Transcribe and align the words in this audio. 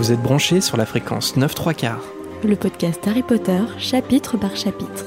Vous 0.00 0.12
êtes 0.12 0.22
branchés 0.22 0.62
sur 0.62 0.78
la 0.78 0.86
fréquence 0.86 1.36
9 1.36 1.54
3 1.54 1.74
quarts. 1.74 2.04
Le 2.42 2.56
podcast 2.56 3.06
Harry 3.06 3.22
Potter, 3.22 3.60
chapitre 3.76 4.38
par 4.38 4.56
chapitre. 4.56 5.04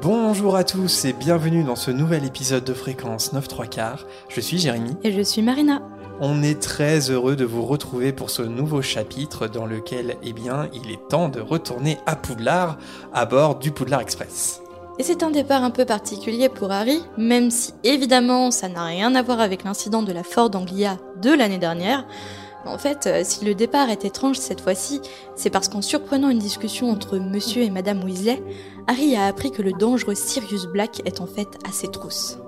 Bonjour 0.00 0.54
à 0.54 0.62
tous 0.62 1.06
et 1.06 1.12
bienvenue 1.12 1.64
dans 1.64 1.74
ce 1.74 1.90
nouvel 1.90 2.24
épisode 2.24 2.62
de 2.62 2.72
fréquence 2.72 3.32
9 3.32 3.48
3 3.48 3.66
quarts. 3.66 4.06
Je 4.28 4.40
suis 4.40 4.58
Jérémy. 4.58 4.92
Et 5.02 5.10
je 5.10 5.22
suis 5.22 5.42
Marina. 5.42 5.82
On 6.20 6.40
est 6.44 6.62
très 6.62 7.10
heureux 7.10 7.34
de 7.34 7.44
vous 7.44 7.64
retrouver 7.64 8.12
pour 8.12 8.30
ce 8.30 8.42
nouveau 8.42 8.80
chapitre 8.80 9.48
dans 9.48 9.66
lequel, 9.66 10.18
eh 10.22 10.32
bien, 10.32 10.68
il 10.72 10.92
est 10.92 11.08
temps 11.08 11.28
de 11.28 11.40
retourner 11.40 11.98
à 12.06 12.14
Poudlard 12.14 12.78
à 13.12 13.26
bord 13.26 13.58
du 13.58 13.72
Poudlard 13.72 14.02
Express. 14.02 14.62
Et 15.00 15.02
c'est 15.02 15.22
un 15.22 15.30
départ 15.30 15.64
un 15.64 15.70
peu 15.70 15.86
particulier 15.86 16.50
pour 16.50 16.70
Harry, 16.72 17.02
même 17.16 17.50
si 17.50 17.72
évidemment 17.84 18.50
ça 18.50 18.68
n'a 18.68 18.84
rien 18.84 19.14
à 19.14 19.22
voir 19.22 19.40
avec 19.40 19.64
l'incident 19.64 20.02
de 20.02 20.12
la 20.12 20.22
Ford 20.22 20.50
Anglia 20.52 20.98
de 21.22 21.30
l'année 21.30 21.56
dernière. 21.56 22.04
En 22.66 22.76
fait, 22.76 23.06
euh, 23.06 23.22
si 23.24 23.46
le 23.46 23.54
départ 23.54 23.88
est 23.88 24.04
étrange 24.04 24.36
cette 24.36 24.60
fois-ci, 24.60 25.00
c'est 25.36 25.48
parce 25.48 25.68
qu'en 25.68 25.80
surprenant 25.80 26.28
une 26.28 26.38
discussion 26.38 26.90
entre 26.90 27.16
monsieur 27.16 27.62
et 27.62 27.70
madame 27.70 28.04
Weasley, 28.04 28.42
Harry 28.88 29.16
a 29.16 29.24
appris 29.24 29.50
que 29.50 29.62
le 29.62 29.72
dangereux 29.72 30.14
Sirius 30.14 30.66
Black 30.66 31.00
est 31.06 31.22
en 31.22 31.26
fait 31.26 31.48
à 31.66 31.72
ses 31.72 31.88
trousses. 31.88 32.38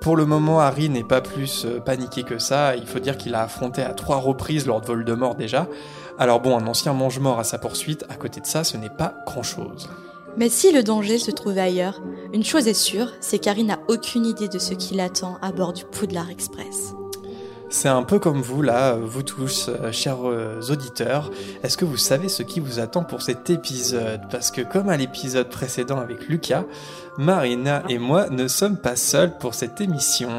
Pour 0.00 0.16
le 0.16 0.26
moment, 0.26 0.58
Harry 0.58 0.88
n'est 0.88 1.04
pas 1.04 1.20
plus 1.20 1.66
euh, 1.66 1.78
paniqué 1.78 2.24
que 2.24 2.40
ça. 2.40 2.74
Il 2.74 2.88
faut 2.88 2.98
dire 2.98 3.16
qu'il 3.16 3.36
a 3.36 3.42
affronté 3.42 3.80
à 3.80 3.94
trois 3.94 4.16
reprises 4.16 4.66
Lord 4.66 4.82
Voldemort 4.86 5.36
déjà. 5.36 5.68
Alors 6.18 6.40
bon, 6.40 6.58
un 6.58 6.66
ancien 6.66 6.94
mange-mort 6.94 7.38
à 7.38 7.44
sa 7.44 7.58
poursuite, 7.58 8.04
à 8.08 8.16
côté 8.16 8.40
de 8.40 8.46
ça, 8.46 8.64
ce 8.64 8.76
n'est 8.76 8.90
pas 8.90 9.14
grand-chose. 9.24 9.88
Mais 10.36 10.48
si 10.48 10.72
le 10.72 10.82
danger 10.82 11.18
se 11.18 11.30
trouvait 11.30 11.60
ailleurs, 11.60 12.00
une 12.32 12.44
chose 12.44 12.68
est 12.68 12.74
sûre, 12.74 13.12
c'est 13.20 13.38
qu'Harry 13.38 13.64
n'a 13.64 13.80
aucune 13.88 14.26
idée 14.26 14.48
de 14.48 14.58
ce 14.58 14.74
qui 14.74 14.94
l'attend 14.94 15.38
à 15.42 15.52
bord 15.52 15.72
du 15.72 15.84
Poudlard 15.84 16.30
Express. 16.30 16.94
C'est 17.72 17.88
un 17.88 18.02
peu 18.02 18.18
comme 18.18 18.42
vous 18.42 18.62
là, 18.62 18.96
vous 18.96 19.22
tous, 19.22 19.68
euh, 19.68 19.92
chers 19.92 20.28
euh, 20.28 20.60
auditeurs. 20.70 21.30
Est-ce 21.62 21.76
que 21.76 21.84
vous 21.84 21.96
savez 21.96 22.28
ce 22.28 22.42
qui 22.42 22.58
vous 22.58 22.80
attend 22.80 23.04
pour 23.04 23.22
cet 23.22 23.48
épisode? 23.48 24.22
Parce 24.28 24.50
que 24.50 24.60
comme 24.60 24.88
à 24.88 24.96
l'épisode 24.96 25.48
précédent 25.48 25.98
avec 25.98 26.26
Lucas, 26.28 26.64
Marina 27.16 27.84
et 27.88 27.98
moi 27.98 28.28
ne 28.28 28.48
sommes 28.48 28.76
pas 28.76 28.96
seuls 28.96 29.38
pour 29.38 29.54
cette 29.54 29.80
émission. 29.80 30.30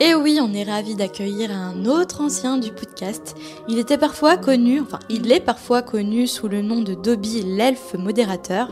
Et 0.00 0.14
oui, 0.14 0.38
on 0.40 0.54
est 0.54 0.62
ravis 0.62 0.94
d'accueillir 0.94 1.50
un 1.50 1.84
autre 1.84 2.20
ancien 2.20 2.56
du 2.56 2.70
podcast. 2.70 3.34
Il 3.68 3.78
était 3.78 3.98
parfois 3.98 4.36
connu, 4.36 4.80
enfin 4.80 5.00
il 5.08 5.30
est 5.32 5.40
parfois 5.40 5.82
connu 5.82 6.28
sous 6.28 6.46
le 6.46 6.62
nom 6.62 6.80
de 6.80 6.94
Dobby 6.94 7.42
l'elfe 7.42 7.94
modérateur. 7.94 8.68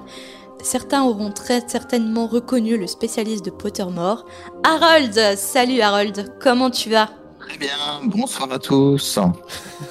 Certains 0.62 1.04
auront 1.04 1.30
très 1.30 1.60
certainement 1.66 2.26
reconnu 2.26 2.76
le 2.76 2.86
spécialiste 2.86 3.44
de 3.44 3.50
Pottermore. 3.50 4.24
Harold 4.64 5.36
Salut 5.36 5.80
Harold, 5.80 6.34
comment 6.40 6.70
tu 6.70 6.90
vas? 6.90 7.10
Très 7.40 7.58
bien, 7.58 7.68
bonsoir 8.04 8.50
à 8.50 8.58
tous. 8.58 9.18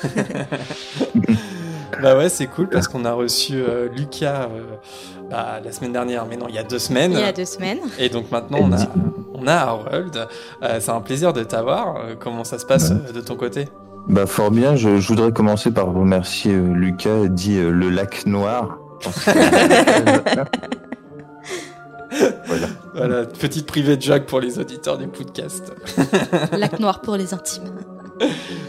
bah 2.02 2.18
ouais, 2.18 2.30
c'est 2.30 2.48
cool 2.48 2.68
parce 2.68 2.88
qu'on 2.88 3.06
a 3.06 3.14
reçu 3.14 3.54
euh, 3.56 3.88
Lucas 3.96 4.50
euh, 4.52 4.76
bah, 5.30 5.60
la 5.64 5.72
semaine 5.72 5.94
dernière, 5.94 6.26
mais 6.26 6.36
non, 6.36 6.48
il 6.50 6.56
y 6.56 6.60
a 6.60 6.64
deux 6.64 6.80
semaines. 6.80 7.14
Il 7.14 7.20
y 7.20 7.24
a 7.24 7.32
deux 7.32 7.46
semaines. 7.46 7.80
Et 7.98 8.10
donc 8.10 8.30
maintenant, 8.32 8.60
on 8.62 8.74
a, 8.74 8.88
on 9.34 9.48
a 9.48 9.54
Harold. 9.54 10.28
Euh, 10.64 10.80
c'est 10.82 10.92
un 10.92 11.02
plaisir 11.02 11.32
de 11.32 11.44
t'avoir. 11.44 11.98
Comment 12.20 12.44
ça 12.44 12.60
se 12.60 12.66
passe 12.66 12.92
de 12.92 13.22
ton 13.22 13.36
côté? 13.36 13.70
Bah 14.08 14.28
fort 14.28 14.52
bien, 14.52 14.76
je, 14.76 15.00
je 15.00 15.08
voudrais 15.08 15.32
commencer 15.32 15.72
par 15.72 15.92
remercier 15.92 16.54
euh, 16.54 16.74
Lucas, 16.74 17.26
dit 17.28 17.58
euh, 17.58 17.72
le 17.72 17.90
lac 17.90 18.28
noir. 18.28 18.78
Voilà. 22.46 22.68
Voilà, 22.94 23.26
petite 23.26 23.66
privée 23.66 23.98
de 23.98 24.02
joke 24.02 24.26
pour 24.26 24.40
les 24.40 24.58
auditeurs 24.58 24.98
du 24.98 25.08
podcast. 25.08 25.74
Lac 26.54 26.80
noir 26.80 27.02
pour 27.02 27.18
les 27.18 27.34
intimes. 27.34 27.74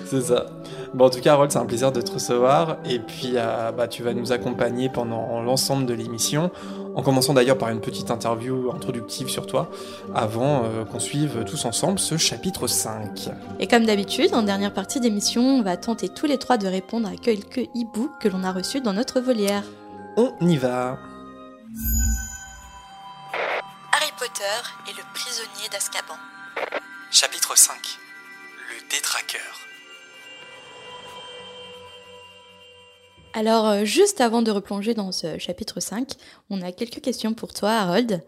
c'est 0.05 0.23
ça. 0.23 0.47
Bon, 0.95 1.07
en 1.07 1.11
tout 1.11 1.21
cas, 1.21 1.35
Harold, 1.35 1.53
c'est 1.53 1.59
un 1.59 1.67
plaisir 1.67 1.93
de 1.93 2.01
te 2.01 2.11
recevoir. 2.11 2.79
Et 2.89 2.99
puis, 2.99 3.33
euh, 3.35 3.71
bah, 3.71 3.87
tu 3.87 4.03
vas 4.03 4.15
nous 4.15 4.33
accompagner 4.33 4.89
pendant 4.89 5.43
l'ensemble 5.43 5.87
de 5.87 5.95
l'émission, 5.95 6.51
en 6.95 7.03
commençant 7.03 7.35
d'ailleurs 7.35 7.59
par 7.59 7.69
une 7.69 7.81
petite 7.81 8.11
interview 8.11 8.71
introductive 8.75 9.29
sur 9.29 9.47
toi, 9.47 9.71
avant 10.15 10.65
euh, 10.65 10.85
qu'on 10.85 10.99
suive 10.99 11.45
tous 11.45 11.65
ensemble 11.65 11.99
ce 11.99 12.17
chapitre 12.17 12.67
5. 12.67 13.29
Et 13.61 13.67
comme 13.67 13.85
d'habitude, 13.85 14.35
en 14.35 14.43
dernière 14.43 14.73
partie 14.73 15.01
d'émission, 15.01 15.43
on 15.43 15.63
va 15.63 15.77
tenter 15.77 16.09
tous 16.09 16.27
les 16.27 16.39
trois 16.39 16.57
de 16.57 16.67
répondre 16.67 17.09
à 17.09 17.17
quelques 17.17 17.69
hiboux 17.75 18.11
que 18.21 18.29
l'on 18.29 18.43
a 18.43 18.53
reçus 18.53 18.81
dans 18.81 18.95
notre 18.95 19.21
volière. 19.21 19.65
On 20.19 20.35
y 20.41 20.57
va. 20.57 20.99
Harry 23.93 24.11
Potter 24.19 24.43
et 24.89 24.93
le 24.93 25.03
prisonnier 25.13 25.69
d'Azkaban. 25.71 26.15
Chapitre 27.11 27.55
5. 27.55 27.77
Le 28.71 28.89
détraqueur. 28.89 29.43
Alors, 33.35 33.67
euh, 33.67 33.85
juste 33.85 34.23
avant 34.23 34.41
de 34.41 34.51
replonger 34.51 34.95
dans 34.95 35.13
ce 35.13 35.37
chapitre 35.37 35.81
5, 35.81 36.13
on 36.49 36.63
a 36.63 36.73
quelques 36.73 37.03
questions 37.03 37.35
pour 37.35 37.53
toi, 37.53 37.73
Harold. 37.73 38.25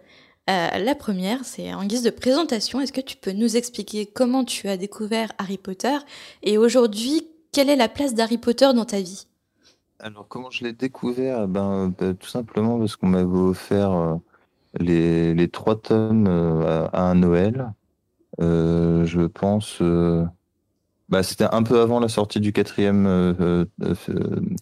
Euh, 0.50 0.68
la 0.78 0.94
première, 0.94 1.46
c'est 1.46 1.72
en 1.72 1.86
guise 1.86 2.02
de 2.02 2.10
présentation. 2.10 2.82
Est-ce 2.82 2.92
que 2.92 3.00
tu 3.00 3.16
peux 3.16 3.32
nous 3.32 3.56
expliquer 3.56 4.04
comment 4.04 4.44
tu 4.44 4.68
as 4.68 4.76
découvert 4.76 5.32
Harry 5.38 5.56
Potter 5.56 5.96
et 6.42 6.58
aujourd'hui, 6.58 7.26
quelle 7.50 7.70
est 7.70 7.76
la 7.76 7.88
place 7.88 8.12
d'Harry 8.12 8.36
Potter 8.36 8.74
dans 8.74 8.84
ta 8.84 9.00
vie? 9.00 9.27
Alors 10.00 10.28
comment 10.28 10.50
je 10.50 10.64
l'ai 10.64 10.72
découvert? 10.72 11.48
Ben, 11.48 11.88
ben, 11.88 12.14
Tout 12.14 12.28
simplement 12.28 12.78
parce 12.78 12.96
qu'on 12.96 13.08
m'avait 13.08 13.24
offert 13.24 13.92
euh, 13.92 14.16
les, 14.78 15.48
trois 15.48 15.80
tomes 15.80 16.26
euh, 16.28 16.88
à, 16.92 17.02
un 17.10 17.14
Noël. 17.16 17.72
Euh, 18.40 19.04
je 19.04 19.22
pense... 19.22 19.82
bah, 21.08 21.22
c'était 21.22 21.48
un 21.52 21.62
peu 21.62 21.80
avant 21.80 21.98
la 22.00 22.08
sortie 22.08 22.40
du 22.40 22.52
quatrième 22.52 23.36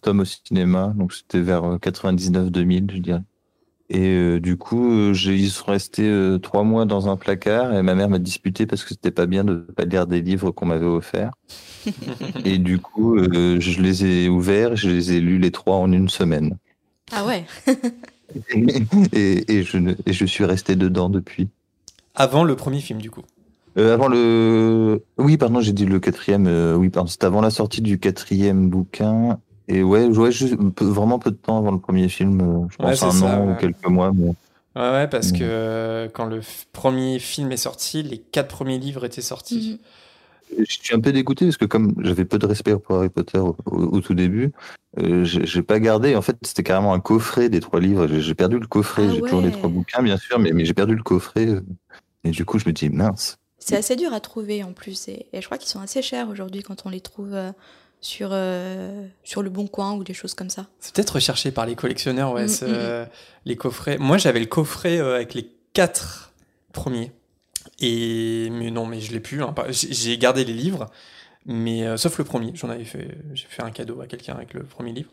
tome 0.01 0.19
au 0.21 0.25
cinéma, 0.25 0.93
donc 0.95 1.13
c'était 1.13 1.41
vers 1.41 1.63
euh, 1.65 1.77
99-2000, 1.77 2.91
je 2.91 2.97
dirais. 2.97 3.23
Et 3.89 4.09
euh, 4.09 4.39
du 4.41 4.57
coup, 4.57 4.91
euh, 4.91 5.13
ils 5.25 5.49
sont 5.49 5.71
restés 5.71 6.07
euh, 6.09 6.39
trois 6.39 6.63
mois 6.63 6.85
dans 6.85 7.07
un 7.07 7.15
placard 7.15 7.73
et 7.73 7.81
ma 7.81 7.95
mère 7.95 8.09
m'a 8.09 8.19
disputé 8.19 8.65
parce 8.65 8.83
que 8.83 8.89
c'était 8.89 9.11
pas 9.11 9.25
bien 9.25 9.45
de 9.45 9.55
pas 9.55 9.85
lire 9.85 10.07
des 10.07 10.21
livres 10.21 10.51
qu'on 10.51 10.65
m'avait 10.65 10.85
offerts. 10.85 11.31
et 12.45 12.57
du 12.57 12.79
coup, 12.79 13.15
euh, 13.17 13.59
je 13.59 13.81
les 13.81 14.05
ai 14.05 14.29
ouverts, 14.29 14.75
je 14.75 14.89
les 14.89 15.13
ai 15.13 15.21
lus 15.21 15.39
les 15.39 15.51
trois 15.51 15.77
en 15.77 15.91
une 15.91 16.09
semaine. 16.09 16.57
Ah 17.13 17.25
ouais 17.25 17.45
et, 19.13 19.53
et 19.53 19.63
je, 19.63 19.77
ne- 19.77 19.95
et 20.05 20.11
je 20.13 20.25
suis 20.25 20.43
resté 20.43 20.75
dedans 20.75 21.09
depuis. 21.09 21.47
Avant 22.13 22.43
le 22.43 22.55
premier 22.55 22.81
film, 22.81 23.01
du 23.01 23.09
coup. 23.09 23.23
Euh, 23.77 23.93
avant 23.93 24.07
le, 24.07 25.03
oui, 25.17 25.37
pardon, 25.37 25.61
j'ai 25.61 25.71
dit 25.71 25.85
le 25.85 25.99
quatrième. 25.99 26.47
euh, 26.47 26.75
oui, 26.75 26.89
pardon, 26.89 27.07
c'était 27.07 27.25
avant 27.25 27.41
la 27.41 27.51
sortie 27.51 27.81
du 27.81 27.99
quatrième 27.99 28.69
bouquin. 28.69 29.39
Et 29.67 29.83
ouais, 29.83 30.05
ouais, 30.05 30.31
juste 30.31 30.55
vraiment 30.79 31.19
peu 31.19 31.31
de 31.31 31.35
temps 31.35 31.57
avant 31.57 31.71
le 31.71 31.79
premier 31.79 32.07
film. 32.09 32.39
euh, 32.41 32.67
Je 32.71 32.77
pense 32.77 33.03
un 33.03 33.11
ça, 33.11 33.25
an 33.25 33.45
ouais. 33.47 33.53
ou 33.53 33.55
quelques 33.57 33.87
mois. 33.87 34.11
mais- 34.13 34.33
Ouais, 34.75 34.91
ouais, 34.91 35.07
parce 35.07 35.31
que 35.31 35.39
euh, 35.41 36.07
quand 36.13 36.25
le 36.25 36.41
premier 36.71 37.17
film 37.17 37.51
est 37.51 37.57
sorti, 37.57 38.03
les 38.03 38.19
quatre 38.19 38.49
premiers 38.49 38.77
livres 38.77 39.05
étaient 39.05 39.21
sortis. 39.23 39.79
Mhm. 40.51 40.65
Je 40.65 40.71
suis 40.81 40.95
un 40.95 40.99
peu 41.01 41.11
dégoûté 41.11 41.45
parce 41.45 41.57
que 41.57 41.65
comme 41.65 41.93
j'avais 41.99 42.23
peu 42.23 42.37
de 42.39 42.45
respect 42.45 42.77
pour 42.77 42.95
Harry 42.97 43.09
Potter 43.09 43.39
au, 43.39 43.57
au- 43.65 43.97
au 43.97 44.01
tout 44.01 44.13
début, 44.13 44.51
euh, 44.99 45.25
j'ai 45.25 45.61
pas 45.63 45.79
gardé. 45.79 46.15
En 46.15 46.21
fait, 46.21 46.37
c'était 46.43 46.63
carrément 46.63 46.93
un 46.93 46.99
coffret 47.01 47.49
des 47.49 47.59
trois 47.59 47.79
livres. 47.81 48.07
J'ai 48.07 48.35
perdu 48.35 48.57
le 48.59 48.67
coffret. 48.67 49.07
Ah 49.09 49.13
j'ai 49.13 49.21
toujours 49.21 49.41
les 49.41 49.51
trois 49.51 49.69
bouquins, 49.69 50.01
bien 50.03 50.15
sûr, 50.17 50.39
mais, 50.39 50.51
mais 50.53 50.63
j'ai 50.63 50.73
perdu 50.75 50.95
le 50.95 51.03
coffret. 51.03 51.47
Et 52.23 52.29
du 52.29 52.45
coup, 52.45 52.59
je 52.59 52.65
me 52.67 52.71
dis 52.71 52.89
mince. 52.89 53.37
C'est 53.59 53.75
assez 53.75 53.95
dur 53.97 54.13
à 54.13 54.19
trouver 54.21 54.63
en 54.63 54.71
plus. 54.73 55.07
Et, 55.09 55.25
et 55.33 55.41
je 55.41 55.45
crois 55.47 55.57
qu'ils 55.57 55.69
sont 55.69 55.81
assez 55.81 56.01
chers 56.01 56.29
aujourd'hui 56.29 56.61
quand 56.61 56.85
on 56.85 56.89
les 56.89 57.01
trouve 57.01 57.33
euh, 57.33 57.51
sur, 58.01 58.29
euh, 58.31 59.05
sur 59.23 59.41
le 59.41 59.49
Bon 59.49 59.67
Coin 59.67 59.93
ou 59.93 60.03
des 60.03 60.13
choses 60.13 60.33
comme 60.33 60.49
ça. 60.49 60.67
C'est 60.79 60.93
peut-être 60.95 61.15
recherché 61.15 61.51
par 61.51 61.65
les 61.65 61.75
collectionneurs, 61.75 62.33
ouais, 62.33 62.45
Mm, 62.45 62.49
ce- 62.49 62.65
mm, 62.65 62.67
euh, 62.69 63.05
les 63.45 63.55
coffrets. 63.55 63.97
Moi, 63.97 64.17
j'avais 64.17 64.39
le 64.39 64.45
coffret 64.45 64.97
euh, 64.99 65.15
avec 65.15 65.33
les 65.33 65.49
quatre 65.73 66.33
premiers. 66.73 67.11
Et 67.79 68.49
mais 68.51 68.71
non, 68.71 68.85
mais 68.85 68.99
je 69.01 69.11
l'ai 69.11 69.19
plus. 69.19 69.43
hein, 69.43 69.53
J'ai 69.69 70.17
gardé 70.17 70.43
les 70.45 70.53
livres, 70.53 70.87
mais 71.45 71.85
euh, 71.85 71.97
sauf 71.97 72.17
le 72.17 72.23
premier. 72.23 72.51
J'en 72.55 72.69
avais 72.69 72.85
fait, 72.85 73.17
j'ai 73.33 73.45
fait 73.47 73.61
un 73.61 73.71
cadeau 73.71 74.01
à 74.01 74.07
quelqu'un 74.07 74.33
avec 74.35 74.53
le 74.53 74.63
premier 74.63 74.93
livre. 74.93 75.09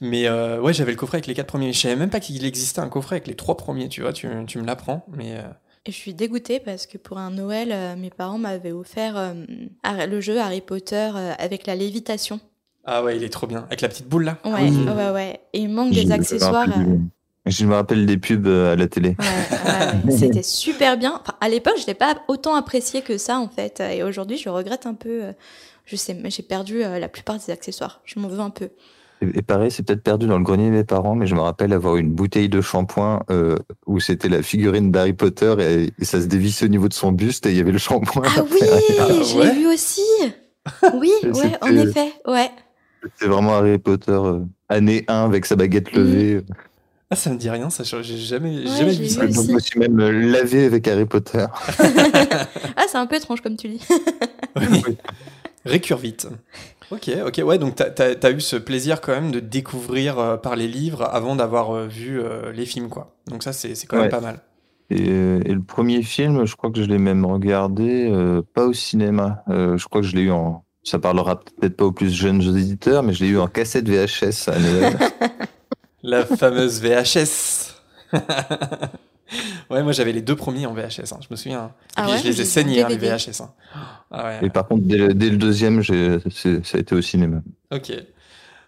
Mais 0.00 0.26
euh, 0.28 0.60
ouais, 0.60 0.72
j'avais 0.74 0.92
le 0.92 0.96
coffret 0.96 1.16
avec 1.16 1.26
les 1.26 1.34
quatre 1.34 1.48
premiers. 1.48 1.72
Je 1.72 1.80
savais 1.80 1.96
même 1.96 2.10
pas 2.10 2.20
qu'il 2.20 2.44
existait 2.44 2.80
un 2.80 2.88
coffret 2.88 3.16
avec 3.16 3.26
les 3.26 3.34
trois 3.34 3.56
premiers. 3.56 3.88
Tu 3.88 4.02
vois, 4.02 4.12
tu, 4.12 4.28
tu 4.46 4.58
me 4.58 4.66
l'apprends, 4.66 5.04
mais 5.12 5.36
Et 5.86 5.92
je 5.92 5.96
suis 5.96 6.14
dégoûtée 6.14 6.60
parce 6.60 6.86
que 6.86 6.96
pour 6.96 7.18
un 7.18 7.30
Noël, 7.30 7.68
euh, 7.70 7.94
mes 7.94 8.08
parents 8.08 8.38
m'avaient 8.38 8.72
offert 8.72 9.18
euh, 9.18 9.34
le 10.06 10.20
jeu 10.20 10.38
Harry 10.38 10.62
Potter 10.62 11.10
euh, 11.14 11.32
avec 11.38 11.66
la 11.66 11.74
lévitation. 11.74 12.40
ah 12.86 13.04
ouais, 13.04 13.18
il 13.18 13.22
est 13.22 13.28
trop 13.28 13.46
bien 13.46 13.64
avec 13.66 13.82
la 13.82 13.88
petite 13.88 14.08
boule 14.08 14.24
là. 14.24 14.38
Ouais, 14.46 14.70
Oui. 14.70 14.86
ouais, 14.86 15.10
ouais. 15.10 15.40
Et 15.52 15.58
il 15.60 15.68
manque 15.68 15.92
Je 15.92 16.00
des 16.00 16.12
accessoires. 16.12 16.68
Je 17.44 17.66
me 17.66 17.74
rappelle 17.74 18.06
des 18.06 18.16
pubs 18.16 18.46
à 18.46 18.74
la 18.74 18.88
télé. 18.88 19.10
Ouais, 19.18 19.26
ouais, 19.26 20.10
ouais. 20.10 20.10
C'était 20.16 20.42
super 20.42 20.96
bien. 20.96 21.20
Enfin, 21.20 21.36
à 21.42 21.50
l'époque, 21.50 21.74
je 21.78 21.86
l'ai 21.86 21.92
pas 21.94 22.16
autant 22.28 22.54
apprécié 22.54 23.02
que 23.02 23.18
ça, 23.18 23.38
en 23.38 23.48
fait. 23.48 23.80
Et 23.80 24.02
aujourd'hui, 24.02 24.38
je 24.38 24.48
regrette 24.48 24.86
un 24.86 24.94
peu. 24.94 25.24
Je 25.84 25.96
sais, 25.96 26.14
mais 26.14 26.30
j'ai 26.30 26.42
perdu 26.42 26.78
la 26.78 27.08
plupart 27.10 27.36
des 27.36 27.50
accessoires. 27.50 28.00
Je 28.06 28.18
m'en 28.18 28.28
veux 28.28 28.40
un 28.40 28.48
peu. 28.48 28.70
Et, 29.20 29.42
pareil, 29.42 29.70
c'est 29.70 29.82
peut-être 29.84 30.02
perdu 30.02 30.26
dans 30.26 30.38
le 30.38 30.44
grenier 30.44 30.66
de 30.66 30.74
mes 30.74 30.84
parents, 30.84 31.14
mais 31.14 31.26
je 31.26 31.34
me 31.34 31.40
rappelle 31.40 31.72
avoir 31.72 31.96
une 31.96 32.10
bouteille 32.10 32.48
de 32.48 32.60
shampoing 32.60 33.22
euh, 33.30 33.56
où 33.86 34.00
c'était 34.00 34.28
la 34.28 34.42
figurine 34.42 34.90
d'Harry 34.90 35.12
Potter 35.12 35.54
et, 35.98 36.04
ça 36.04 36.20
se 36.20 36.26
dévissait 36.26 36.66
au 36.66 36.68
niveau 36.68 36.88
de 36.88 36.94
son 36.94 37.12
buste 37.12 37.46
et 37.46 37.50
il 37.50 37.56
y 37.56 37.60
avait 37.60 37.72
le 37.72 37.78
shampoing. 37.78 38.22
Ah 38.36 38.44
oui, 38.50 38.60
j'ai 39.24 39.52
vu 39.52 39.66
aussi. 39.66 40.02
Oui, 40.94 41.12
ouais, 41.22 41.56
en 41.60 41.76
effet, 41.76 42.12
ouais. 42.26 42.50
C'est 43.16 43.26
vraiment 43.26 43.54
Harry 43.54 43.78
Potter 43.78 44.12
euh, 44.12 44.40
année 44.68 45.04
1 45.08 45.24
avec 45.24 45.46
sa 45.46 45.56
baguette 45.56 45.92
mm. 45.92 45.98
levée. 45.98 46.44
Ah, 47.10 47.16
ça 47.16 47.30
me 47.30 47.36
dit 47.36 47.50
rien, 47.50 47.70
ça, 47.70 47.84
j'ai 47.84 48.16
jamais, 48.16 48.66
jamais 48.66 48.94
vu 48.94 49.08
ça. 49.08 49.26
je 49.28 49.52
me 49.52 49.60
suis 49.60 49.78
même 49.78 49.98
lavé 49.98 50.64
avec 50.64 50.88
Harry 50.88 51.04
Potter. 51.04 51.46
ah, 51.78 52.84
c'est 52.88 52.96
un 52.96 53.06
peu 53.06 53.16
étrange 53.16 53.40
comme 53.40 53.56
tu 53.56 53.68
dis. 53.68 53.86
oui. 54.56 54.96
Récure 55.64 55.98
vite. 55.98 56.28
Ok, 56.90 57.10
ok, 57.26 57.42
ouais, 57.44 57.58
donc 57.58 57.74
t'as 57.76 58.14
as, 58.22 58.30
eu 58.30 58.40
ce 58.40 58.56
plaisir 58.56 59.00
quand 59.00 59.12
même 59.12 59.30
de 59.30 59.40
découvrir 59.40 60.18
euh, 60.18 60.36
par 60.36 60.56
les 60.56 60.68
livres 60.68 61.02
avant 61.10 61.36
d'avoir 61.36 61.74
euh, 61.74 61.86
vu 61.86 62.20
euh, 62.20 62.52
les 62.52 62.66
films, 62.66 62.88
quoi. 62.88 63.16
Donc 63.28 63.42
ça, 63.42 63.52
c'est 63.52 63.74
quand 63.86 63.98
même 63.98 64.10
pas 64.10 64.20
mal. 64.20 64.40
Et, 64.90 65.06
et, 65.06 65.54
le 65.54 65.62
premier 65.62 66.02
film, 66.02 66.44
je 66.44 66.54
crois 66.56 66.70
que 66.70 66.82
je 66.82 66.86
l'ai 66.86 66.98
même 66.98 67.24
regardé, 67.24 68.12
pas 68.52 68.66
au 68.66 68.74
cinéma. 68.74 69.42
je 69.48 69.82
crois 69.86 70.02
que 70.02 70.06
je 70.06 70.14
l'ai 70.14 70.22
eu 70.22 70.30
en. 70.30 70.64
Ça 70.82 70.98
parlera 70.98 71.40
peut-être 71.40 71.76
pas 71.78 71.86
aux 71.86 71.92
plus 71.92 72.12
jeunes 72.12 72.42
éditeurs, 72.42 73.02
mais 73.02 73.14
je 73.14 73.24
l'ai 73.24 73.30
eu 73.30 73.38
en 73.38 73.46
cassette 73.46 73.88
VHS 73.88 74.50
à 74.50 74.58
Noël. 74.58 74.98
La 76.02 76.26
fameuse 76.26 76.82
VHS. 76.82 77.74
ouais, 79.70 79.82
moi 79.82 79.92
j'avais 79.92 80.12
les 80.12 80.22
deux 80.22 80.36
premiers 80.36 80.66
en 80.66 80.74
VHS, 80.74 81.12
hein, 81.12 81.20
je 81.20 81.28
me 81.30 81.36
souviens. 81.36 81.66
Et 81.66 81.92
ah 81.96 82.06
puis 82.06 82.18
je 82.22 82.28
les 82.28 82.40
ai 82.40 82.44
saignés, 82.44 82.82
hein, 82.82 82.88
les 82.88 82.96
VHS. 82.96 83.42
Hein. 83.42 83.50
Ah 84.10 84.42
et 84.42 84.50
par 84.50 84.66
contre, 84.66 84.84
dès 84.84 84.96
le, 84.96 85.36
deuxième, 85.36 85.82
ça 85.82 85.92
a 85.92 86.78
été 86.78 86.94
au 86.94 87.02
cinéma. 87.02 87.42
Ok. 87.70 87.92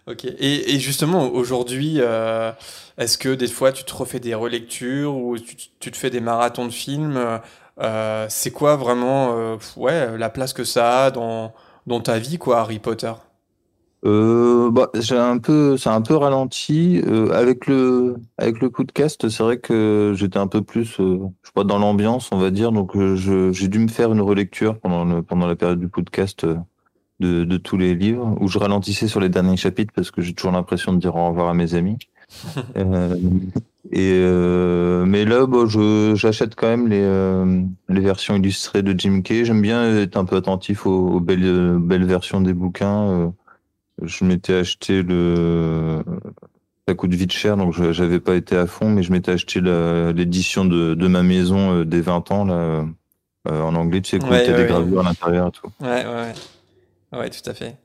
Ok. 0.07 0.25
Et, 0.39 0.79
justement, 0.79 1.29
aujourd'hui, 1.29 1.95
euh, 1.97 2.51
est-ce 2.97 3.17
que 3.17 3.35
des 3.35 3.47
fois 3.47 3.73
tu 3.73 3.83
te 3.83 3.93
refais 3.93 4.21
des 4.21 4.33
relectures 4.35 5.15
ou 5.15 5.37
tu, 5.37 5.55
tu 5.79 5.91
te 5.91 5.97
fais 5.97 6.09
des 6.09 6.21
marathons 6.21 6.65
de 6.65 6.71
films 6.71 7.39
euh, 7.81 8.25
C'est 8.29 8.51
quoi 8.51 8.77
vraiment 8.77 9.37
euh, 9.37 9.57
ouais, 9.75 10.17
la 10.17 10.29
place 10.29 10.53
que 10.53 10.63
ça 10.63 11.05
a 11.05 11.11
dans, 11.11 11.53
dans 11.87 11.99
ta 11.99 12.19
vie, 12.19 12.37
quoi, 12.37 12.59
Harry 12.59 12.79
Potter? 12.79 13.11
Euh, 14.05 14.69
bah, 14.71 14.89
j'ai 14.93 15.17
un 15.17 15.39
peu, 15.39 15.75
c'est 15.77 15.89
un 15.89 16.01
peu 16.01 16.15
ralenti 16.15 17.01
euh, 17.07 17.31
avec 17.31 17.65
le 17.67 18.15
avec 18.37 18.61
le 18.61 18.69
coup 18.69 18.83
de 18.83 18.91
cast. 18.91 19.27
C'est 19.29 19.43
vrai 19.43 19.57
que 19.57 20.13
j'étais 20.15 20.37
un 20.37 20.47
peu 20.47 20.61
plus, 20.61 20.99
euh, 20.99 21.17
je 21.41 21.47
sais 21.47 21.53
pas, 21.53 21.63
dans 21.63 21.79
l'ambiance, 21.79 22.29
on 22.31 22.37
va 22.37 22.51
dire. 22.51 22.71
Donc 22.71 22.95
j'ai 23.15 23.67
dû 23.67 23.79
me 23.79 23.87
faire 23.87 24.11
une 24.11 24.21
relecture 24.21 24.79
pendant 24.79 25.03
le, 25.03 25.23
pendant 25.23 25.47
la 25.47 25.55
période 25.55 25.79
du 25.79 25.87
podcast 25.87 26.45
de, 27.19 27.43
de 27.43 27.57
tous 27.57 27.77
les 27.77 27.95
livres 27.95 28.37
où 28.39 28.47
je 28.47 28.59
ralentissais 28.59 29.07
sur 29.07 29.19
les 29.19 29.29
derniers 29.29 29.57
chapitres 29.57 29.93
parce 29.95 30.11
que 30.11 30.21
j'ai 30.21 30.33
toujours 30.33 30.51
l'impression 30.51 30.93
de 30.93 30.99
dire 30.99 31.15
au 31.15 31.27
revoir 31.29 31.49
à 31.49 31.53
mes 31.55 31.73
amis. 31.73 31.97
et 33.91 34.19
mais 35.05 35.25
là, 35.25 35.47
bah, 35.47 35.63
je 35.67 36.13
j'achète 36.15 36.55
quand 36.55 36.67
même 36.67 36.87
les 36.87 37.03
les 37.89 38.01
versions 38.01 38.35
illustrées 38.35 38.83
de 38.83 38.93
Jim 38.97 39.21
Kay. 39.21 39.43
J'aime 39.43 39.61
bien 39.61 39.97
être 39.97 40.17
un 40.17 40.25
peu 40.25 40.35
attentif 40.35 40.85
aux, 40.85 41.07
aux 41.09 41.19
belles 41.19 41.77
belles 41.79 42.05
versions 42.05 42.41
des 42.41 42.53
bouquins 42.53 43.33
je 44.01 44.25
m'étais 44.25 44.53
acheté 44.53 45.03
le. 45.03 46.03
Ça 46.87 46.95
coûte 46.95 47.13
vite 47.13 47.33
cher, 47.33 47.57
donc 47.57 47.73
j'avais 47.91 48.21
pas 48.21 48.35
été 48.35 48.55
à 48.55 48.65
fond, 48.65 48.89
mais 48.89 49.03
je 49.03 49.11
m'étais 49.11 49.33
acheté 49.33 49.59
l'édition 49.59 50.63
de, 50.63 50.93
de, 50.93 51.07
ma 51.07 51.21
maison 51.21 51.79
euh, 51.79 51.85
des 51.85 51.99
20 51.99 52.31
ans, 52.31 52.45
là, 52.45 52.53
euh, 52.53 52.85
en 53.45 53.75
anglais, 53.75 53.99
tu 53.99 54.11
sais, 54.11 54.19
quoi, 54.19 54.29
ouais, 54.29 54.47
des 54.53 54.65
gravures 54.65 55.01
à 55.01 55.03
l'intérieur 55.03 55.47
et 55.49 55.51
tout. 55.51 55.69
Ouais, 55.81 56.05
ouais, 56.05 57.19
ouais. 57.19 57.29
tout 57.29 57.49
à 57.49 57.53
fait. 57.53 57.75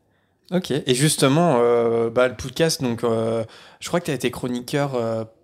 Ok, 0.53 0.71
et 0.71 0.95
justement, 0.95 1.57
euh, 1.59 2.11
bah, 2.11 2.29
le 2.29 2.37
podcast, 2.37 2.81
donc, 2.81 3.01
je 3.03 3.89
crois 3.89 3.99
que 3.99 4.05
tu 4.05 4.11
as 4.13 4.15
été 4.15 4.31
chroniqueur, 4.31 4.93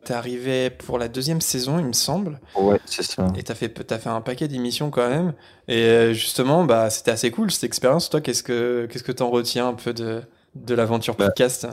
tu 0.05 0.13
es 0.13 0.15
arrivé 0.15 0.71
pour 0.71 0.97
la 0.97 1.09
deuxième 1.09 1.41
saison, 1.41 1.81
il 1.81 1.87
me 1.87 1.93
semble. 1.95 2.39
Ouais, 2.55 2.79
c'est 2.85 3.03
ça. 3.03 3.27
Et 3.37 3.43
tu 3.43 3.51
as 3.51 3.57
fait, 3.57 3.93
as 3.93 3.99
fait 3.99 4.09
un 4.09 4.21
paquet 4.21 4.47
d'émissions 4.47 4.91
quand 4.91 5.09
même. 5.09 5.33
Et 5.67 6.15
justement, 6.15 6.65
bah, 6.65 6.91
c'était 6.91 7.11
assez 7.11 7.33
cool 7.33 7.51
cette 7.51 7.65
expérience. 7.65 8.09
Toi, 8.09 8.21
qu'est-ce 8.21 8.45
que 8.45 8.87
tu 8.87 9.01
que 9.01 9.23
en 9.23 9.31
retiens 9.31 9.67
un 9.67 9.75
peu 9.75 9.93
de, 9.93 10.23
de 10.67 10.75
l'aventure 10.75 11.15
bah, 11.17 11.27
podcast 11.27 11.67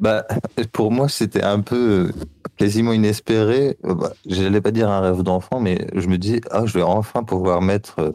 bah, 0.00 0.26
Pour 0.72 0.90
moi, 0.90 1.08
c'était 1.08 1.42
un 1.42 1.60
peu 1.60 2.08
euh, 2.08 2.12
quasiment 2.56 2.92
inespéré. 2.92 3.76
Euh, 3.84 3.94
bah, 3.94 4.12
je 4.28 4.42
n'allais 4.42 4.60
pas 4.60 4.70
dire 4.70 4.88
un 4.90 5.00
rêve 5.00 5.22
d'enfant, 5.22 5.60
mais 5.60 5.86
je 5.94 6.08
me 6.08 6.18
dis, 6.18 6.40
ah, 6.50 6.66
je 6.66 6.74
vais 6.74 6.82
enfin 6.82 7.22
pouvoir 7.22 7.62
mettre 7.62 8.00
euh, 8.00 8.12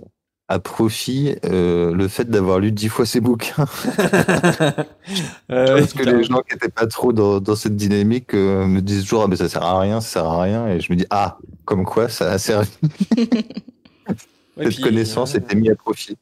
à 0.48 0.60
profit 0.60 1.36
le 1.44 2.08
fait 2.08 2.30
d'avoir 2.30 2.60
lu 2.60 2.72
dix 2.72 2.88
fois 2.88 3.08
ces 3.08 3.20
bouquins. 3.20 3.66
Parce 5.48 5.94
que 5.94 6.04
les 6.04 6.24
gens 6.24 6.42
qui 6.48 6.54
n'étaient 6.54 6.70
pas 6.70 6.86
trop 6.86 7.14
dans, 7.14 7.56
cette 7.56 7.76
dynamique 7.76 8.34
me 8.34 8.80
disent 8.80 9.04
toujours, 9.04 9.24
ah, 9.24 9.28
mais 9.28 9.38
ça 9.38 9.50
sert 9.50 9.64
à 9.64 9.80
rien, 9.80 10.02
ça 10.02 10.08
sert 10.20 10.26
à 10.26 10.44
rien. 10.44 10.68
Et 10.68 10.82
je 10.82 10.94
me 10.94 10.98
dis, 10.98 11.08
ah, 11.10 11.40
comme 11.66 11.84
quoi 11.84 12.10
ça 12.10 12.32
a 12.32 12.38
servi. 12.38 12.70
cette 14.58 14.82
connaissance 14.82 15.34
était 15.34 15.56
mise 15.56 15.72
à 15.72 15.76
profit. 15.76 16.16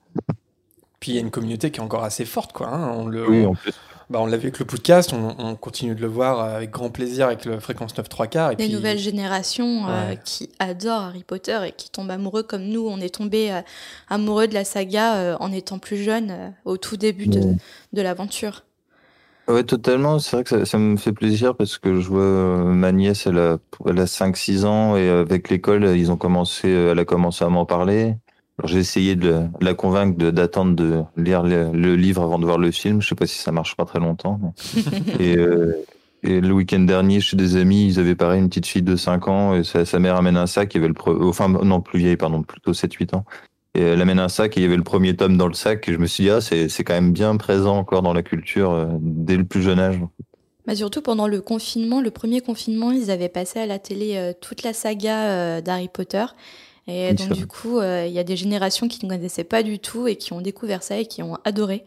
Puis 1.04 1.12
il 1.12 1.16
y 1.16 1.18
a 1.18 1.22
une 1.22 1.32
communauté 1.32 1.70
qui 1.70 1.82
est 1.82 1.84
encore 1.84 2.06
assez 2.06 2.24
forte, 2.24 2.54
quoi. 2.54 2.70
Hein. 2.70 2.94
On 2.96 3.08
le, 3.08 3.30
oui, 3.30 3.46
en 3.46 3.56
plus. 3.56 3.74
Bah, 4.10 4.20
on 4.22 4.26
l'a 4.26 4.38
vu 4.38 4.44
avec 4.44 4.60
le 4.60 4.64
podcast, 4.64 5.12
on, 5.12 5.56
continue 5.56 5.96
de 5.96 6.00
le 6.00 6.08
voir 6.08 6.40
avec 6.40 6.72
grand 6.72 6.90
plaisir 6.90 7.26
avec 7.26 7.44
le 7.44 7.60
Fréquence 7.60 7.98
9 7.98 8.08
3 8.08 8.28
quarts. 8.28 8.52
Les 8.58 8.70
nouvelles 8.70 9.00
générations 9.00 9.90
euh, 9.90 10.16
qui 10.16 10.50
adorent 10.60 11.02
Harry 11.02 11.26
Potter 11.26 11.60
et 11.68 11.72
qui 11.74 11.90
tombent 11.90 12.12
amoureux 12.12 12.44
comme 12.44 12.64
nous. 12.64 12.88
On 12.88 13.02
est 13.02 13.16
tombé 13.16 13.52
euh, 13.52 13.60
amoureux 14.08 14.48
de 14.48 14.54
la 14.54 14.64
saga 14.64 15.16
euh, 15.16 15.36
en 15.42 15.52
étant 15.52 15.78
plus 15.78 15.98
jeune, 15.98 16.54
au 16.64 16.78
tout 16.78 16.96
début 16.96 17.28
de, 17.28 17.54
de 17.92 18.02
l'aventure. 18.02 18.64
Oui, 19.50 19.66
totalement. 19.66 20.20
C'est 20.20 20.38
vrai 20.38 20.46
que 20.46 20.64
ça, 20.64 20.78
me 20.78 20.96
fait 20.96 21.12
plaisir 21.12 21.54
parce 21.54 21.78
que 21.80 22.00
je 22.00 22.08
vois 22.08 22.64
ma 22.64 22.94
nièce, 22.94 23.28
elle 23.28 23.40
a, 23.40 23.58
elle 23.86 24.00
a 24.00 24.06
5-6 24.06 24.64
ans 24.64 24.96
et 24.96 25.10
avec 25.10 25.50
l'école, 25.50 25.84
ils 25.98 26.14
ont 26.14 26.18
commencé, 26.18 26.70
elle 26.70 27.00
a 27.00 27.04
commencé 27.04 27.44
à 27.44 27.50
m'en 27.50 27.66
parler. 27.66 28.16
J'ai 28.64 28.78
essayé 28.78 29.16
de 29.16 29.48
la 29.62 29.74
convaincre 29.74 30.32
d'attendre 30.32 30.76
de, 30.76 31.02
lire 31.18 31.42
le, 31.44 31.96
livre 31.96 32.22
avant 32.22 32.38
de 32.38 32.46
voir 32.46 32.60
le 32.60 32.70
film. 32.70 33.02
Je 33.02 33.08
sais 33.08 33.16
pas 33.16 33.26
si 33.26 33.40
ça 33.40 33.52
marche 33.52 33.76
pas 33.76 33.86
très 33.86 34.00
longtemps. 34.00 34.40
Euh, 35.20 35.74
et, 36.24 36.40
le 36.40 36.54
week-end 36.54 36.80
dernier, 36.80 37.20
chez 37.20 37.36
des 37.36 37.56
amis, 37.58 37.88
ils 37.88 38.00
avaient 38.00 38.16
pareil 38.16 38.40
une 38.40 38.50
petite 38.50 38.66
fille 38.66 38.82
de 38.82 38.96
5 38.96 39.28
ans 39.28 39.56
et 39.56 39.64
sa, 39.64 40.00
mère 40.00 40.16
amène 40.16 40.38
un 40.38 40.48
sac. 40.48 40.74
Il 40.74 40.82
y 40.82 40.84
avait 40.84 40.94
le 40.94 41.28
enfin 41.28 41.50
non 41.50 41.82
plus 41.82 42.00
vieille, 42.00 42.18
pardon, 42.18 42.44
plutôt 42.44 42.72
7-8 42.72 43.16
ans. 43.16 43.26
Et 43.76 43.82
elle 43.82 44.02
amène 44.02 44.20
un 44.20 44.30
sac 44.30 44.58
et 44.58 44.62
il 44.62 44.64
y 44.64 44.66
avait 44.66 44.78
le 44.78 44.84
premier 44.84 45.16
tome 45.16 45.38
dans 45.38 45.48
le 45.48 45.54
sac. 45.54 45.88
Et 45.90 45.94
je 45.94 45.98
me 45.98 46.06
suis 46.06 46.26
dit 46.26 46.30
ah 46.30 46.42
c'est 46.42 46.84
quand 46.84 46.94
même 46.94 47.12
bien 47.12 47.36
présent 47.38 47.78
encore 47.78 48.02
dans 48.02 48.14
la 48.14 48.24
culture 48.24 48.72
euh, 48.72 48.86
dès 49.00 49.36
le 49.36 49.44
plus 49.44 49.62
jeune 49.62 49.80
âge. 49.80 50.00
Bah 50.66 50.76
surtout 50.76 51.02
pendant 51.02 51.28
le 51.28 51.42
confinement, 51.42 52.02
le 52.02 52.12
premier 52.12 52.42
confinement, 52.42 52.92
ils 52.92 53.12
avaient 53.12 53.30
passé 53.30 53.60
à 53.60 53.66
la 53.66 53.80
télé 53.80 54.16
euh, 54.16 54.34
toute 54.40 54.64
la 54.64 54.74
saga 54.74 55.62
d'Harry 55.62 55.90
Potter. 55.90 56.26
Et 56.88 57.14
donc, 57.14 57.32
du 57.32 57.48
coup, 57.48 57.80
euh, 57.80 58.06
il 58.06 58.14
y 58.14 58.20
a 58.20 58.24
des 58.24 58.36
générations 58.36 58.88
qui 58.88 59.06
ne 59.06 59.10
connaissaient 59.10 59.46
pas 59.46 59.64
du 59.64 59.80
tout 59.80 60.08
et 60.08 60.18
qui 60.18 60.34
ont 60.34 60.42
découvert 60.42 60.84
ça 60.84 60.98
et 60.98 61.06
qui 61.06 61.24
ont 61.24 61.38
adoré. 61.46 61.86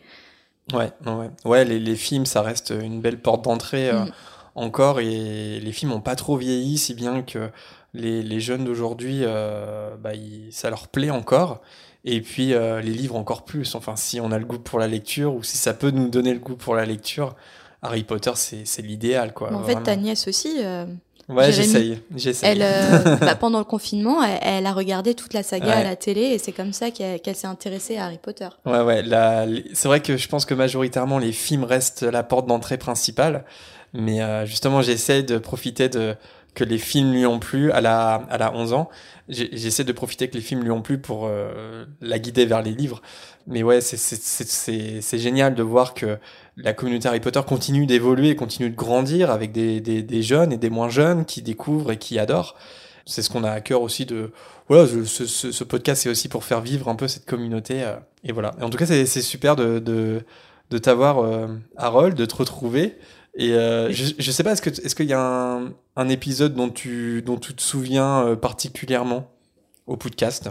Ouais, 0.72 0.90
ouais. 1.04 1.30
ouais 1.44 1.64
les, 1.64 1.78
les 1.78 1.96
films, 1.96 2.26
ça 2.26 2.42
reste 2.42 2.70
une 2.70 3.00
belle 3.00 3.20
porte 3.20 3.44
d'entrée 3.44 3.90
euh, 3.90 4.04
mm. 4.04 4.12
encore. 4.54 5.00
Et 5.00 5.60
les 5.60 5.72
films 5.72 5.90
n'ont 5.90 6.00
pas 6.00 6.16
trop 6.16 6.36
vieilli, 6.36 6.78
si 6.78 6.94
bien 6.94 7.22
que 7.22 7.50
les, 7.92 8.22
les 8.22 8.40
jeunes 8.40 8.64
d'aujourd'hui, 8.64 9.20
euh, 9.22 9.96
bah, 9.96 10.12
ça 10.50 10.70
leur 10.70 10.88
plaît 10.88 11.10
encore. 11.10 11.60
Et 12.04 12.20
puis 12.20 12.50
les 12.50 12.82
livres 12.82 13.16
encore 13.16 13.44
plus. 13.44 13.74
Enfin, 13.74 13.96
si 13.96 14.20
on 14.20 14.30
a 14.30 14.38
le 14.38 14.44
goût 14.44 14.60
pour 14.60 14.78
la 14.78 14.86
lecture 14.86 15.34
ou 15.34 15.42
si 15.42 15.56
ça 15.56 15.74
peut 15.74 15.90
nous 15.90 16.08
donner 16.08 16.32
le 16.32 16.38
goût 16.38 16.54
pour 16.54 16.76
la 16.76 16.86
lecture, 16.86 17.34
Harry 17.82 18.04
Potter, 18.04 18.30
c'est 18.36 18.82
l'idéal. 18.82 19.34
quoi. 19.34 19.52
En 19.52 19.64
fait, 19.64 19.82
ta 19.82 19.96
nièce 19.96 20.28
aussi, 20.28 20.60
Ouais, 21.28 21.50
j'essaye. 21.50 21.98
Elle, 22.42 22.62
euh, 22.62 23.16
bah, 23.20 23.34
pendant 23.34 23.58
le 23.58 23.64
confinement, 23.64 24.22
elle, 24.22 24.64
a 24.64 24.72
regardé 24.72 25.14
toute 25.14 25.34
la 25.34 25.42
saga 25.42 25.78
à 25.78 25.82
la 25.82 25.96
télé 25.96 26.20
et 26.20 26.38
c'est 26.38 26.52
comme 26.52 26.72
ça 26.72 26.90
qu'elle 26.90 27.34
s'est 27.34 27.46
intéressée 27.46 27.96
à 27.96 28.04
Harry 28.04 28.18
Potter. 28.22 28.48
Ouais, 28.64 28.80
ouais. 28.80 29.04
C'est 29.74 29.88
vrai 29.88 30.00
que 30.00 30.16
je 30.16 30.28
pense 30.28 30.44
que 30.44 30.54
majoritairement 30.54 31.18
les 31.18 31.32
films 31.32 31.64
restent 31.64 32.04
la 32.04 32.22
porte 32.22 32.46
d'entrée 32.46 32.78
principale, 32.78 33.44
mais 33.92 34.22
euh, 34.22 34.46
justement 34.46 34.82
j'essaye 34.82 35.24
de 35.24 35.38
profiter 35.38 35.88
de 35.88 36.14
que 36.56 36.64
les 36.64 36.78
films 36.78 37.12
lui 37.12 37.26
ont 37.26 37.38
plu 37.38 37.70
à 37.70 37.80
la 37.80 38.14
à 38.14 38.38
la 38.38 38.52
11 38.52 38.72
ans. 38.72 38.88
J'essaie 39.28 39.84
de 39.84 39.92
profiter 39.92 40.28
que 40.28 40.34
les 40.34 40.40
films 40.40 40.64
lui 40.64 40.70
ont 40.70 40.82
plu 40.82 40.98
pour 40.98 41.26
euh, 41.26 41.84
la 42.00 42.18
guider 42.18 42.46
vers 42.46 42.62
les 42.62 42.72
livres. 42.72 43.02
Mais 43.46 43.62
ouais, 43.62 43.80
c'est 43.80 45.18
génial 45.18 45.54
de 45.54 45.62
voir 45.62 45.94
que 45.94 46.18
la 46.56 46.72
communauté 46.72 47.08
Harry 47.08 47.20
Potter 47.20 47.40
continue 47.46 47.86
d'évoluer, 47.86 48.34
continue 48.34 48.70
de 48.70 48.74
grandir 48.74 49.30
avec 49.30 49.52
des, 49.52 49.80
des, 49.80 50.02
des, 50.02 50.22
jeunes 50.22 50.52
et 50.52 50.56
des 50.56 50.70
moins 50.70 50.88
jeunes 50.88 51.24
qui 51.26 51.42
découvrent 51.42 51.92
et 51.92 51.98
qui 51.98 52.18
adorent. 52.18 52.56
C'est 53.04 53.22
ce 53.22 53.30
qu'on 53.30 53.44
a 53.44 53.50
à 53.50 53.60
cœur 53.60 53.82
aussi 53.82 54.06
de. 54.06 54.32
Voilà, 54.68 54.86
ce, 54.86 55.26
ce, 55.26 55.64
podcast, 55.64 56.02
c'est 56.02 56.08
aussi 56.08 56.28
pour 56.28 56.42
faire 56.42 56.60
vivre 56.60 56.88
un 56.88 56.96
peu 56.96 57.06
cette 57.06 57.26
communauté. 57.26 57.82
Euh, 57.82 57.96
et 58.24 58.32
voilà. 58.32 58.52
Et 58.58 58.62
en 58.62 58.70
tout 58.70 58.78
cas, 58.78 58.86
c'est 58.86 59.06
super 59.06 59.54
de, 59.54 59.78
de, 59.78 60.24
de 60.70 60.78
t'avoir, 60.78 61.18
euh, 61.18 61.46
Harold, 61.76 62.16
de 62.16 62.24
te 62.24 62.34
retrouver. 62.34 62.96
Et 63.36 63.52
euh, 63.52 63.92
je, 63.92 64.14
je 64.18 64.30
sais 64.30 64.42
pas, 64.42 64.52
est-ce 64.52 64.62
qu'il 64.62 64.72
est 64.72 64.94
qu'il 64.94 65.06
y 65.06 65.12
a 65.12 65.20
un, 65.20 65.72
un, 65.96 66.08
épisode 66.08 66.54
dont 66.54 66.70
tu, 66.70 67.22
dont 67.22 67.36
tu 67.36 67.54
te 67.54 67.62
souviens 67.62 68.26
euh, 68.26 68.36
particulièrement 68.36 69.30
au 69.86 69.96
podcast? 69.96 70.50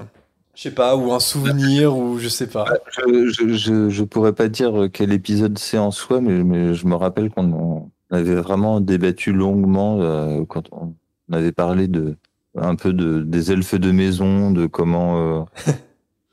Je 0.53 0.61
sais 0.61 0.71
pas, 0.71 0.95
ou 0.95 1.11
un 1.11 1.19
souvenir, 1.19 1.97
ou 1.97 2.17
je 2.19 2.29
sais 2.29 2.47
pas. 2.47 2.65
Je, 3.07 3.53
je, 3.53 3.89
je, 3.89 4.03
pourrais 4.03 4.33
pas 4.33 4.47
dire 4.47 4.87
quel 4.93 5.11
épisode 5.11 5.57
c'est 5.57 5.77
en 5.77 5.91
soi, 5.91 6.21
mais, 6.21 6.43
mais 6.43 6.73
je 6.73 6.85
me 6.87 6.95
rappelle 6.95 7.29
qu'on 7.29 7.51
on 7.51 7.91
avait 8.15 8.35
vraiment 8.35 8.81
débattu 8.81 9.33
longuement 9.33 9.99
euh, 10.01 10.43
quand 10.45 10.69
on 10.71 10.95
avait 11.31 11.51
parlé 11.51 11.87
de 11.87 12.15
un 12.57 12.75
peu 12.75 12.93
de 12.93 13.21
des 13.21 13.51
elfes 13.51 13.75
de 13.75 13.91
maison, 13.91 14.51
de 14.51 14.65
comment 14.65 15.17
euh, 15.17 15.43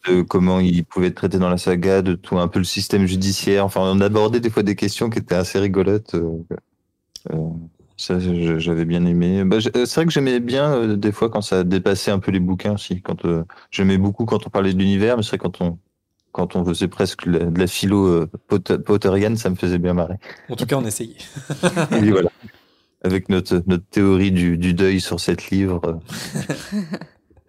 de 0.08 0.22
comment 0.22 0.60
ils 0.60 0.84
pouvaient 0.84 1.08
être 1.08 1.14
traités 1.16 1.38
dans 1.38 1.48
la 1.50 1.58
saga, 1.58 2.02
de 2.02 2.14
tout 2.14 2.38
un 2.38 2.48
peu 2.48 2.58
le 2.58 2.64
système 2.64 3.06
judiciaire. 3.06 3.64
Enfin, 3.64 3.80
on 3.82 4.00
abordait 4.00 4.40
des 4.40 4.50
fois 4.50 4.62
des 4.62 4.74
questions 4.76 5.10
qui 5.10 5.18
étaient 5.18 5.34
assez 5.34 5.58
rigolotes. 5.58 6.14
euh, 6.14 6.38
euh, 7.32 7.36
ça, 7.96 8.18
j'avais 8.18 8.84
bien 8.84 9.04
aimé. 9.06 9.44
Bah, 9.44 9.60
j'ai- 9.60 9.70
c'est 9.72 9.94
vrai 9.94 10.06
que 10.06 10.10
j'aimais 10.12 10.40
bien 10.40 10.72
euh, 10.74 10.96
des 10.96 11.12
fois 11.12 11.28
quand 11.30 11.40
ça 11.42 11.62
dépassait 11.62 12.10
un 12.10 12.18
peu 12.18 12.32
les 12.32 12.40
bouquins 12.40 12.74
aussi. 12.74 13.00
Quand 13.00 13.24
euh, 13.24 13.44
j'aimais 13.70 13.98
beaucoup 13.98 14.24
quand 14.24 14.44
on 14.46 14.50
parlait 14.50 14.72
de 14.72 14.78
l'univers, 14.78 15.16
mais 15.16 15.22
c'est 15.22 15.30
vrai 15.30 15.38
quand 15.38 15.60
on 15.60 15.78
quand 16.32 16.56
on 16.56 16.64
faisait 16.64 16.88
presque 16.88 17.26
la- 17.26 17.40
de 17.44 17.58
la 17.60 17.66
philo 17.66 18.06
euh, 18.06 18.30
Potter- 18.48 18.78
potterienne, 18.78 19.36
ça 19.36 19.50
me 19.50 19.54
faisait 19.54 19.78
bien 19.78 19.92
marrer. 19.94 20.16
En 20.48 20.56
tout 20.56 20.64
cas, 20.66 20.76
on 20.76 20.84
essayait. 20.86 21.16
Et 21.92 22.10
voilà. 22.10 22.30
Avec 23.04 23.28
notre 23.28 23.62
notre 23.66 23.84
théorie 23.84 24.32
du, 24.32 24.56
du 24.58 24.74
deuil 24.74 25.00
sur 25.00 25.20
cette 25.20 25.50
livre. 25.50 25.80
euh, 25.84 25.94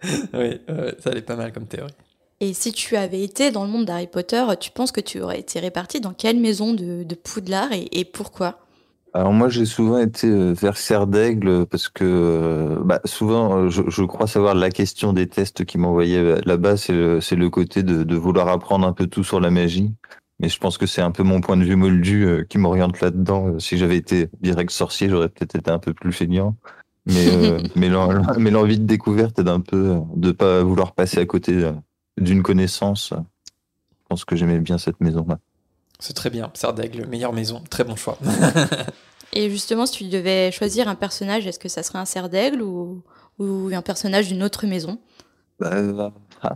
oui, 0.34 0.60
euh, 0.70 0.92
ça 1.00 1.12
allait 1.12 1.22
pas 1.22 1.36
mal 1.38 1.52
comme 1.54 1.66
théorie. 1.66 1.94
Et 2.42 2.54
si 2.54 2.74
tu 2.74 2.96
avais 2.96 3.24
été 3.24 3.50
dans 3.50 3.64
le 3.66 3.72
monde 3.72 3.86
d'Harry 3.86 4.06
Potter, 4.08 4.46
tu 4.60 4.70
penses 4.70 4.92
que 4.92 5.02
tu 5.02 5.20
aurais 5.22 5.40
été 5.40 5.60
réparti 5.60 6.00
dans 6.00 6.14
quelle 6.14 6.40
maison 6.40 6.74
de, 6.74 7.04
de 7.04 7.16
Poudlard 7.16 7.72
et, 7.74 7.88
et 7.92 8.06
pourquoi? 8.06 8.60
Alors 9.16 9.32
moi 9.32 9.48
j'ai 9.48 9.66
souvent 9.66 10.00
été 10.00 10.28
euh, 10.28 10.54
vers 10.54 10.76
Serre 10.76 11.06
d'Aigle 11.06 11.68
parce 11.68 11.88
que 11.88 12.04
euh, 12.04 12.80
bah, 12.84 13.00
souvent 13.06 13.58
euh, 13.66 13.70
je, 13.70 13.84
je 13.88 14.04
crois 14.04 14.26
savoir 14.26 14.56
la 14.56 14.72
question 14.72 15.14
des 15.14 15.28
tests 15.28 15.66
qui 15.66 15.78
m'envoyaient 15.78 16.42
là-bas 16.46 16.78
c'est 16.78 16.94
le, 16.94 17.50
côté 17.50 17.84
de, 17.84 18.04
de 18.04 18.16
vouloir 18.16 18.48
apprendre 18.48 18.88
un 18.88 18.94
peu 18.94 19.06
tout 19.08 19.24
sur 19.24 19.40
la 19.40 19.52
magie. 19.52 19.94
Mais 20.40 20.50
je 20.50 20.58
pense 20.60 20.78
que 20.80 20.88
c'est 20.88 21.02
un 21.02 21.12
peu 21.12 21.22
mon 21.24 21.42
point 21.42 21.58
de 21.58 21.64
vue 21.64 21.76
moldu 21.76 22.46
qui 22.50 22.58
m'oriente 22.58 23.00
là-dedans. 23.02 23.60
Si 23.60 23.78
j'avais 23.78 23.98
été 23.98 24.30
direct 24.42 24.72
sorcier, 24.72 25.08
j'aurais 25.08 25.30
peut-être 25.30 25.56
été 25.56 25.70
un 25.72 25.78
peu 25.80 25.94
plus 25.94 26.12
feignant. 26.12 26.56
Mais, 27.06 27.30
euh, 27.30 27.60
mais 27.76 27.88
l'en- 27.90 28.24
mais 28.38 28.52
l'envie 28.52 28.80
de 28.80 28.86
découverte 28.86 29.40
et 29.40 29.44
d'un 29.44 29.60
peu 29.62 29.98
de 30.16 30.32
pas 30.32 30.64
vouloir 30.64 30.94
passer 30.94 31.20
à 31.20 31.26
côté 31.28 31.72
d'une 32.20 32.44
connaissance. 32.44 33.14
Je 33.14 34.06
pense 34.10 34.26
que 34.26 34.36
j'aimais 34.36 34.60
bien 34.60 34.78
cette 34.78 35.00
maison-là. 35.02 35.40
C'est 36.00 36.14
très 36.14 36.30
bien. 36.30 36.52
Serre 36.54 36.74
d'Aigle, 36.74 37.06
meilleure 37.08 37.34
maison. 37.34 37.64
Très 37.70 37.84
bon 37.84 37.96
choix. 37.96 38.18
Et 39.34 39.50
justement, 39.50 39.86
si 39.86 39.98
tu 40.04 40.10
devais 40.10 40.52
choisir 40.52 40.88
un 40.88 40.96
personnage, 40.96 41.48
est-ce 41.48 41.58
que 41.60 41.70
ça 41.70 41.82
serait 41.82 41.98
un 42.00 42.06
cerf 42.06 42.30
d'aigle 42.30 42.62
ou, 42.62 43.02
ou 43.40 43.70
un 43.74 43.82
personnage 43.82 44.28
d'une 44.28 44.44
autre 44.44 44.68
maison? 44.68 45.00
Bah, 45.60 46.12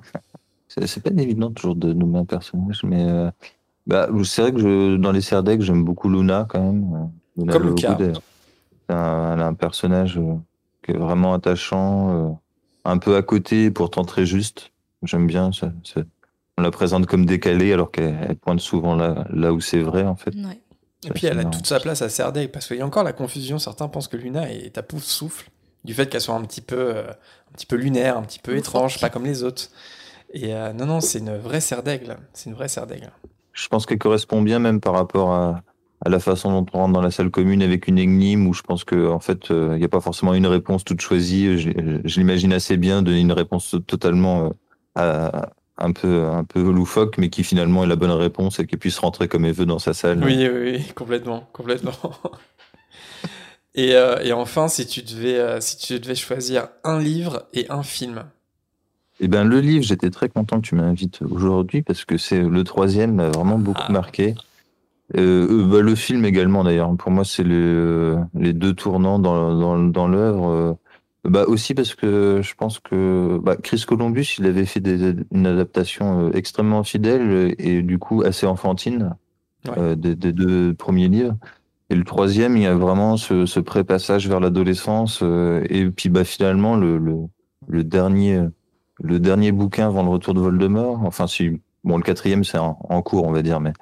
c'est 0.67 0.85
c'est 0.85 0.99
pas 1.01 1.09
évident 1.09 1.51
toujours 1.51 1.75
de 1.75 1.93
nommer 1.93 2.19
un 2.19 2.25
personnage, 2.25 2.83
mais 2.83 3.03
euh, 3.09 3.31
bah, 3.87 4.09
c'est 4.25 4.41
vrai 4.43 4.51
que 4.51 4.59
je, 4.59 4.97
dans 4.97 5.11
les 5.11 5.21
Serdec, 5.21 5.61
j'aime 5.61 5.83
beaucoup 5.83 6.09
Luna 6.09 6.45
quand 6.47 6.61
même. 6.61 6.93
euh, 6.93 7.41
Luna 7.41 7.53
Comme 7.53 7.69
Lucas. 7.69 7.97
elle, 7.99 8.13
c'est 8.87 8.95
un, 8.95 9.33
elle 9.33 9.41
a 9.41 9.47
un 9.47 9.53
personnage 9.55 10.17
euh, 10.19 10.35
qui 10.83 10.91
est 10.91 10.97
vraiment 10.97 11.33
attachant, 11.33 12.11
euh, 12.11 12.31
un 12.85 12.97
peu 12.99 13.15
à 13.15 13.23
côté, 13.23 13.71
pourtant 13.71 14.03
très 14.03 14.25
juste. 14.25 14.71
J'aime 15.07 15.25
bien. 15.27 15.51
Ça, 15.51 15.71
ça- 15.83 16.01
on 16.59 16.63
la 16.63 16.71
présente 16.71 17.05
comme 17.05 17.25
décalée 17.25 17.71
alors 17.73 17.91
qu'elle 17.91 18.17
elle 18.29 18.35
pointe 18.35 18.59
souvent 18.59 18.95
là, 18.95 19.25
là 19.31 19.53
où 19.53 19.59
c'est 19.61 19.81
vrai 19.81 20.03
en 20.03 20.15
fait. 20.15 20.33
Ouais. 20.35 20.59
Et 21.05 21.11
puis 21.11 21.27
elle 21.27 21.39
a 21.39 21.45
toute 21.45 21.67
sa 21.67 21.79
place 21.79 22.01
à 22.01 22.09
Serre 22.09 22.31
d'Aigle 22.31 22.51
parce 22.51 22.67
qu'il 22.67 22.77
y 22.77 22.81
a 22.81 22.85
encore 22.85 23.03
la 23.03 23.13
confusion. 23.13 23.59
Certains 23.59 23.87
pensent 23.87 24.07
que 24.07 24.17
Luna 24.17 24.51
est 24.51 24.77
à 24.77 24.83
pouf 24.83 25.03
souffle 25.03 25.49
du 25.85 25.93
fait 25.93 26.07
qu'elle 26.09 26.21
soit 26.21 26.33
un 26.35 26.41
petit 26.43 26.61
peu, 26.61 26.75
euh, 26.97 27.03
un 27.11 27.53
petit 27.53 27.67
peu 27.67 27.75
lunaire, 27.75 28.17
un 28.17 28.23
petit 28.23 28.39
peu 28.39 28.57
étrange, 28.57 28.99
pas 28.99 29.09
comme 29.09 29.23
les 29.23 29.43
autres. 29.43 29.69
Et 30.33 30.53
euh, 30.55 30.73
non, 30.73 30.85
non, 30.87 30.99
c'est 30.99 31.19
une 31.19 31.37
vraie 31.37 31.61
Serre 31.61 31.83
d'Aigle. 31.83 32.17
C'est 32.33 32.49
une 32.49 32.55
vraie 32.55 32.67
Serre 32.67 32.87
d'Aigle. 32.87 33.11
Je 33.53 33.67
pense 33.67 33.85
qu'elle 33.85 33.99
correspond 33.99 34.41
bien 34.41 34.57
même 34.59 34.81
par 34.81 34.93
rapport 34.95 35.31
à, 35.33 35.61
à 36.03 36.09
la 36.09 36.19
façon 36.19 36.51
dont 36.51 36.65
on 36.73 36.77
rentre 36.79 36.93
dans 36.93 37.01
la 37.01 37.11
salle 37.11 37.29
commune 37.29 37.61
avec 37.61 37.87
une 37.87 37.99
énigme 37.99 38.47
où 38.47 38.53
je 38.53 38.63
pense 38.63 38.83
que 38.83 39.07
en 39.07 39.19
fait 39.19 39.51
euh, 39.51 39.73
il 39.75 39.79
n'y 39.79 39.85
a 39.85 39.89
pas 39.89 40.01
forcément 40.01 40.33
une 40.33 40.47
réponse 40.47 40.83
toute 40.83 41.01
choisie. 41.01 41.59
Je, 41.59 41.69
je 42.03 42.19
l'imagine 42.19 42.51
assez 42.51 42.77
bien 42.77 43.03
donner 43.03 43.19
une 43.21 43.31
réponse 43.31 43.75
totalement 43.85 44.45
euh, 44.47 44.49
un 44.97 45.91
peu 45.91 46.25
un 46.25 46.43
peu 46.43 46.61
loufoque, 46.71 47.17
mais 47.17 47.29
qui 47.29 47.43
finalement 47.43 47.83
est 47.83 47.87
la 47.87 47.95
bonne 47.95 48.11
réponse 48.11 48.59
et 48.59 48.65
qu'elle 48.65 48.79
puisse 48.79 48.97
rentrer 48.99 49.27
comme 49.27 49.45
elle 49.45 49.53
veut 49.53 49.65
dans 49.67 49.79
sa 49.79 49.93
salle. 49.93 50.23
Oui, 50.23 50.47
oui, 50.51 50.71
oui, 50.77 50.85
complètement, 50.95 51.47
complètement. 51.53 51.91
Et, 53.75 53.93
euh, 53.93 54.17
et 54.23 54.33
enfin, 54.33 54.69
si 54.69 54.87
tu 54.87 55.03
devais, 55.03 55.37
euh, 55.37 55.59
si 55.61 55.77
tu 55.77 55.99
devais 55.99 56.15
choisir 56.15 56.69
un 56.83 56.99
livre 56.99 57.43
et 57.53 57.67
un 57.69 57.83
film. 57.83 58.23
Et 59.19 59.27
ben 59.27 59.43
le 59.43 59.59
livre, 59.59 59.83
j'étais 59.83 60.09
très 60.09 60.29
content 60.29 60.59
que 60.61 60.65
tu 60.67 60.73
m'invites 60.73 61.21
aujourd'hui 61.21 61.83
parce 61.83 62.03
que 62.03 62.17
c'est 62.17 62.41
le 62.41 62.63
troisième 62.63 63.13
m'a 63.13 63.29
vraiment 63.29 63.59
beaucoup 63.59 63.83
Ah. 63.87 63.91
marqué. 63.91 64.33
Euh, 65.15 65.47
euh, 65.49 65.65
bah, 65.67 65.81
le 65.81 65.93
film 65.93 66.25
également 66.25 66.63
d'ailleurs. 66.63 66.91
Pour 66.97 67.11
moi, 67.11 67.23
c'est 67.23 67.43
le- 67.43 68.17
les 68.33 68.53
deux 68.53 68.73
tournants 68.73 69.19
dans, 69.19 69.55
dans, 69.55 69.77
dans 69.77 70.07
l'œuvre. 70.07 70.77
Euh, 71.27 71.31
Bah 71.31 71.46
aussi 71.48 71.74
parce 71.74 71.93
que 71.96 72.41
je 72.41 72.55
pense 72.55 72.79
que 72.79 73.38
bah, 73.43 73.55
Chris 73.57 73.84
Columbus, 73.88 74.36
il 74.39 74.46
avait 74.46 74.65
fait 74.65 74.79
des, 74.79 75.13
une 75.31 75.46
adaptation 75.48 76.27
euh, 76.27 76.31
extrêmement 76.34 76.84
fidèle 76.84 77.53
et 77.60 77.81
du 77.81 78.00
coup 78.00 78.24
assez 78.24 78.46
enfantine 78.46 79.15
Ouais. 79.67 79.74
euh, 79.77 79.96
des, 79.96 80.15
des 80.15 80.31
deux 80.34 80.74
premiers 80.74 81.10
livres. 81.10 81.36
Et 81.89 81.96
le 81.96 82.03
troisième, 82.05 82.55
il 82.57 82.63
y 82.63 82.67
a 82.67 82.75
vraiment 82.75 83.17
ce, 83.17 83.46
ce 83.46 83.60
pré-passage 83.60 84.27
vers 84.29 84.39
l'adolescence 84.39 85.19
euh, 85.24 85.63
et 85.69 85.89
puis 85.89 86.10
bah 86.10 86.24
finalement 86.24 86.75
le, 86.77 86.98
le, 86.98 87.17
le 87.67 87.84
dernier 87.84 88.41
le 89.01 89.19
dernier 89.19 89.51
bouquin 89.51 89.88
avant 89.88 90.03
le 90.03 90.10
retour 90.10 90.34
de 90.34 90.39
Voldemort. 90.41 91.01
Enfin, 91.03 91.27
si 91.27 91.62
bon 91.84 91.98
le 91.98 92.03
quatrième 92.03 92.43
c'est 92.43 92.57
en, 92.60 92.77
en 92.89 93.01
cours, 93.01 93.25
on 93.25 93.31
va 93.31 93.41
dire, 93.41 93.60
mais 93.60 93.74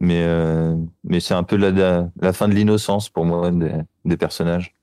mais 0.00 0.22
euh, 0.24 0.76
mais 1.04 1.18
c'est 1.20 1.34
un 1.34 1.42
peu 1.44 1.56
la, 1.56 1.70
la, 1.70 2.08
la 2.20 2.32
fin 2.32 2.48
de 2.48 2.54
l'innocence 2.54 3.08
pour 3.08 3.24
moi 3.24 3.50
des, 3.50 3.72
des 4.04 4.16
personnages. 4.16 4.74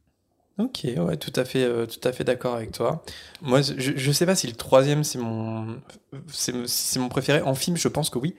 Ok, 0.59 0.85
ouais, 0.97 1.15
tout 1.15 1.31
à 1.37 1.45
fait, 1.45 1.63
euh, 1.63 1.85
tout 1.85 2.05
à 2.05 2.11
fait 2.11 2.25
d'accord 2.25 2.53
avec 2.55 2.73
toi. 2.73 3.01
Moi, 3.41 3.61
je, 3.61 3.93
je 3.95 4.11
sais 4.11 4.25
pas 4.25 4.35
si 4.35 4.45
le 4.45 4.53
troisième 4.55 5.05
c'est 5.05 5.17
mon, 5.17 5.79
c'est 6.27 6.67
c'est 6.67 6.99
mon 6.99 7.07
préféré. 7.07 7.41
En 7.41 7.55
film, 7.55 7.77
je 7.77 7.87
pense 7.87 8.09
que 8.09 8.19
oui. 8.19 8.35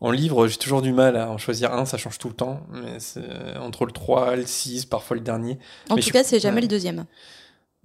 En 0.00 0.10
livre, 0.12 0.48
j'ai 0.48 0.58
toujours 0.58 0.82
du 0.82 0.92
mal 0.92 1.16
à 1.16 1.30
en 1.30 1.38
choisir 1.38 1.72
un, 1.74 1.86
ça 1.86 1.98
change 1.98 2.18
tout 2.18 2.28
le 2.28 2.34
temps. 2.34 2.62
Mais 2.72 3.00
c'est 3.00 3.56
entre 3.58 3.86
le 3.86 3.92
3, 3.92 4.36
le 4.36 4.46
6, 4.46 4.86
parfois 4.86 5.16
le 5.16 5.22
dernier. 5.22 5.58
En 5.90 5.96
Mais 5.96 6.02
tout 6.02 6.08
je- 6.08 6.12
cas, 6.12 6.24
c'est 6.24 6.40
jamais 6.40 6.56
ouais. 6.56 6.62
le 6.62 6.68
deuxième. 6.68 7.06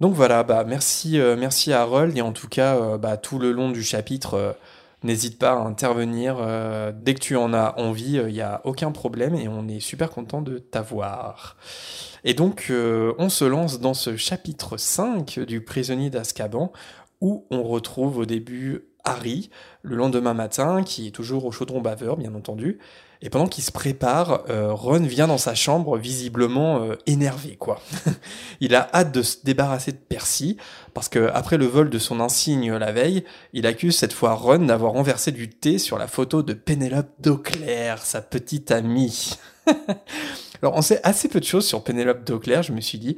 Donc 0.00 0.14
voilà, 0.14 0.42
bah 0.42 0.64
merci, 0.64 1.18
euh, 1.18 1.36
merci 1.36 1.72
à 1.72 1.82
Harold 1.82 2.16
et 2.16 2.20
en 2.20 2.32
tout 2.32 2.48
cas, 2.48 2.76
euh, 2.76 2.98
bah, 2.98 3.16
tout 3.16 3.38
le 3.38 3.52
long 3.52 3.70
du 3.70 3.82
chapitre, 3.84 4.34
euh, 4.34 4.52
n'hésite 5.04 5.38
pas 5.38 5.52
à 5.52 5.56
intervenir 5.58 6.38
euh, 6.40 6.92
dès 6.94 7.14
que 7.14 7.20
tu 7.20 7.36
en 7.36 7.52
as 7.52 7.78
envie, 7.78 8.14
il 8.14 8.32
n'y 8.32 8.40
a 8.40 8.60
aucun 8.64 8.90
problème 8.90 9.34
et 9.34 9.46
on 9.46 9.68
est 9.68 9.80
super 9.80 10.10
content 10.10 10.42
de 10.42 10.58
t'avoir. 10.58 11.56
Et 12.24 12.34
donc, 12.34 12.66
euh, 12.70 13.12
on 13.18 13.28
se 13.28 13.44
lance 13.44 13.80
dans 13.80 13.94
ce 13.94 14.16
chapitre 14.16 14.76
5 14.78 15.40
du 15.40 15.62
prisonnier 15.62 16.10
d'Azkaban 16.10 16.72
où 17.20 17.46
on 17.50 17.62
retrouve 17.62 18.18
au 18.18 18.24
début 18.24 18.86
Harry 19.04 19.50
le 19.82 19.96
lendemain 19.96 20.34
matin 20.34 20.82
qui 20.82 21.08
est 21.08 21.10
toujours 21.10 21.44
au 21.44 21.52
chaudron 21.52 21.80
baveur, 21.80 22.16
bien 22.16 22.34
entendu. 22.34 22.78
Et 23.22 23.30
pendant 23.30 23.46
qu'il 23.46 23.64
se 23.64 23.72
prépare, 23.72 24.44
euh, 24.50 24.72
Ron 24.72 25.00
vient 25.00 25.26
dans 25.26 25.38
sa 25.38 25.54
chambre 25.54 25.96
visiblement 25.96 26.82
euh, 26.82 26.96
énervé, 27.06 27.56
quoi. 27.56 27.80
Il 28.60 28.74
a 28.74 28.90
hâte 28.92 29.12
de 29.12 29.22
se 29.22 29.38
débarrasser 29.44 29.92
de 29.92 29.96
Percy, 29.96 30.58
parce 30.92 31.08
que 31.08 31.30
après 31.32 31.56
le 31.56 31.64
vol 31.64 31.88
de 31.88 31.98
son 31.98 32.20
insigne 32.20 32.74
la 32.74 32.92
veille, 32.92 33.24
il 33.54 33.66
accuse 33.66 33.96
cette 33.96 34.12
fois 34.12 34.34
Ron 34.34 34.58
d'avoir 34.58 34.92
renversé 34.92 35.32
du 35.32 35.48
thé 35.48 35.78
sur 35.78 35.96
la 35.96 36.06
photo 36.06 36.42
de 36.42 36.52
Pénélope 36.52 37.12
Dauclair, 37.20 38.02
sa 38.02 38.20
petite 38.20 38.70
amie. 38.70 39.38
Alors 40.62 40.74
on 40.76 40.82
sait 40.82 41.00
assez 41.02 41.28
peu 41.28 41.40
de 41.40 41.44
choses 41.44 41.66
sur 41.66 41.82
Pénélope 41.82 42.24
Dauclair, 42.24 42.62
je 42.62 42.72
me 42.72 42.80
suis 42.80 42.98
dit, 42.98 43.16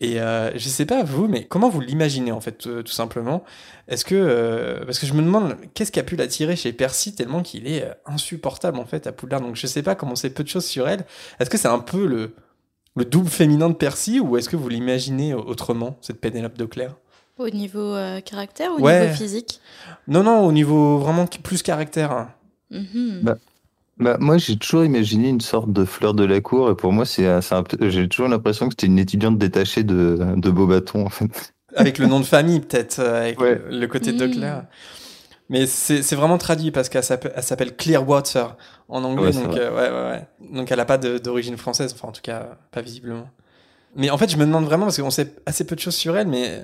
et 0.00 0.20
euh, 0.20 0.50
je 0.56 0.68
sais 0.68 0.86
pas 0.86 1.02
vous, 1.04 1.28
mais 1.28 1.44
comment 1.44 1.68
vous 1.68 1.80
l'imaginez 1.80 2.32
en 2.32 2.40
fait, 2.40 2.66
euh, 2.66 2.82
tout 2.82 2.92
simplement? 2.92 3.44
Est-ce 3.88 4.04
que 4.04 4.14
euh, 4.14 4.84
parce 4.84 4.98
que 4.98 5.06
je 5.06 5.12
me 5.12 5.22
demande 5.22 5.56
qu'est-ce 5.74 5.92
qui 5.92 6.00
a 6.00 6.02
pu 6.02 6.16
l'attirer 6.16 6.56
chez 6.56 6.72
Percy 6.72 7.14
tellement 7.14 7.42
qu'il 7.42 7.66
est 7.68 7.84
euh, 7.84 7.92
insupportable 8.06 8.78
en 8.78 8.86
fait 8.86 9.06
à 9.06 9.12
Poudlard, 9.12 9.40
donc 9.40 9.56
je 9.56 9.66
sais 9.66 9.82
pas 9.82 9.94
comment 9.94 10.16
c'est 10.16 10.30
peu 10.30 10.42
de 10.42 10.48
choses 10.48 10.64
sur 10.66 10.88
elle. 10.88 11.04
Est-ce 11.38 11.50
que 11.50 11.58
c'est 11.58 11.68
un 11.68 11.78
peu 11.78 12.06
le 12.06 12.34
le 12.96 13.04
double 13.04 13.28
féminin 13.28 13.68
de 13.70 13.74
Percy 13.74 14.20
ou 14.20 14.36
est-ce 14.36 14.48
que 14.48 14.54
vous 14.56 14.68
l'imaginez 14.68 15.34
autrement 15.34 15.96
cette 16.00 16.20
Pénélope 16.20 16.56
Dauclair 16.56 16.94
Au 17.38 17.50
niveau 17.50 17.92
euh, 17.94 18.20
caractère 18.20 18.70
ou 18.72 18.76
au 18.76 18.80
Ouais. 18.80 19.00
niveau 19.02 19.14
physique? 19.14 19.60
Non 20.06 20.22
non, 20.22 20.46
au 20.46 20.52
niveau 20.52 20.98
vraiment 20.98 21.26
plus 21.26 21.62
caractère. 21.62 22.12
hein. 22.12 22.30
Mhm. 22.70 23.20
Bah, 23.22 23.36
Bah, 23.98 24.16
moi, 24.18 24.38
j'ai 24.38 24.56
toujours 24.58 24.84
imaginé 24.84 25.28
une 25.28 25.40
sorte 25.40 25.72
de 25.72 25.84
fleur 25.84 26.14
de 26.14 26.24
la 26.24 26.40
cour, 26.40 26.70
et 26.70 26.74
pour 26.74 26.92
moi, 26.92 27.04
c'est, 27.06 27.40
c'est 27.42 27.54
un 27.54 27.62
peu- 27.62 27.88
j'ai 27.90 28.08
toujours 28.08 28.28
l'impression 28.28 28.66
que 28.68 28.72
c'était 28.72 28.88
une 28.88 28.98
étudiante 28.98 29.38
détachée 29.38 29.84
de, 29.84 30.18
de 30.36 30.50
Beaubaton, 30.50 31.06
en 31.06 31.10
fait. 31.10 31.54
Avec 31.76 31.98
le 31.98 32.06
nom 32.06 32.18
de 32.20 32.24
famille, 32.24 32.60
peut-être, 32.60 32.98
euh, 33.00 33.20
avec 33.22 33.40
Ouais. 33.40 33.60
le, 33.70 33.78
le 33.80 33.86
côté 33.88 34.12
de. 34.12 34.26
Claire. 34.26 34.64
Mais 35.50 35.66
c'est 35.66 36.02
c'est 36.02 36.16
vraiment 36.16 36.38
traduit 36.38 36.70
parce 36.70 36.88
qu'elle 36.88 37.02
s'appelle 37.04 37.32
elle 37.36 37.42
s'appelle 37.42 37.76
Clearwater 37.76 38.56
en 38.88 39.04
anglais, 39.04 39.26
Ouais, 39.26 39.32
c'est 39.32 39.42
donc, 39.42 39.50
vrai. 39.52 39.60
euh, 39.60 39.74
ouais, 39.74 39.90
ouais, 39.90 40.10
ouais. 40.48 40.52
donc 40.56 40.70
elle 40.72 40.78
n'a 40.78 40.84
pas 40.86 40.98
de- 40.98 41.18
d'origine 41.18 41.56
française, 41.58 41.92
enfin 41.94 42.08
en 42.08 42.12
tout 42.12 42.22
cas, 42.22 42.56
pas 42.70 42.80
visiblement. 42.80 43.28
Mais 43.96 44.10
en 44.10 44.18
fait, 44.18 44.30
je 44.30 44.36
me 44.38 44.44
demande 44.46 44.64
vraiment, 44.64 44.84
parce 44.86 45.00
qu'on 45.00 45.10
sait 45.10 45.34
assez 45.46 45.64
peu 45.66 45.74
de 45.76 45.80
choses 45.80 45.94
sur 45.96 46.16
elle, 46.16 46.28
mais 46.28 46.62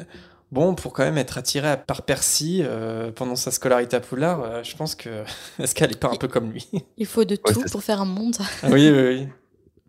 bon, 0.52 0.74
pour 0.74 0.92
quand 0.92 1.04
même 1.04 1.18
être 1.18 1.38
attirée 1.38 1.76
par 1.86 2.02
Percy 2.02 2.60
euh, 2.62 3.10
pendant 3.12 3.36
sa 3.36 3.50
scolarité 3.50 3.96
à 3.96 4.00
Poudlard, 4.00 4.42
euh, 4.42 4.62
je 4.62 4.76
pense 4.76 4.94
que. 4.94 5.24
Est-ce 5.58 5.74
qu'elle 5.74 5.92
est 5.92 6.00
pas 6.00 6.08
un 6.10 6.16
peu 6.16 6.28
comme 6.28 6.50
lui? 6.52 6.68
Il 6.96 7.06
faut 7.06 7.24
de 7.24 7.36
tout 7.36 7.62
pour 7.70 7.82
faire 7.82 8.00
un 8.00 8.06
monde. 8.06 8.36
Oui, 8.64 8.90
oui, 8.90 9.02
oui. 9.08 9.28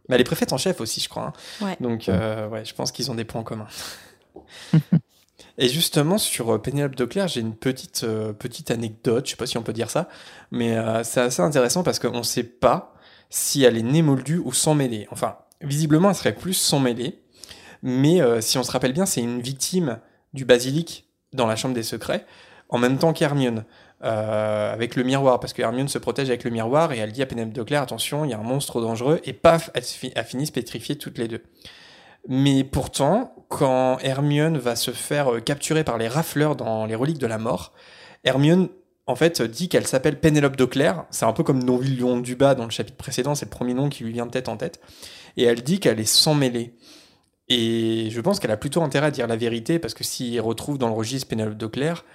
Mais 0.10 0.16
elle 0.16 0.22
est 0.22 0.26
préfète 0.26 0.52
en 0.52 0.58
chef 0.58 0.82
aussi, 0.82 1.00
je 1.00 1.08
crois. 1.10 1.34
hein. 1.62 1.66
Ouais. 1.66 1.78
Donc, 1.80 2.10
euh, 2.10 2.48
ouais, 2.50 2.66
je 2.66 2.74
pense 2.74 2.92
qu'ils 2.92 3.10
ont 3.12 3.16
des 3.16 3.24
points 3.26 3.44
communs. 3.44 3.68
Et 5.58 5.68
justement, 5.68 6.18
sur 6.18 6.54
euh, 6.56 6.58
Pénélope 6.58 6.96
de 6.96 7.06
Clerc, 7.06 7.28
j'ai 7.28 7.42
une 7.42 7.56
petite, 7.56 8.04
euh, 8.04 8.34
petite 8.34 8.72
anecdote, 8.72 9.26
je 9.26 9.32
sais 9.32 9.38
pas 9.38 9.46
si 9.46 9.58
on 9.58 9.64
peut 9.64 9.74
dire 9.74 9.90
ça, 9.90 10.08
mais 10.50 10.78
euh, 10.78 11.04
c'est 11.04 11.20
assez 11.22 11.42
intéressant 11.42 11.84
parce 11.84 12.00
qu'on 12.00 12.20
ne 12.20 12.24
sait 12.24 12.44
pas 12.44 12.94
si 13.30 13.64
elle 13.64 13.78
est 13.78 13.84
née 13.84 14.02
moldue 14.02 14.42
ou 14.44 14.54
sans 14.54 14.76
mêlée. 14.76 15.08
Enfin, 15.12 15.38
visiblement, 15.62 16.10
elle 16.10 16.16
serait 16.16 16.36
plus 16.36 16.54
sans 16.54 16.80
mêlée, 16.80 17.22
mais 17.84 18.22
euh, 18.22 18.42
si 18.42 18.58
on 18.58 18.64
se 18.64 18.72
rappelle 18.72 18.94
bien, 18.94 19.06
c'est 19.06 19.22
une 19.22 19.42
victime 19.42 20.00
du 20.34 20.46
basilic 20.46 21.08
dans 21.34 21.48
la 21.48 21.56
chambre 21.56 21.74
des 21.74 21.84
secrets, 21.84 22.26
en 22.70 22.78
même 22.78 22.98
temps 22.98 23.14
qu'Hermione, 23.14 23.66
euh, 24.04 24.74
avec 24.74 24.96
le 24.96 25.04
miroir, 25.04 25.40
parce 25.40 25.54
que 25.54 25.62
Hermione 25.62 25.88
se 25.88 25.98
protège 25.98 26.30
avec 26.30 26.44
le 26.44 26.52
miroir 26.52 26.92
et 26.92 26.98
elle 26.98 27.12
dit 27.12 27.22
à 27.22 27.26
Pénélope 27.26 27.54
de 27.54 27.64
Clerc, 27.64 27.84
attention, 27.84 28.26
il 28.26 28.32
y 28.32 28.34
a 28.34 28.40
un 28.40 28.44
monstre 28.44 28.82
dangereux, 28.82 29.20
et 29.26 29.34
paf, 29.34 29.70
elles, 29.74 29.84
fi- 29.84 30.12
elles 30.16 30.26
finissent 30.26 30.52
pétrifiées 30.52 30.98
toutes 30.98 31.18
les 31.18 31.28
deux. 31.28 31.44
Mais 32.28 32.64
pourtant, 32.64 33.34
quand 33.50 33.98
Hermione 34.00 34.58
va 34.58 34.76
se 34.76 34.92
faire 34.92 35.34
euh, 35.34 35.40
capturer 35.40 35.84
par 35.84 35.98
les 35.98 36.08
rafleurs 36.08 36.56
dans 36.56 36.86
les 36.86 36.96
reliques 36.96 37.18
de 37.18 37.28
la 37.28 37.38
mort, 37.38 37.74
Hermione, 38.24 38.70
en 39.08 39.16
fait, 39.16 39.42
dit 39.42 39.68
qu'elle 39.68 39.88
s'appelle 39.88 40.20
Pénélope 40.20 40.56
de 40.56 40.66
Clerc. 40.66 41.06
C'est 41.10 41.26
un 41.26 41.34
peu 41.34 41.44
comme 41.44 41.66
Lion 41.66 42.20
du 42.20 42.36
bas 42.36 42.56
dans 42.56 42.66
le 42.66 42.70
chapitre 42.70 42.98
précédent, 42.98 43.36
c'est 43.36 43.46
le 43.46 43.50
premier 43.50 43.74
nom 43.74 43.90
qui 43.90 44.04
lui 44.04 44.14
vient 44.14 44.28
de 44.28 44.32
tête 44.32 44.48
en 44.48 44.58
tête. 44.58 44.80
Et 45.38 45.44
elle 45.44 45.64
dit 45.64 45.80
qu'elle 45.80 46.00
est 46.00 46.06
sans 46.06 46.36
mêlée. 46.36 46.76
Et 47.54 48.10
je 48.10 48.22
pense 48.22 48.40
qu'elle 48.40 48.52
a 48.52 48.56
plutôt 48.56 48.82
intérêt 48.82 49.08
à 49.08 49.12
dire 49.12 49.28
la 49.28 49.36
vérité, 49.36 49.78
parce 49.78 49.94
que 49.94 50.06
s'il 50.06 50.40
retrouve 50.40 50.78
dans 50.78 50.88
le 50.88 50.94
registre 50.94 51.28
Pénélope 51.28 51.58
de 51.58 51.68
Clerc, 51.68 52.06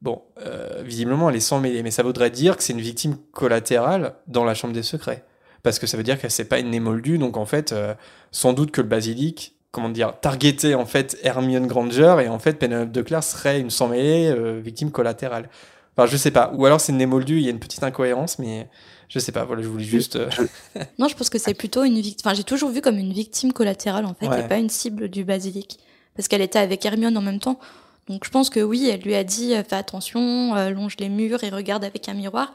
bon, 0.00 0.22
euh, 0.40 0.82
visiblement 0.82 1.28
elle 1.28 1.36
est 1.36 1.40
sans 1.40 1.60
mêlée. 1.60 1.82
Mais 1.82 1.90
ça 1.90 2.02
voudrait 2.02 2.30
dire 2.30 2.56
que 2.56 2.62
c'est 2.62 2.72
une 2.72 2.80
victime 2.80 3.18
collatérale 3.32 4.14
dans 4.26 4.44
la 4.46 4.54
chambre 4.54 4.72
des 4.72 4.82
secrets. 4.82 5.22
Parce 5.62 5.78
que 5.78 5.86
ça 5.86 5.98
veut 5.98 6.02
dire 6.02 6.18
qu'elle 6.18 6.30
s'est 6.30 6.46
pas 6.46 6.60
une 6.60 6.70
née 6.70 6.80
moldue, 6.80 7.18
donc 7.18 7.36
en 7.36 7.44
fait, 7.44 7.72
euh, 7.72 7.92
sans 8.30 8.54
doute 8.54 8.70
que 8.70 8.80
le 8.80 8.88
basilic, 8.88 9.54
comment 9.70 9.90
dire, 9.90 10.18
targetait 10.18 10.72
en 10.72 10.86
fait 10.86 11.18
Hermione 11.22 11.66
Granger, 11.66 12.16
et 12.24 12.28
en 12.28 12.38
fait 12.38 12.54
Pénélope 12.54 12.90
de 12.90 13.02
Clerc 13.02 13.22
serait 13.22 13.60
une 13.60 13.68
sans 13.68 13.88
mêlée 13.88 14.28
euh, 14.30 14.60
victime 14.64 14.90
collatérale. 14.90 15.50
Enfin, 15.94 16.06
je 16.06 16.16
sais 16.16 16.30
pas. 16.30 16.52
Ou 16.54 16.64
alors 16.64 16.80
c'est 16.80 16.92
une 16.92 16.98
née 16.98 17.06
moldue, 17.06 17.36
il 17.36 17.42
y 17.42 17.48
a 17.48 17.50
une 17.50 17.58
petite 17.58 17.82
incohérence, 17.82 18.38
mais 18.38 18.70
je 19.08 19.18
sais 19.18 19.32
pas. 19.32 19.44
Voilà, 19.44 19.62
je 19.62 19.68
voulais 19.68 19.84
juste. 19.84 20.16
euh, 20.16 20.28
Non, 20.98 21.08
je 21.08 21.16
pense 21.16 21.30
que 21.30 21.38
c'est 21.38 21.54
plutôt 21.54 21.84
une 21.84 22.00
victime. 22.00 22.22
Enfin, 22.24 22.34
j'ai 22.34 22.44
toujours 22.44 22.70
vu 22.70 22.80
comme 22.80 22.98
une 22.98 23.12
victime 23.12 23.52
collatérale 23.52 24.04
en 24.06 24.14
fait, 24.14 24.28
Ouais. 24.28 24.40
et 24.44 24.48
pas 24.48 24.58
une 24.58 24.68
cible 24.70 25.08
du 25.08 25.24
basilic, 25.24 25.78
parce 26.14 26.28
qu'elle 26.28 26.42
était 26.42 26.58
avec 26.58 26.84
Hermione 26.84 27.16
en 27.16 27.22
même 27.22 27.40
temps. 27.40 27.58
Donc, 28.08 28.24
je 28.24 28.30
pense 28.30 28.50
que 28.50 28.60
oui, 28.60 28.88
elle 28.88 29.00
lui 29.00 29.14
a 29.16 29.24
dit 29.24 29.54
euh, 29.54 29.62
fais 29.64 29.76
attention, 29.76 30.54
euh, 30.54 30.70
longe 30.70 30.96
les 30.98 31.08
murs 31.08 31.42
et 31.44 31.48
regarde 31.50 31.84
avec 31.84 32.08
un 32.08 32.14
miroir. 32.14 32.54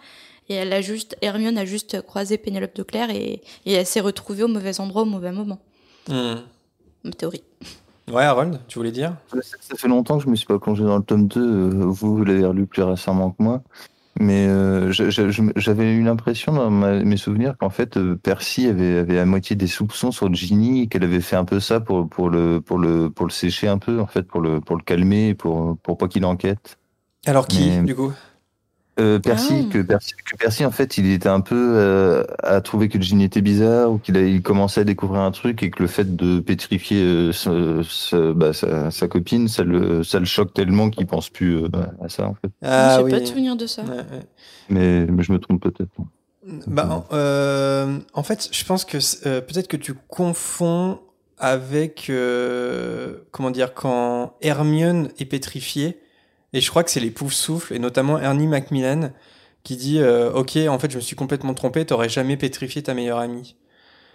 Et 0.49 0.55
elle 0.55 0.73
a 0.73 0.81
juste, 0.81 1.15
Hermione 1.21 1.57
a 1.57 1.65
juste 1.65 2.01
croisé 2.01 2.37
Pénélope 2.37 2.75
de 2.75 2.83
Clerc 2.83 3.09
et, 3.11 3.41
et 3.65 3.73
elle 3.73 3.85
s'est 3.85 3.99
retrouvée 4.01 4.43
au 4.43 4.47
mauvais 4.47 4.79
endroit 4.79 5.03
au 5.03 5.05
mauvais 5.05 5.31
moment. 5.31 5.59
En 6.09 7.09
théorie. 7.17 7.43
Ouais, 8.11 8.23
Harold, 8.23 8.59
tu 8.67 8.77
voulais 8.79 8.91
dire? 8.91 9.15
Ça, 9.31 9.37
ça 9.61 9.75
fait 9.77 9.87
longtemps 9.87 10.17
que 10.17 10.23
je 10.25 10.29
me 10.29 10.35
suis 10.35 10.45
pas 10.47 10.59
plongé 10.59 10.83
dans 10.83 10.97
le 10.97 11.03
tome 11.03 11.27
2. 11.27 11.39
euh, 11.39 11.69
Vous, 11.85 12.17
vous 12.17 12.23
l'avez 12.25 12.45
relu 12.45 12.65
plus 12.65 12.83
récemment 12.83 13.31
que 13.31 13.41
moi. 13.41 13.61
Mais 14.21 14.47
euh, 14.47 14.91
j'avais 14.91 15.93
eu 15.93 16.03
l'impression 16.03 16.53
dans 16.53 16.69
ma- 16.69 17.03
mes 17.03 17.17
souvenirs 17.17 17.55
qu'en 17.59 17.69
fait 17.71 17.97
euh, 17.97 18.15
Percy 18.15 18.67
avait, 18.67 18.99
avait 18.99 19.19
à 19.19 19.25
moitié 19.25 19.55
des 19.55 19.67
soupçons 19.67 20.11
sur 20.11 20.33
Ginny 20.33 20.83
et 20.83 20.87
qu'elle 20.87 21.03
avait 21.03 21.21
fait 21.21 21.35
un 21.35 21.45
peu 21.45 21.59
ça 21.59 21.79
pour, 21.79 22.07
pour, 22.07 22.29
le, 22.29 22.61
pour, 22.61 22.77
le, 22.77 23.09
pour 23.09 23.25
le 23.25 23.31
sécher 23.31 23.67
un 23.67 23.79
peu, 23.79 23.99
en 23.99 24.05
fait, 24.07 24.23
pour 24.23 24.41
le, 24.41 24.61
pour 24.61 24.75
le 24.77 24.83
calmer, 24.83 25.33
pour, 25.33 25.77
pour 25.79 25.97
pas 25.97 26.07
qu'il 26.07 26.23
enquête. 26.25 26.77
Alors 27.25 27.47
qui, 27.47 27.69
Mais- 27.69 27.83
du 27.83 27.95
coup? 27.95 28.13
Euh, 28.99 29.19
Percy, 29.19 29.65
Ah. 29.67 29.71
que 29.73 29.81
Percy, 29.81 30.13
que 30.29 30.35
Percy, 30.37 30.65
en 30.65 30.71
fait, 30.71 30.97
il 30.97 31.09
était 31.11 31.29
un 31.29 31.39
peu 31.39 31.55
euh, 31.77 32.23
à 32.43 32.59
trouver 32.59 32.89
que 32.89 33.01
Ginny 33.01 33.23
était 33.23 33.41
bizarre 33.41 33.89
ou 33.91 33.97
qu'il 33.97 34.17
a- 34.17 34.21
il 34.21 34.41
commençait 34.41 34.81
à 34.81 34.83
découvrir 34.83 35.21
un 35.21 35.31
truc 35.31 35.63
et 35.63 35.71
que 35.71 35.81
le 35.81 35.87
fait 35.87 36.15
de 36.17 36.39
pétrifier 36.41 37.01
euh, 37.01 37.31
ce- 37.31 37.83
ce- 37.83 38.33
bah, 38.33 38.51
sa, 38.51 38.91
sa 38.91 39.07
copine, 39.07 39.47
ça 39.47 39.63
le, 39.63 40.03
ça 40.03 40.19
le 40.19 40.25
choque 40.25 40.53
tellement 40.53 40.89
qu'il 40.89 41.07
pense 41.07 41.29
plus 41.29 41.55
euh, 41.63 41.69
à 42.03 42.09
ça, 42.09 42.27
en 42.27 42.33
fait. 42.35 42.51
Ah 42.61 42.97
j'ai 42.97 43.05
oui. 43.05 43.11
pas 43.11 43.19
de 43.21 43.25
souvenir 43.25 43.55
de 43.55 43.65
ça. 43.65 43.81
Ouais, 43.83 43.89
ouais. 43.95 44.25
Mais, 44.69 45.05
mais 45.05 45.23
je 45.23 45.31
me 45.31 45.39
trompe 45.39 45.61
peut-être. 45.63 45.89
Bah, 46.67 46.87
en- 46.91 47.15
euh, 47.15 47.97
en 48.13 48.23
fait, 48.23 48.49
je 48.51 48.63
pense 48.65 48.83
que 48.83 48.97
euh, 49.25 49.39
peut-être 49.39 49.69
que 49.69 49.77
tu 49.77 49.93
confonds 50.09 50.99
avec 51.37 52.07
euh, 52.09 53.19
comment 53.31 53.51
dire 53.51 53.73
quand 53.73 54.33
Hermione 54.41 55.09
est 55.17 55.25
pétrifiée 55.25 55.97
et 56.53 56.61
je 56.61 56.69
crois 56.69 56.83
que 56.83 56.91
c'est 56.91 56.99
les 56.99 57.11
poufs 57.11 57.33
souffles 57.33 57.73
et 57.73 57.79
notamment 57.79 58.19
Ernie 58.19 58.47
Macmillan 58.47 59.11
qui 59.63 59.77
dit 59.77 59.99
euh, 59.99 60.31
ok 60.33 60.57
en 60.69 60.79
fait 60.79 60.91
je 60.91 60.95
me 60.97 61.01
suis 61.01 61.15
complètement 61.15 61.53
trompé 61.53 61.85
t'aurais 61.85 62.09
jamais 62.09 62.37
pétrifié 62.37 62.81
ta 62.83 62.93
meilleure 62.93 63.19
amie 63.19 63.55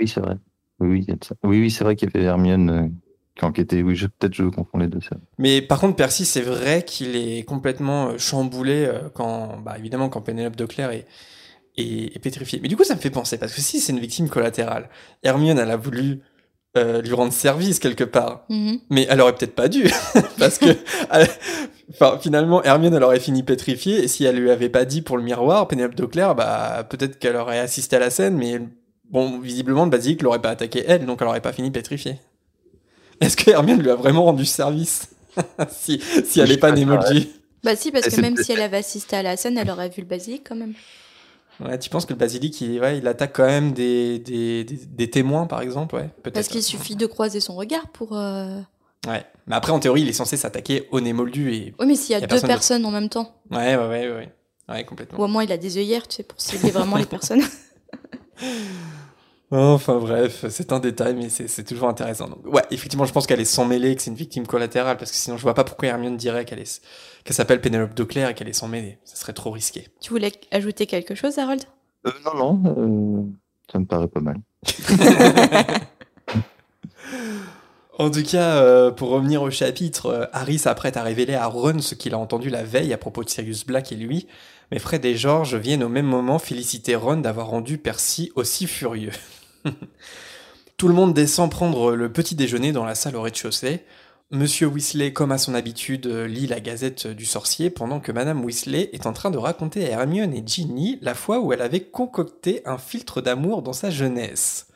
Oui, 0.00 0.08
c'est 0.08 0.20
vrai. 0.20 0.36
Oui, 0.80 1.06
oui, 1.44 1.70
c'est 1.70 1.84
vrai 1.84 1.96
qu'il 1.96 2.10
y 2.12 2.16
avait 2.16 2.26
Hermione 2.26 2.70
euh, 2.70 2.88
qui 3.34 3.44
enquêtait. 3.46 3.82
Oui, 3.82 3.94
peut-être 4.18 4.34
je 4.34 4.44
confonds 4.44 4.78
les 4.78 4.88
deux. 4.88 5.00
ça. 5.00 5.16
mais 5.38 5.62
par 5.62 5.80
contre 5.80 5.96
Percy 5.96 6.24
c'est 6.24 6.42
vrai 6.42 6.82
qu'il 6.84 7.16
est 7.16 7.44
complètement 7.44 8.08
euh, 8.08 8.18
chamboulé 8.18 8.90
quand 9.14 9.58
bah 9.64 9.76
évidemment 9.78 10.08
quand 10.08 10.20
Pénélope 10.20 10.56
de 10.56 10.66
Clerc 10.66 10.90
est, 10.90 11.06
est, 11.76 12.14
est 12.16 12.18
pétrifiée 12.18 12.58
mais 12.62 12.68
du 12.68 12.76
coup 12.76 12.84
ça 12.84 12.94
me 12.94 13.00
fait 13.00 13.10
penser 13.10 13.38
parce 13.38 13.54
que 13.54 13.60
si 13.60 13.80
c'est 13.80 13.92
une 13.92 14.00
victime 14.00 14.28
collatérale 14.28 14.88
Hermione 15.22 15.58
elle 15.58 15.70
a 15.70 15.76
voulu 15.76 16.20
euh, 16.76 17.02
lui 17.02 17.12
rendre 17.14 17.32
service 17.32 17.78
quelque 17.78 18.04
part 18.04 18.44
Mhm. 18.48 18.78
Mais 18.90 19.06
elle 19.10 19.20
aurait 19.20 19.34
peut-être 19.34 19.54
pas 19.54 19.68
dû, 19.68 19.84
parce 20.38 20.58
que, 20.58 20.66
elle- 21.10 21.28
enfin, 21.92 22.18
finalement, 22.20 22.62
Hermione, 22.62 22.94
elle 22.94 23.02
aurait 23.04 23.20
fini 23.20 23.42
pétrifiée, 23.42 24.04
et 24.04 24.08
si 24.08 24.24
elle 24.24 24.36
lui 24.36 24.50
avait 24.50 24.68
pas 24.68 24.84
dit 24.84 25.02
pour 25.02 25.16
le 25.16 25.22
miroir, 25.22 25.66
Pénélope 25.68 25.94
de 25.94 26.04
Clerc, 26.06 26.34
bah, 26.34 26.86
peut-être 26.88 27.18
qu'elle 27.18 27.36
aurait 27.36 27.58
assisté 27.58 27.96
à 27.96 27.98
la 28.00 28.10
scène, 28.10 28.36
mais 28.36 28.60
bon, 29.10 29.38
visiblement, 29.38 29.84
le 29.84 29.90
basilic 29.90 30.22
l'aurait 30.22 30.40
pas 30.42 30.50
attaqué 30.50 30.84
elle, 30.86 31.06
donc 31.06 31.18
elle 31.20 31.28
aurait 31.28 31.40
pas 31.40 31.52
fini 31.52 31.70
pétrifiée. 31.70 32.18
Est-ce 33.20 33.36
que 33.36 33.50
Hermione 33.50 33.80
lui 33.80 33.90
a 33.90 33.94
vraiment 33.94 34.24
rendu 34.24 34.44
service 34.44 35.08
si, 35.70 36.00
si 36.24 36.40
elle 36.40 36.48
Je 36.48 36.52
est 36.52 36.56
pas 36.58 36.72
Némoldi 36.72 37.30
Bah 37.64 37.76
si, 37.76 37.90
parce 37.90 38.08
que 38.08 38.20
même 38.20 38.36
si 38.36 38.52
elle 38.52 38.60
avait 38.60 38.76
assisté 38.78 39.16
à 39.16 39.22
la 39.22 39.36
scène, 39.36 39.56
elle 39.58 39.70
aurait 39.70 39.88
vu 39.88 40.02
le 40.02 40.06
basilic 40.06 40.42
quand 40.48 40.54
même. 40.56 40.74
Ouais, 41.64 41.78
tu 41.78 41.88
penses 41.90 42.04
que 42.04 42.12
le 42.12 42.18
basilic, 42.18 42.60
il, 42.60 42.80
ouais, 42.80 42.98
il 42.98 43.08
attaque 43.08 43.34
quand 43.34 43.46
même 43.46 43.72
des, 43.72 44.18
des, 44.18 44.64
des, 44.64 44.76
des 44.76 45.10
témoins, 45.10 45.46
par 45.46 45.62
exemple, 45.62 45.94
ouais, 45.96 46.08
peut-être. 46.22 46.34
Parce 46.34 46.48
qu'il 46.48 46.62
suffit 46.62 46.96
de 46.96 47.06
croiser 47.06 47.40
son 47.40 47.54
regard 47.56 47.88
pour. 47.88 48.16
euh, 48.16 48.60
Ouais. 49.06 49.24
Mais 49.46 49.54
après, 49.54 49.70
en 49.72 49.78
théorie, 49.78 50.02
il 50.02 50.08
est 50.08 50.12
censé 50.12 50.36
s'attaquer 50.36 50.88
au 50.90 51.00
Némoldu 51.00 51.52
et. 51.54 51.74
Oui, 51.78 51.86
mais 51.86 51.94
s'il 51.94 52.10
y 52.12 52.14
a, 52.14 52.18
Y 52.18 52.24
a 52.24 52.26
deux 52.26 52.34
personne 52.34 52.48
personnes 52.48 52.84
en 52.86 52.90
même 52.90 53.08
temps, 53.08 53.34
Ouais, 53.50 53.76
ouais, 53.76 53.86
ouais, 53.86 54.10
ouais. 54.12 54.32
Ouais, 54.68 54.84
complètement. 54.84 55.20
ou 55.20 55.22
au 55.22 55.28
moins 55.28 55.44
il 55.44 55.52
a 55.52 55.56
des 55.56 55.78
œillères, 55.78 56.08
tu 56.08 56.16
sais, 56.16 56.22
pour 56.24 56.40
cibler 56.40 56.72
vraiment 56.72 56.96
les 56.96 57.06
personnes. 57.16 57.42
Enfin 59.52 59.98
bref, 59.98 60.44
c'est 60.48 60.72
un 60.72 60.80
détail, 60.80 61.14
mais 61.14 61.28
c'est 61.28 61.62
toujours 61.62 61.88
intéressant. 61.88 62.28
Donc, 62.28 62.44
ouais, 62.52 62.62
effectivement, 62.72 63.04
je 63.04 63.12
pense 63.12 63.26
qu'elle 63.28 63.40
est 63.40 63.44
sans 63.44 63.64
mêlée, 63.64 63.94
que 63.94 64.02
c'est 64.02 64.10
une 64.10 64.16
victime 64.16 64.44
collatérale, 64.46 64.96
parce 64.96 65.12
que 65.12 65.16
sinon 65.16 65.36
je 65.36 65.42
vois 65.42 65.54
pas 65.54 65.62
pourquoi 65.62 65.88
Hermione 65.88 66.16
dirait 66.16 66.44
qu'elle 66.44 66.58
est 66.58 66.80
qu'elle 67.22 67.36
s'appelle 67.36 67.60
Pénélope 67.60 67.94
de 67.94 68.02
et 68.02 68.34
qu'elle 68.34 68.48
est 68.48 68.52
sans 68.52 68.68
mêlée. 68.68 68.98
Ça 69.04 69.16
serait 69.16 69.32
trop 69.32 69.50
risqué. 69.50 69.88
tu 70.00 70.10
voulais 70.10 70.32
ajouter 70.50 70.86
quelque 70.86 71.14
chose, 71.14 71.38
Harold? 71.38 71.62
Euh, 72.06 72.10
non, 72.24 72.34
non, 72.34 72.62
euh, 72.66 73.22
ça 73.70 73.78
me 73.78 73.84
paraît 73.84 74.08
pas 74.08 74.20
mal. 74.20 74.36
En 77.98 78.10
tout 78.10 78.22
cas, 78.22 78.56
euh, 78.56 78.90
pour 78.90 79.08
revenir 79.08 79.40
au 79.42 79.50
chapitre, 79.50 80.06
euh, 80.06 80.26
Harry 80.34 80.58
s'apprête 80.58 80.98
à 80.98 81.02
révéler 81.02 81.34
à 81.34 81.46
Ron 81.46 81.80
ce 81.80 81.94
qu'il 81.94 82.12
a 82.12 82.18
entendu 82.18 82.50
la 82.50 82.62
veille 82.62 82.92
à 82.92 82.98
propos 82.98 83.24
de 83.24 83.30
Sirius 83.30 83.64
Black 83.64 83.90
et 83.90 83.96
lui, 83.96 84.26
mais 84.70 84.78
Fred 84.78 85.04
et 85.04 85.16
George 85.16 85.54
viennent 85.56 85.84
au 85.84 85.88
même 85.88 86.06
moment 86.06 86.38
féliciter 86.38 86.96
Ron 86.96 87.18
d'avoir 87.18 87.48
rendu 87.48 87.78
Percy 87.78 88.32
aussi 88.34 88.66
furieux. 88.66 89.12
Tout 90.76 90.88
le 90.88 90.94
monde 90.94 91.14
descend 91.14 91.50
prendre 91.50 91.94
le 91.94 92.12
petit 92.12 92.34
déjeuner 92.34 92.72
dans 92.72 92.84
la 92.84 92.94
salle 92.94 93.16
au 93.16 93.22
rez-de-chaussée. 93.22 93.84
Monsieur 94.32 94.66
Weasley, 94.66 95.12
comme 95.12 95.30
à 95.30 95.38
son 95.38 95.54
habitude, 95.54 96.06
lit 96.06 96.48
la 96.48 96.60
gazette 96.60 97.06
du 97.06 97.24
sorcier 97.24 97.70
pendant 97.70 98.00
que 98.00 98.10
Madame 98.10 98.44
Weasley 98.44 98.90
est 98.92 99.06
en 99.06 99.12
train 99.12 99.30
de 99.30 99.38
raconter 99.38 99.86
à 99.86 99.90
Hermione 100.00 100.34
et 100.34 100.42
Ginny 100.44 100.98
la 101.00 101.14
fois 101.14 101.38
où 101.38 101.52
elle 101.52 101.62
avait 101.62 101.80
concocté 101.80 102.60
un 102.66 102.76
filtre 102.76 103.20
d'amour 103.20 103.62
dans 103.62 103.72
sa 103.72 103.88
jeunesse. 103.88 104.66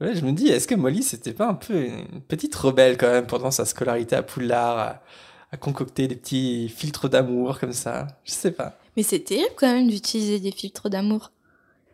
Je 0.00 0.24
me 0.24 0.32
dis, 0.32 0.48
est-ce 0.48 0.68
que 0.68 0.74
Molly, 0.74 1.02
c'était 1.02 1.32
pas 1.32 1.48
un 1.48 1.54
peu 1.54 1.86
une 1.86 2.20
petite 2.20 2.54
rebelle 2.54 2.96
quand 2.96 3.10
même 3.10 3.26
pendant 3.26 3.50
sa 3.50 3.64
scolarité 3.64 4.16
à 4.16 4.22
Poudlard, 4.22 4.78
à, 4.78 5.02
à 5.50 5.56
concocter 5.56 6.06
des 6.06 6.16
petits 6.16 6.68
filtres 6.68 7.08
d'amour 7.08 7.58
comme 7.58 7.72
ça? 7.72 8.06
Je 8.24 8.32
sais 8.32 8.52
pas. 8.52 8.78
Mais 8.96 9.02
c'est 9.02 9.20
terrible 9.20 9.54
quand 9.56 9.72
même 9.72 9.88
d'utiliser 9.88 10.40
des 10.40 10.52
filtres 10.52 10.88
d'amour. 10.88 11.30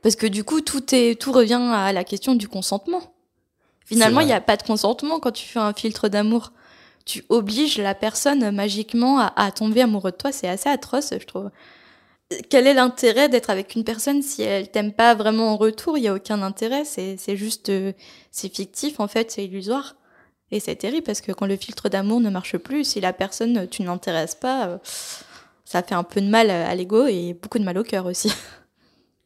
Parce 0.02 0.16
que 0.16 0.26
du 0.26 0.44
coup, 0.44 0.60
tout, 0.60 0.94
est, 0.94 1.20
tout 1.20 1.32
revient 1.32 1.60
à 1.72 1.92
la 1.92 2.04
question 2.04 2.34
du 2.34 2.48
consentement. 2.48 3.14
Finalement, 3.84 4.20
il 4.20 4.26
n'y 4.26 4.32
a 4.32 4.40
pas 4.40 4.56
de 4.56 4.62
consentement 4.62 5.18
quand 5.18 5.32
tu 5.32 5.46
fais 5.46 5.58
un 5.58 5.72
filtre 5.72 6.08
d'amour. 6.08 6.52
Tu 7.04 7.24
obliges 7.28 7.78
la 7.78 7.94
personne 7.94 8.50
magiquement 8.50 9.18
à, 9.18 9.32
à 9.36 9.50
tomber 9.50 9.82
amoureux 9.82 10.12
de 10.12 10.16
toi. 10.16 10.32
C'est 10.32 10.48
assez 10.48 10.68
atroce, 10.68 11.12
je 11.18 11.26
trouve. 11.26 11.50
Quel 12.48 12.68
est 12.68 12.74
l'intérêt 12.74 13.28
d'être 13.28 13.50
avec 13.50 13.74
une 13.74 13.82
personne 13.82 14.22
si 14.22 14.42
elle 14.42 14.70
t'aime 14.70 14.92
pas 14.92 15.14
vraiment 15.16 15.52
en 15.52 15.56
retour? 15.56 15.98
Il 15.98 16.04
y 16.04 16.08
a 16.08 16.14
aucun 16.14 16.42
intérêt. 16.42 16.84
C'est 16.84 17.36
juste, 17.36 17.70
euh, 17.70 17.92
c'est 18.30 18.54
fictif 18.54 19.00
en 19.00 19.08
fait, 19.08 19.32
c'est 19.32 19.44
illusoire. 19.44 19.96
Et 20.52 20.60
c'est 20.60 20.76
terrible 20.76 21.02
parce 21.02 21.20
que 21.20 21.32
quand 21.32 21.46
le 21.46 21.56
filtre 21.56 21.88
d'amour 21.88 22.20
ne 22.20 22.30
marche 22.30 22.56
plus, 22.58 22.84
si 22.84 23.00
la 23.00 23.12
personne 23.12 23.68
tu 23.68 23.82
n'intéresses 23.82 24.34
pas, 24.36 24.66
euh, 24.66 24.78
ça 25.70 25.82
fait 25.82 25.94
un 25.94 26.02
peu 26.02 26.20
de 26.20 26.28
mal 26.28 26.50
à 26.50 26.74
l'ego 26.74 27.06
et 27.06 27.34
beaucoup 27.40 27.58
de 27.58 27.64
mal 27.64 27.78
au 27.78 27.82
cœur 27.84 28.06
aussi. 28.06 28.32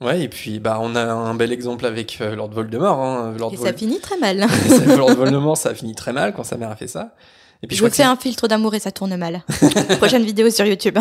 Ouais, 0.00 0.22
et 0.22 0.28
puis 0.28 0.58
bah 0.58 0.78
on 0.82 0.96
a 0.96 1.04
un 1.04 1.34
bel 1.34 1.52
exemple 1.52 1.86
avec 1.86 2.18
euh, 2.20 2.34
Lord 2.34 2.50
Voldemort. 2.50 2.98
Hein. 2.98 3.32
Lord 3.38 3.52
Et 3.54 3.56
Vol- 3.56 3.66
ça 3.68 3.72
finit 3.72 4.00
très 4.00 4.18
mal. 4.18 4.44
Lord 4.98 5.14
Voldemort, 5.14 5.56
ça 5.56 5.70
a 5.70 5.74
fini 5.74 5.94
très 5.94 6.12
mal 6.12 6.34
quand 6.34 6.42
sa 6.42 6.56
mère 6.58 6.70
a 6.70 6.76
fait 6.76 6.88
ça. 6.88 7.14
Et 7.62 7.68
puis 7.68 7.76
je 7.76 7.78
Je 7.78 7.84
crois 7.84 7.90
que 7.90 7.96
fais 7.96 8.02
un 8.02 8.16
filtre 8.16 8.46
d'amour 8.48 8.74
et 8.74 8.80
ça 8.80 8.90
tourne 8.90 9.16
mal. 9.16 9.42
Prochaine 9.98 10.24
vidéo 10.24 10.50
sur 10.50 10.66
YouTube. 10.66 10.98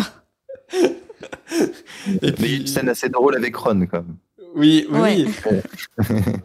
et 2.22 2.32
puis 2.32 2.56
une 2.58 2.66
scène 2.66 2.88
assez 2.88 3.08
drôle 3.08 3.34
avec 3.36 3.54
Ron, 3.56 3.80
quand 3.90 3.98
même. 3.98 4.16
oui, 4.54 4.86
oui. 4.88 4.98
Ouais. 4.98 5.62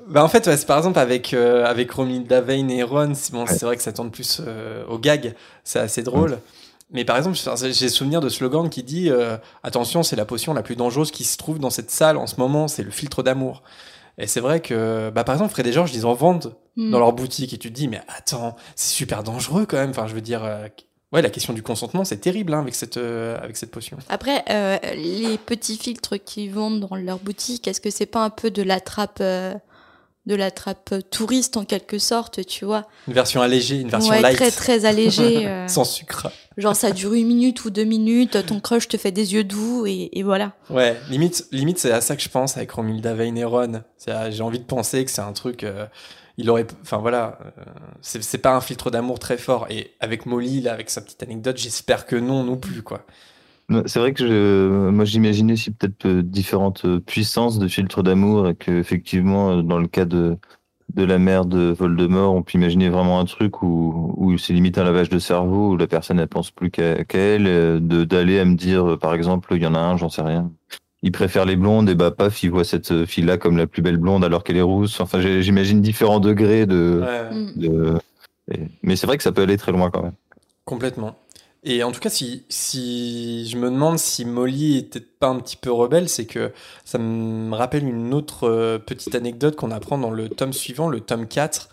bah 0.10 0.24
en 0.24 0.28
fait, 0.28 0.46
ouais, 0.48 0.58
c'est 0.58 0.66
par 0.66 0.78
exemple 0.80 1.00
avec 1.00 1.34
euh, 1.34 1.66
avec 1.66 1.92
Romilda 1.92 2.42
Vane 2.42 2.72
et 2.72 2.84
Ron, 2.84 3.14
c'est 3.14 3.32
bon, 3.32 3.42
Ouais. 3.46 3.48
c'est 3.54 3.66
vrai 3.66 3.78
que 3.78 3.84
ça 3.84 3.94
tourne 3.94 4.12
plus 4.12 4.42
euh, 4.46 4.84
au 4.88 4.98
gag, 4.98 5.36
c'est 5.64 5.80
assez 5.80 6.02
drôle. 6.04 6.40
Mais 6.92 7.06
par 7.06 7.18
exemple, 7.18 7.38
j'ai 7.72 7.90
souvenir 7.90 8.20
de 8.22 8.30
slogan 8.30 8.70
qui 8.70 8.84
dit 8.84 9.10
euh, 9.10 9.38
attention, 9.64 10.02
c'est 10.04 10.16
la 10.16 10.26
potion 10.26 10.54
la 10.54 10.64
plus 10.64 10.76
dangereuse 10.76 11.12
qui 11.12 11.24
se 11.24 11.38
trouve 11.38 11.60
dans 11.60 11.70
cette 11.70 11.92
salle 11.92 12.18
en 12.18 12.28
ce 12.28 12.36
moment, 12.38 12.68
c'est 12.68 12.84
le 12.84 12.92
filtre 12.92 13.22
d'amour. 13.24 13.62
Et 14.18 14.28
c'est 14.28 14.42
vrai 14.42 14.60
que, 14.60 15.12
bah, 15.12 15.24
par 15.24 15.36
exemple, 15.36 15.52
Fred 15.52 15.68
et 15.68 15.72
George, 15.72 15.94
ils 15.94 16.06
en 16.06 16.14
vendent 16.14 16.56
Hmm. 16.80 16.92
dans 16.92 17.00
leur 17.00 17.12
boutique 17.12 17.54
et 17.54 17.58
tu 17.58 17.70
te 17.70 17.76
dis, 17.76 17.90
mais 17.90 18.00
attends, 18.08 18.56
c'est 18.78 18.94
super 18.94 19.22
dangereux 19.22 19.66
quand 19.66 19.76
même. 19.76 19.90
Enfin, 19.90 20.08
je 20.08 20.14
veux 20.14 20.22
dire, 20.22 20.46
euh, 20.46 20.66
ouais, 21.12 21.22
la 21.22 21.30
question 21.30 21.52
du 21.52 21.62
consentement, 21.62 22.06
c'est 22.06 22.20
terrible 22.20 22.54
hein, 22.54 22.62
avec 22.62 22.74
cette, 22.74 22.96
euh, 22.96 23.38
avec 23.42 23.58
cette 23.58 23.72
potion. 23.72 23.98
Après, 24.08 24.46
euh, 24.50 24.78
les 24.96 25.38
petits 25.38 25.78
filtres 25.78 26.16
qu'ils 26.24 26.54
vendent 26.54 26.80
dans 26.80 26.96
leur 26.96 27.20
boutique, 27.20 27.68
est-ce 27.68 27.82
que 27.82 27.90
c'est 27.90 28.06
pas 28.06 28.24
un 28.24 28.30
peu 28.30 28.50
de 28.50 28.62
la 28.64 28.80
trappe, 28.80 29.18
euh, 29.20 29.54
de 30.30 30.36
la 30.36 30.52
trappe 30.52 30.94
touriste 31.10 31.58
en 31.58 31.66
quelque 31.66 31.98
sorte, 31.98 32.46
tu 32.46 32.64
vois 32.64 32.88
Une 33.08 33.14
version 33.14 33.42
allégée, 33.42 33.80
une 33.82 33.90
version 33.90 34.12
Ouais, 34.12 34.22
light, 34.22 34.38
très 34.38 34.52
très 34.52 34.86
allégé. 34.86 35.48
euh, 35.48 35.68
sans 35.68 35.84
sucre. 35.84 36.28
genre 36.56 36.76
ça 36.76 36.92
dure 36.92 37.14
une 37.16 37.28
minute 37.28 37.66
ou 37.66 37.70
deux 37.72 37.84
minutes, 37.84 38.46
ton 38.46 38.60
crush 38.60 38.88
te 38.88 38.96
fait 38.98 39.12
des 39.12 39.34
yeux 39.34 39.44
doux 39.44 39.86
et, 39.88 40.10
et 40.14 40.24
voilà. 40.24 40.54
Ouais, 40.70 40.98
limite, 41.10 41.46
limite 41.52 41.80
c'est 41.80 41.92
à 41.92 42.00
ça 42.00 42.16
que 42.16 42.22
je 42.22 42.30
pense 42.30 42.56
avec 42.58 42.72
Romilda 42.72 43.14
Vane 43.16 43.38
et 43.38 43.44
Ron. 43.44 43.82
C'est 43.98 44.12
à- 44.12 44.30
J'ai 44.32 44.44
envie 44.44 44.60
de 44.60 44.64
penser 44.66 45.04
que 45.04 45.12
c'est 45.12 45.22
un 45.22 45.34
truc. 45.34 45.64
euh, 45.64 45.86
il 46.38 46.50
aurait, 46.50 46.66
enfin 46.84 47.00
voilà, 47.00 47.38
euh, 47.58 47.62
c'est 48.02 48.24
c'est 48.24 48.38
pas 48.38 48.56
un 48.56 48.62
filtre 48.62 48.90
d'amour 48.92 49.20
très 49.20 49.38
fort. 49.38 49.66
Et 49.70 49.92
avec 50.00 50.26
Molly, 50.26 50.62
là, 50.62 50.72
avec 50.74 50.90
sa 50.90 51.02
petite 51.02 51.22
anecdote, 51.24 51.58
j'espère 51.58 52.06
que 52.06 52.16
non, 52.16 52.44
non 52.46 52.56
plus, 52.56 52.82
quoi. 52.82 53.02
C'est 53.86 54.00
vrai 54.00 54.14
que 54.14 54.26
je, 54.28 54.90
moi 54.90 55.06
j'imaginais 55.06 55.54
aussi 55.54 55.70
peut-être 55.72 56.06
euh, 56.08 56.24
différentes 56.24 56.86
euh, 56.86 57.00
puissances 57.00 57.60
de 57.60 57.68
filtres 57.68 58.02
d'amour 58.02 58.50
et 58.50 58.56
que 58.56 58.72
effectivement 58.72 59.52
euh, 59.52 59.62
dans 59.62 59.78
le 59.78 59.88
cas 59.88 60.06
de 60.06 60.38
de 60.96 61.04
la 61.04 61.20
mère 61.20 61.46
de 61.46 61.70
Voldemort, 61.78 62.34
on 62.34 62.42
peut 62.42 62.54
imaginer 62.56 62.90
vraiment 62.90 63.20
un 63.20 63.26
truc 63.26 63.62
où 63.62 64.12
où 64.18 64.36
c'est 64.40 64.54
limite 64.54 64.80
un 64.80 64.84
lavage 64.84 65.10
de 65.10 65.20
cerveau 65.20 65.74
où 65.74 65.78
la 65.78 65.86
personne 65.86 66.20
elle 66.20 66.28
pense 66.28 66.50
plus 66.50 66.72
qu'à 66.72 66.96
elle, 67.14 67.44
de 67.44 68.04
d'aller 68.06 68.40
à 68.40 68.46
me 68.46 68.56
dire 68.56 68.98
par 69.00 69.14
exemple 69.14 69.54
il 69.56 69.62
y 69.62 69.68
en 69.68 69.76
a 69.76 69.80
un, 69.80 69.98
j'en 69.98 70.10
sais 70.10 70.24
rien. 70.24 70.52
Il 71.04 71.12
préfère 71.12 71.46
les 71.46 71.56
blondes 71.56 71.90
et 71.90 71.96
bah 71.96 72.10
paf 72.10 72.42
il 72.42 72.50
voit 72.50 72.64
cette 72.64 73.06
fille 73.06 73.24
là 73.24 73.38
comme 73.38 73.56
la 73.56 73.68
plus 73.68 73.84
belle 73.84 73.98
blonde 73.98 74.24
alors 74.26 74.44
qu'elle 74.44 74.58
est 74.58 74.62
rousse. 74.64 75.00
Enfin 75.00 75.22
j'imagine 75.22 75.80
différents 75.82 76.20
degrés 76.20 76.66
de, 76.66 77.04
Ouais, 77.06 77.38
de 77.56 77.94
et- 78.52 78.68
mais 78.82 78.96
c'est 78.96 79.06
vrai 79.06 79.16
que 79.18 79.24
ça 79.24 79.32
peut 79.32 79.44
aller 79.44 79.58
très 79.58 79.72
loin 79.72 79.92
quand 79.92 80.02
même. 80.02 80.16
complètement. 80.66 81.16
Et 81.64 81.84
en 81.84 81.92
tout 81.92 82.00
cas, 82.00 82.10
si, 82.10 82.46
si 82.48 83.48
je 83.50 83.58
me 83.58 83.70
demande 83.70 84.00
si 84.00 84.24
Molly 84.24 84.78
était 84.78 85.02
pas 85.02 85.28
un 85.28 85.40
petit 85.40 85.58
peu 85.58 85.72
rebelle, 85.72 86.08
c'est 86.08 86.26
que 86.26 86.54
ça 86.86 86.98
me 86.98 87.54
rappelle 87.54 87.86
une 87.86 88.14
autre 88.14 88.48
euh, 88.48 88.80
petite 88.80 89.14
anecdote 89.14 89.58
qu'on 89.58 89.72
apprend 89.72 89.98
dans 89.98 90.12
le 90.12 90.30
tome 90.30 90.54
suivant, 90.54 90.88
le 90.88 91.02
tome 91.02 91.28
4, 91.28 91.70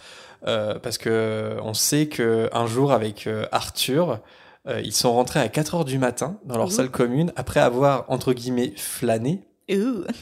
euh, 0.47 0.79
parce 0.79 0.99
que 0.99 1.57
on 1.63 1.75
sait 1.75 2.07
que 2.09 2.49
un 2.53 2.67
jour 2.67 2.93
avec 2.93 3.27
euh, 3.27 3.47
Arthur, 3.53 4.21
euh, 4.69 4.81
ils 4.85 4.93
sont 4.93 5.13
rentrés 5.13 5.41
à 5.41 5.49
4 5.49 5.77
heures 5.77 5.85
du 5.85 5.99
matin 5.99 6.39
dans 6.45 6.57
leur 6.57 6.69
Ouh. 6.69 6.71
salle 6.71 6.91
commune 6.91 7.33
après 7.37 7.61
avoir 7.61 8.05
entre 8.09 8.33
guillemets 8.33 8.73
flâné. 8.77 9.43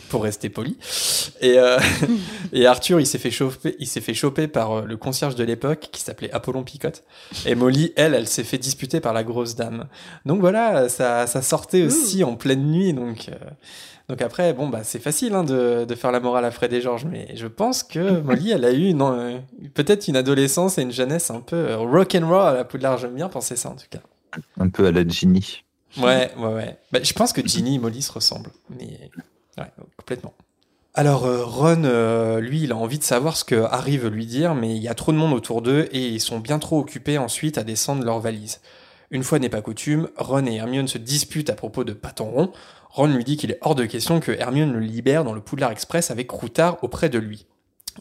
Pour 0.08 0.22
rester 0.22 0.48
poli. 0.48 0.76
Et, 1.40 1.58
euh, 1.58 1.78
et 2.52 2.66
Arthur, 2.66 3.00
il 3.00 3.06
s'est 3.06 3.18
fait 3.18 3.30
choper, 3.30 3.76
il 3.78 3.86
s'est 3.86 4.00
fait 4.00 4.14
choper 4.14 4.48
par 4.48 4.72
euh, 4.72 4.84
le 4.84 4.96
concierge 4.96 5.34
de 5.34 5.44
l'époque 5.44 5.88
qui 5.92 6.00
s'appelait 6.00 6.30
Apollon 6.32 6.62
Picotte. 6.62 7.04
Et 7.46 7.54
Molly, 7.54 7.92
elle, 7.96 8.14
elle 8.14 8.28
s'est 8.28 8.44
fait 8.44 8.58
disputer 8.58 9.00
par 9.00 9.12
la 9.12 9.24
grosse 9.24 9.54
dame. 9.54 9.88
Donc 10.24 10.40
voilà, 10.40 10.88
ça, 10.88 11.26
ça 11.26 11.42
sortait 11.42 11.82
aussi 11.82 12.24
en 12.24 12.36
pleine 12.36 12.70
nuit. 12.70 12.94
Donc, 12.94 13.28
euh, 13.28 13.34
donc 14.08 14.20
après, 14.20 14.52
bon, 14.52 14.68
bah, 14.68 14.84
c'est 14.84 14.98
facile 14.98 15.34
hein, 15.34 15.44
de, 15.44 15.84
de 15.86 15.94
faire 15.94 16.12
la 16.12 16.20
morale 16.20 16.44
à 16.44 16.50
Fred 16.50 16.72
et 16.72 16.80
George, 16.80 17.06
mais 17.06 17.28
je 17.36 17.46
pense 17.46 17.82
que 17.82 18.20
Molly, 18.20 18.50
elle 18.50 18.64
a 18.64 18.72
eu 18.72 18.88
une, 18.88 19.02
euh, 19.02 19.38
peut-être 19.72 20.08
une 20.08 20.16
adolescence 20.16 20.78
et 20.78 20.82
une 20.82 20.92
jeunesse 20.92 21.30
un 21.30 21.40
peu 21.40 21.56
euh, 21.56 21.78
rock 21.78 22.14
and 22.14 22.28
roll 22.28 22.46
à 22.46 22.52
la 22.52 22.64
Poudlard. 22.64 22.98
J'aime 22.98 23.14
bien 23.14 23.28
penser 23.28 23.56
ça 23.56 23.70
en 23.70 23.76
tout 23.76 23.86
cas. 23.88 24.00
Un 24.58 24.68
peu 24.68 24.86
à 24.86 24.92
la 24.92 25.06
Ginny. 25.06 25.64
Ouais, 25.96 26.32
ouais, 26.36 26.52
ouais. 26.52 26.76
Bah, 26.92 26.98
je 27.02 27.12
pense 27.12 27.32
que 27.32 27.46
Ginny 27.46 27.76
et 27.76 27.78
Molly 27.78 28.02
se 28.02 28.12
ressemblent. 28.12 28.50
Mais 28.68 29.10
ouais, 29.58 29.70
complètement. 29.96 30.34
Alors, 30.96 31.26
euh, 31.26 31.44
Ron, 31.44 31.82
euh, 31.84 32.40
lui, 32.40 32.62
il 32.62 32.70
a 32.70 32.76
envie 32.76 33.00
de 33.00 33.04
savoir 33.04 33.36
ce 33.36 33.44
que 33.44 33.56
Harry 33.56 33.98
veut 33.98 34.10
lui 34.10 34.26
dire, 34.26 34.54
mais 34.54 34.76
il 34.76 34.82
y 34.82 34.86
a 34.86 34.94
trop 34.94 35.10
de 35.10 35.16
monde 35.16 35.32
autour 35.32 35.60
d'eux 35.60 35.88
et 35.90 36.06
ils 36.06 36.20
sont 36.20 36.38
bien 36.38 36.60
trop 36.60 36.78
occupés 36.78 37.18
ensuite 37.18 37.58
à 37.58 37.64
descendre 37.64 38.04
leurs 38.04 38.20
valises. 38.20 38.60
Une 39.10 39.24
fois 39.24 39.40
n'est 39.40 39.48
pas 39.48 39.60
coutume, 39.60 40.08
Ron 40.16 40.46
et 40.46 40.54
Hermione 40.54 40.86
se 40.86 40.98
disputent 40.98 41.50
à 41.50 41.54
propos 41.54 41.82
de 41.82 41.92
Paton 41.92 42.30
Rond. 42.30 42.52
Ron 42.90 43.08
lui 43.08 43.24
dit 43.24 43.36
qu'il 43.36 43.50
est 43.50 43.58
hors 43.60 43.74
de 43.74 43.86
question 43.86 44.20
que 44.20 44.30
Hermione 44.30 44.72
le 44.72 44.78
libère 44.78 45.24
dans 45.24 45.32
le 45.32 45.40
Poudlard 45.40 45.72
Express 45.72 46.12
avec 46.12 46.28
Croutard 46.28 46.78
auprès 46.82 47.08
de 47.08 47.18
lui. 47.18 47.46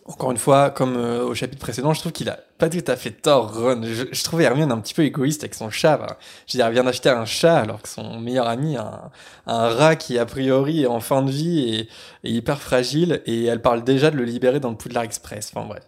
Encore 0.05 0.31
une 0.31 0.37
fois, 0.37 0.69
comme 0.69 0.97
euh, 0.97 1.23
au 1.23 1.33
chapitre 1.33 1.61
précédent, 1.61 1.93
je 1.93 1.99
trouve 1.99 2.11
qu'il 2.11 2.29
a 2.29 2.39
pas 2.57 2.69
tout 2.69 2.83
à 2.87 2.95
fait 2.95 3.11
tort, 3.11 3.55
Ron. 3.55 3.81
Je, 3.83 4.05
je 4.11 4.23
trouvais 4.23 4.43
Hermione 4.43 4.71
un 4.71 4.79
petit 4.79 4.93
peu 4.93 5.03
égoïste 5.03 5.43
avec 5.43 5.53
son 5.53 5.69
chat. 5.69 6.17
Je 6.47 6.53
veux 6.53 6.57
dire, 6.57 6.67
elle 6.67 6.73
vient 6.73 6.83
d'acheter 6.83 7.09
un 7.09 7.25
chat 7.25 7.57
alors 7.57 7.81
que 7.81 7.89
son 7.89 8.19
meilleur 8.19 8.47
ami 8.47 8.75
un, 8.75 9.11
rat 9.45 9.95
qui, 9.95 10.17
a 10.17 10.25
priori, 10.25 10.83
est 10.83 10.87
en 10.87 10.99
fin 10.99 11.21
de 11.21 11.31
vie 11.31 11.59
et, 11.59 11.89
et 12.27 12.31
hyper 12.31 12.59
fragile 12.61 13.21
et 13.25 13.45
elle 13.45 13.61
parle 13.61 13.83
déjà 13.83 14.11
de 14.11 14.17
le 14.17 14.23
libérer 14.23 14.59
dans 14.59 14.71
le 14.71 14.77
Poudlard 14.77 15.03
Express. 15.03 15.51
Enfin 15.53 15.67
bref. 15.67 15.83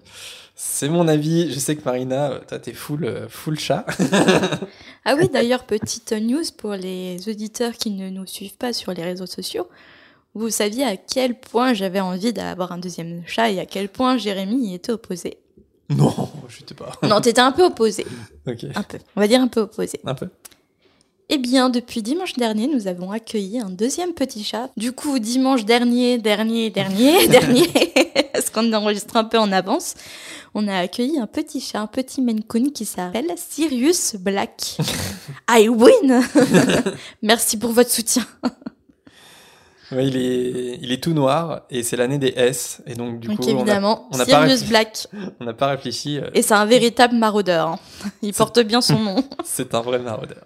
C'est 0.55 0.87
mon 0.87 1.09
avis. 1.09 1.51
Je 1.51 1.59
sais 1.59 1.75
que 1.75 1.83
Marina, 1.83 2.31
euh, 2.31 2.39
toi, 2.47 2.59
t'es 2.59 2.73
full, 2.73 3.03
euh, 3.03 3.27
full 3.29 3.59
chat. 3.59 3.85
Ah 5.07 5.13
oui, 5.15 5.29
d'ailleurs, 5.29 5.65
petite 5.65 6.13
news 6.13 6.41
pour 6.57 6.71
les 6.71 7.29
auditeurs 7.29 7.73
qui 7.73 7.91
ne 7.91 8.09
nous 8.09 8.25
suivent 8.25 8.57
pas 8.57 8.73
sur 8.73 8.91
les 8.91 9.03
réseaux 9.03 9.27
sociaux. 9.27 9.67
Vous 10.35 10.49
saviez 10.49 10.83
à 10.83 10.97
quel 10.97 11.39
point 11.39 11.73
j'avais 11.73 12.01
envie 12.01 12.33
d'avoir 12.33 12.73
un 12.73 12.77
deuxième 12.77 13.23
chat 13.25 13.51
et 13.51 13.59
à 13.59 13.65
quel 13.65 13.87
point 13.87 14.17
Jérémy 14.17 14.67
y 14.67 14.73
était 14.75 14.91
opposé. 14.91 15.37
non, 15.89 16.13
je 16.49 16.57
sais 16.57 16.75
pas. 16.75 16.91
Non, 17.03 17.21
t'étais 17.21 17.41
un 17.41 17.53
peu 17.53 17.63
opposé. 17.63 18.05
Ok. 18.47 18.63
Un 18.75 18.83
peu. 18.83 18.99
On 19.15 19.21
va 19.21 19.27
dire 19.27 19.41
un 19.41 19.47
peu 19.47 19.61
opposé. 19.61 19.99
Un 20.05 20.13
peu. 20.13 20.27
Eh 21.29 21.39
bien, 21.39 21.69
depuis 21.69 22.03
dimanche 22.03 22.33
dernier, 22.33 22.67
nous 22.67 22.85
avons 22.87 23.11
accueilli 23.11 23.59
un 23.59 23.71
deuxième 23.71 24.13
petit 24.13 24.43
chat. 24.43 24.69
Du 24.77 24.91
coup, 24.91 25.17
dimanche 25.17 25.65
dernier, 25.65 26.19
dernier, 26.19 26.69
dernier, 26.69 27.27
dernier, 27.29 27.67
parce 28.33 28.51
qu'on 28.51 28.71
enregistre 28.73 29.17
un 29.17 29.23
peu 29.23 29.39
en 29.39 29.51
avance, 29.51 29.95
on 30.53 30.67
a 30.67 30.77
accueilli 30.77 31.17
un 31.17 31.25
petit 31.25 31.59
chat, 31.59 31.79
un 31.79 31.87
petit 31.87 32.21
Maine 32.21 32.43
Coon 32.43 32.69
qui 32.69 32.85
s'appelle 32.85 33.33
Sirius 33.37 34.15
Black. 34.17 34.77
I 35.49 35.69
win 35.69 36.21
Merci 37.23 37.57
pour 37.57 37.71
votre 37.71 37.89
soutien. 37.89 38.27
Ouais, 39.91 40.07
il 40.07 40.17
est, 40.17 40.79
il 40.81 40.91
est 40.91 41.03
tout 41.03 41.13
noir 41.13 41.61
et 41.69 41.83
c'est 41.83 41.95
l'année 41.95 42.17
des 42.17 42.33
S 42.35 42.81
et 42.87 42.95
donc 42.95 43.19
du 43.19 43.27
Donc 43.27 43.37
coup, 43.37 43.43
on 43.43 43.49
a- 43.49 43.51
évidemment, 43.59 44.07
on 44.11 44.17
n'a 44.17 44.25
pas 44.25 44.39
réfléchi. 44.39 44.67
Black. 44.69 45.07
on 45.39 45.45
n'a 45.45 45.53
pas 45.53 45.67
réfléchi. 45.67 46.17
euh, 46.19 46.29
Et 46.33 46.41
c'est 46.41 46.55
un 46.55 46.65
véritable 46.65 47.15
maraudeur. 47.15 47.67
hein. 47.67 47.79
Il 48.23 48.33
porte 48.33 48.59
bien 48.61 48.81
son 48.81 48.97
nom. 48.99 49.23
c'est 49.43 49.75
un 49.75 49.81
vrai 49.81 49.99
maraudeur. 49.99 50.43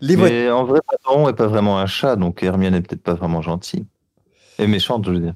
Les. 0.00 0.16
Mais 0.16 0.50
en 0.50 0.64
vrai, 0.64 0.80
Patron 0.88 1.28
est 1.28 1.32
pas 1.32 1.46
vraiment 1.48 1.78
un 1.78 1.86
chat, 1.86 2.16
donc 2.16 2.42
Hermione 2.42 2.74
est 2.74 2.82
peut-être 2.82 3.02
pas 3.02 3.14
vraiment 3.14 3.42
gentille. 3.42 3.84
Et 4.58 4.66
méchante, 4.66 5.04
je 5.06 5.10
veux 5.10 5.18
dire. 5.20 5.34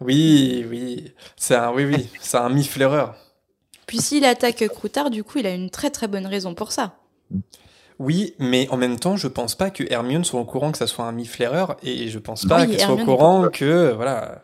Oui, 0.00 0.66
oui. 0.68 1.12
C'est 1.36 1.54
un, 1.54 1.72
oui, 1.72 1.84
oui. 1.84 2.08
C'est 2.20 2.38
un 2.38 2.48
mi-flaireur. 2.48 3.14
Puis 3.86 3.98
s'il 3.98 4.24
attaque 4.24 4.66
Croutard, 4.68 5.10
du 5.10 5.22
coup, 5.22 5.38
il 5.38 5.46
a 5.46 5.54
une 5.54 5.70
très 5.70 5.90
très 5.90 6.08
bonne 6.08 6.26
raison 6.26 6.54
pour 6.54 6.72
ça. 6.72 6.96
Oui, 7.98 8.34
mais 8.38 8.68
en 8.70 8.76
même 8.76 8.98
temps, 8.98 9.16
je 9.16 9.28
pense 9.28 9.54
pas 9.54 9.70
que 9.70 9.84
Hermione 9.90 10.24
soit 10.24 10.40
au 10.40 10.44
courant 10.44 10.72
que 10.72 10.78
ça 10.78 10.86
soit 10.86 11.04
un 11.04 11.12
mi-flaireur 11.12 11.76
et 11.82 12.08
je 12.08 12.18
pense 12.18 12.44
pas 12.44 12.62
Oui, 12.62 12.70
qu'elle 12.70 12.80
soit 12.80 12.94
au 12.94 13.04
courant 13.04 13.48
que, 13.48 13.92
voilà, 13.92 14.42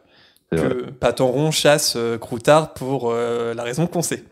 que 0.51 0.91
Patenron 0.91 1.51
chasse 1.51 1.95
euh, 1.97 2.19
Croutard 2.19 2.73
pour 2.75 3.11
euh, 3.11 3.55
la 3.55 3.63
raison 3.63 3.87
qu'on 3.87 4.03
sait. 4.03 4.25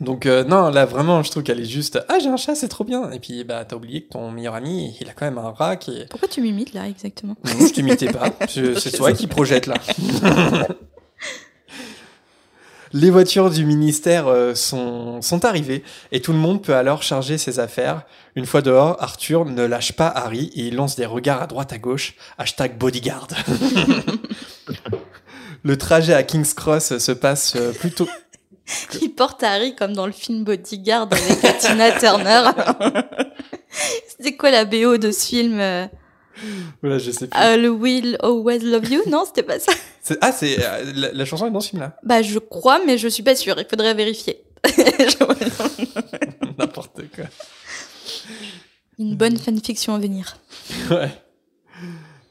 Donc 0.00 0.24
euh, 0.24 0.44
non, 0.44 0.70
là 0.70 0.86
vraiment, 0.86 1.22
je 1.22 1.30
trouve 1.30 1.42
qu'elle 1.42 1.60
est 1.60 1.64
juste 1.64 2.02
ah 2.08 2.18
j'ai 2.20 2.28
un 2.28 2.38
chat, 2.38 2.54
c'est 2.54 2.68
trop 2.68 2.84
bien. 2.84 3.10
Et 3.10 3.18
puis 3.18 3.44
bah 3.44 3.64
t'as 3.66 3.76
oublié 3.76 4.02
que 4.02 4.10
ton 4.10 4.30
meilleur 4.30 4.54
ami, 4.54 4.96
il 5.00 5.08
a 5.08 5.12
quand 5.12 5.26
même 5.26 5.36
un 5.36 5.50
rat 5.50 5.76
qui 5.76 5.98
est. 5.98 6.08
Pourquoi 6.08 6.28
tu 6.28 6.40
m'imites 6.40 6.72
là 6.72 6.88
exactement? 6.88 7.36
Non, 7.44 7.66
je 7.66 7.72
t'imitais 7.72 8.10
pas. 8.10 8.30
C'est 8.48 8.92
toi 8.92 9.12
qui 9.12 9.26
projette 9.26 9.66
là. 9.66 9.74
Les 12.92 13.10
voitures 13.10 13.50
du 13.50 13.64
ministère 13.64 14.26
euh, 14.26 14.54
sont, 14.54 15.22
sont 15.22 15.44
arrivées 15.44 15.84
et 16.10 16.20
tout 16.20 16.32
le 16.32 16.38
monde 16.38 16.62
peut 16.62 16.74
alors 16.74 17.02
charger 17.02 17.38
ses 17.38 17.60
affaires. 17.60 18.02
Une 18.34 18.46
fois 18.46 18.62
dehors, 18.62 18.96
Arthur 19.00 19.44
ne 19.44 19.62
lâche 19.64 19.92
pas 19.92 20.08
Harry 20.08 20.50
et 20.56 20.66
il 20.66 20.74
lance 20.74 20.96
des 20.96 21.06
regards 21.06 21.42
à 21.42 21.46
droite 21.46 21.72
à 21.72 21.78
gauche. 21.78 22.14
Hashtag 22.36 22.76
bodyguard. 22.76 23.28
le 25.62 25.78
trajet 25.78 26.14
à 26.14 26.24
King's 26.24 26.54
Cross 26.54 26.98
se 26.98 27.12
passe 27.12 27.54
euh, 27.56 27.72
plutôt... 27.72 28.08
Il 29.00 29.10
porte 29.10 29.42
Harry 29.42 29.74
comme 29.74 29.94
dans 29.94 30.06
le 30.06 30.12
film 30.12 30.44
Bodyguard 30.44 31.08
avec 31.10 31.58
Tina 31.58 31.92
Turner. 31.92 32.50
C'était 34.08 34.36
quoi 34.36 34.50
la 34.50 34.64
BO 34.64 34.96
de 34.96 35.10
ce 35.10 35.26
film 35.26 35.58
euh 35.60 35.86
voilà, 36.82 36.98
je 36.98 37.10
sais 37.10 37.26
plus. 37.26 37.38
I 37.40 37.68
will 37.68 38.16
always 38.22 38.60
love 38.60 38.88
you, 38.90 39.02
non, 39.08 39.24
c'était 39.26 39.42
pas 39.42 39.58
ça. 39.58 39.72
C'est- 40.02 40.18
Ah, 40.20 40.32
c'est 40.32 40.56
euh, 40.64 40.92
la, 40.94 41.12
la 41.12 41.24
chanson 41.24 41.46
est 41.46 41.50
dans 41.50 41.60
ce 41.60 41.68
film-là. 41.70 41.96
Bah, 42.02 42.22
je 42.22 42.38
crois, 42.38 42.80
mais 42.86 42.96
je 42.98 43.06
suis 43.08 43.22
pas 43.22 43.36
sûre. 43.36 43.56
Il 43.58 43.66
faudrait 43.68 43.94
vérifier. 43.94 44.42
N'importe 46.58 47.00
quoi. 47.14 47.24
Une 48.98 49.16
bonne 49.16 49.36
fanfiction 49.38 49.94
à 49.94 49.98
venir. 49.98 50.36
Ouais. 50.90 51.10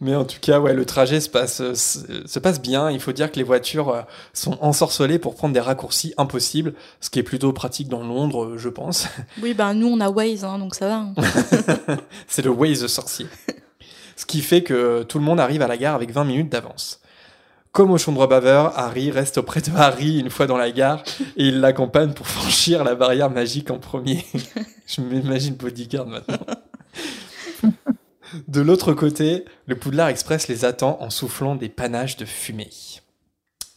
Mais 0.01 0.15
en 0.15 0.23
tout 0.23 0.37
cas, 0.39 0.59
ouais, 0.61 0.73
le 0.73 0.85
trajet 0.85 1.19
se 1.19 1.27
passe, 1.29 1.59
euh, 1.59 1.75
se, 1.75 2.25
se 2.25 2.39
passe 2.39 2.61
bien. 2.61 2.89
Il 2.89 3.01
faut 3.01 3.11
dire 3.11 3.29
que 3.31 3.35
les 3.35 3.43
voitures 3.43 3.89
euh, 3.89 4.01
sont 4.33 4.57
ensorcelées 4.61 5.19
pour 5.19 5.35
prendre 5.35 5.53
des 5.53 5.59
raccourcis 5.59 6.13
impossibles, 6.17 6.73
ce 7.01 7.09
qui 7.09 7.19
est 7.19 7.23
plutôt 7.23 7.51
pratique 7.51 7.89
dans 7.89 8.01
Londres, 8.03 8.45
euh, 8.45 8.57
je 8.57 8.69
pense. 8.69 9.07
Oui, 9.41 9.53
bah, 9.53 9.73
nous, 9.73 9.87
on 9.87 9.99
a 9.99 10.09
Waze, 10.09 10.45
hein, 10.45 10.57
donc 10.57 10.73
ça 10.75 10.87
va. 10.87 10.95
hein. 11.17 11.97
C'est 12.29 12.43
le 12.45 12.51
Waze 12.51 12.87
sorcier. 12.87 13.25
Ce 14.19 14.25
qui 14.25 14.41
fait 14.41 14.63
que 14.63 15.03
tout 15.03 15.17
le 15.17 15.23
monde 15.23 15.39
arrive 15.39 15.61
à 15.61 15.67
la 15.67 15.77
gare 15.77 15.95
avec 15.95 16.11
20 16.11 16.25
minutes 16.25 16.49
d'avance. 16.49 16.99
Comme 17.71 17.89
au 17.89 17.97
chambre 17.97 18.27
baveur, 18.27 18.77
Harry 18.77 19.11
reste 19.11 19.37
auprès 19.37 19.61
de 19.61 19.71
Harry 19.73 20.19
une 20.19 20.29
fois 20.29 20.45
dans 20.45 20.57
la 20.57 20.71
gare 20.71 21.05
et 21.37 21.47
il 21.47 21.61
l'accompagne 21.61 22.11
pour 22.11 22.27
franchir 22.27 22.83
la 22.83 22.95
barrière 22.95 23.29
magique 23.29 23.71
en 23.71 23.79
premier. 23.79 24.25
Je 24.87 24.99
m'imagine 24.99 25.55
bodyguard 25.55 26.05
maintenant. 26.05 26.37
De 28.49 28.59
l'autre 28.59 28.91
côté, 28.91 29.45
le 29.67 29.75
Poudlard 29.75 30.09
Express 30.09 30.49
les 30.49 30.65
attend 30.65 30.97
en 30.99 31.09
soufflant 31.09 31.55
des 31.55 31.69
panaches 31.69 32.17
de 32.17 32.25
fumée. 32.25 32.71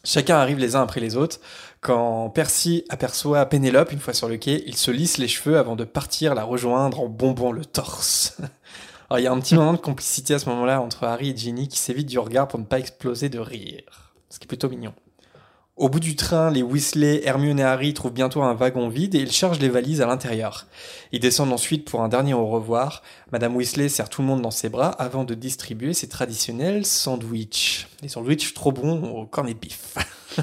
Chacun 0.02 0.38
arrive 0.38 0.58
les 0.58 0.74
uns 0.74 0.82
après 0.82 1.00
les 1.00 1.16
autres. 1.16 1.38
Quand 1.80 2.30
Percy 2.30 2.84
aperçoit 2.88 3.46
Pénélope 3.46 3.92
une 3.92 4.00
fois 4.00 4.12
sur 4.12 4.28
le 4.28 4.38
quai, 4.38 4.64
il 4.66 4.76
se 4.76 4.90
lisse 4.90 5.18
les 5.18 5.28
cheveux 5.28 5.56
avant 5.56 5.76
de 5.76 5.84
partir 5.84 6.34
la 6.34 6.42
rejoindre 6.42 6.98
en 6.98 7.08
bombant 7.08 7.52
le 7.52 7.64
torse. 7.64 8.38
Il 9.18 9.22
y 9.22 9.26
a 9.26 9.32
un 9.32 9.40
petit 9.40 9.54
moment 9.54 9.72
de 9.72 9.78
complicité 9.78 10.34
à 10.34 10.38
ce 10.38 10.48
moment-là 10.48 10.80
entre 10.80 11.04
Harry 11.04 11.30
et 11.30 11.36
Ginny 11.36 11.68
qui 11.68 11.78
s'évitent 11.78 12.08
du 12.08 12.18
regard 12.18 12.48
pour 12.48 12.58
ne 12.58 12.64
pas 12.64 12.78
exploser 12.78 13.28
de 13.28 13.38
rire. 13.38 14.14
Ce 14.30 14.38
qui 14.38 14.44
est 14.44 14.48
plutôt 14.48 14.70
mignon. 14.70 14.94
Au 15.76 15.88
bout 15.88 16.00
du 16.00 16.16
train, 16.16 16.50
les 16.50 16.62
Weasley, 16.62 17.22
Hermione 17.24 17.60
et 17.60 17.64
Harry 17.64 17.94
trouvent 17.94 18.12
bientôt 18.12 18.42
un 18.42 18.54
wagon 18.54 18.88
vide 18.88 19.14
et 19.14 19.20
ils 19.20 19.32
chargent 19.32 19.58
les 19.58 19.68
valises 19.68 20.00
à 20.00 20.06
l'intérieur. 20.06 20.66
Ils 21.12 21.20
descendent 21.20 21.52
ensuite 21.52 21.90
pour 21.90 22.02
un 22.02 22.08
dernier 22.08 22.34
au 22.34 22.46
revoir. 22.46 23.02
Madame 23.32 23.56
Weasley 23.56 23.88
serre 23.88 24.08
tout 24.08 24.22
le 24.22 24.28
monde 24.28 24.42
dans 24.42 24.50
ses 24.50 24.68
bras 24.68 24.90
avant 24.90 25.24
de 25.24 25.34
distribuer 25.34 25.94
ses 25.94 26.08
traditionnels 26.08 26.84
sandwichs. 26.84 27.88
Des 28.02 28.08
sandwichs 28.08 28.54
trop 28.54 28.72
bons 28.72 29.02
au 29.02 29.26
cornet 29.26 29.54
de 29.54 29.58
bif. 29.58 29.96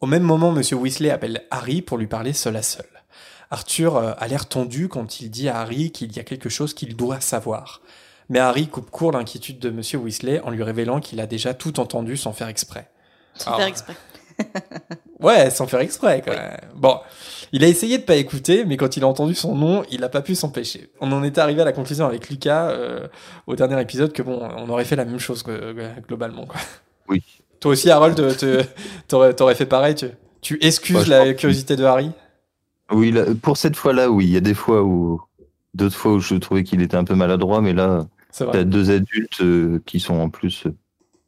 au 0.00 0.06
même 0.06 0.22
moment, 0.22 0.50
Monsieur 0.50 0.76
Weasley 0.76 1.10
appelle 1.10 1.44
Harry 1.50 1.82
pour 1.82 1.98
lui 1.98 2.06
parler 2.06 2.32
seul 2.32 2.56
à 2.56 2.62
seul. 2.62 2.95
Arthur 3.50 3.96
euh, 3.96 4.12
a 4.18 4.26
l'air 4.28 4.46
tendu 4.46 4.88
quand 4.88 5.20
il 5.20 5.30
dit 5.30 5.48
à 5.48 5.58
Harry 5.60 5.90
qu'il 5.92 6.14
y 6.16 6.18
a 6.18 6.24
quelque 6.24 6.48
chose 6.48 6.74
qu'il 6.74 6.96
doit 6.96 7.20
savoir. 7.20 7.80
Mais 8.28 8.38
Harry 8.40 8.66
coupe 8.66 8.90
court 8.90 9.12
l'inquiétude 9.12 9.58
de 9.60 9.70
Monsieur 9.70 9.98
Weasley 9.98 10.40
en 10.40 10.50
lui 10.50 10.62
révélant 10.64 11.00
qu'il 11.00 11.20
a 11.20 11.26
déjà 11.26 11.54
tout 11.54 11.78
entendu 11.78 12.16
sans 12.16 12.32
faire 12.32 12.48
exprès. 12.48 12.90
Sans 13.34 13.52
Ah. 13.52 13.56
faire 13.58 13.66
exprès. 13.66 13.94
Ouais, 15.20 15.48
sans 15.50 15.66
faire 15.66 15.80
exprès, 15.80 16.22
quand 16.24 16.32
même. 16.32 16.56
Bon, 16.74 16.98
il 17.52 17.64
a 17.64 17.68
essayé 17.68 17.96
de 17.98 18.02
pas 18.02 18.16
écouter, 18.16 18.64
mais 18.66 18.76
quand 18.76 18.96
il 18.96 19.02
a 19.04 19.06
entendu 19.06 19.34
son 19.34 19.54
nom, 19.54 19.82
il 19.90 20.04
a 20.04 20.08
pas 20.10 20.20
pu 20.20 20.34
s'empêcher. 20.34 20.90
On 21.00 21.10
en 21.12 21.24
était 21.24 21.40
arrivé 21.40 21.62
à 21.62 21.64
la 21.64 21.72
conclusion 21.72 22.04
avec 22.06 22.28
Lucas 22.28 22.68
euh, 22.68 23.06
au 23.46 23.56
dernier 23.56 23.80
épisode 23.80 24.12
que 24.12 24.22
bon, 24.22 24.46
on 24.56 24.68
aurait 24.68 24.84
fait 24.84 24.96
la 24.96 25.04
même 25.06 25.18
chose 25.18 25.42
que- 25.42 25.72
que- 25.72 26.00
globalement, 26.06 26.44
quoi. 26.46 26.60
Oui. 27.08 27.22
Toi 27.60 27.72
aussi, 27.72 27.90
Harold, 27.90 28.20
t'aurais 29.08 29.54
fait 29.54 29.66
pareil. 29.66 29.94
Tu, 29.94 30.10
tu 30.42 30.58
excuses 30.60 31.04
je 31.04 31.10
la 31.10 31.32
curiosité 31.32 31.76
de 31.76 31.84
Harry? 31.84 32.10
Oui, 32.90 33.10
là, 33.10 33.24
pour 33.42 33.56
cette 33.56 33.76
fois-là, 33.76 34.10
oui. 34.10 34.26
Il 34.26 34.30
y 34.32 34.36
a 34.36 34.40
des 34.40 34.54
fois 34.54 34.82
où, 34.84 35.20
d'autres 35.74 35.96
fois 35.96 36.12
où 36.14 36.20
je 36.20 36.34
trouvais 36.36 36.64
qu'il 36.64 36.82
était 36.82 36.96
un 36.96 37.04
peu 37.04 37.14
maladroit, 37.14 37.60
mais 37.60 37.72
là, 37.74 38.06
t'as 38.50 38.64
deux 38.64 38.90
adultes 38.90 39.40
euh, 39.42 39.82
qui 39.86 40.00
sont 40.00 40.14
en 40.16 40.30
plus 40.30 40.66
euh, 40.66 40.76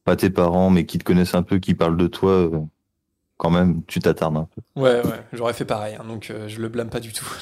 pas 0.04 0.16
tes 0.16 0.30
parents, 0.30 0.70
mais 0.70 0.86
qui 0.86 0.98
te 0.98 1.04
connaissent 1.04 1.34
un 1.34 1.42
peu, 1.42 1.58
qui 1.58 1.74
parlent 1.74 1.96
de 1.96 2.06
toi. 2.08 2.30
euh, 2.32 2.60
quand 3.36 3.50
même, 3.50 3.82
tu 3.86 4.00
t'attardes 4.00 4.36
un 4.36 4.48
peu. 4.54 4.62
Ouais, 4.76 5.04
ouais, 5.06 5.24
j'aurais 5.32 5.52
fait 5.54 5.64
pareil, 5.64 5.96
hein, 5.96 6.04
donc 6.06 6.30
euh, 6.30 6.48
je 6.48 6.60
le 6.60 6.68
blâme 6.68 6.90
pas 6.90 7.00
du 7.00 7.12
tout. 7.12 7.26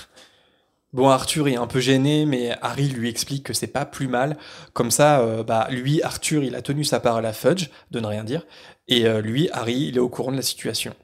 Bon, 0.93 1.09
Arthur 1.11 1.49
est 1.49 1.57
un 1.57 1.67
peu 1.67 1.81
gêné, 1.81 2.25
mais 2.25 2.57
Harry 2.63 2.89
lui 2.89 3.09
explique 3.11 3.45
que 3.45 3.53
c'est 3.53 3.67
pas 3.67 3.85
plus 3.85 4.09
mal. 4.09 4.39
Comme 4.73 4.91
ça, 4.91 5.21
euh, 5.21 5.43
bah, 5.43 5.69
lui, 5.71 6.03
Arthur, 6.03 6.43
il 6.43 6.55
a 6.55 6.63
tenu 6.63 6.85
sa 6.85 7.01
part 7.01 7.17
à 7.17 7.21
la 7.21 7.33
Fudge, 7.35 7.69
de 7.91 8.01
ne 8.01 8.07
rien 8.07 8.25
dire, 8.25 8.47
et 8.89 9.07
euh, 9.07 9.21
lui, 9.21 9.51
Harry, 9.53 9.75
il 9.89 9.97
est 9.97 10.01
au 10.01 10.09
courant 10.09 10.31
de 10.33 10.37
la 10.37 10.43
situation. 10.43 10.95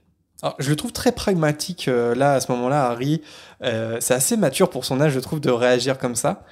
Alors, 0.43 0.57
je 0.59 0.71
le 0.71 0.77
trouve 0.77 0.93
très 0.93 1.13
pragmatique 1.13 1.87
euh, 1.87 2.15
là, 2.15 2.35
à 2.35 2.41
ce 2.41 2.51
moment-là, 2.53 2.87
Harry. 2.87 3.23
Euh, 3.63 3.99
c'est 4.01 4.15
assez 4.15 4.37
mature 4.37 4.71
pour 4.71 4.85
son 4.85 5.01
âge, 5.01 5.13
je 5.13 5.21
trouve, 5.21 5.41
de 5.41 5.51
réagir 5.51 5.99
comme 5.99 6.17
ça. 6.17 6.43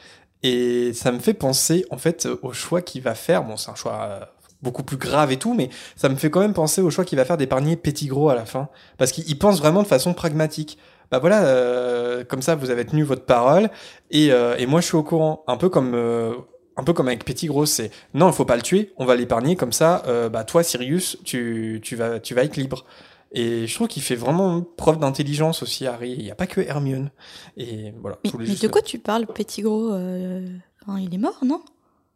Et 0.42 0.92
ça 0.94 1.11
me 1.12 1.18
fait 1.18 1.35
penser, 1.35 1.85
en 1.90 1.98
fait, 1.98 2.29
au 2.42 2.53
choix 2.53 2.83
qu'il 2.83 3.03
va 3.03 3.14
faire. 3.14 3.42
Bon, 3.42 3.57
c'est 3.57 3.70
un 3.70 3.74
choix 3.74 4.09
euh, 4.09 4.20
beaucoup 4.62 4.85
plus 4.85 4.96
grave 4.96 5.33
et 5.33 5.37
tout, 5.38 5.55
mais 5.55 5.70
ça 5.96 6.09
me 6.09 6.14
fait 6.14 6.31
quand 6.31 6.40
même 6.40 6.55
penser 6.55 6.81
au 6.81 6.90
choix 6.90 7.05
qu'il 7.05 7.18
va 7.18 7.24
faire 7.24 7.37
d'épargner 7.37 7.76
Petit 7.76 8.07
Gros 8.07 8.29
à 8.31 8.35
la 8.35 8.46
fin. 8.46 8.68
Parce 8.96 9.11
qu'il 9.11 9.38
pense 9.38 9.59
vraiment 9.59 9.83
de 9.83 9.88
façon 9.88 10.14
pragmatique. 10.14 10.79
Bah 11.11 11.18
voilà, 11.18 11.42
euh, 11.42 12.22
comme 12.24 12.42
ça, 12.42 12.55
vous 12.55 12.70
avez 12.70 12.87
tenu 12.87 13.03
votre 13.03 13.24
parole, 13.24 13.68
et, 14.12 14.31
euh, 14.31 14.55
et 14.57 14.66
moi, 14.66 14.81
je 14.81 14.87
suis 14.87 14.96
au 14.96 15.03
courant. 15.03 15.42
Un 15.48 15.57
peu 15.57 15.68
comme... 15.68 15.94
euh, 15.94 16.33
un 16.76 16.85
peu 16.85 16.92
comme 16.92 17.09
avec 17.09 17.24
Petit 17.24 17.48
Gros, 17.48 17.66
c'est 17.66 17.90
non, 18.14 18.29
il 18.29 18.33
faut 18.33 18.44
pas 18.44 18.57
le 18.57 18.62
tuer, 18.62 18.92
on 18.96 19.05
va 19.05 19.16
l'épargner 19.16 19.57
comme 19.57 19.72
ça. 19.72 20.03
euh, 20.07 20.29
bah 20.29 20.44
toi, 20.44 20.62
Sirius, 20.62 21.18
tu, 21.24 21.81
tu 21.83 21.96
vas 21.96 22.20
tu 22.20 22.33
vas 22.35 22.44
être 22.44 22.57
libre. 22.57 22.87
Et 23.33 23.66
je 23.69 23.75
trouve 23.75 23.87
qu'il 23.88 24.03
fait 24.03 24.16
vraiment 24.16 24.61
preuve 24.77 24.99
d'intelligence 24.99 25.62
aussi, 25.62 25.87
Harry. 25.87 26.12
Il 26.19 26.25
n'y 26.25 26.31
a 26.33 26.35
pas 26.35 26.47
que 26.49 26.61
Hermione. 26.61 27.11
Et 27.57 27.93
voilà. 28.01 28.19
Mais, 28.38 28.47
juste- 28.47 28.62
de 28.62 28.69
quoi 28.69 28.83
tu 28.83 28.99
parles, 28.99 29.27
petit 29.27 29.62
gros 29.62 29.93
euh, 29.93 30.45
enfin, 30.83 30.99
Il 31.01 31.14
est 31.14 31.19
mort, 31.19 31.38
non? 31.45 31.61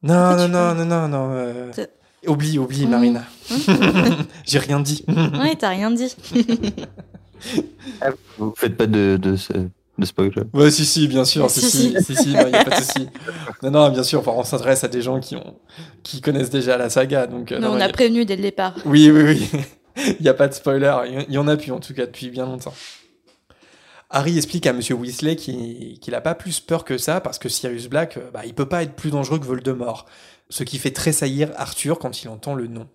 Non, 0.03 0.37
non, 0.37 0.48
non, 0.48 0.85
non, 0.85 1.09
non, 1.09 1.31
euh, 1.33 1.70
Oublie, 2.27 2.59
oublie, 2.59 2.87
Mmh. 2.87 2.90
Marina. 2.90 3.24
J'ai 4.44 4.59
rien 4.59 4.81
dit. 4.81 5.05
Ouais, 5.09 5.55
t'as 5.57 5.68
rien 5.70 5.90
dit. 5.90 6.14
Vous 8.38 8.53
faites 8.57 8.77
pas 8.77 8.87
de, 8.87 9.18
de, 9.20 9.37
de 9.98 10.05
spoiler? 10.07 10.33
Ouais, 10.53 10.70
si, 10.70 10.85
si, 10.85 11.07
bien 11.09 11.24
sûr, 11.24 11.48
si, 11.50 11.61
Si, 11.61 11.94
si, 11.98 12.03
si, 12.03 12.16
si, 12.16 12.29
non, 12.35 12.48
y 12.48 12.55
a 12.55 12.64
pas 12.64 12.70
de 12.79 12.83
souci. 12.83 13.09
Non, 13.62 13.70
non, 13.70 13.90
bien 13.90 14.03
sûr, 14.03 14.20
enfin, 14.20 14.33
on 14.35 14.44
s'adresse 14.44 14.85
à 14.85 14.88
des 14.88 15.03
gens 15.03 15.20
qui 15.20 15.37
ont, 15.37 15.55
qui 16.03 16.20
connaissent 16.20 16.50
déjà 16.50 16.77
la 16.77 16.90
saga, 16.90 17.27
donc. 17.27 17.53
euh, 17.53 17.59
non, 17.59 17.70
on 17.72 17.81
a- 17.81 17.88
prévenu 17.88 18.24
dès 18.24 18.37
le 18.37 18.42
départ. 18.42 18.74
Oui, 18.85 19.11
oui, 19.11 19.22
oui. 19.22 19.61
Il 19.96 20.22
n'y 20.22 20.28
a 20.28 20.35
pas 20.35 20.48
de 20.48 20.54
spoiler. 20.54 21.24
Il 21.28 21.35
y 21.35 21.38
en 21.38 21.48
a 21.48 21.57
plus, 21.57 21.72
en 21.72 21.80
tout 21.80 21.94
cas, 21.94 22.07
depuis 22.07 22.30
bien 22.30 22.46
longtemps. 22.46 22.74
Harry 24.11 24.37
explique 24.37 24.66
à 24.66 24.72
Monsieur 24.72 24.94
Weasley 24.94 25.35
qu'il 25.35 25.98
qu'il 25.98 26.14
a 26.14 26.20
pas 26.20 26.35
plus 26.35 26.61
peur 26.61 26.85
que 26.85 26.98
ça, 26.98 27.20
parce 27.20 27.38
que 27.38 27.48
Sirius 27.48 27.88
Black, 27.88 28.16
euh, 28.16 28.30
bah, 28.33 28.42
il 28.44 28.54
peut 28.54 28.68
pas 28.68 28.83
être 28.83 28.94
plus 28.94 29.11
dangereux 29.11 29.38
que 29.38 29.44
Voldemort. 29.44 30.07
Ce 30.50 30.62
qui 30.62 30.78
fait 30.78 30.92
tressaillir 30.92 31.50
Arthur 31.57 31.98
quand 31.98 32.22
il 32.22 32.28
entend 32.28 32.54
le 32.54 32.66
nom. 32.68 32.87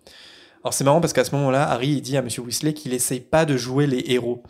Alors 0.62 0.74
c'est 0.74 0.84
marrant 0.84 1.00
parce 1.00 1.12
qu'à 1.12 1.24
ce 1.24 1.34
moment-là, 1.36 1.68
Harry 1.70 2.00
dit 2.00 2.16
à 2.16 2.22
Monsieur 2.22 2.42
Weasley 2.42 2.74
qu'il 2.74 2.92
essaye 2.92 3.20
pas 3.20 3.44
de 3.44 3.56
jouer 3.56 3.86
les 3.86 4.04
héros. 4.06 4.42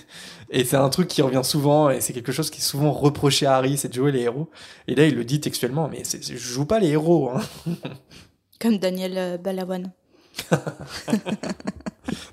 et 0.50 0.64
c'est 0.64 0.76
un 0.76 0.88
truc 0.88 1.08
qui 1.08 1.22
revient 1.22 1.42
souvent, 1.44 1.90
et 1.90 2.00
c'est 2.00 2.12
quelque 2.12 2.32
chose 2.32 2.50
qui 2.50 2.58
est 2.58 2.64
souvent 2.64 2.92
reproché 2.92 3.46
à 3.46 3.56
Harry, 3.56 3.76
c'est 3.76 3.88
de 3.88 3.94
jouer 3.94 4.12
les 4.12 4.22
héros. 4.22 4.48
Et 4.86 4.94
là, 4.94 5.06
il 5.06 5.14
le 5.14 5.24
dit 5.24 5.40
textuellement, 5.40 5.88
mais 5.88 6.02
je 6.04 6.36
joue 6.36 6.66
pas 6.66 6.78
les 6.78 6.90
héros. 6.90 7.30
Hein. 7.30 7.40
Comme 8.60 8.78
Daniel 8.78 9.18
euh, 9.18 9.38
Balawan. 9.38 9.92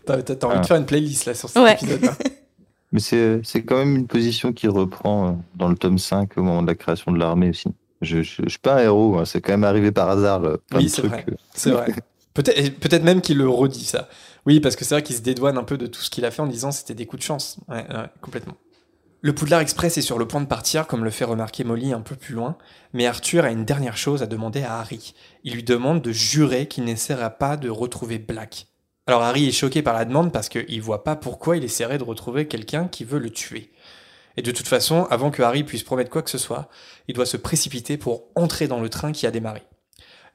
T'as 0.06 0.22
t'as- 0.22 0.36
t'as 0.36 0.48
envie 0.48 0.56
de 0.58 0.62
Ah. 0.62 0.68
faire 0.68 0.78
une 0.78 0.86
playlist 0.86 1.26
là 1.26 1.34
sur 1.34 1.50
cet 1.50 1.62
Ouais. 1.62 1.74
épisode-là. 1.74 2.14
Mais 2.92 3.00
c'est 3.00 3.40
c'est 3.44 3.64
quand 3.64 3.78
même 3.78 3.96
une 3.96 4.08
position 4.08 4.54
qui 4.54 4.68
reprend 4.68 5.30
euh, 5.30 5.32
dans 5.56 5.68
le 5.68 5.76
tome 5.76 5.98
5 5.98 6.38
au 6.38 6.44
moment 6.44 6.62
de 6.62 6.68
la 6.68 6.76
création 6.76 7.12
de 7.12 7.18
l'armée 7.18 7.50
aussi. 7.50 7.70
Je, 8.02 8.22
je, 8.22 8.44
je 8.44 8.50
suis 8.50 8.60
pas 8.60 8.76
un 8.76 8.84
héros, 8.84 9.18
hein, 9.18 9.26
c'est 9.26 9.42
quand 9.42 9.54
même 9.54 9.64
arrivé 9.64 9.92
par 9.92 10.10
hasard. 10.10 10.44
euh, 10.44 10.58
plein 10.70 10.80
Oui, 10.80 10.86
de 10.86 10.90
c'est 10.90 11.02
trucs, 11.02 11.12
vrai. 11.12 11.26
euh. 11.30 11.36
C'est 11.54 11.72
vrai. 11.72 11.94
Peut-être 12.36 12.80
peut-être 12.80 13.04
même 13.04 13.22
qu'il 13.22 13.38
le 13.38 13.48
redit 13.48 13.86
ça. 13.86 14.10
Oui, 14.48 14.60
parce 14.60 14.76
que 14.76 14.84
c'est 14.84 14.96
vrai 14.96 15.04
qu'il 15.04 15.16
se 15.16 15.22
dédouane 15.22 15.56
un 15.58 15.64
peu 15.64 15.78
de 15.78 15.86
tout 15.86 16.02
ce 16.02 16.10
qu'il 16.10 16.26
a 16.26 16.32
fait 16.32 16.42
en 16.42 16.48
disant 16.48 16.72
c'était 16.72 16.96
des 16.96 17.06
coups 17.06 17.20
de 17.22 17.26
chance. 17.26 17.60
Ouais, 17.68 17.78
ouais, 17.88 18.06
complètement. 18.22 18.56
Le 19.26 19.34
Poudlard 19.34 19.62
Express 19.62 19.98
est 19.98 20.02
sur 20.02 20.20
le 20.20 20.28
point 20.28 20.42
de 20.42 20.48
partir, 20.48 20.86
comme 20.86 21.06
le 21.06 21.10
fait 21.10 21.24
remarquer 21.24 21.64
Molly 21.64 21.94
un 21.94 22.02
peu 22.02 22.18
plus 22.18 22.36
loin, 22.36 22.58
mais 22.92 23.08
Arthur 23.08 23.46
a 23.46 23.52
une 23.52 23.64
dernière 23.64 23.96
chose 23.96 24.22
à 24.22 24.28
demander 24.28 24.64
à 24.64 24.78
Harry. 24.80 25.14
Il 25.46 25.54
lui 25.54 25.64
demande 25.64 26.02
de 26.02 26.12
jurer 26.12 26.68
qu'il 26.68 26.84
n'essaiera 26.84 27.30
pas 27.30 27.56
de 27.56 27.70
retrouver 27.70 28.20
Black. 28.20 28.68
Alors 29.08 29.22
Harry 29.22 29.48
est 29.48 29.54
choqué 29.54 29.82
par 29.82 29.94
la 29.94 30.04
demande 30.04 30.34
parce 30.34 30.50
qu'il 30.50 30.82
voit 30.82 31.06
pas 31.06 31.16
pourquoi 31.16 31.56
il 31.56 31.64
essaierait 31.64 32.00
de 32.00 32.04
retrouver 32.04 32.50
quelqu'un 32.50 32.90
qui 32.90 33.06
veut 33.06 33.18
le 33.18 33.30
tuer. 33.30 33.72
Et 34.36 34.42
de 34.42 34.52
toute 34.52 34.68
façon, 34.68 35.06
avant 35.06 35.32
que 35.32 35.42
Harry 35.42 35.64
puisse 35.64 35.84
promettre 35.84 36.10
quoi 36.10 36.22
que 36.22 36.30
ce 36.30 36.38
soit, 36.38 36.68
il 37.08 37.16
doit 37.16 37.26
se 37.26 37.38
précipiter 37.38 37.96
pour 37.96 38.26
entrer 38.36 38.68
dans 38.68 38.82
le 38.82 38.90
train 38.90 39.14
qui 39.14 39.26
a 39.26 39.32
démarré. 39.32 39.64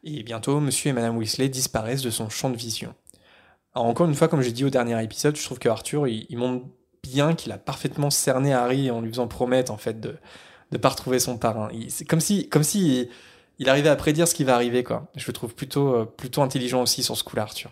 Et 0.03 0.23
bientôt, 0.23 0.61
monsieur 0.61 0.89
et 0.89 0.95
madame 0.95 1.19
Weasley 1.19 1.51
disparaissent 1.51 2.01
de 2.01 2.09
son 2.09 2.31
champ 2.31 2.49
de 2.49 2.57
vision. 2.57 2.95
Alors 3.75 3.87
encore 3.87 4.09
une 4.09 4.15
fois, 4.15 4.29
comme 4.29 4.41
j'ai 4.41 4.53
dit 4.53 4.65
au 4.65 4.71
dernier 4.71 5.05
épisode, 5.05 5.37
je 5.37 5.45
trouve 5.45 5.59
que 5.59 5.69
Arthur, 5.69 6.09
il, 6.09 6.25
il 6.31 6.39
montre 6.39 6.65
bien 7.03 7.35
qu'il 7.35 7.53
a 7.53 7.59
parfaitement 7.59 8.11
cerné 8.11 8.53
Harry 8.53 8.91
en 8.91 9.01
lui 9.01 9.11
faisant 9.11 9.29
promettre, 9.29 9.73
en 9.73 9.77
fait, 9.77 10.01
de 10.01 10.17
ne 10.73 10.79
pas 10.79 10.91
retrouver 10.91 11.19
son 11.19 11.39
parrain. 11.39 11.69
C'est 11.89 12.05
comme 12.05 12.21
si, 12.21 12.49
comme 12.49 12.63
si 12.63 13.01
il, 13.01 13.09
il 13.59 13.69
arrivait 13.69 13.89
à 13.89 13.97
prédire 13.97 14.29
ce 14.29 14.35
qui 14.35 14.45
va 14.45 14.55
arriver, 14.55 14.85
quoi. 14.85 15.11
Je 15.17 15.27
le 15.27 15.33
trouve 15.33 15.55
plutôt, 15.55 15.95
euh, 15.95 16.05
plutôt 16.05 16.43
intelligent 16.43 16.83
aussi 16.83 17.03
sur 17.03 17.17
ce 17.17 17.25
coup-là, 17.25 17.43
Arthur. 17.43 17.71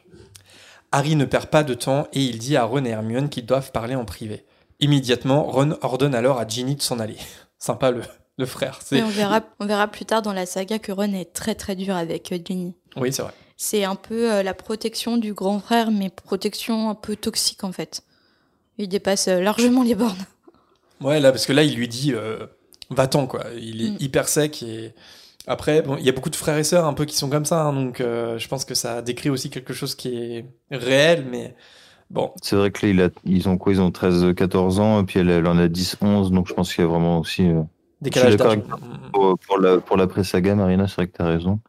Harry 0.93 1.17
ne 1.17 1.25
perd 1.25 1.47
pas 1.47 1.62
de 1.62 1.75
temps 1.75 2.09
et 2.12 2.21
il 2.21 2.39
dit 2.39 2.57
à 2.57 2.65
Ron 2.65 2.85
et 2.85 2.91
Hermione 2.91 3.29
qu'ils 3.29 3.47
doivent 3.47 3.73
parler 3.73 3.95
en 3.95 4.05
privé. 4.05 4.45
Immédiatement, 4.81 5.45
Ron 5.45 5.77
ordonne 5.83 6.15
alors 6.15 6.39
à 6.39 6.47
Ginny 6.47 6.77
de 6.77 6.83
s'en 6.83 6.99
aller. 6.99 7.17
Sympa 7.59 7.91
le, 7.91 8.03
le 8.39 8.47
frère. 8.47 8.81
Et 8.93 9.03
on 9.03 9.09
verra, 9.09 9.41
on 9.61 9.67
verra 9.67 9.89
plus 9.89 10.05
tard 10.05 10.23
dans 10.23 10.33
la 10.33 10.47
saga 10.47 10.79
que 10.79 10.93
Ron 10.93 11.12
est 11.12 11.33
très 11.33 11.55
très 11.55 11.77
dur 11.77 11.95
avec 11.95 12.33
euh, 12.33 12.39
Ginny. 12.45 12.75
Oui, 12.97 13.12
c'est 13.12 13.23
vrai. 13.23 13.33
C'est 13.57 13.85
un 13.85 13.95
peu 13.95 14.33
euh, 14.33 14.43
la 14.43 14.55
protection 14.55 15.17
du 15.17 15.33
grand 15.33 15.61
frère, 15.61 15.91
mais 15.91 16.11
protection 16.11 16.91
un 16.91 16.95
peu 16.95 17.17
toxique 17.17 17.65
en 17.65 17.73
fait. 17.73 18.03
Il 18.79 18.89
dépasse 18.89 19.29
euh, 19.29 19.41
largement 19.41 19.83
les 19.83 19.95
bornes. 19.95 20.17
Ouais, 21.01 21.21
là, 21.21 21.31
parce 21.33 21.47
que 21.47 21.53
là, 21.53 21.62
il 21.62 21.75
lui 21.77 21.89
dit 21.89 22.15
va-t'en, 22.91 23.27
quoi. 23.27 23.45
Il 23.59 23.85
est 23.85 23.91
Mm. 23.91 23.97
hyper 24.01 24.29
sec 24.29 24.62
et. 24.62 24.93
Après, 25.49 25.81
bon, 25.83 25.97
il 25.97 26.05
y 26.05 26.09
a 26.09 26.12
beaucoup 26.12 26.31
de 26.31 26.35
frères 26.37 26.59
et 26.59 26.65
sœurs 26.65 26.87
un 26.87 26.93
peu 26.93 27.05
qui 27.05 27.15
sont 27.15 27.31
comme 27.31 27.45
ça, 27.45 27.62
hein, 27.62 27.73
donc 27.73 27.99
je 28.01 28.49
pense 28.49 28.65
que 28.65 28.75
ça 28.75 29.01
décrit 29.01 29.31
aussi 29.31 29.49
quelque 29.49 29.73
chose 29.73 29.95
qui 29.95 30.09
est 30.17 30.45
réel, 30.73 31.25
mais 31.31 31.55
bon. 32.11 32.33
C'est 32.43 32.57
vrai 32.57 32.73
que 32.73 32.85
là, 32.85 32.93
il 32.93 33.01
a, 33.01 33.11
ils 33.25 33.49
ont 33.49 33.57
quoi? 33.57 33.73
Ils 33.73 33.81
ont 33.81 33.91
13-14 33.91 34.81
ans, 34.81 35.01
et 35.01 35.05
puis 35.05 35.21
elle, 35.21 35.31
elle 35.31 35.47
en 35.47 35.57
a 35.59 35.69
10-11, 35.69 36.33
donc 36.33 36.49
je 36.49 36.55
pense 36.55 36.75
qu'il 36.75 36.83
y 36.83 36.85
a 36.85 36.91
vraiment 36.91 37.21
aussi. 37.21 37.47
euh, 37.49 37.62
Décalage 38.01 38.37
d'âge. 38.37 38.47
avec 38.55 38.65
Pour, 39.12 39.39
pour 39.39 39.59
la, 39.61 39.79
pour 39.79 39.97
l'après-saga, 39.97 40.57
Marina, 40.57 40.89
c'est 40.89 40.97
vrai 40.97 41.07
que 41.07 41.17
t'as 41.17 41.27
raison. 41.29 41.61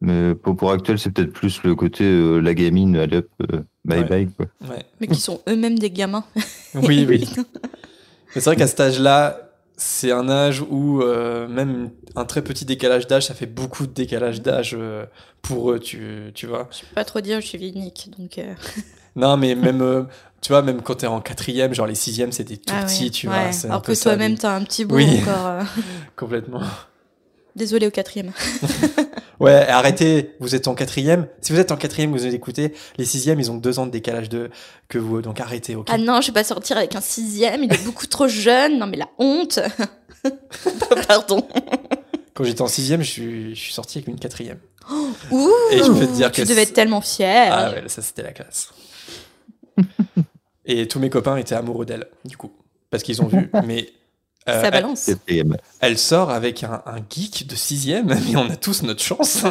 Mais 0.00 0.34
pour, 0.34 0.56
pour 0.56 0.70
actuel, 0.70 0.98
c'est 0.98 1.10
peut-être 1.10 1.32
plus 1.32 1.62
le 1.64 1.74
côté 1.74 2.04
euh, 2.04 2.38
la 2.38 2.54
gamine, 2.54 2.96
allez 2.96 3.16
hop, 3.18 3.26
euh, 3.52 3.62
bye 3.84 4.00
Ouais. 4.00 4.04
bye. 4.08 4.28
Quoi. 4.28 4.46
Ouais. 4.68 4.84
Mais 5.00 5.08
qui 5.08 5.20
sont 5.20 5.40
eux-mêmes 5.48 5.78
des 5.78 5.90
gamins. 5.90 6.24
Oui, 6.74 7.04
oui. 7.08 7.28
Mais 7.36 8.40
c'est 8.40 8.44
vrai 8.44 8.56
qu'à 8.56 8.66
cet 8.68 8.78
âge-là, 8.80 9.50
c'est 9.76 10.12
un 10.12 10.28
âge 10.28 10.62
où 10.68 11.02
euh, 11.02 11.48
même 11.48 11.90
un 12.14 12.24
très 12.24 12.42
petit 12.42 12.64
décalage 12.64 13.06
d'âge, 13.06 13.26
ça 13.26 13.34
fait 13.34 13.46
beaucoup 13.46 13.86
de 13.86 13.92
décalage 13.92 14.42
d'âge 14.42 14.76
euh, 14.78 15.04
pour 15.42 15.72
eux, 15.72 15.78
tu, 15.80 16.30
tu 16.34 16.46
vois. 16.46 16.68
Je 16.70 16.80
peux 16.80 16.94
pas 16.94 17.04
trop 17.04 17.20
dire, 17.20 17.40
je 17.40 17.46
suis 17.46 17.58
unique, 17.68 18.10
donc. 18.18 18.38
euh, 18.38 18.54
Non, 19.16 19.36
mais 19.36 19.54
même, 19.56 19.80
euh, 19.82 20.02
tu 20.42 20.52
vois, 20.52 20.62
même 20.62 20.80
quand 20.82 20.96
t'es 20.96 21.06
en 21.08 21.20
quatrième, 21.20 21.74
genre 21.74 21.86
les 21.88 21.94
sixièmes, 21.96 22.30
c'était 22.30 22.56
tout 22.56 22.72
ah 22.76 22.84
petit, 22.84 23.04
ouais, 23.04 23.10
tu 23.10 23.28
ouais. 23.28 23.34
vois. 23.34 23.52
c'est 23.52 23.66
un 23.66 23.70
Alors 23.70 23.82
que 23.82 24.00
toi-même, 24.00 24.36
t'as 24.38 24.54
un 24.54 24.62
petit 24.62 24.84
bout 24.84 24.96
Oui. 24.96 25.20
encore. 25.22 25.46
euh. 25.46 25.62
Complètement. 26.16 26.60
Désolé 27.56 27.88
au 27.88 27.90
quatrième. 27.90 28.30
Ouais, 29.40 29.68
arrêtez, 29.68 30.34
vous 30.40 30.54
êtes 30.54 30.66
en 30.66 30.74
quatrième. 30.74 31.28
Si 31.40 31.52
vous 31.52 31.60
êtes 31.60 31.70
en 31.70 31.76
quatrième, 31.76 32.10
vous 32.10 32.26
écoutez, 32.26 32.74
les 32.96 33.04
sixièmes, 33.04 33.38
ils 33.38 33.50
ont 33.50 33.56
deux 33.56 33.78
ans 33.78 33.86
de 33.86 33.92
décalage 33.92 34.28
de 34.28 34.50
que 34.88 34.98
vous, 34.98 35.22
donc 35.22 35.40
arrêtez, 35.40 35.76
ok 35.76 35.86
Ah 35.90 35.98
non, 35.98 36.20
je 36.20 36.28
vais 36.28 36.32
pas 36.32 36.44
sortir 36.44 36.76
avec 36.76 36.96
un 36.96 37.00
sixième, 37.00 37.62
il 37.62 37.72
est 37.72 37.84
beaucoup 37.84 38.06
trop 38.06 38.26
jeune. 38.26 38.78
Non 38.78 38.86
mais 38.86 38.96
la 38.96 39.08
honte. 39.18 39.60
Pardon. 41.08 41.46
Quand 42.34 42.44
j'étais 42.44 42.62
en 42.62 42.66
sixième, 42.66 43.02
je 43.02 43.10
suis, 43.10 43.54
je 43.54 43.60
suis 43.60 43.72
sorti 43.72 43.98
avec 43.98 44.08
une 44.08 44.18
quatrième. 44.18 44.58
Ouh. 45.30 45.50
Et 45.70 45.78
je 45.78 45.90
peux 45.90 46.06
te 46.06 46.12
dire 46.14 46.32
tu 46.32 46.42
que 46.42 46.48
devais 46.48 46.62
être 46.62 46.72
tellement 46.72 47.00
fier. 47.00 47.52
Ah 47.52 47.70
ouais, 47.70 47.84
ça 47.88 48.02
c'était 48.02 48.22
la 48.22 48.32
classe. 48.32 48.70
Et 50.64 50.86
tous 50.86 50.98
mes 50.98 51.10
copains 51.10 51.36
étaient 51.36 51.54
amoureux 51.54 51.86
d'elle, 51.86 52.06
du 52.24 52.36
coup, 52.36 52.52
parce 52.90 53.02
qu'ils 53.02 53.22
ont 53.22 53.26
vu. 53.26 53.50
Mais 53.64 53.88
euh, 54.48 54.60
Ça 54.60 54.66
elle, 54.68 54.72
balance. 54.72 55.10
Elle 55.80 55.98
sort 55.98 56.30
avec 56.30 56.64
un, 56.64 56.82
un 56.86 56.98
geek 57.08 57.46
de 57.46 57.54
sixième, 57.54 58.06
mais 58.28 58.36
on 58.36 58.48
a 58.50 58.56
tous 58.56 58.82
notre 58.82 59.02
chance. 59.02 59.44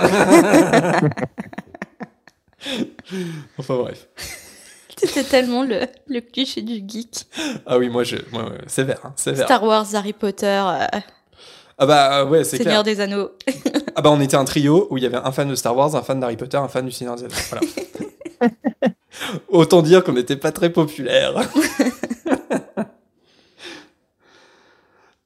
enfin 3.58 3.76
bref. 3.78 4.08
C'était 4.98 5.24
tellement 5.24 5.64
le, 5.64 5.82
le 6.08 6.22
cliché 6.22 6.62
du 6.64 6.82
geek. 6.88 7.28
Ah 7.66 7.78
oui, 7.78 7.90
moi 7.90 8.04
je, 8.04 8.16
moi, 8.32 8.52
sévère, 8.66 9.00
hein, 9.04 9.14
sévère. 9.16 9.46
Star 9.46 9.64
Wars, 9.64 9.86
Harry 9.94 10.14
Potter, 10.14 10.48
euh, 10.66 10.88
Ah 11.78 11.86
bah 11.86 12.26
ouais, 12.26 12.44
c'est 12.44 12.58
Seigneur 12.58 12.84
clair. 12.84 12.96
des 12.96 13.02
Anneaux. 13.02 13.32
Ah 14.00 14.02
bah 14.04 14.12
on 14.12 14.22
était 14.22 14.36
un 14.38 14.46
trio 14.46 14.86
où 14.92 14.98
il 14.98 15.04
y 15.04 15.08
avait 15.08 15.18
un 15.18 15.32
fan 15.32 15.50
de 15.50 15.56
Star 15.56 15.76
Wars, 15.76 15.96
un 15.96 16.04
fan 16.04 16.20
d'Harry 16.20 16.38
Potter, 16.38 16.58
un 16.58 16.68
fan 16.68 16.86
du 16.86 16.92
Seigneur 16.92 17.16
des 17.16 17.24
Anneaux. 17.24 17.34
Voilà. 17.50 17.66
Autant 19.50 19.82
dire 19.82 20.04
qu'on 20.04 20.14
n'était 20.14 20.36
pas 20.36 20.52
très 20.52 20.70
populaire. 20.70 21.34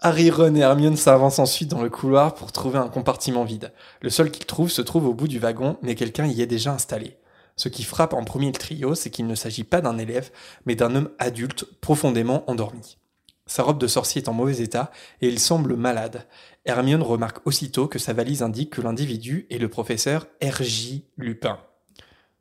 Harry, 0.04 0.32
Ron 0.32 0.56
et 0.56 0.62
Hermione 0.62 0.98
s'avancent 0.98 1.38
ensuite 1.38 1.70
dans 1.70 1.84
le 1.84 1.90
couloir 1.92 2.34
pour 2.34 2.52
trouver 2.52 2.80
un 2.80 2.88
compartiment 2.88 3.44
vide. 3.44 3.72
Le 4.02 4.10
seul 4.10 4.32
qu'ils 4.32 4.48
trouvent 4.48 4.72
se 4.72 4.82
trouve 4.82 5.06
au 5.06 5.14
bout 5.14 5.28
du 5.28 5.38
wagon, 5.38 5.78
mais 5.84 5.94
quelqu'un 5.94 6.26
y 6.26 6.42
est 6.42 6.48
déjà 6.48 6.74
installé. 6.74 7.18
Ce 7.56 7.70
qui 7.70 7.84
frappe 7.84 8.14
en 8.14 8.24
premier 8.24 8.48
le 8.48 8.54
trio, 8.54 8.96
c'est 8.96 9.12
qu'il 9.12 9.28
ne 9.28 9.36
s'agit 9.36 9.64
pas 9.64 9.80
d'un 9.80 10.00
élève, 10.00 10.32
mais 10.66 10.74
d'un 10.74 10.96
homme 10.96 11.12
adulte 11.20 11.66
profondément 11.82 12.50
endormi. 12.50 12.98
Sa 13.46 13.62
robe 13.62 13.78
de 13.78 13.86
sorcier 13.86 14.24
est 14.24 14.28
en 14.28 14.34
mauvais 14.34 14.64
état 14.64 14.90
et 15.22 15.28
il 15.28 15.38
semble 15.38 15.76
malade. 15.76 16.26
Hermione 16.66 17.04
remarque 17.04 17.46
aussitôt 17.46 17.88
que 17.88 18.00
sa 18.00 18.14
valise 18.14 18.42
indique 18.42 18.72
que 18.72 18.82
l'individu 18.82 19.46
est 19.52 19.60
le 19.60 19.70
professeur 19.70 20.26
R.J. 20.44 21.06
Lupin. 21.18 21.60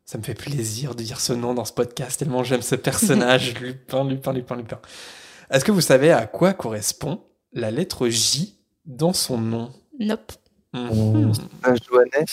Ça 0.07 0.17
me 0.17 0.23
fait 0.23 0.33
plaisir 0.33 0.95
de 0.95 1.03
dire 1.03 1.21
ce 1.21 1.35
nom 1.35 1.53
dans 1.53 1.67
ce 1.67 1.75
podcast, 1.75 2.21
tellement 2.21 2.43
j'aime 2.43 2.63
ce 2.63 2.75
personnage, 2.75 3.55
Lupin, 3.61 4.05
Lupin, 4.05 4.33
Lupin, 4.33 4.57
Lupin. 4.57 4.81
Est-ce 5.51 5.65
que 5.67 5.73
vous 5.73 5.83
savez 5.83 6.11
à 6.11 6.27
quoi 6.27 6.55
correspond 6.55 7.21
la 7.53 7.71
lettre 7.71 8.09
J 8.09 8.55
dans 8.87 9.13
son 9.13 9.39
nom 9.39 9.71
Nope. 9.99 10.33
Ah, 10.73 11.75
Johannes 11.89 12.27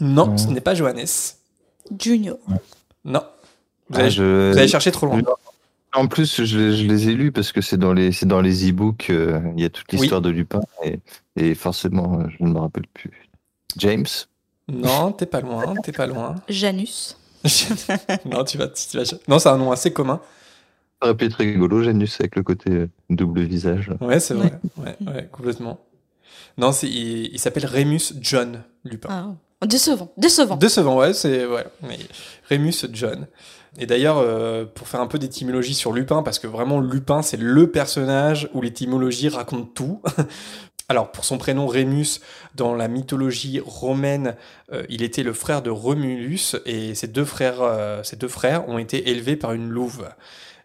Non, 0.00 0.36
ce 0.36 0.46
n'est 0.48 0.60
pas 0.60 0.74
Johannes. 0.74 1.06
Junior. 1.98 2.36
Non. 3.04 3.22
Vous, 3.90 3.96
Ah, 3.96 4.00
avez, 4.00 4.10
je- 4.10 4.50
vous 4.52 4.58
avez 4.58 4.68
cherché 4.68 4.92
trop 4.92 5.06
loin. 5.06 5.20
En 5.94 6.06
plus, 6.06 6.44
je, 6.44 6.58
les- 6.58 6.76
je 6.76 6.86
les 6.86 7.08
ai 7.08 7.14
lus 7.14 7.32
parce 7.32 7.50
que 7.50 7.60
c'est 7.62 7.78
dans 7.78 7.92
les, 7.94 8.12
c'est 8.12 8.26
dans 8.26 8.42
les 8.42 8.68
e-books, 8.70 9.08
euh, 9.10 9.40
il 9.56 9.62
y 9.62 9.64
a 9.64 9.70
toute 9.70 9.86
Oui. 9.92 9.98
l'histoire 10.00 10.20
de 10.20 10.28
Lupin 10.28 10.60
et, 10.84 11.00
et 11.36 11.54
forcément, 11.54 12.20
euh, 12.20 12.24
je 12.38 12.44
ne 12.44 12.50
me 12.50 12.58
rappelle 12.58 12.86
plus. 12.92 13.28
James 13.78 14.04
Non, 14.68 15.12
t'es 15.12 15.24
pas 15.26 15.40
loin, 15.40 15.74
t'es 15.82 15.92
pas 15.92 16.06
loin. 16.06 16.34
Janus. 16.48 17.16
non, 18.26 18.44
tu 18.44 18.58
vas, 18.58 18.68
tu 18.68 18.96
vas- 18.98 19.04
Non, 19.28 19.38
c'est 19.38 19.48
un 19.48 19.56
nom 19.56 19.72
assez 19.72 19.92
commun. 19.92 20.20
Ça 21.00 21.08
aurait 21.08 21.16
pu 21.16 21.26
être 21.26 21.34
rigolo, 21.34 21.82
Janus, 21.82 22.16
avec 22.20 22.36
le 22.36 22.42
côté 22.42 22.70
euh, 22.70 22.90
double 23.10 23.42
visage. 23.42 23.90
Ouais, 24.00 24.20
c'est 24.20 24.34
vrai. 24.34 24.52
Ouais, 24.76 24.96
ouais, 25.06 25.28
complètement. 25.30 25.80
Non, 26.56 26.72
il, 26.82 27.32
il 27.32 27.38
s'appelle 27.38 27.66
Remus 27.66 28.14
John 28.20 28.62
Lupin. 28.84 29.08
Ah. 29.10 29.66
Décevant. 29.66 30.12
Décevant. 30.16 30.56
Décevant, 30.56 30.98
ouais, 30.98 31.12
c'est 31.12 31.44
ouais, 31.44 31.64
mais 31.82 31.98
Remus 32.48 32.86
John. 32.92 33.26
Et 33.76 33.86
d'ailleurs, 33.86 34.18
euh, 34.18 34.64
pour 34.64 34.88
faire 34.88 35.00
un 35.00 35.06
peu 35.06 35.18
d'étymologie 35.18 35.74
sur 35.74 35.92
Lupin, 35.92 36.22
parce 36.22 36.38
que 36.38 36.46
vraiment 36.46 36.80
Lupin, 36.80 37.22
c'est 37.22 37.36
le 37.36 37.70
personnage 37.70 38.48
où 38.54 38.62
l'étymologie 38.62 39.28
raconte 39.28 39.74
tout. 39.74 40.00
Alors, 40.88 41.12
pour 41.12 41.24
son 41.24 41.38
prénom 41.38 41.66
Rémus, 41.66 42.20
dans 42.54 42.74
la 42.74 42.88
mythologie 42.88 43.60
romaine, 43.60 44.36
euh, 44.72 44.84
il 44.88 45.02
était 45.02 45.22
le 45.22 45.34
frère 45.34 45.60
de 45.60 45.70
Romulus, 45.70 46.56
et 46.64 46.94
ces 46.94 47.08
deux 47.08 47.26
frères, 47.26 47.60
euh, 47.60 48.02
ces 48.04 48.16
deux 48.16 48.28
frères 48.28 48.68
ont 48.68 48.78
été 48.78 49.10
élevés 49.10 49.36
par 49.36 49.52
une 49.52 49.68
louve. 49.68 50.08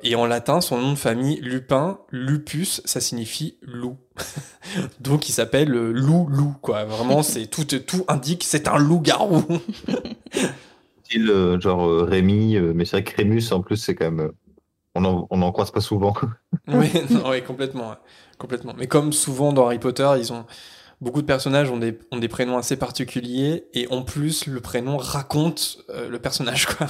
Et 0.03 0.15
en 0.15 0.25
latin, 0.25 0.61
son 0.61 0.77
nom 0.77 0.91
de 0.91 0.97
famille, 0.97 1.39
Lupin, 1.41 1.99
Lupus, 2.11 2.81
ça 2.85 2.99
signifie 2.99 3.57
loup. 3.61 3.97
Donc 4.99 5.29
il 5.29 5.31
s'appelle 5.31 5.73
euh, 5.73 5.91
Loup 5.91 6.27
Loup, 6.29 6.55
quoi. 6.61 6.83
Vraiment, 6.85 7.23
c'est 7.23 7.47
tout, 7.47 7.65
tout 7.65 8.03
indique, 8.07 8.43
c'est 8.43 8.67
un 8.67 8.77
loup-garou. 8.77 9.43
Style, 11.03 11.29
euh, 11.29 11.59
genre 11.59 11.87
euh, 11.87 12.03
Rémi, 12.03 12.55
euh, 12.55 12.73
mais 12.75 12.85
c'est 12.85 12.97
vrai 12.97 13.03
que 13.03 13.15
Rémus, 13.15 13.51
en 13.51 13.61
plus, 13.61 13.77
c'est 13.77 13.95
quand 13.95 14.05
même. 14.11 14.19
euh, 14.27 14.31
on 14.95 15.05
en, 15.05 15.27
on 15.31 15.41
en 15.41 15.51
croise 15.51 15.71
pas 15.71 15.81
souvent. 15.81 16.13
Oui, 16.67 16.89
non, 17.09 17.23
complètement, 17.45 17.89
ouais. 17.91 17.95
complètement. 18.37 18.73
Mais 18.77 18.87
comme 18.87 19.11
souvent 19.13 19.51
dans 19.53 19.65
Harry 19.65 19.79
Potter, 19.79 20.09
ils 20.19 20.31
ont 20.33 20.45
beaucoup 21.01 21.21
de 21.21 21.27
personnages 21.27 21.69
ont 21.71 21.77
des, 21.77 21.99
ont 22.11 22.19
des 22.19 22.27
prénoms 22.29 22.57
assez 22.57 22.77
particuliers 22.77 23.65
et 23.73 23.87
en 23.89 24.03
plus 24.03 24.47
le 24.47 24.61
prénom 24.61 24.97
raconte 24.97 25.79
euh, 25.89 26.09
le 26.09 26.19
personnage 26.19 26.67
quoi. 26.67 26.87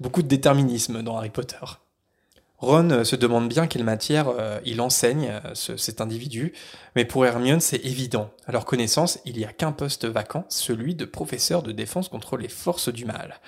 beaucoup 0.00 0.22
de 0.22 0.28
déterminisme 0.28 1.02
dans 1.02 1.16
Harry 1.16 1.30
Potter. 1.30 1.56
Ron 2.58 2.90
euh, 2.90 3.04
se 3.04 3.16
demande 3.16 3.48
bien 3.48 3.66
quelle 3.66 3.84
matière 3.84 4.28
euh, 4.28 4.58
il 4.64 4.80
enseigne 4.80 5.28
euh, 5.44 5.50
ce- 5.54 5.76
cet 5.76 6.00
individu, 6.00 6.52
mais 6.96 7.04
pour 7.04 7.26
Hermione 7.26 7.60
c'est 7.60 7.84
évident. 7.84 8.30
À 8.46 8.52
leur 8.52 8.64
connaissance, 8.64 9.18
il 9.24 9.36
n'y 9.36 9.44
a 9.44 9.52
qu'un 9.52 9.72
poste 9.72 10.04
vacant, 10.06 10.46
celui 10.48 10.94
de 10.94 11.04
professeur 11.04 11.62
de 11.62 11.72
défense 11.72 12.08
contre 12.08 12.36
les 12.36 12.48
forces 12.48 12.88
du 12.88 13.04
mal. 13.04 13.40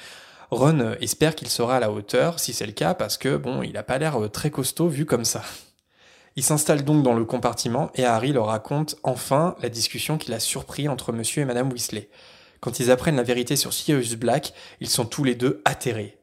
Ron 0.51 0.95
espère 1.01 1.35
qu'il 1.35 1.49
sera 1.49 1.77
à 1.77 1.81
la 1.81 1.91
hauteur, 1.91 2.39
si 2.39 2.53
c'est 2.53 2.67
le 2.67 2.73
cas, 2.73 2.95
parce 2.95 3.17
que 3.17 3.37
bon, 3.37 3.63
il 3.63 3.77
a 3.77 3.83
pas 3.83 3.99
l'air 3.99 4.17
très 4.33 4.51
costaud 4.51 4.89
vu 4.89 5.05
comme 5.05 5.25
ça. 5.25 5.43
Il 6.37 6.43
s'installe 6.45 6.85
donc 6.85 7.03
dans 7.03 7.15
le 7.15 7.25
compartiment 7.25 7.91
et 7.95 8.05
Harry 8.05 8.33
leur 8.33 8.47
raconte 8.47 8.97
enfin 9.03 9.57
la 9.63 9.71
discussion 9.71 10.19
qu'il 10.19 10.35
a 10.35 10.41
surpris 10.41 10.87
entre 10.89 11.13
Monsieur 11.13 11.43
et 11.43 11.47
Madame 11.47 11.73
Weasley. 11.73 12.11
Quand 12.61 12.79
ils 12.79 12.91
apprennent 12.91 13.17
la 13.17 13.23
vérité 13.23 13.57
sur 13.57 13.73
Sirius 13.73 14.15
Black, 14.17 14.53
ils 14.81 14.89
sont 14.89 15.07
tous 15.07 15.25
les 15.25 15.35
deux 15.35 15.63
atterrés. 15.65 16.16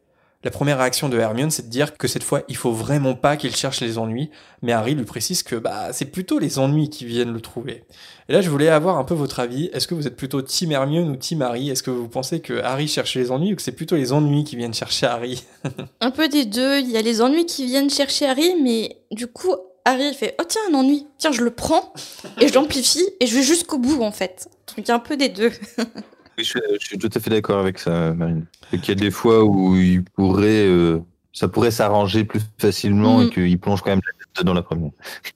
La 0.43 0.51
première 0.51 0.77
réaction 0.77 1.07
de 1.07 1.17
Hermione, 1.17 1.51
c'est 1.51 1.67
de 1.67 1.71
dire 1.71 1.95
que 1.97 2.09
cette 2.09 2.23
fois, 2.23 2.43
il 2.49 2.57
faut 2.57 2.73
vraiment 2.73 3.15
pas 3.15 3.37
qu'il 3.37 3.55
cherche 3.55 3.79
les 3.79 3.97
ennuis, 3.97 4.29
mais 4.61 4.73
Harry 4.73 4.93
lui 4.93 5.05
précise 5.05 5.41
que 5.41 5.55
bah 5.55 5.93
c'est 5.93 6.05
plutôt 6.05 6.37
les 6.37 6.59
ennuis 6.59 6.89
qui 6.89 7.05
viennent 7.05 7.31
le 7.31 7.39
trouver. 7.39 7.85
Et 8.27 8.33
là, 8.33 8.41
je 8.41 8.49
voulais 8.49 8.67
avoir 8.67 8.97
un 8.97 9.05
peu 9.05 9.13
votre 9.13 9.39
avis. 9.39 9.69
Est-ce 9.71 9.87
que 9.87 9.95
vous 9.95 10.05
êtes 10.05 10.17
plutôt 10.17 10.41
Team 10.41 10.73
Hermione 10.73 11.09
ou 11.09 11.15
Team 11.15 11.41
Harry? 11.41 11.69
Est-ce 11.69 11.81
que 11.81 11.91
vous 11.91 12.09
pensez 12.09 12.41
que 12.41 12.61
Harry 12.61 12.89
cherche 12.89 13.15
les 13.15 13.31
ennuis 13.31 13.53
ou 13.53 13.55
que 13.55 13.61
c'est 13.61 13.71
plutôt 13.71 13.95
les 13.95 14.11
ennuis 14.11 14.43
qui 14.43 14.57
viennent 14.57 14.73
chercher 14.73 15.05
Harry? 15.05 15.45
Un 16.01 16.11
peu 16.11 16.27
des 16.27 16.43
deux. 16.43 16.79
Il 16.79 16.91
y 16.91 16.97
a 16.97 17.01
les 17.01 17.21
ennuis 17.21 17.45
qui 17.45 17.65
viennent 17.65 17.89
chercher 17.89 18.25
Harry, 18.25 18.55
mais 18.61 18.97
du 19.11 19.27
coup, 19.27 19.55
Harry 19.85 20.13
fait 20.13 20.35
Oh, 20.41 20.43
tiens, 20.45 20.61
un 20.69 20.73
ennui. 20.73 21.07
Tiens, 21.19 21.31
je 21.31 21.41
le 21.41 21.51
prends 21.51 21.93
et 22.41 22.49
je 22.49 22.53
l'amplifie 22.53 23.07
et 23.21 23.27
je 23.27 23.35
vais 23.35 23.43
jusqu'au 23.43 23.77
bout, 23.77 24.01
en 24.01 24.11
fait. 24.11 24.49
Donc, 24.75 24.89
un 24.89 24.99
peu 24.99 25.15
des 25.15 25.29
deux. 25.29 25.51
Oui, 26.37 26.43
je, 26.43 26.49
suis- 26.49 26.61
je 26.79 26.85
suis 26.85 26.97
tout 26.97 27.09
à 27.13 27.19
fait 27.19 27.29
d'accord 27.29 27.59
avec 27.59 27.77
ça, 27.79 28.13
Marine. 28.13 28.45
Et 28.71 28.79
qu'il 28.79 28.89
y 28.89 28.91
a 28.91 28.95
des 29.01 29.11
fois 29.11 29.43
où 29.43 29.75
il 29.75 30.03
pourrait, 30.03 30.65
euh, 30.67 30.99
ça 31.31 31.47
pourrait 31.47 31.71
s'arranger 31.71 32.23
plus 32.23 32.41
facilement 32.57 33.21
et 33.21 33.29
qu'il 33.29 33.59
plonge 33.59 33.81
quand 33.81 33.91
même 33.91 34.01
la 34.05 34.25
tête 34.33 34.45
dans 34.45 34.53
la 34.53 34.63
première. 34.63 34.91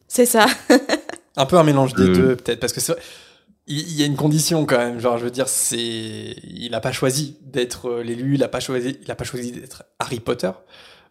C'est 0.07 0.25
ça. 0.25 0.47
Un 1.35 1.45
peu 1.45 1.57
un 1.57 1.63
mélange 1.63 1.93
des 1.93 2.03
Euh. 2.09 2.13
deux, 2.13 2.35
peut-être, 2.35 2.59
parce 2.59 2.73
que 2.73 2.79
c'est 2.81 2.95
il 3.69 3.93
y 3.99 4.01
a 4.01 4.05
une 4.05 4.15
condition 4.15 4.65
quand 4.65 4.77
même. 4.77 4.97
Genre, 4.99 5.17
je 5.17 5.25
veux 5.25 5.29
dire, 5.31 5.49
c'est, 5.49 5.77
il 5.77 6.73
a 6.73 6.79
pas 6.79 6.93
choisi 6.93 7.37
d'être 7.41 7.89
euh, 7.89 8.01
l'élu, 8.03 8.35
il 8.35 8.43
a 8.43 8.47
pas 8.47 8.61
choisi, 8.61 8.97
il 9.03 9.11
a 9.11 9.15
pas 9.15 9.25
choisi 9.25 9.51
d'être 9.51 9.83
Harry 9.99 10.21
Potter. 10.21 10.51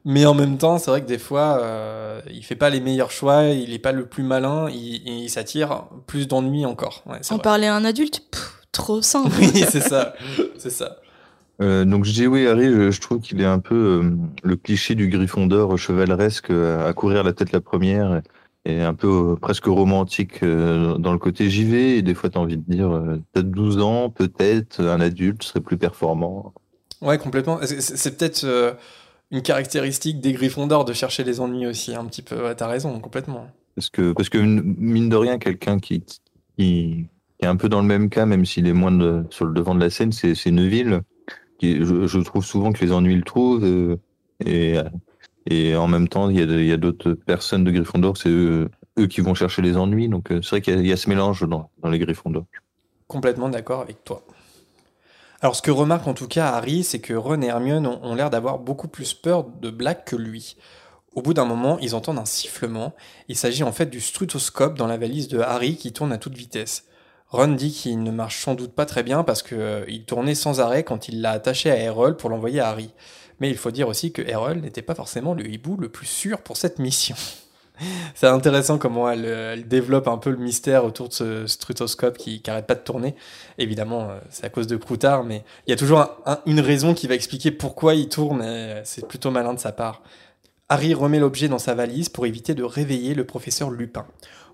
Mais 0.06 0.24
en 0.24 0.32
même 0.34 0.56
temps, 0.56 0.78
c'est 0.78 0.90
vrai 0.90 1.02
que 1.02 1.06
des 1.06 1.18
fois, 1.18 1.58
euh, 1.60 2.20
il 2.32 2.42
fait 2.42 2.56
pas 2.56 2.70
les 2.70 2.80
meilleurs 2.80 3.10
choix, 3.10 3.42
il 3.44 3.74
est 3.74 3.78
pas 3.78 3.92
le 3.92 4.06
plus 4.06 4.22
malin, 4.22 4.70
il, 4.70 5.06
il 5.06 5.28
s'attire 5.28 5.84
plus 6.06 6.28
d'ennuis 6.28 6.64
encore. 6.64 7.02
Ouais, 7.06 7.18
En 7.28 7.34
vrai. 7.34 7.42
parler 7.42 7.66
à 7.66 7.74
un 7.74 7.84
adulte, 7.84 8.22
pff, 8.30 8.55
trop 8.76 9.02
simple. 9.02 9.32
Oui, 9.40 9.64
c'est 9.68 9.80
ça, 9.80 10.14
c'est 10.58 10.70
ça. 10.70 10.96
Euh, 11.62 11.84
donc 11.84 12.04
je 12.04 12.12
dis 12.12 12.26
oui, 12.26 12.46
Harry, 12.46 12.66
je, 12.66 12.90
je 12.90 13.00
trouve 13.00 13.20
qu'il 13.20 13.40
est 13.40 13.46
un 13.46 13.58
peu 13.58 13.74
euh, 13.74 14.10
le 14.42 14.56
cliché 14.56 14.94
du 14.94 15.08
Gryffondor 15.08 15.78
chevaleresque 15.78 16.50
euh, 16.50 16.86
à 16.86 16.92
courir 16.92 17.24
la 17.24 17.32
tête 17.32 17.50
la 17.52 17.62
première 17.62 18.20
et 18.66 18.82
un 18.82 18.92
peu 18.92 19.32
euh, 19.32 19.36
presque 19.36 19.64
romantique 19.64 20.42
euh, 20.42 20.98
dans 20.98 21.12
le 21.12 21.18
côté 21.18 21.48
j'y 21.48 21.64
vais 21.64 21.96
et 21.96 22.02
des 22.02 22.14
fois 22.14 22.28
t'as 22.28 22.40
envie 22.40 22.58
de 22.58 22.64
dire 22.70 22.90
euh, 22.94 23.22
peut-être 23.32 23.50
12 23.50 23.78
ans, 23.80 24.10
peut-être 24.10 24.82
un 24.82 25.00
adulte 25.00 25.44
serait 25.44 25.60
plus 25.60 25.78
performant. 25.78 26.52
Ouais, 27.00 27.16
complètement. 27.16 27.58
C'est 27.62 28.16
peut-être 28.18 28.44
euh, 28.44 28.72
une 29.30 29.42
caractéristique 29.42 30.20
des 30.20 30.32
Gryffondors 30.32 30.84
de 30.84 30.92
chercher 30.92 31.24
les 31.24 31.40
ennuis 31.40 31.66
aussi, 31.66 31.94
un 31.94 32.04
petit 32.04 32.22
peu. 32.22 32.42
Ouais, 32.42 32.54
T'as 32.54 32.68
raison, 32.68 32.98
complètement. 33.00 33.46
Parce 33.74 33.90
que, 33.90 34.12
parce 34.12 34.28
que 34.30 34.38
mine 34.38 35.08
de 35.08 35.16
rien, 35.16 35.38
quelqu'un 35.38 35.78
qui 35.78 36.02
est 37.46 37.48
un 37.48 37.56
peu 37.56 37.68
dans 37.68 37.80
le 37.80 37.86
même 37.86 38.10
cas, 38.10 38.26
même 38.26 38.44
s'il 38.44 38.66
est 38.66 38.72
moins 38.72 39.24
sur 39.30 39.46
le 39.46 39.54
devant 39.54 39.74
de 39.74 39.80
la 39.80 39.90
scène, 39.90 40.12
c'est 40.12 40.50
Neville. 40.50 41.00
Qui, 41.58 41.78
je, 41.82 42.18
trouve 42.18 42.44
souvent 42.44 42.72
que 42.72 42.84
les 42.84 42.92
ennuis 42.92 43.16
le 43.16 43.22
trouvent. 43.22 43.64
euh, 43.64 43.96
et, 45.48 45.76
en 45.76 45.86
même 45.86 46.08
temps, 46.08 46.28
il 46.28 46.38
y 46.66 46.72
a, 46.72 46.76
d'autres 46.76 47.12
personnes 47.12 47.64
de 47.64 47.70
Gryffondor, 47.70 48.16
c'est 48.16 48.28
eux, 48.28 48.68
qui 49.08 49.20
vont 49.20 49.34
chercher 49.34 49.62
les 49.62 49.76
ennuis. 49.76 50.08
Donc 50.08 50.30
euh, 50.30 50.42
c'est 50.42 50.50
vrai 50.50 50.60
qu'il 50.60 50.86
y, 50.86 50.92
a- 50.92 50.96
ce 50.96 51.08
mélange 51.08 51.48
dans, 51.48 51.70
dans 51.82 51.88
les 51.88 51.98
Gryffondor. 51.98 52.44
Complètement 53.06 53.48
d'accord 53.48 53.80
avec 53.80 54.04
toi. 54.04 54.22
Alors, 55.40 55.54
ce 55.54 55.62
que 55.62 55.70
remarque 55.70 56.06
en 56.08 56.14
tout 56.14 56.28
cas 56.28 56.48
Harry, 56.48 56.82
c'est 56.82 56.98
que 56.98 57.14
Ron 57.14 57.42
et 57.42 57.46
Hermione 57.46 57.86
ont, 57.86 58.00
ont 58.02 58.14
l'air 58.14 58.30
d'avoir 58.30 58.58
beaucoup 58.58 58.88
plus 58.88 59.14
peur 59.14 59.44
de 59.44 59.70
Black 59.70 60.04
que 60.06 60.16
lui. 60.16 60.56
Au 61.14 61.22
bout 61.22 61.32
d'un 61.32 61.44
moment, 61.46 61.78
ils 61.78 61.94
entendent 61.94 62.18
un 62.18 62.26
sifflement. 62.26 62.94
Il 63.28 63.36
s'agit 63.36 63.62
en 63.62 63.72
fait 63.72 63.86
du 63.86 64.00
strutoscope 64.00 64.76
dans 64.76 64.86
la 64.86 64.98
valise 64.98 65.28
de 65.28 65.38
Harry 65.38 65.76
qui 65.76 65.92
tourne 65.92 66.12
à 66.12 66.18
toute 66.18 66.34
vitesse. 66.34 66.84
Ron 67.28 67.48
dit 67.48 67.72
qu'il 67.72 68.02
ne 68.02 68.10
marche 68.10 68.40
sans 68.42 68.54
doute 68.54 68.72
pas 68.72 68.86
très 68.86 69.02
bien 69.02 69.24
parce 69.24 69.42
qu'il 69.42 70.04
tournait 70.06 70.34
sans 70.34 70.60
arrêt 70.60 70.84
quand 70.84 71.08
il 71.08 71.20
l'a 71.20 71.32
attaché 71.32 71.70
à 71.70 71.76
Errol 71.76 72.16
pour 72.16 72.30
l'envoyer 72.30 72.60
à 72.60 72.68
Harry. 72.68 72.90
Mais 73.40 73.50
il 73.50 73.56
faut 73.56 73.70
dire 73.70 73.88
aussi 73.88 74.12
que 74.12 74.22
Errol 74.22 74.58
n'était 74.60 74.82
pas 74.82 74.94
forcément 74.94 75.34
le 75.34 75.46
hibou 75.46 75.76
le 75.76 75.88
plus 75.88 76.06
sûr 76.06 76.38
pour 76.40 76.56
cette 76.56 76.78
mission. 76.78 77.16
C'est 78.14 78.26
intéressant 78.28 78.78
comment 78.78 79.10
elle, 79.10 79.26
euh, 79.26 79.52
elle 79.52 79.68
développe 79.68 80.08
un 80.08 80.16
peu 80.16 80.30
le 80.30 80.38
mystère 80.38 80.86
autour 80.86 81.08
de 81.08 81.12
ce 81.12 81.46
strutoscope 81.46 82.16
qui 82.16 82.42
n'arrête 82.46 82.66
pas 82.66 82.74
de 82.74 82.80
tourner. 82.80 83.14
Évidemment, 83.58 84.08
euh, 84.08 84.18
c'est 84.30 84.44
à 84.44 84.48
cause 84.48 84.66
de 84.66 84.78
Croutard, 84.78 85.24
mais 85.24 85.44
il 85.66 85.70
y 85.70 85.74
a 85.74 85.76
toujours 85.76 85.98
un- 85.98 86.10
un- 86.24 86.38
une 86.46 86.60
raison 86.60 86.94
qui 86.94 87.06
va 87.06 87.14
expliquer 87.14 87.50
pourquoi 87.50 87.94
il 87.94 88.08
tourne, 88.08 88.40
euh, 88.42 88.80
c'est 88.84 89.06
plutôt 89.06 89.30
malin 89.30 89.52
de 89.52 89.58
sa 89.58 89.72
part. 89.72 90.00
Harry 90.70 90.94
remet 90.94 91.18
l'objet 91.18 91.48
dans 91.48 91.58
sa 91.58 91.74
valise 91.74 92.08
pour 92.08 92.24
éviter 92.24 92.54
de 92.54 92.62
réveiller 92.64 93.12
le 93.14 93.24
professeur 93.24 93.70
Lupin. 93.70 94.06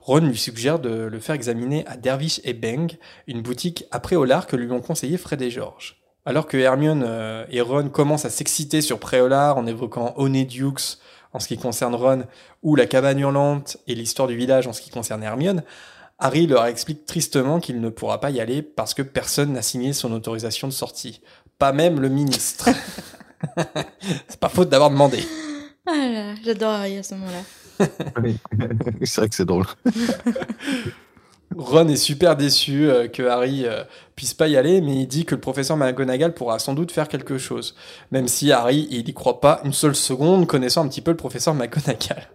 Ron 0.02 0.18
lui 0.18 0.36
suggère 0.36 0.80
de 0.80 0.90
le 0.90 1.20
faire 1.20 1.36
examiner 1.36 1.86
à 1.86 1.96
Dervish 1.96 2.40
et 2.42 2.54
Bang, 2.54 2.92
une 3.28 3.40
boutique 3.40 3.84
à 3.92 4.00
Préolard 4.00 4.48
que 4.48 4.56
lui 4.56 4.70
ont 4.72 4.80
conseillé 4.80 5.16
Fred 5.16 5.40
et 5.42 5.50
George. 5.50 6.02
Alors 6.24 6.46
que 6.46 6.56
Hermione 6.56 7.04
euh, 7.06 7.44
et 7.50 7.60
Ron 7.60 7.88
commencent 7.88 8.24
à 8.24 8.30
s'exciter 8.30 8.80
sur 8.80 8.98
Préolard 8.98 9.58
en 9.58 9.66
évoquant 9.66 10.12
Honeydews 10.16 10.98
en 11.32 11.38
ce 11.38 11.46
qui 11.46 11.56
concerne 11.56 11.94
Ron, 11.94 12.24
ou 12.62 12.74
la 12.74 12.86
cabane 12.86 13.18
hurlante 13.20 13.78
et 13.86 13.94
l'histoire 13.94 14.28
du 14.28 14.36
village 14.36 14.66
en 14.66 14.72
ce 14.72 14.80
qui 14.80 14.90
concerne 14.90 15.22
Hermione, 15.22 15.62
Harry 16.18 16.46
leur 16.46 16.66
explique 16.66 17.06
tristement 17.06 17.58
qu'il 17.58 17.80
ne 17.80 17.88
pourra 17.88 18.20
pas 18.20 18.30
y 18.30 18.40
aller 18.40 18.60
parce 18.60 18.94
que 18.94 19.02
personne 19.02 19.52
n'a 19.52 19.62
signé 19.62 19.92
son 19.92 20.12
autorisation 20.12 20.68
de 20.68 20.72
sortie. 20.72 21.20
Pas 21.58 21.72
même 21.72 22.00
le 22.00 22.08
ministre. 22.08 22.68
C'est 24.28 24.40
pas 24.40 24.48
faute 24.48 24.68
d'avoir 24.68 24.90
demandé. 24.90 25.24
Ah 25.86 26.08
là, 26.08 26.34
j'adore 26.44 26.72
Harry 26.72 26.98
à 26.98 27.02
ce 27.02 27.14
moment-là. 27.14 27.42
c'est 29.02 29.16
vrai 29.16 29.28
que 29.28 29.34
c'est 29.34 29.44
drôle. 29.44 29.66
Ron 31.56 31.88
est 31.88 31.96
super 31.96 32.36
déçu 32.36 32.88
euh, 32.88 33.08
que 33.08 33.22
Harry 33.22 33.66
euh, 33.66 33.84
puisse 34.16 34.34
pas 34.34 34.48
y 34.48 34.56
aller, 34.56 34.80
mais 34.80 34.96
il 34.96 35.06
dit 35.06 35.24
que 35.24 35.34
le 35.34 35.40
professeur 35.40 35.76
McGonagall 35.76 36.34
pourra 36.34 36.58
sans 36.58 36.74
doute 36.74 36.92
faire 36.92 37.08
quelque 37.08 37.38
chose. 37.38 37.74
Même 38.10 38.28
si 38.28 38.52
Harry, 38.52 38.86
il 38.90 39.08
y 39.08 39.14
croit 39.14 39.40
pas 39.40 39.60
une 39.64 39.72
seule 39.72 39.94
seconde, 39.94 40.46
connaissant 40.46 40.84
un 40.84 40.88
petit 40.88 41.00
peu 41.00 41.10
le 41.10 41.16
professeur 41.16 41.54
McGonagall. 41.54 42.28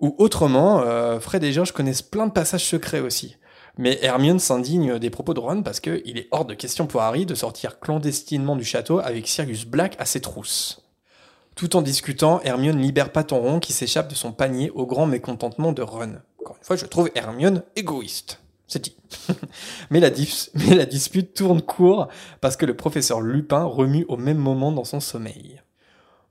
Ou 0.00 0.14
autrement, 0.18 0.82
euh, 0.82 1.20
Fred 1.20 1.42
et 1.44 1.52
George 1.52 1.72
connaissent 1.72 2.02
plein 2.02 2.26
de 2.26 2.32
passages 2.32 2.64
secrets 2.64 3.00
aussi. 3.00 3.36
Mais 3.78 3.98
Hermione 4.02 4.38
s'indigne 4.38 4.98
des 4.98 5.10
propos 5.10 5.34
de 5.34 5.40
Ron 5.40 5.62
parce 5.62 5.80
qu'il 5.80 6.18
est 6.18 6.28
hors 6.30 6.46
de 6.46 6.54
question 6.54 6.86
pour 6.86 7.02
Harry 7.02 7.26
de 7.26 7.34
sortir 7.34 7.78
clandestinement 7.78 8.56
du 8.56 8.64
château 8.64 9.00
avec 9.00 9.28
Sirius 9.28 9.66
Black 9.66 9.96
à 9.98 10.06
ses 10.06 10.20
trousses. 10.20 10.85
Tout 11.56 11.74
en 11.74 11.80
discutant, 11.80 12.42
Hermione 12.42 12.82
libère 12.82 13.10
Patonron 13.10 13.60
qui 13.60 13.72
s'échappe 13.72 14.08
de 14.08 14.14
son 14.14 14.30
panier 14.30 14.70
au 14.74 14.84
grand 14.84 15.06
mécontentement 15.06 15.72
de 15.72 15.80
Ron. 15.80 16.16
Encore 16.38 16.56
une 16.58 16.64
fois, 16.64 16.76
je 16.76 16.84
trouve 16.84 17.10
Hermione 17.14 17.62
égoïste. 17.76 18.42
C'est 18.68 18.84
dit. 18.84 18.96
mais, 19.90 20.00
la 20.00 20.10
dispute 20.10 21.32
tourne 21.32 21.62
court 21.62 22.08
parce 22.42 22.58
que 22.58 22.66
le 22.66 22.76
professeur 22.76 23.22
Lupin 23.22 23.64
remue 23.64 24.04
au 24.08 24.18
même 24.18 24.36
moment 24.36 24.70
dans 24.70 24.84
son 24.84 25.00
sommeil. 25.00 25.62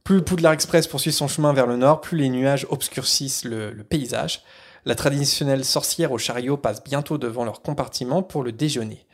Plus 0.03 0.17
le 0.17 0.23
Poudlard 0.23 0.53
Express 0.53 0.85
poursuit 0.85 1.11
son 1.11 1.27
chemin 1.27 1.53
vers 1.53 1.65
le 1.65 1.77
nord, 1.77 2.01
plus 2.01 2.19
les 2.19 2.29
nuages 2.29 2.67
obscurcissent 2.69 3.45
le, 3.45 3.71
le 3.71 3.83
paysage. 3.83 4.43
La 4.85 4.93
traditionnelle 4.93 5.65
sorcière 5.65 6.11
au 6.11 6.19
chariot 6.19 6.57
passe 6.57 6.83
bientôt 6.83 7.17
devant 7.17 7.45
leur 7.45 7.63
compartiment 7.63 8.21
pour 8.21 8.43
le 8.43 8.51
déjeuner. 8.51 9.07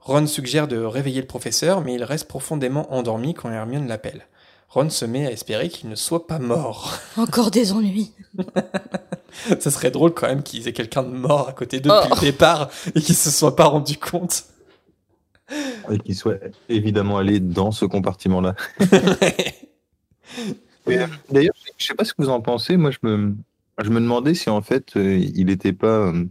Ron 0.00 0.26
suggère 0.26 0.66
de 0.66 0.78
réveiller 0.78 1.20
le 1.20 1.26
professeur, 1.26 1.82
mais 1.82 1.92
il 1.92 2.04
reste 2.04 2.26
profondément 2.26 2.90
endormi 2.94 3.34
quand 3.34 3.50
Hermione 3.50 3.86
l'appelle. 3.86 4.26
Ron 4.68 4.90
se 4.90 5.04
met 5.06 5.26
à 5.26 5.32
espérer 5.32 5.68
qu'il 5.70 5.88
ne 5.88 5.94
soit 5.94 6.26
pas 6.26 6.38
mort. 6.38 6.98
Encore 7.16 7.50
des 7.50 7.72
ennuis. 7.72 8.12
Ça 9.60 9.70
serait 9.70 9.90
drôle 9.90 10.12
quand 10.14 10.26
même 10.26 10.42
qu'ils 10.42 10.68
aient 10.68 10.72
quelqu'un 10.72 11.02
de 11.02 11.08
mort 11.08 11.48
à 11.48 11.52
côté 11.52 11.80
d'eux 11.80 11.88
depuis 11.90 12.08
Oh. 12.12 12.14
le 12.16 12.20
départ 12.20 12.68
et 12.94 13.00
qu'ils 13.00 13.14
se 13.14 13.30
soient 13.30 13.56
pas 13.56 13.66
rendus 13.66 13.96
compte. 13.96 14.44
Et 15.90 15.98
qu'il 15.98 16.14
soit 16.14 16.38
évidemment 16.68 17.16
allé 17.18 17.40
dans 17.40 17.70
ce 17.70 17.84
compartiment-là. 17.86 18.54
Euh, 20.88 21.06
D'ailleurs, 21.30 21.54
je 21.76 21.84
sais 21.86 21.94
pas 21.94 22.04
ce 22.04 22.14
que 22.14 22.22
vous 22.22 22.30
en 22.30 22.40
pensez. 22.40 22.76
Moi, 22.78 22.90
je 22.90 22.98
me, 23.02 23.34
je 23.82 23.90
me 23.90 24.00
demandais 24.00 24.32
si 24.34 24.48
en 24.48 24.62
fait, 24.62 24.96
euh, 24.96 25.18
il 25.18 25.46
n'était 25.46 25.74
pas 25.74 26.06
euh, 26.08 26.24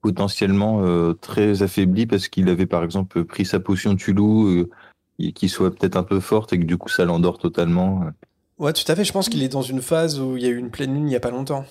potentiellement 0.00 0.82
euh, 0.84 1.12
très 1.12 1.62
affaibli 1.62 2.06
parce 2.06 2.26
qu'il 2.26 2.48
avait 2.48 2.66
par 2.66 2.82
exemple 2.82 3.24
pris 3.24 3.44
sa 3.44 3.60
potion 3.60 3.94
Tulou, 3.94 4.48
euh, 4.48 4.70
et 5.18 5.32
qu'il 5.32 5.50
soit 5.50 5.74
peut-être 5.74 5.96
un 5.96 6.02
peu 6.02 6.20
forte 6.20 6.52
et 6.52 6.58
que 6.58 6.64
du 6.64 6.76
coup 6.78 6.88
ça 6.88 7.04
l'endort 7.04 7.38
totalement. 7.38 8.04
Ouais, 8.58 8.72
tout 8.72 8.84
à 8.90 8.94
fait. 8.96 9.04
Je 9.04 9.12
pense 9.12 9.28
qu'il 9.28 9.42
est 9.42 9.48
dans 9.48 9.62
une 9.62 9.82
phase 9.82 10.20
où 10.20 10.36
il 10.36 10.42
y 10.42 10.46
a 10.46 10.48
eu 10.50 10.56
une 10.56 10.70
pleine 10.70 10.94
lune 10.94 11.08
il 11.08 11.12
y 11.12 11.16
a 11.16 11.20
pas 11.20 11.30
longtemps. 11.30 11.64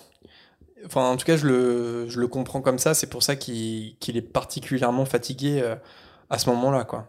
Enfin, 0.85 1.03
en 1.11 1.15
tout 1.15 1.25
cas, 1.25 1.37
je 1.37 1.45
le, 1.47 2.09
je 2.09 2.19
le 2.19 2.27
comprends 2.27 2.61
comme 2.61 2.79
ça. 2.79 2.93
C'est 2.93 3.07
pour 3.07 3.21
ça 3.23 3.35
qu'il 3.35 3.95
qu'il 3.99 4.17
est 4.17 4.21
particulièrement 4.21 5.05
fatigué 5.05 5.59
euh, 5.63 5.75
à 6.29 6.39
ce 6.39 6.49
moment-là, 6.49 6.83
quoi. 6.85 7.07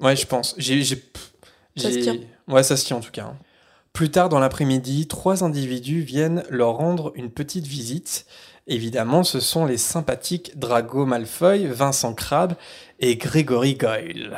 Ouais, 0.00 0.16
je 0.16 0.26
pense. 0.26 0.54
J'ai, 0.56 0.82
Ça 0.84 0.94
se 0.94 1.90
j'ai- 1.90 2.00
tient. 2.00 2.16
Ouais, 2.48 2.62
ça 2.62 2.76
se 2.76 2.86
tient 2.86 2.96
en 2.96 3.00
tout 3.00 3.10
cas. 3.10 3.24
hein. 3.26 3.36
Plus 3.92 4.10
tard 4.10 4.28
dans 4.30 4.38
l'après-midi, 4.38 5.06
trois 5.08 5.44
individus 5.44 6.00
viennent 6.00 6.44
leur 6.48 6.74
rendre 6.76 7.12
une 7.14 7.30
petite 7.30 7.66
visite. 7.66 8.24
Évidemment, 8.66 9.24
ce 9.24 9.40
sont 9.40 9.66
les 9.66 9.76
sympathiques 9.78 10.52
Drago 10.58 11.04
Malfoy, 11.06 11.66
Vincent 11.66 12.14
Crabbe 12.14 12.54
et 13.00 13.16
Gregory 13.16 13.74
Goyle. 13.74 14.36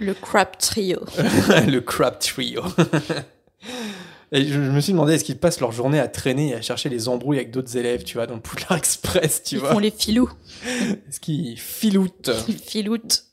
Le 0.00 0.14
crap 0.14 0.58
trio. 0.58 1.00
le 1.68 1.78
crap 1.80 2.18
trio. 2.18 2.62
Et 4.32 4.44
je, 4.44 4.52
je 4.52 4.70
me 4.70 4.80
suis 4.80 4.92
demandé, 4.92 5.14
est-ce 5.14 5.24
qu'ils 5.24 5.38
passent 5.38 5.60
leur 5.60 5.72
journée 5.72 5.98
à 5.98 6.06
traîner 6.06 6.50
et 6.50 6.54
à 6.54 6.62
chercher 6.62 6.88
les 6.88 7.08
embrouilles 7.08 7.38
avec 7.38 7.50
d'autres 7.50 7.76
élèves, 7.76 8.04
tu 8.04 8.14
vois, 8.14 8.26
dans 8.28 8.34
le 8.36 8.40
Poudlard 8.40 8.78
Express, 8.78 9.42
tu 9.42 9.56
Ils 9.56 9.60
vois? 9.60 9.72
font 9.72 9.80
les 9.80 9.90
filous. 9.90 10.30
Est-ce 10.64 11.18
qu'ils 11.18 11.58
filoutent? 11.58 12.30
Ils 12.48 12.56
filoutent. 12.58 13.24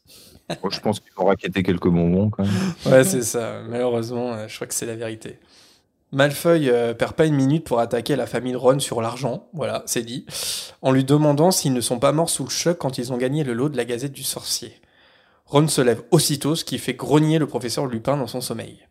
Bon, 0.63 0.69
je 0.69 0.79
pense 0.79 0.99
qu'il 0.99 1.11
faut 1.11 1.25
raqueter 1.25 1.61
quelques 1.61 1.87
bonbons 1.89 2.29
quand 2.31 2.43
même. 2.43 2.53
Ouais, 2.93 3.03
c'est 3.03 3.21
ça. 3.21 3.61
Malheureusement, 3.69 4.33
euh, 4.33 4.47
je 4.47 4.55
crois 4.55 4.65
que 4.65 4.73
c'est 4.73 4.85
la 4.87 4.95
vérité. 4.95 5.37
Malfoy 6.13 6.69
euh, 6.69 6.93
perd 6.93 7.13
pas 7.13 7.25
une 7.25 7.35
minute 7.35 7.65
pour 7.65 7.79
attaquer 7.79 8.15
la 8.15 8.25
famille 8.25 8.53
de 8.53 8.57
Ron 8.57 8.79
sur 8.79 9.01
l'argent, 9.01 9.49
voilà, 9.53 9.83
c'est 9.87 10.03
dit, 10.03 10.25
en 10.81 10.91
lui 10.93 11.03
demandant 11.03 11.51
s'ils 11.51 11.73
ne 11.73 11.81
sont 11.81 11.99
pas 11.99 12.13
morts 12.13 12.29
sous 12.29 12.45
le 12.45 12.49
choc 12.49 12.77
quand 12.77 12.97
ils 12.97 13.11
ont 13.11 13.17
gagné 13.17 13.43
le 13.43 13.51
lot 13.53 13.67
de 13.69 13.75
la 13.77 13.83
Gazette 13.83 14.13
du 14.13 14.23
Sorcier. 14.23 14.73
Ron 15.47 15.67
se 15.67 15.81
lève 15.81 16.03
aussitôt, 16.11 16.55
ce 16.55 16.63
qui 16.63 16.77
fait 16.77 16.93
grogner 16.93 17.39
le 17.39 17.47
professeur 17.47 17.85
Lupin 17.87 18.17
dans 18.17 18.27
son 18.27 18.41
sommeil. 18.41 18.87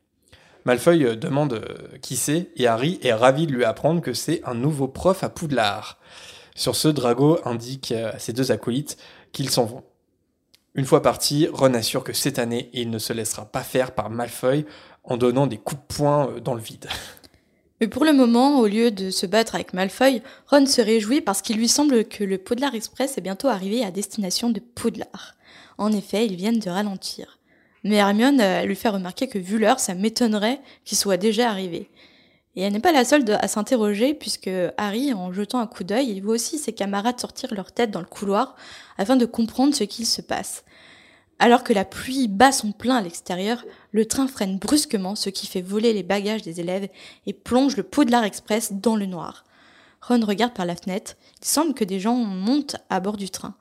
Malfoy 0.65 1.05
euh, 1.05 1.17
demande 1.17 1.55
euh, 1.55 1.99
qui 2.03 2.17
c'est, 2.17 2.51
et 2.57 2.67
Harry 2.67 2.99
est 3.03 3.13
ravi 3.13 3.47
de 3.47 3.53
lui 3.53 3.65
apprendre 3.65 4.01
que 4.01 4.13
c'est 4.13 4.43
un 4.45 4.55
nouveau 4.55 4.89
prof 4.89 5.23
à 5.23 5.29
Poudlard. 5.29 5.99
Sur 6.57 6.75
ce, 6.75 6.89
Drago 6.89 7.39
indique 7.45 7.93
euh, 7.93 8.13
à 8.13 8.19
ses 8.19 8.33
deux 8.33 8.51
acolytes 8.51 8.97
qu'ils 9.33 9.51
s'en 9.51 9.67
vont. 9.67 9.85
Une 10.75 10.87
fois 10.87 11.03
parti, 11.03 11.49
Ron 11.53 11.75
assure 11.75 12.03
que 12.03 12.15
cette 12.15 12.39
année, 12.39 12.71
il 12.73 12.91
ne 12.91 12.99
se 12.99 13.13
laissera 13.13 13.45
pas 13.45 13.63
faire 13.63 13.93
par 13.93 14.11
Malfoy 14.11 14.65
en 15.05 15.19
donnant 15.19 15.47
des 15.47 15.59
coups 15.59 15.81
de 15.81 15.95
poing 15.95 16.29
euh, 16.29 16.41
dans 16.41 16.55
le 16.55 16.61
vide. 16.61 16.89
Mais 17.81 17.89
pour 17.89 18.07
le 18.07 18.15
moment, 18.15 18.59
au 18.59 18.67
lieu 18.67 18.91
de 18.91 19.11
se 19.11 19.27
battre 19.27 19.55
avec 19.55 19.75
Malfoy, 19.75 20.23
Ron 20.47 20.65
se 20.65 20.81
réjouit 20.81 21.21
parce 21.21 21.43
qu'il 21.43 21.59
lui 21.59 21.69
semble 21.69 22.07
que 22.07 22.25
le 22.25 22.39
Poudlard 22.39 22.75
Express 22.75 23.19
est 23.19 23.21
bientôt 23.21 23.49
arrivé 23.49 23.85
à 23.85 23.91
destination 23.91 24.49
de 24.49 24.61
Poudlard. 24.61 25.36
En 25.79 25.93
effet, 25.93 26.27
ils 26.27 26.37
viennent 26.37 26.59
de 26.59 26.71
ralentir. 26.71 27.39
Mais 27.85 27.97
Hermione 27.97 28.41
euh, 28.41 28.63
lui 28.65 28.75
fait 28.75 28.89
remarquer 28.89 29.29
que 29.29 29.39
vu 29.39 29.59
l'heure, 29.59 29.79
ça 29.79 29.95
m'étonnerait 29.95 30.61
qu'il 30.85 30.99
soit 30.99 31.17
déjà 31.17 31.49
arrivé. 31.49 31.91
Et 32.57 32.63
elle 32.63 32.73
n'est 32.73 32.81
pas 32.81 32.93
la 32.93 33.05
seule 33.05 33.25
à 33.31 33.49
s'interroger 33.49 34.15
puisque 34.15 34.51
Harry, 34.79 35.13
en 35.13 35.33
jetant 35.33 35.61
un 35.61 35.67
coup 35.67 35.85
d'œil, 35.85 36.11
il 36.11 36.23
voit 36.23 36.35
aussi 36.35 36.59
ses 36.59 36.73
camarades 36.73 37.21
sortir 37.21 37.55
leur 37.55 37.71
tête 37.71 37.91
dans 37.91 38.01
le 38.01 38.07
couloir 38.07 38.57
afin 38.97 39.17
de 39.17 39.27
comprendre 39.27 39.75
ce 39.75 39.85
qu'il 39.85 40.07
se 40.07 40.23
passe. 40.23 40.65
Alors 41.39 41.63
que 41.63 41.75
la 41.75 41.85
pluie 41.85 42.29
bat 42.29 42.53
son 42.53 42.73
plein 42.73 42.97
à 42.97 43.03
l'extérieur, 43.03 43.63
le 43.93 44.07
train 44.07 44.27
freine 44.27 44.59
brusquement, 44.59 45.15
ce 45.15 45.29
qui 45.29 45.47
fait 45.47 45.61
voler 45.61 45.93
les 45.93 46.03
bagages 46.03 46.41
des 46.41 46.61
élèves 46.61 46.89
et 47.27 47.35
plonge 47.35 47.77
le 47.77 47.83
Poudlard 47.83 48.25
Express 48.25 48.73
dans 48.73 48.97
le 48.97 49.05
noir. 49.05 49.45
Ron 50.01 50.25
regarde 50.25 50.55
par 50.55 50.65
la 50.65 50.77
fenêtre. 50.77 51.17
Il 51.43 51.47
semble 51.47 51.75
que 51.75 51.85
des 51.85 52.01
gens 52.01 52.17
montent 52.17 52.77
à 52.89 53.01
bord 53.01 53.19
du 53.19 53.29
train. 53.29 53.55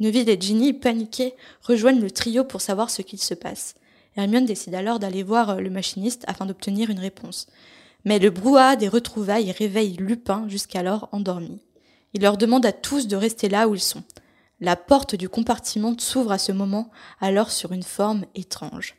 Neville 0.00 0.28
et 0.28 0.40
Ginny, 0.40 0.72
paniqués, 0.72 1.34
rejoignent 1.62 2.00
le 2.00 2.10
trio 2.10 2.44
pour 2.44 2.60
savoir 2.60 2.90
ce 2.90 3.02
qu'il 3.02 3.20
se 3.20 3.34
passe. 3.34 3.74
Hermione 4.16 4.46
décide 4.46 4.74
alors 4.74 4.98
d'aller 4.98 5.22
voir 5.22 5.60
le 5.60 5.70
machiniste 5.70 6.24
afin 6.26 6.46
d'obtenir 6.46 6.90
une 6.90 6.98
réponse. 6.98 7.46
Mais 8.04 8.18
le 8.18 8.30
brouhaha 8.30 8.76
des 8.76 8.88
retrouvailles 8.88 9.52
réveille 9.52 9.96
Lupin 9.96 10.48
jusqu'alors 10.48 11.08
endormi. 11.12 11.60
Il 12.14 12.22
leur 12.22 12.36
demande 12.36 12.64
à 12.64 12.72
tous 12.72 13.06
de 13.06 13.16
rester 13.16 13.48
là 13.48 13.68
où 13.68 13.74
ils 13.74 13.80
sont. 13.80 14.02
La 14.60 14.76
porte 14.76 15.14
du 15.14 15.28
compartiment 15.28 15.94
s'ouvre 15.98 16.32
à 16.32 16.38
ce 16.38 16.52
moment, 16.52 16.90
alors 17.20 17.50
sur 17.50 17.72
une 17.72 17.82
forme 17.82 18.24
étrange. 18.34 18.96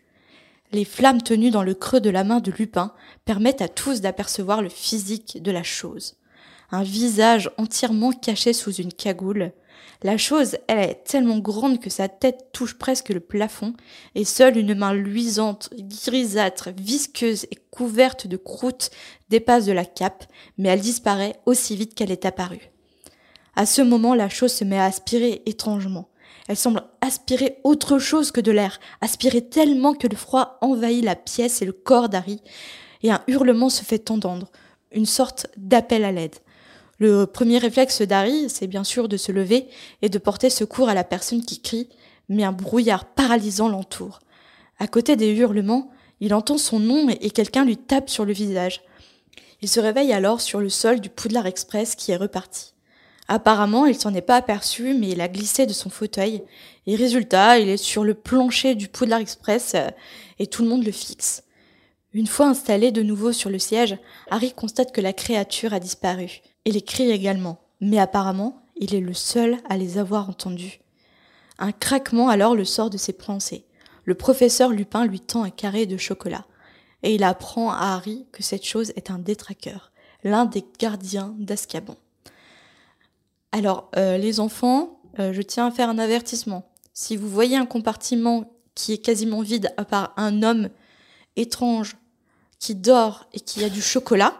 Les 0.72 0.86
flammes 0.86 1.22
tenues 1.22 1.50
dans 1.50 1.64
le 1.64 1.74
creux 1.74 2.00
de 2.00 2.10
la 2.10 2.24
main 2.24 2.40
de 2.40 2.52
Lupin 2.52 2.94
permettent 3.26 3.62
à 3.62 3.68
tous 3.68 4.02
d'apercevoir 4.02 4.62
le 4.62 4.70
physique 4.70 5.42
de 5.42 5.52
la 5.52 5.64
chose. 5.64 6.16
Un 6.72 6.84
visage 6.84 7.50
entièrement 7.58 8.12
caché 8.12 8.54
sous 8.54 8.74
une 8.74 8.94
cagoule. 8.94 9.52
La 10.02 10.18
chose, 10.18 10.58
elle 10.68 10.80
est 10.80 11.04
tellement 11.04 11.40
grande 11.40 11.80
que 11.80 11.90
sa 11.90 12.08
tête 12.08 12.50
touche 12.54 12.78
presque 12.78 13.10
le 13.10 13.20
plafond, 13.20 13.74
et 14.16 14.24
seule 14.24 14.58
une 14.58 14.74
main 14.74 14.94
luisante, 14.94 15.70
grisâtre, 15.78 16.70
visqueuse 16.78 17.46
et 17.52 17.58
couverte 17.70 18.26
de 18.26 18.38
croûte 18.38 18.92
dépasse 19.30 19.66
de 19.66 19.74
la 19.74 19.86
cape, 19.86 20.26
mais 20.58 20.70
elle 20.70 20.80
disparaît 20.80 21.36
aussi 21.46 21.76
vite 21.76 21.96
qu'elle 21.96 22.12
est 22.12 22.26
apparue. 22.26 22.72
À 23.56 23.66
ce 23.66 23.82
moment, 23.82 24.16
la 24.16 24.30
chose 24.30 24.54
se 24.54 24.64
met 24.64 24.80
à 24.80 24.86
aspirer 24.86 25.42
étrangement. 25.46 26.08
Elle 26.48 26.58
semble 26.58 26.84
aspirer 27.02 27.58
autre 27.64 28.00
chose 28.00 28.32
que 28.32 28.42
de 28.42 28.52
l'air, 28.52 28.80
aspirer 29.02 29.42
tellement 29.42 29.94
que 29.94 30.08
le 30.08 30.16
froid 30.16 30.58
envahit 30.62 31.04
la 31.04 31.16
pièce 31.16 31.62
et 31.62 31.66
le 31.66 31.74
corps 31.74 32.08
d'Harry, 32.10 32.42
et 33.04 33.12
un 33.12 33.22
hurlement 33.28 33.70
se 33.70 33.84
fait 33.84 34.12
entendre, 34.12 34.50
une 34.92 35.06
sorte 35.06 35.48
d'appel 35.58 36.06
à 36.06 36.12
l'aide. 36.12 36.36
Le 37.00 37.26
premier 37.26 37.60
réflexe 37.60 38.02
d'Harry, 38.02 38.50
c'est 38.50 38.68
bien 38.68 38.84
sûr 38.84 39.08
de 39.08 39.16
se 39.16 39.32
lever 39.32 39.68
et 40.02 40.10
de 40.10 40.18
porter 40.18 40.50
secours 40.50 40.90
à 40.90 40.94
la 40.94 41.06
personne 41.06 41.46
qui 41.46 41.62
crie, 41.62 41.88
mais 42.28 42.44
un 42.44 42.52
brouillard 42.52 43.06
paralysant 43.06 43.70
l'entoure. 43.70 44.20
À 44.80 44.88
côté 44.88 45.16
des 45.16 45.30
hurlements, 45.30 45.92
il 46.20 46.34
entend 46.34 46.58
son 46.58 46.80
nom 46.80 47.08
et 47.10 47.32
quelqu'un 47.32 47.64
lui 47.64 47.78
tape 47.78 48.10
sur 48.10 48.26
le 48.26 48.34
visage. 48.34 48.82
Il 49.62 49.70
se 49.70 49.80
réveille 49.80 50.12
alors 50.12 50.42
sur 50.42 50.60
le 50.60 50.68
sol 50.68 51.00
du 51.00 51.10
Poudlard 51.10 51.48
Express 51.48 51.96
qui 51.96 52.12
est 52.12 52.18
reparti. 52.18 52.74
Apparemment, 53.30 53.86
il 53.86 53.96
s'en 53.96 54.14
est 54.14 54.22
pas 54.22 54.36
aperçu, 54.36 54.94
mais 54.94 55.10
il 55.10 55.22
a 55.22 55.28
glissé 55.30 55.66
de 55.66 55.74
son 55.74 55.90
fauteuil. 55.90 56.44
Et 56.86 56.96
résultat, 56.96 57.60
il 57.60 57.70
est 57.70 57.78
sur 57.78 58.04
le 58.04 58.16
plancher 58.16 58.76
du 58.76 58.90
Poudlard 58.90 59.20
Express 59.20 59.74
euh, 59.76 59.90
et 60.40 60.48
tout 60.48 60.64
le 60.64 60.70
monde 60.70 60.84
le 60.84 60.92
fixe. 60.92 61.44
Une 62.12 62.28
fois 62.28 62.48
installé 62.48 62.92
de 62.92 63.04
nouveau 63.04 63.32
sur 63.32 63.52
le 63.52 63.60
siège, 63.60 63.98
Harry 64.32 64.52
constate 64.52 64.92
que 64.92 65.00
la 65.00 65.14
créature 65.14 65.74
a 65.74 65.80
disparu, 65.80 66.42
et 66.70 66.72
les 66.72 66.82
cris 66.84 67.10
également. 67.10 67.60
Mais 67.82 67.98
apparemment, 67.98 68.62
il 68.76 68.94
est 68.94 69.00
le 69.00 69.16
seul 69.16 69.58
à 69.68 69.76
les 69.76 69.98
avoir 69.98 70.30
entendus. 70.30 70.80
Un 71.58 71.72
craquement 71.72 72.30
alors 72.30 72.56
le 72.56 72.64
sort 72.64 72.92
de 72.92 72.98
ses 72.98 73.14
pensées. 73.14 73.66
Le 74.06 74.14
professeur 74.14 74.70
Lupin 74.70 75.06
lui 75.06 75.20
tend 75.20 75.44
un 75.44 75.50
carré 75.50 75.88
de 75.88 75.98
chocolat, 75.98 76.46
et 77.02 77.16
il 77.16 77.24
apprend 77.24 77.72
à 77.72 77.94
Harry 77.94 78.28
que 78.32 78.44
cette 78.44 78.66
chose 78.66 78.92
est 78.96 79.10
un 79.10 79.18
détraqueur, 79.18 79.92
l'un 80.24 80.46
des 80.46 80.64
gardiens 80.78 81.34
d'Azkaban. 81.40 81.96
Alors, 83.52 83.90
euh, 83.96 84.18
les 84.18 84.40
enfants, 84.40 85.02
euh, 85.18 85.34
je 85.34 85.42
tiens 85.42 85.68
à 85.68 85.72
faire 85.72 85.90
un 85.90 85.98
avertissement. 85.98 86.70
Si 86.94 87.18
vous 87.18 87.30
voyez 87.30 87.58
un 87.58 87.66
compartiment 87.66 88.54
qui 88.76 88.94
est 88.94 89.00
quasiment 89.00 89.42
vide, 89.42 89.74
à 89.78 89.86
part 89.86 90.14
un 90.18 90.44
homme 90.44 90.70
étrange 91.36 91.98
qui 92.60 92.76
dort 92.76 93.26
et 93.34 93.40
qui 93.40 93.64
a 93.64 93.70
du 93.70 93.82
chocolat, 93.82 94.36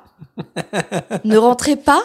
ne 1.24 1.38
rentrez 1.38 1.76
pas 1.76 2.04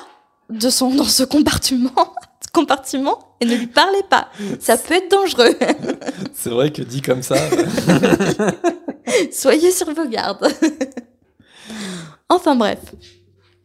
de 0.51 0.71
son, 0.71 0.95
dans 0.95 1.05
ce 1.05 1.25
compartiment, 1.25 2.15
compartiment 2.53 3.37
et 3.41 3.47
ne 3.47 3.57
lui 3.57 3.67
parlez 3.67 4.03
pas. 4.09 4.29
Ça 4.61 4.77
peut 4.77 4.95
être 4.95 5.11
dangereux. 5.11 5.57
C'est 6.35 6.51
vrai 6.51 6.73
que 6.73 6.83
dit 6.83 7.03
comme 7.03 7.23
ça. 7.23 7.37
Soyez 9.33 9.71
sur 9.71 9.93
vos 9.93 10.07
gardes. 10.07 10.47
enfin 12.29 12.57
bref. 12.57 12.81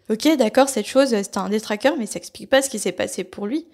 Ok, 0.10 0.28
d'accord, 0.38 0.70
cette 0.70 0.88
chose, 0.88 1.10
c'est 1.10 1.38
un 1.38 1.50
détraqueur, 1.50 1.96
mais 1.96 2.08
ça 2.08 2.18
explique 2.18 2.50
pas 2.50 2.64
ce 2.64 2.70
qui 2.70 2.80
s'est 2.80 2.92
passé 2.92 3.24
pour 3.24 3.46
lui. 3.46 3.68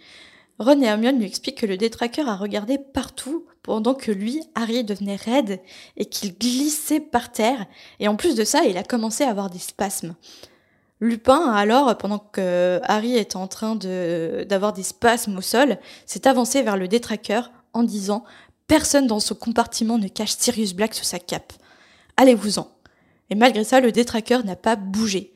Ron 0.60 0.82
et 0.82 0.86
Hermione 0.86 1.18
lui 1.18 1.28
expliquent 1.28 1.60
que 1.60 1.66
le 1.66 1.78
détraqueur 1.78 2.28
a 2.28 2.36
regardé 2.36 2.78
partout 2.78 3.46
pendant 3.62 3.94
que 3.94 4.12
lui, 4.12 4.42
Harry, 4.54 4.84
devenait 4.84 5.16
raide 5.16 5.60
et 5.98 6.06
qu'il 6.06 6.38
glissait 6.38 7.00
par 7.00 7.32
terre. 7.32 7.66
Et 8.00 8.08
en 8.08 8.16
plus 8.16 8.36
de 8.36 8.44
ça, 8.44 8.64
il 8.64 8.78
a 8.78 8.84
commencé 8.84 9.24
à 9.24 9.30
avoir 9.30 9.50
des 9.50 9.60
spasmes. 9.60 10.16
Lupin, 11.02 11.52
alors, 11.52 11.98
pendant 11.98 12.20
que 12.20 12.80
Harry 12.84 13.18
est 13.18 13.36
en 13.36 13.48
train 13.48 13.76
d'avoir 13.76 14.74
des 14.74 14.84
spasmes 14.84 15.38
au 15.38 15.42
sol, 15.42 15.78
s'est 16.06 16.28
avancé 16.28 16.62
vers 16.62 16.78
le 16.78 16.88
détraqueur 16.88 17.52
en 17.74 17.84
disant 17.84 18.24
Personne 18.68 19.06
dans 19.06 19.20
ce 19.20 19.34
compartiment 19.34 19.98
ne 19.98 20.08
cache 20.08 20.36
Sirius 20.38 20.74
Black 20.74 20.94
sous 20.96 21.04
sa 21.04 21.20
cape. 21.20 21.54
Allez-vous-en. 22.18 22.72
Et 23.30 23.36
malgré 23.36 23.64
ça, 23.64 23.80
le 23.80 23.92
détraqueur 23.92 24.44
n'a 24.44 24.56
pas 24.56 24.76
bougé. 24.76 25.34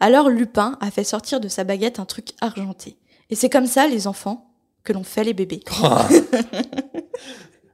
Alors 0.00 0.28
Lupin 0.28 0.76
a 0.80 0.90
fait 0.90 1.04
sortir 1.04 1.40
de 1.40 1.48
sa 1.48 1.64
baguette 1.64 1.98
un 1.98 2.04
truc 2.04 2.30
argenté. 2.40 2.98
Et 3.30 3.34
c'est 3.34 3.48
comme 3.48 3.66
ça, 3.66 3.86
les 3.86 4.06
enfants, 4.06 4.50
que 4.84 4.92
l'on 4.92 5.04
fait 5.04 5.24
les 5.24 5.32
bébés. 5.32 5.60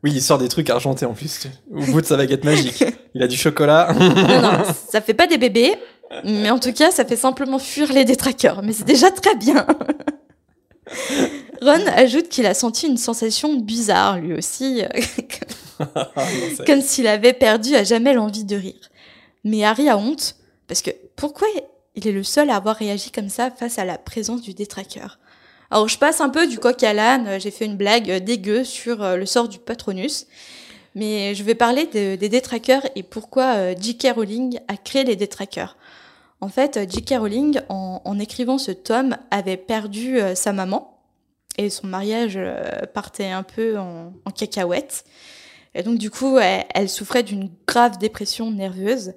oui, 0.04 0.12
il 0.12 0.22
sort 0.22 0.38
des 0.38 0.48
trucs 0.48 0.70
argentés 0.70 1.04
en 1.04 1.14
plus, 1.14 1.48
au 1.70 1.84
bout 1.86 2.00
de 2.00 2.06
sa 2.06 2.16
baguette 2.16 2.44
magique. 2.44 2.84
Il 3.14 3.22
a 3.22 3.26
du 3.26 3.36
chocolat. 3.36 3.92
non, 3.92 4.40
non, 4.40 4.64
ça 4.90 5.00
fait 5.00 5.14
pas 5.14 5.26
des 5.26 5.38
bébés, 5.38 5.74
mais 6.24 6.50
en 6.50 6.58
tout 6.58 6.72
cas, 6.72 6.90
ça 6.90 7.04
fait 7.04 7.16
simplement 7.16 7.58
fuir 7.58 7.92
les 7.92 8.04
détraqueurs. 8.04 8.62
Mais 8.62 8.72
c'est 8.72 8.84
déjà 8.84 9.10
très 9.10 9.34
bien. 9.34 9.66
Ron 11.62 11.86
ajoute 11.94 12.28
qu'il 12.28 12.46
a 12.46 12.54
senti 12.54 12.86
une 12.86 12.96
sensation 12.96 13.54
bizarre, 13.56 14.18
lui 14.18 14.34
aussi, 14.34 14.82
comme 16.66 16.80
s'il 16.80 17.06
avait 17.06 17.32
perdu 17.32 17.74
à 17.74 17.84
jamais 17.84 18.14
l'envie 18.14 18.44
de 18.44 18.56
rire. 18.56 18.90
Mais 19.44 19.64
Harry 19.64 19.88
a 19.88 19.96
honte, 19.96 20.36
parce 20.68 20.82
que 20.82 20.90
pourquoi 21.16 21.48
il 21.94 22.06
est 22.06 22.12
le 22.12 22.22
seul 22.22 22.50
à 22.50 22.56
avoir 22.56 22.76
réagi 22.76 23.10
comme 23.10 23.28
ça 23.28 23.50
face 23.50 23.78
à 23.78 23.84
la 23.84 23.98
présence 23.98 24.42
du 24.42 24.54
détraqueur? 24.54 25.18
Alors 25.70 25.88
je 25.88 25.98
passe 25.98 26.20
un 26.20 26.28
peu 26.28 26.46
du 26.46 26.58
coq 26.58 26.82
à 26.82 26.92
l'âne, 26.92 27.26
euh, 27.26 27.38
j'ai 27.38 27.50
fait 27.50 27.64
une 27.64 27.76
blague 27.76 28.10
euh, 28.10 28.20
dégueu 28.20 28.62
sur 28.62 29.02
euh, 29.02 29.16
le 29.16 29.24
sort 29.24 29.48
du 29.48 29.58
Patronus, 29.58 30.26
mais 30.94 31.34
je 31.34 31.42
vais 31.44 31.54
parler 31.54 31.86
des 31.86 32.28
détraqueurs 32.28 32.82
et 32.94 33.02
pourquoi 33.02 33.74
J.K. 33.74 34.08
Rowling 34.14 34.60
a 34.68 34.76
créé 34.76 35.04
les 35.04 35.16
détraqueurs. 35.16 35.78
En 36.42 36.48
fait, 36.48 36.78
J.K. 36.90 37.14
Rowling, 37.18 37.60
en, 37.68 38.18
écrivant 38.18 38.58
ce 38.58 38.72
tome, 38.72 39.16
avait 39.30 39.56
perdu 39.56 40.18
sa 40.34 40.52
maman 40.52 40.98
et 41.56 41.70
son 41.70 41.86
mariage 41.86 42.36
partait 42.92 43.30
un 43.30 43.44
peu 43.44 43.78
en, 43.78 44.12
cacahuète. 44.36 45.04
Et 45.74 45.84
donc 45.84 45.98
du 45.98 46.10
coup, 46.10 46.38
elle 46.38 46.88
souffrait 46.88 47.22
d'une 47.22 47.48
grave 47.66 47.96
dépression 47.98 48.50
nerveuse. 48.50 49.14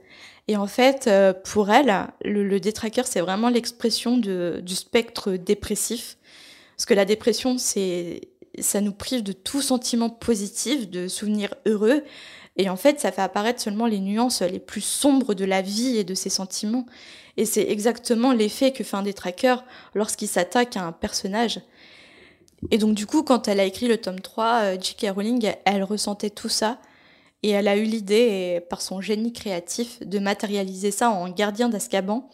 Et 0.48 0.58
en 0.58 0.68
fait, 0.68 1.08
euh, 1.08 1.34
pour 1.34 1.72
elle, 1.72 2.08
le, 2.24 2.60
détraqueur, 2.60 3.08
c'est 3.08 3.22
vraiment 3.22 3.50
l'expression 3.50 4.18
du 4.18 4.76
spectre 4.76 5.32
dépressif. 5.32 6.18
Parce 6.78 6.86
que 6.86 6.94
la 6.94 7.06
dépression, 7.06 7.58
c'est, 7.58 8.30
ça 8.60 8.82
nous 8.82 8.92
prive 8.92 9.24
de 9.24 9.32
tout 9.32 9.62
sentiment 9.62 10.10
positif, 10.10 10.90
de 10.90 11.08
souvenirs 11.08 11.54
heureux. 11.66 12.04
Et 12.58 12.70
en 12.70 12.76
fait, 12.76 13.00
ça 13.00 13.12
fait 13.12 13.22
apparaître 13.22 13.62
seulement 13.62 13.86
les 13.86 14.00
nuances 14.00 14.42
les 14.42 14.60
plus 14.60 14.82
sombres 14.82 15.34
de 15.34 15.46
la 15.46 15.62
vie 15.62 15.98
et 15.98 16.04
de 16.04 16.14
ses 16.14 16.30
sentiments. 16.30 16.86
Et 17.38 17.46
c'est 17.46 17.70
exactement 17.70 18.32
l'effet 18.32 18.72
que 18.72 18.84
fait 18.84 18.96
un 18.96 19.04
détraqueur 19.04 19.66
lorsqu'il 19.94 20.28
s'attaque 20.28 20.78
à 20.78 20.84
un 20.84 20.94
personnage. 20.94 21.60
Et 22.72 22.78
donc, 22.78 22.96
du 22.96 23.06
coup, 23.06 23.24
quand 23.24 23.48
elle 23.48 23.60
a 23.60 23.66
écrit 23.66 23.88
le 23.88 23.98
tome 23.98 24.22
3, 24.22 24.80
J.K. 24.80 25.08
Rowling, 25.14 25.52
elle 25.66 25.84
ressentait 25.84 26.30
tout 26.30 26.50
ça. 26.50 26.80
Et 27.44 27.50
elle 27.50 27.68
a 27.68 27.76
eu 27.76 27.84
l'idée, 27.84 28.62
par 28.70 28.82
son 28.82 29.02
génie 29.02 29.34
créatif, 29.34 30.00
de 30.00 30.18
matérialiser 30.18 30.92
ça 30.92 31.10
en 31.10 31.30
gardien 31.30 31.70
d'Azkaban 31.70 32.28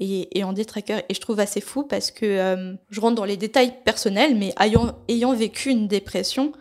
et, 0.00 0.44
en 0.44 0.52
détraqueur. 0.52 1.02
Et 1.08 1.14
je 1.14 1.20
trouve 1.20 1.40
assez 1.40 1.60
fou 1.60 1.82
parce 1.82 2.10
que 2.10 2.24
euh, 2.24 2.74
je 2.90 3.00
rentre 3.00 3.16
dans 3.16 3.24
les 3.24 3.36
détails 3.36 3.74
personnels, 3.84 4.36
mais 4.36 4.54
ayant, 4.60 4.96
ayant 5.08 5.34
vécu 5.34 5.70
une 5.70 5.88
dépression, 5.88 6.52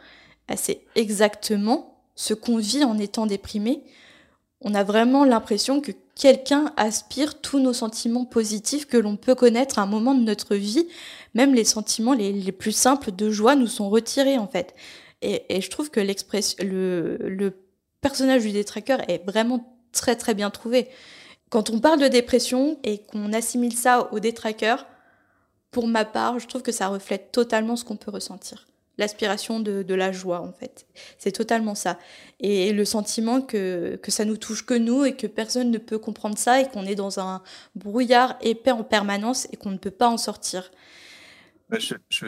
c'est 0.55 0.81
exactement 0.95 1.92
ce 2.15 2.33
qu'on 2.33 2.57
vit 2.57 2.83
en 2.83 2.97
étant 2.97 3.25
déprimé. 3.25 3.83
On 4.61 4.75
a 4.75 4.83
vraiment 4.83 5.25
l'impression 5.25 5.81
que 5.81 5.91
quelqu'un 6.15 6.71
aspire 6.77 7.41
tous 7.41 7.59
nos 7.59 7.73
sentiments 7.73 8.25
positifs 8.25 8.85
que 8.87 8.97
l'on 8.97 9.17
peut 9.17 9.35
connaître 9.35 9.79
à 9.79 9.81
un 9.81 9.87
moment 9.87 10.13
de 10.13 10.23
notre 10.23 10.55
vie. 10.55 10.87
Même 11.33 11.53
les 11.53 11.65
sentiments 11.65 12.13
les, 12.13 12.51
plus 12.51 12.71
simples 12.71 13.11
de 13.11 13.29
joie 13.29 13.55
nous 13.55 13.67
sont 13.67 13.89
retirés 13.89 14.37
en 14.37 14.47
fait. 14.47 14.75
Et, 15.21 15.61
je 15.61 15.69
trouve 15.69 15.89
que 15.89 16.01
le, 16.01 17.17
le 17.27 17.53
personnage 18.01 18.43
du 18.43 18.51
détraqueur 18.51 19.09
est 19.09 19.25
vraiment 19.25 19.75
très 19.91 20.15
très 20.15 20.33
bien 20.33 20.49
trouvé. 20.49 20.87
Quand 21.49 21.69
on 21.69 21.79
parle 21.79 21.99
de 21.99 22.07
dépression 22.07 22.79
et 22.83 22.99
qu'on 22.99 23.31
assimile 23.31 23.75
ça 23.75 24.11
au 24.11 24.19
détraqueur, 24.19 24.85
pour 25.71 25.87
ma 25.87 26.05
part, 26.05 26.39
je 26.39 26.47
trouve 26.47 26.61
que 26.61 26.71
ça 26.71 26.87
reflète 26.87 27.31
totalement 27.31 27.75
ce 27.75 27.83
qu'on 27.83 27.95
peut 27.95 28.11
ressentir 28.11 28.65
l'aspiration 28.97 29.59
de, 29.59 29.93
la 29.93 30.11
joie 30.11 30.41
en 30.41 30.51
fait. 30.51 30.85
C'est 31.17 31.31
totalement 31.31 31.75
ça. 31.75 31.97
Et, 32.39 32.73
le 32.73 32.85
sentiment 32.85 33.41
que, 33.41 33.95
que 34.01 34.11
ça 34.11 34.25
nous 34.25 34.37
touche 34.37 34.65
que 34.65 34.73
nous 34.73 35.05
et 35.05 35.15
que 35.15 35.27
personne 35.27 35.71
ne 35.71 35.77
peut 35.77 35.97
comprendre 35.97 36.37
ça 36.37 36.61
et 36.61 36.67
qu'on 36.67 36.85
est 36.85 36.95
dans 36.95 37.19
un 37.19 37.41
brouillard 37.75 38.37
épais 38.41 38.71
en 38.71 38.83
permanence 38.83 39.47
et 39.51 39.57
qu'on 39.57 39.71
ne 39.71 39.77
peut 39.77 39.91
pas 39.91 40.07
en 40.07 40.17
sortir. 40.17 40.71
Je, 41.71 41.95
suis 42.09 42.27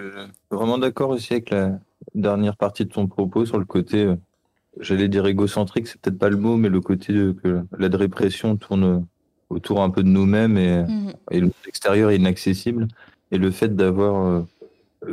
vraiment 0.49 0.77
d'accord 0.77 1.11
aussi 1.11 1.33
avec 1.33 1.51
la 1.51 1.79
dernière 2.15 2.55
partie 2.55 2.85
de 2.85 2.91
ton 2.91 3.07
propos 3.07 3.45
sur 3.45 3.59
le 3.59 3.65
côté, 3.65 4.03
euh, 4.03 4.15
j'allais 4.79 5.07
dire 5.07 5.25
égocentrique, 5.27 5.87
c'est 5.87 5.99
peut-être 6.01 6.17
pas 6.17 6.29
le 6.29 6.37
mot, 6.37 6.57
mais 6.57 6.69
le 6.69 6.81
côté 6.81 7.13
que 7.43 7.63
la 7.77 7.89
dépression 7.89 8.57
tourne 8.57 9.05
autour 9.49 9.83
un 9.83 9.89
peu 9.89 10.03
de 10.03 10.09
nous-mêmes 10.09 10.57
et, 10.57 10.83
mmh. 10.83 11.13
et 11.31 11.39
le 11.39 11.45
monde 11.45 11.53
extérieur 11.67 12.09
est 12.09 12.15
inaccessible. 12.15 12.87
Et 13.31 13.37
le 13.37 13.51
fait 13.51 13.75
d'avoir 13.75 14.25
euh, 14.25 14.41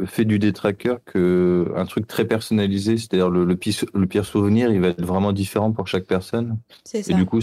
fait 0.07 0.25
du 0.25 0.39
détraqueur 0.39 0.99
que 1.05 1.73
un 1.77 1.87
truc 1.87 2.07
très 2.07 2.25
personnalisé, 2.25 2.97
c'est-à-dire 2.97 3.31
le, 3.31 3.45
le, 3.45 3.57
pire, 3.57 4.25
souvenir, 4.25 4.71
il 4.71 4.81
va 4.81 4.89
être 4.89 5.05
vraiment 5.05 5.33
différent 5.33 5.73
pour 5.73 5.89
chaque 5.89 6.05
personne. 6.05 6.59
C'est 6.85 7.03
ça. 7.03 7.13
Et 7.13 7.15
du 7.15 7.27
coup, 7.27 7.41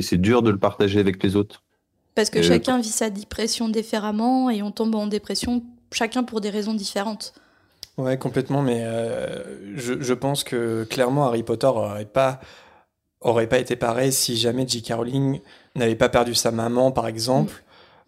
c'est 0.00 0.20
dur 0.20 0.42
de 0.42 0.50
le 0.50 0.58
partager 0.58 1.00
avec 1.00 1.22
les 1.22 1.36
autres. 1.36 1.62
Parce 2.14 2.30
que 2.30 2.42
chacun 2.42 2.78
vit 2.78 2.88
sa 2.88 3.10
dépression 3.10 3.68
différemment 3.68 4.50
et 4.50 4.62
on 4.62 4.70
tombe 4.70 4.94
en 4.94 5.06
dépression 5.06 5.62
chacun 5.92 6.24
pour 6.24 6.40
des 6.40 6.50
raisons 6.50 6.74
différentes. 6.74 7.32
Ouais, 7.98 8.16
complètement, 8.18 8.62
mais 8.62 8.82
euh, 8.84 9.76
je, 9.76 10.14
pense 10.14 10.44
que 10.44 10.84
clairement 10.84 11.26
Harry 11.26 11.42
Potter 11.42 11.66
aurait 11.66 12.06
pas, 12.06 12.40
aurait 13.20 13.46
pas 13.46 13.58
été 13.58 13.76
pareil 13.76 14.12
si 14.12 14.36
jamais 14.36 14.66
J.K. 14.66 14.94
Rowling 14.94 15.40
n'avait 15.74 15.94
pas 15.94 16.08
perdu 16.08 16.34
sa 16.34 16.50
maman, 16.50 16.90
par 16.90 17.06
exemple. 17.06 17.52
Mm. 17.52 17.62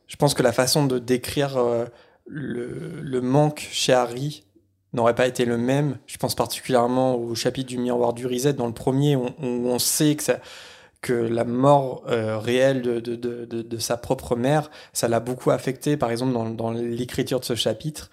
Je 0.06 0.16
pense 0.16 0.34
que 0.34 0.42
la 0.42 0.52
façon 0.52 0.86
de 0.86 0.98
décrire 0.98 1.56
euh, 1.56 1.84
le, 2.26 3.20
manque 3.20 3.68
chez 3.70 3.92
Harry 3.92 4.44
n'aurait 4.92 5.14
pas 5.14 5.26
été 5.26 5.44
le 5.44 5.58
même. 5.58 5.98
Je 6.06 6.16
pense 6.16 6.34
particulièrement 6.34 7.16
au 7.16 7.34
chapitre 7.34 7.68
du 7.68 7.78
miroir 7.78 8.12
du 8.12 8.26
Reset 8.26 8.54
dans 8.54 8.66
le 8.66 8.74
premier, 8.74 9.16
où, 9.16 9.28
on 9.40 9.78
sait 9.78 10.16
que, 10.16 11.12
la 11.12 11.44
mort 11.44 12.02
euh, 12.08 12.38
réelle 12.38 12.82
de, 12.82 13.78
sa 13.78 13.96
propre 13.96 14.36
mère, 14.36 14.70
ça 14.92 15.08
l'a 15.08 15.20
beaucoup 15.20 15.50
affecté, 15.50 15.96
par 15.96 16.10
exemple, 16.10 16.32
dans, 16.32 16.48
dans 16.48 16.70
l'écriture 16.70 17.40
de 17.40 17.44
ce 17.44 17.54
chapitre. 17.54 18.10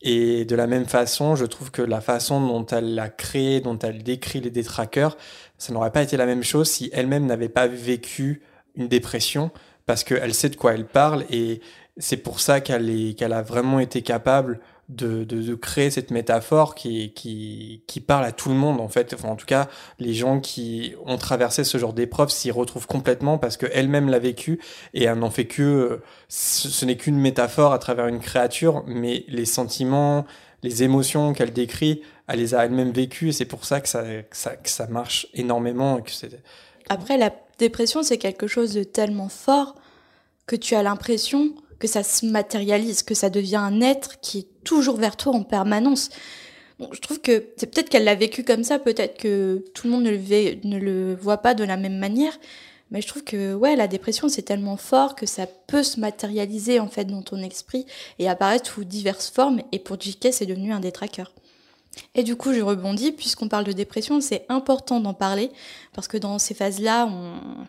Et 0.00 0.44
de 0.44 0.54
la 0.54 0.68
même 0.68 0.86
façon, 0.86 1.34
je 1.34 1.44
trouve 1.44 1.72
que 1.72 1.82
la 1.82 2.00
façon 2.00 2.40
dont 2.46 2.64
elle 2.66 2.94
l'a 2.94 3.08
créé, 3.08 3.60
dont 3.60 3.78
elle 3.78 4.04
décrit 4.04 4.40
les 4.40 4.50
détraqueurs, 4.50 5.16
ça 5.56 5.72
n'aurait 5.72 5.90
pas 5.90 6.02
été 6.02 6.16
la 6.16 6.26
même 6.26 6.44
chose 6.44 6.70
si 6.70 6.88
elle-même 6.92 7.26
n'avait 7.26 7.48
pas 7.48 7.66
vécu 7.66 8.42
une 8.76 8.86
dépression, 8.86 9.50
parce 9.86 10.04
qu'elle 10.04 10.34
sait 10.34 10.50
de 10.50 10.56
quoi 10.56 10.74
elle 10.74 10.86
parle 10.86 11.24
et 11.30 11.60
c'est 11.98 12.16
pour 12.18 12.40
ça 12.40 12.60
qu'elle 12.60 13.32
a 13.32 13.42
vraiment 13.42 13.80
été 13.80 14.02
capable 14.02 14.60
de, 14.88 15.24
de, 15.24 15.54
créer 15.54 15.90
cette 15.90 16.10
métaphore 16.10 16.74
qui, 16.74 17.12
qui, 17.12 17.82
qui, 17.86 18.00
parle 18.00 18.24
à 18.24 18.32
tout 18.32 18.48
le 18.48 18.54
monde 18.54 18.80
en 18.80 18.88
fait. 18.88 19.12
Enfin, 19.12 19.28
en 19.28 19.36
tout 19.36 19.44
cas, 19.44 19.68
les 19.98 20.14
gens 20.14 20.40
qui 20.40 20.94
ont 21.04 21.18
traversé 21.18 21.62
ce 21.62 21.76
genre 21.76 21.92
d'épreuve 21.92 22.30
s'y 22.30 22.50
retrouvent 22.50 22.86
complètement 22.86 23.36
parce 23.36 23.58
qu'elle-même 23.58 24.08
l'a 24.08 24.18
vécu 24.18 24.60
et 24.94 25.04
elle 25.04 25.18
n'en 25.18 25.30
fait 25.30 25.44
que 25.44 26.00
ce, 26.28 26.84
n'est 26.86 26.96
qu'une 26.96 27.18
métaphore 27.18 27.74
à 27.74 27.78
travers 27.78 28.06
une 28.06 28.20
créature, 28.20 28.82
mais 28.86 29.24
les 29.28 29.44
sentiments, 29.44 30.24
les 30.62 30.82
émotions 30.82 31.34
qu'elle 31.34 31.52
décrit, 31.52 32.00
elle 32.26 32.38
les 32.38 32.54
a 32.54 32.64
elle-même 32.64 32.92
vécues 32.92 33.28
et 33.28 33.32
c'est 33.32 33.44
pour 33.44 33.66
ça 33.66 33.82
que 33.82 33.88
ça, 33.88 34.02
que 34.02 34.70
ça, 34.70 34.86
marche 34.86 35.26
énormément. 35.34 36.00
Après, 36.88 37.18
la 37.18 37.30
dépression, 37.58 38.02
c'est 38.02 38.18
quelque 38.18 38.46
chose 38.46 38.72
de 38.72 38.84
tellement 38.84 39.28
fort 39.28 39.74
que 40.46 40.56
tu 40.56 40.74
as 40.74 40.82
l'impression 40.82 41.52
que 41.78 41.86
ça 41.86 42.02
se 42.02 42.26
matérialise, 42.26 43.02
que 43.02 43.14
ça 43.14 43.30
devient 43.30 43.56
un 43.56 43.80
être 43.80 44.20
qui 44.20 44.38
est 44.38 44.64
toujours 44.64 44.96
vers 44.96 45.16
toi 45.16 45.34
en 45.34 45.42
permanence. 45.42 46.10
Bon, 46.78 46.88
je 46.92 47.00
trouve 47.00 47.20
que 47.20 47.46
c'est 47.56 47.66
peut-être 47.66 47.88
qu'elle 47.88 48.04
l'a 48.04 48.14
vécu 48.14 48.44
comme 48.44 48.62
ça, 48.62 48.78
peut-être 48.78 49.18
que 49.18 49.64
tout 49.74 49.86
le 49.86 49.92
monde 49.92 50.04
ne 50.04 50.78
le, 50.78 51.14
voit 51.16 51.38
pas 51.38 51.54
de 51.54 51.64
la 51.64 51.76
même 51.76 51.98
manière, 51.98 52.38
mais 52.90 53.02
je 53.02 53.08
trouve 53.08 53.24
que 53.24 53.54
ouais, 53.54 53.74
la 53.74 53.88
dépression 53.88 54.28
c'est 54.28 54.42
tellement 54.42 54.76
fort 54.76 55.14
que 55.14 55.26
ça 55.26 55.46
peut 55.66 55.82
se 55.82 55.98
matérialiser 55.98 56.78
en 56.78 56.88
fait 56.88 57.04
dans 57.04 57.22
ton 57.22 57.38
esprit 57.38 57.84
et 58.18 58.28
apparaître 58.28 58.70
sous 58.70 58.84
diverses 58.84 59.28
formes. 59.28 59.60
Et 59.72 59.78
pour 59.80 60.00
JK, 60.00 60.28
c'est 60.32 60.46
devenu 60.46 60.72
un 60.72 60.80
détraqueur. 60.80 61.32
Et 62.14 62.22
du 62.22 62.36
coup, 62.36 62.52
je 62.52 62.60
rebondis, 62.60 63.10
puisqu'on 63.10 63.48
parle 63.48 63.64
de 63.64 63.72
dépression, 63.72 64.20
c'est 64.20 64.46
important 64.48 65.00
d'en 65.00 65.14
parler, 65.14 65.50
parce 65.92 66.06
que 66.06 66.16
dans 66.16 66.38
ces 66.38 66.54
phases-là, 66.54 67.08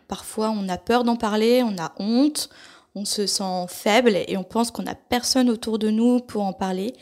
parfois 0.07 0.51
on 0.51 0.69
a 0.69 0.77
peur 0.77 1.03
d'en 1.03 1.15
parler, 1.15 1.63
on 1.63 1.75
a 1.81 1.93
honte, 1.97 2.49
on 2.95 3.05
se 3.05 3.25
sent 3.25 3.65
faible 3.67 4.15
et 4.27 4.37
on 4.37 4.43
pense 4.43 4.71
qu'on 4.71 4.83
n'a 4.83 4.95
personne 4.95 5.49
autour 5.49 5.79
de 5.79 5.89
nous 5.89 6.19
pour 6.19 6.43
en 6.43 6.53
parler. 6.53 6.93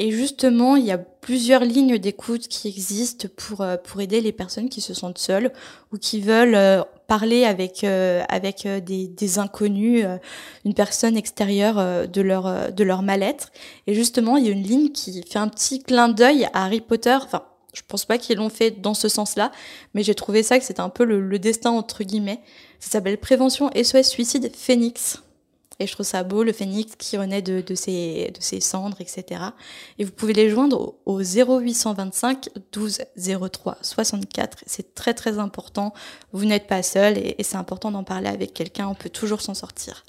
Et 0.00 0.10
justement, 0.10 0.74
il 0.74 0.84
y 0.84 0.90
a 0.90 0.98
plusieurs 0.98 1.64
lignes 1.64 1.98
d'écoute 1.98 2.48
qui 2.48 2.66
existent 2.66 3.28
pour, 3.36 3.60
euh, 3.60 3.76
pour 3.76 4.00
aider 4.00 4.20
les 4.20 4.32
personnes 4.32 4.68
qui 4.68 4.80
se 4.80 4.92
sentent 4.92 5.18
seules 5.18 5.52
ou 5.92 5.98
qui 5.98 6.20
veulent 6.20 6.56
euh, 6.56 6.82
parler 7.06 7.44
avec, 7.44 7.84
euh, 7.84 8.24
avec 8.28 8.66
des, 8.66 9.06
des 9.06 9.38
inconnus, 9.38 10.04
une 10.64 10.74
personne 10.74 11.16
extérieure 11.16 12.08
de 12.08 12.20
leur, 12.22 12.72
de 12.72 12.82
leur 12.82 13.02
mal-être. 13.02 13.52
Et 13.86 13.94
justement, 13.94 14.36
il 14.36 14.46
y 14.46 14.48
a 14.48 14.52
une 14.52 14.62
ligne 14.62 14.90
qui 14.90 15.22
fait 15.22 15.38
un 15.38 15.48
petit 15.48 15.80
clin 15.80 16.08
d'œil 16.08 16.46
à 16.54 16.64
Harry 16.64 16.80
Potter. 16.80 17.16
Enfin, 17.22 17.44
je 17.74 17.82
pense 17.86 18.04
pas 18.04 18.18
qu'ils 18.18 18.38
l'ont 18.38 18.48
fait 18.48 18.70
dans 18.70 18.94
ce 18.94 19.08
sens-là, 19.08 19.52
mais 19.92 20.02
j'ai 20.02 20.14
trouvé 20.14 20.42
ça 20.42 20.58
que 20.58 20.64
c'était 20.64 20.80
un 20.80 20.88
peu 20.88 21.04
le, 21.04 21.20
le 21.20 21.38
destin 21.38 21.70
entre 21.70 22.02
guillemets. 22.04 22.40
Ça 22.84 22.90
s'appelle 22.90 23.16
Prévention 23.16 23.70
SOS 23.74 24.08
Suicide 24.08 24.54
Phoenix. 24.54 25.22
Et 25.80 25.86
je 25.86 25.92
trouve 25.92 26.04
ça 26.04 26.22
beau, 26.22 26.44
le 26.44 26.52
phénix 26.52 26.94
qui 26.96 27.16
renaît 27.16 27.40
de, 27.40 27.64
ses, 27.74 28.30
cendres, 28.60 29.00
etc. 29.00 29.40
Et 29.98 30.04
vous 30.04 30.12
pouvez 30.12 30.34
les 30.34 30.50
joindre 30.50 30.94
au, 31.06 31.22
0825 31.22 32.50
12 32.72 32.98
03 33.50 33.78
64. 33.80 34.64
C'est 34.66 34.94
très 34.94 35.14
très 35.14 35.38
important. 35.38 35.94
Vous 36.32 36.44
n'êtes 36.44 36.66
pas 36.66 36.82
seul 36.82 37.16
et, 37.16 37.36
c'est 37.42 37.56
important 37.56 37.90
d'en 37.90 38.04
parler 38.04 38.28
avec 38.28 38.52
quelqu'un. 38.52 38.86
On 38.86 38.94
peut 38.94 39.08
toujours 39.08 39.40
s'en 39.40 39.54
sortir. 39.54 40.04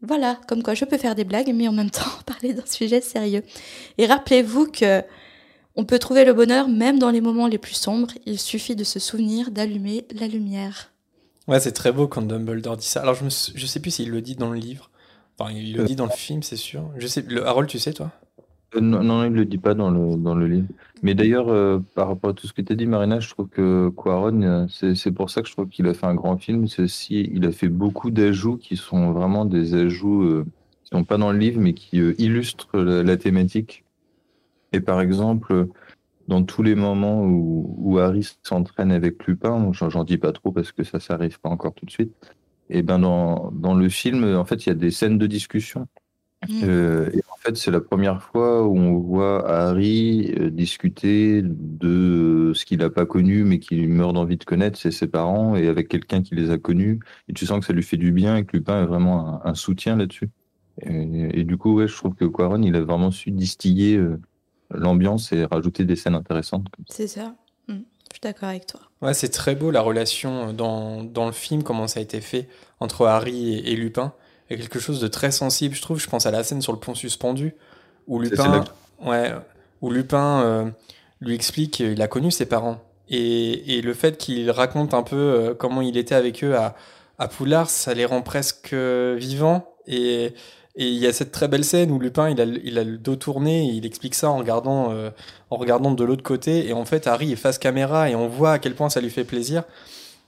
Voilà, 0.00 0.38
comme 0.46 0.62
quoi 0.62 0.74
je 0.74 0.84
peux 0.84 0.98
faire 0.98 1.16
des 1.16 1.24
blagues, 1.24 1.52
mais 1.52 1.66
en 1.66 1.72
même 1.72 1.90
temps 1.90 2.06
parler 2.26 2.54
d'un 2.54 2.64
sujet 2.64 3.00
sérieux. 3.00 3.42
Et 3.98 4.06
rappelez-vous 4.06 4.70
que 4.70 5.02
on 5.74 5.84
peut 5.84 5.98
trouver 5.98 6.24
le 6.24 6.32
bonheur 6.32 6.68
même 6.68 7.00
dans 7.00 7.10
les 7.10 7.20
moments 7.20 7.48
les 7.48 7.58
plus 7.58 7.74
sombres. 7.74 8.12
Il 8.24 8.38
suffit 8.38 8.76
de 8.76 8.84
se 8.84 9.00
souvenir 9.00 9.50
d'allumer 9.50 10.06
la 10.12 10.28
lumière. 10.28 10.92
Ouais, 11.48 11.60
c'est 11.60 11.72
très 11.72 11.92
beau 11.92 12.06
quand 12.06 12.22
Dumbledore 12.22 12.76
dit 12.76 12.86
ça. 12.86 13.00
Alors, 13.00 13.14
je, 13.14 13.24
me, 13.24 13.30
je 13.30 13.66
sais 13.66 13.80
plus 13.80 13.90
s'il 13.90 14.10
le 14.10 14.20
dit 14.20 14.36
dans 14.36 14.50
le 14.50 14.58
livre. 14.58 14.90
Enfin, 15.38 15.50
il 15.50 15.74
le 15.74 15.82
euh. 15.82 15.84
dit 15.84 15.96
dans 15.96 16.04
le 16.04 16.10
film, 16.10 16.42
c'est 16.42 16.56
sûr. 16.56 16.90
Je 16.98 17.06
sais, 17.06 17.24
le, 17.26 17.46
Harold, 17.46 17.68
tu 17.68 17.78
sais, 17.78 17.94
toi? 17.94 18.10
Euh, 18.76 18.80
non, 18.80 19.02
non, 19.02 19.24
il 19.24 19.32
le 19.32 19.46
dit 19.46 19.56
pas 19.56 19.72
dans 19.72 19.90
le, 19.90 20.16
dans 20.16 20.34
le 20.34 20.46
livre. 20.46 20.68
Mais 21.02 21.14
d'ailleurs, 21.14 21.48
euh, 21.48 21.78
par 21.94 22.08
rapport 22.08 22.30
à 22.30 22.32
tout 22.34 22.46
ce 22.46 22.52
que 22.52 22.60
tu 22.60 22.74
as 22.74 22.76
dit, 22.76 22.86
Marina, 22.86 23.18
je 23.18 23.30
trouve 23.30 23.48
que 23.48 23.88
Quaron, 23.96 24.66
c'est 24.68 25.12
pour 25.12 25.30
ça 25.30 25.40
que 25.40 25.48
je 25.48 25.54
trouve 25.54 25.68
qu'il 25.68 25.86
a 25.86 25.94
fait 25.94 26.06
un 26.06 26.14
grand 26.14 26.36
film. 26.36 26.68
C'est 26.68 26.82
aussi, 26.82 27.30
il 27.32 27.46
a 27.46 27.52
fait 27.52 27.68
beaucoup 27.68 28.10
d'ajouts 28.10 28.58
qui 28.58 28.76
sont 28.76 29.12
vraiment 29.12 29.46
des 29.46 29.74
ajouts 29.74 30.44
qui 30.84 30.90
sont 30.90 31.04
pas 31.04 31.16
dans 31.16 31.32
le 31.32 31.38
livre, 31.38 31.60
mais 31.60 31.72
qui 31.72 31.96
illustrent 31.96 32.78
la, 32.78 33.02
la, 33.02 33.16
thématique. 33.16 33.84
Et 34.74 34.80
par 34.80 35.00
exemple, 35.00 35.68
dans 36.28 36.44
tous 36.44 36.62
les 36.62 36.74
moments 36.74 37.24
où, 37.24 37.74
où 37.78 37.98
Harry 37.98 38.28
s'entraîne 38.42 38.92
avec 38.92 39.26
Lupin, 39.26 39.72
j'en 39.72 40.04
dis 40.04 40.18
pas 40.18 40.32
trop 40.32 40.52
parce 40.52 40.72
que 40.72 40.84
ça, 40.84 41.00
ça 41.00 41.14
arrive 41.14 41.40
pas 41.40 41.48
encore 41.48 41.74
tout 41.74 41.86
de 41.86 41.90
suite. 41.90 42.12
Et 42.70 42.82
ben 42.82 42.98
dans, 42.98 43.50
dans 43.52 43.74
le 43.74 43.88
film, 43.88 44.36
en 44.36 44.44
fait, 44.44 44.66
il 44.66 44.68
y 44.68 44.72
a 44.72 44.74
des 44.74 44.90
scènes 44.90 45.16
de 45.18 45.26
discussion. 45.26 45.88
Mmh. 46.46 46.60
Euh, 46.64 47.10
et 47.14 47.22
en 47.32 47.36
fait, 47.38 47.56
c'est 47.56 47.70
la 47.70 47.80
première 47.80 48.22
fois 48.22 48.64
où 48.66 48.76
on 48.76 48.98
voit 48.98 49.48
Harry 49.50 50.32
euh, 50.38 50.50
discuter 50.50 51.42
de 51.42 52.52
ce 52.54 52.64
qu'il 52.64 52.78
n'a 52.78 52.90
pas 52.90 53.06
connu, 53.06 53.42
mais 53.42 53.58
qu'il 53.58 53.88
meurt 53.88 54.14
d'envie 54.14 54.36
de 54.36 54.44
connaître, 54.44 54.78
c'est 54.78 54.90
ses 54.92 55.08
parents, 55.08 55.56
et 55.56 55.66
avec 55.66 55.88
quelqu'un 55.88 56.22
qui 56.22 56.34
les 56.34 56.50
a 56.50 56.58
connus. 56.58 57.00
Et 57.28 57.32
tu 57.32 57.46
sens 57.46 57.60
que 57.60 57.66
ça 57.66 57.72
lui 57.72 57.82
fait 57.82 57.96
du 57.96 58.12
bien 58.12 58.36
et 58.36 58.44
que 58.44 58.56
Lupin 58.56 58.82
est 58.82 58.86
vraiment 58.86 59.44
un, 59.44 59.54
soutien 59.54 59.96
là-dessus. 59.96 60.28
Et, 60.82 61.40
et, 61.40 61.44
du 61.44 61.56
coup, 61.56 61.74
ouais, 61.74 61.88
je 61.88 61.96
trouve 61.96 62.14
que 62.14 62.26
Quaron, 62.26 62.62
il 62.62 62.76
a 62.76 62.82
vraiment 62.82 63.10
su 63.10 63.32
distiller 63.32 63.96
euh, 63.96 64.20
l'ambiance 64.70 65.32
et 65.32 65.44
rajouter 65.44 65.84
des 65.84 65.96
scènes 65.96 66.14
intéressantes. 66.14 66.66
C'est 66.88 67.06
ça. 67.06 67.34
Hmm. 67.68 67.80
Je 68.10 68.14
suis 68.14 68.20
d'accord 68.22 68.48
avec 68.48 68.66
toi. 68.66 68.80
Ouais, 69.02 69.14
c'est 69.14 69.28
très 69.28 69.54
beau 69.54 69.70
la 69.70 69.80
relation 69.80 70.52
dans, 70.52 71.02
dans, 71.02 71.26
le 71.26 71.32
film, 71.32 71.62
comment 71.62 71.86
ça 71.86 72.00
a 72.00 72.02
été 72.02 72.20
fait 72.20 72.48
entre 72.80 73.06
Harry 73.06 73.58
et, 73.58 73.76
Lupin. 73.76 74.12
Il 74.48 74.56
y 74.56 74.60
a 74.60 74.62
quelque 74.62 74.78
chose 74.78 75.00
de 75.00 75.08
très 75.08 75.30
sensible, 75.30 75.74
je 75.74 75.82
trouve. 75.82 76.00
Je 76.00 76.08
pense 76.08 76.26
à 76.26 76.30
la 76.30 76.42
scène 76.42 76.62
sur 76.62 76.72
le 76.72 76.78
pont 76.78 76.94
suspendu 76.94 77.54
où 78.06 78.18
Lupin, 78.18 78.64
ouais, 79.04 79.32
où 79.82 79.90
Lupin 79.90 80.42
euh, 80.42 80.70
lui 81.20 81.34
explique 81.34 81.74
qu'il 81.74 82.00
a 82.00 82.08
connu 82.08 82.30
ses 82.30 82.46
parents 82.46 82.80
Et, 83.10 83.76
et 83.76 83.82
le 83.82 83.92
fait 83.92 84.16
qu'il 84.16 84.50
raconte 84.50 84.94
un 84.94 85.02
peu 85.02 85.16
euh, 85.16 85.54
comment 85.54 85.82
il 85.82 85.98
était 85.98 86.14
avec 86.14 86.42
eux 86.42 86.56
à, 86.56 86.74
à 87.18 87.28
Poudlard, 87.28 87.68
ça 87.68 87.92
les 87.92 88.06
rend 88.06 88.22
presque 88.22 88.72
vivants. 88.72 89.74
Et, 89.86 90.34
et 90.80 90.86
il 90.86 90.94
y 90.94 91.08
a 91.08 91.12
cette 91.12 91.32
très 91.32 91.48
belle 91.48 91.64
scène 91.64 91.90
où 91.90 91.98
Lupin, 91.98 92.30
il 92.30 92.40
a, 92.40 92.44
il 92.44 92.78
a 92.78 92.84
le 92.84 92.98
dos 92.98 93.16
tourné, 93.16 93.66
et 93.66 93.72
il 93.72 93.84
explique 93.84 94.14
ça 94.14 94.30
en 94.30 94.38
regardant, 94.38 94.92
euh, 94.92 95.10
en 95.50 95.56
regardant 95.56 95.90
de 95.90 96.04
l'autre 96.04 96.22
côté. 96.22 96.68
Et 96.68 96.72
en 96.72 96.84
fait, 96.84 97.08
Harry 97.08 97.32
est 97.32 97.36
face 97.36 97.58
caméra 97.58 98.08
et 98.08 98.14
on 98.14 98.28
voit 98.28 98.52
à 98.52 98.58
quel 98.60 98.76
point 98.76 98.88
ça 98.88 99.00
lui 99.00 99.10
fait 99.10 99.24
plaisir. 99.24 99.64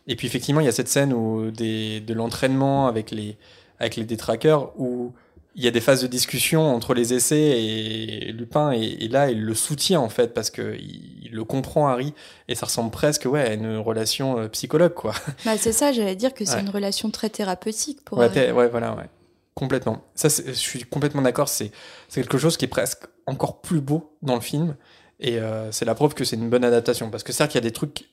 Et 0.08 0.16
puis 0.16 0.26
effectivement, 0.26 0.60
il 0.60 0.64
y 0.64 0.68
a 0.68 0.72
cette 0.72 0.88
scène 0.88 1.12
où 1.12 1.52
des, 1.52 2.00
de 2.00 2.14
l'entraînement 2.14 2.88
avec 2.88 3.12
les, 3.12 3.36
avec 3.78 3.94
les 3.94 4.04
détraqueurs 4.04 4.72
où 4.76 5.12
il 5.54 5.62
y 5.64 5.68
a 5.68 5.70
des 5.70 5.80
phases 5.80 6.02
de 6.02 6.08
discussion 6.08 6.74
entre 6.74 6.94
les 6.94 7.14
essais 7.14 7.62
et 7.62 8.32
Lupin 8.32 8.70
et, 8.70 9.08
là 9.08 9.30
il 9.30 9.42
le 9.42 9.54
soutient 9.54 10.00
en 10.00 10.08
fait 10.08 10.32
parce 10.32 10.48
que 10.48 10.76
il, 10.78 11.30
le 11.32 11.44
comprend 11.44 11.88
Harry 11.88 12.14
et 12.46 12.54
ça 12.54 12.66
ressemble 12.66 12.92
presque 12.92 13.24
ouais 13.24 13.40
à 13.40 13.54
une 13.54 13.76
relation 13.78 14.38
euh, 14.38 14.48
psychologue 14.48 14.94
quoi. 14.94 15.12
Bah 15.44 15.56
c'est 15.58 15.72
ça, 15.72 15.90
j'allais 15.90 16.14
dire 16.14 16.34
que 16.34 16.44
c'est 16.44 16.60
une 16.60 16.70
relation 16.70 17.10
très 17.10 17.30
thérapeutique 17.30 18.04
pour 18.04 18.18
ouais, 18.18 18.26
Harry. 18.26 18.52
Ouais, 18.52 18.68
voilà, 18.68 18.94
ouais. 18.94 19.08
Complètement. 19.54 20.04
Ça, 20.14 20.28
je 20.28 20.52
suis 20.52 20.84
complètement 20.84 21.22
d'accord. 21.22 21.48
C'est 21.48 21.72
quelque 22.10 22.38
chose 22.38 22.56
qui 22.56 22.64
est 22.64 22.68
presque 22.68 23.06
encore 23.26 23.60
plus 23.60 23.80
beau 23.80 24.16
dans 24.22 24.34
le 24.34 24.40
film. 24.40 24.76
Et 25.18 25.38
euh, 25.38 25.70
c'est 25.70 25.84
la 25.84 25.94
preuve 25.94 26.14
que 26.14 26.24
c'est 26.24 26.36
une 26.36 26.48
bonne 26.48 26.64
adaptation. 26.64 27.10
Parce 27.10 27.22
que 27.22 27.32
certes, 27.32 27.54
il 27.54 27.56
y 27.56 27.58
a 27.58 27.62
des 27.62 27.72
trucs 27.72 28.08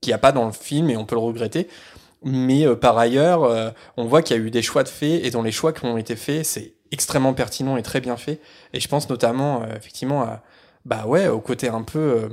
qu'il 0.00 0.10
n'y 0.10 0.12
a 0.12 0.18
pas 0.18 0.32
dans 0.32 0.46
le 0.46 0.52
film 0.52 0.90
et 0.90 0.96
on 0.96 1.06
peut 1.06 1.14
le 1.14 1.20
regretter. 1.20 1.68
Mais 2.22 2.66
euh, 2.66 2.76
par 2.76 2.98
ailleurs, 2.98 3.44
euh, 3.44 3.70
on 3.96 4.04
voit 4.04 4.22
qu'il 4.22 4.36
y 4.36 4.40
a 4.40 4.42
eu 4.42 4.50
des 4.50 4.62
choix 4.62 4.82
de 4.82 4.88
faits 4.88 5.24
et 5.24 5.30
dans 5.30 5.42
les 5.42 5.52
choix 5.52 5.72
qui 5.72 5.86
ont 5.86 5.96
été 5.96 6.16
faits, 6.16 6.44
c'est 6.44 6.74
extrêmement 6.92 7.32
pertinent 7.32 7.76
et 7.76 7.82
très 7.82 8.00
bien 8.00 8.16
fait. 8.16 8.40
Et 8.74 8.80
je 8.80 8.88
pense 8.88 9.08
notamment, 9.08 9.64
effectivement, 9.76 10.22
à, 10.22 10.42
bah 10.84 11.06
ouais, 11.06 11.28
au 11.28 11.40
côté 11.40 11.68
un 11.68 11.82
peu 11.82 12.28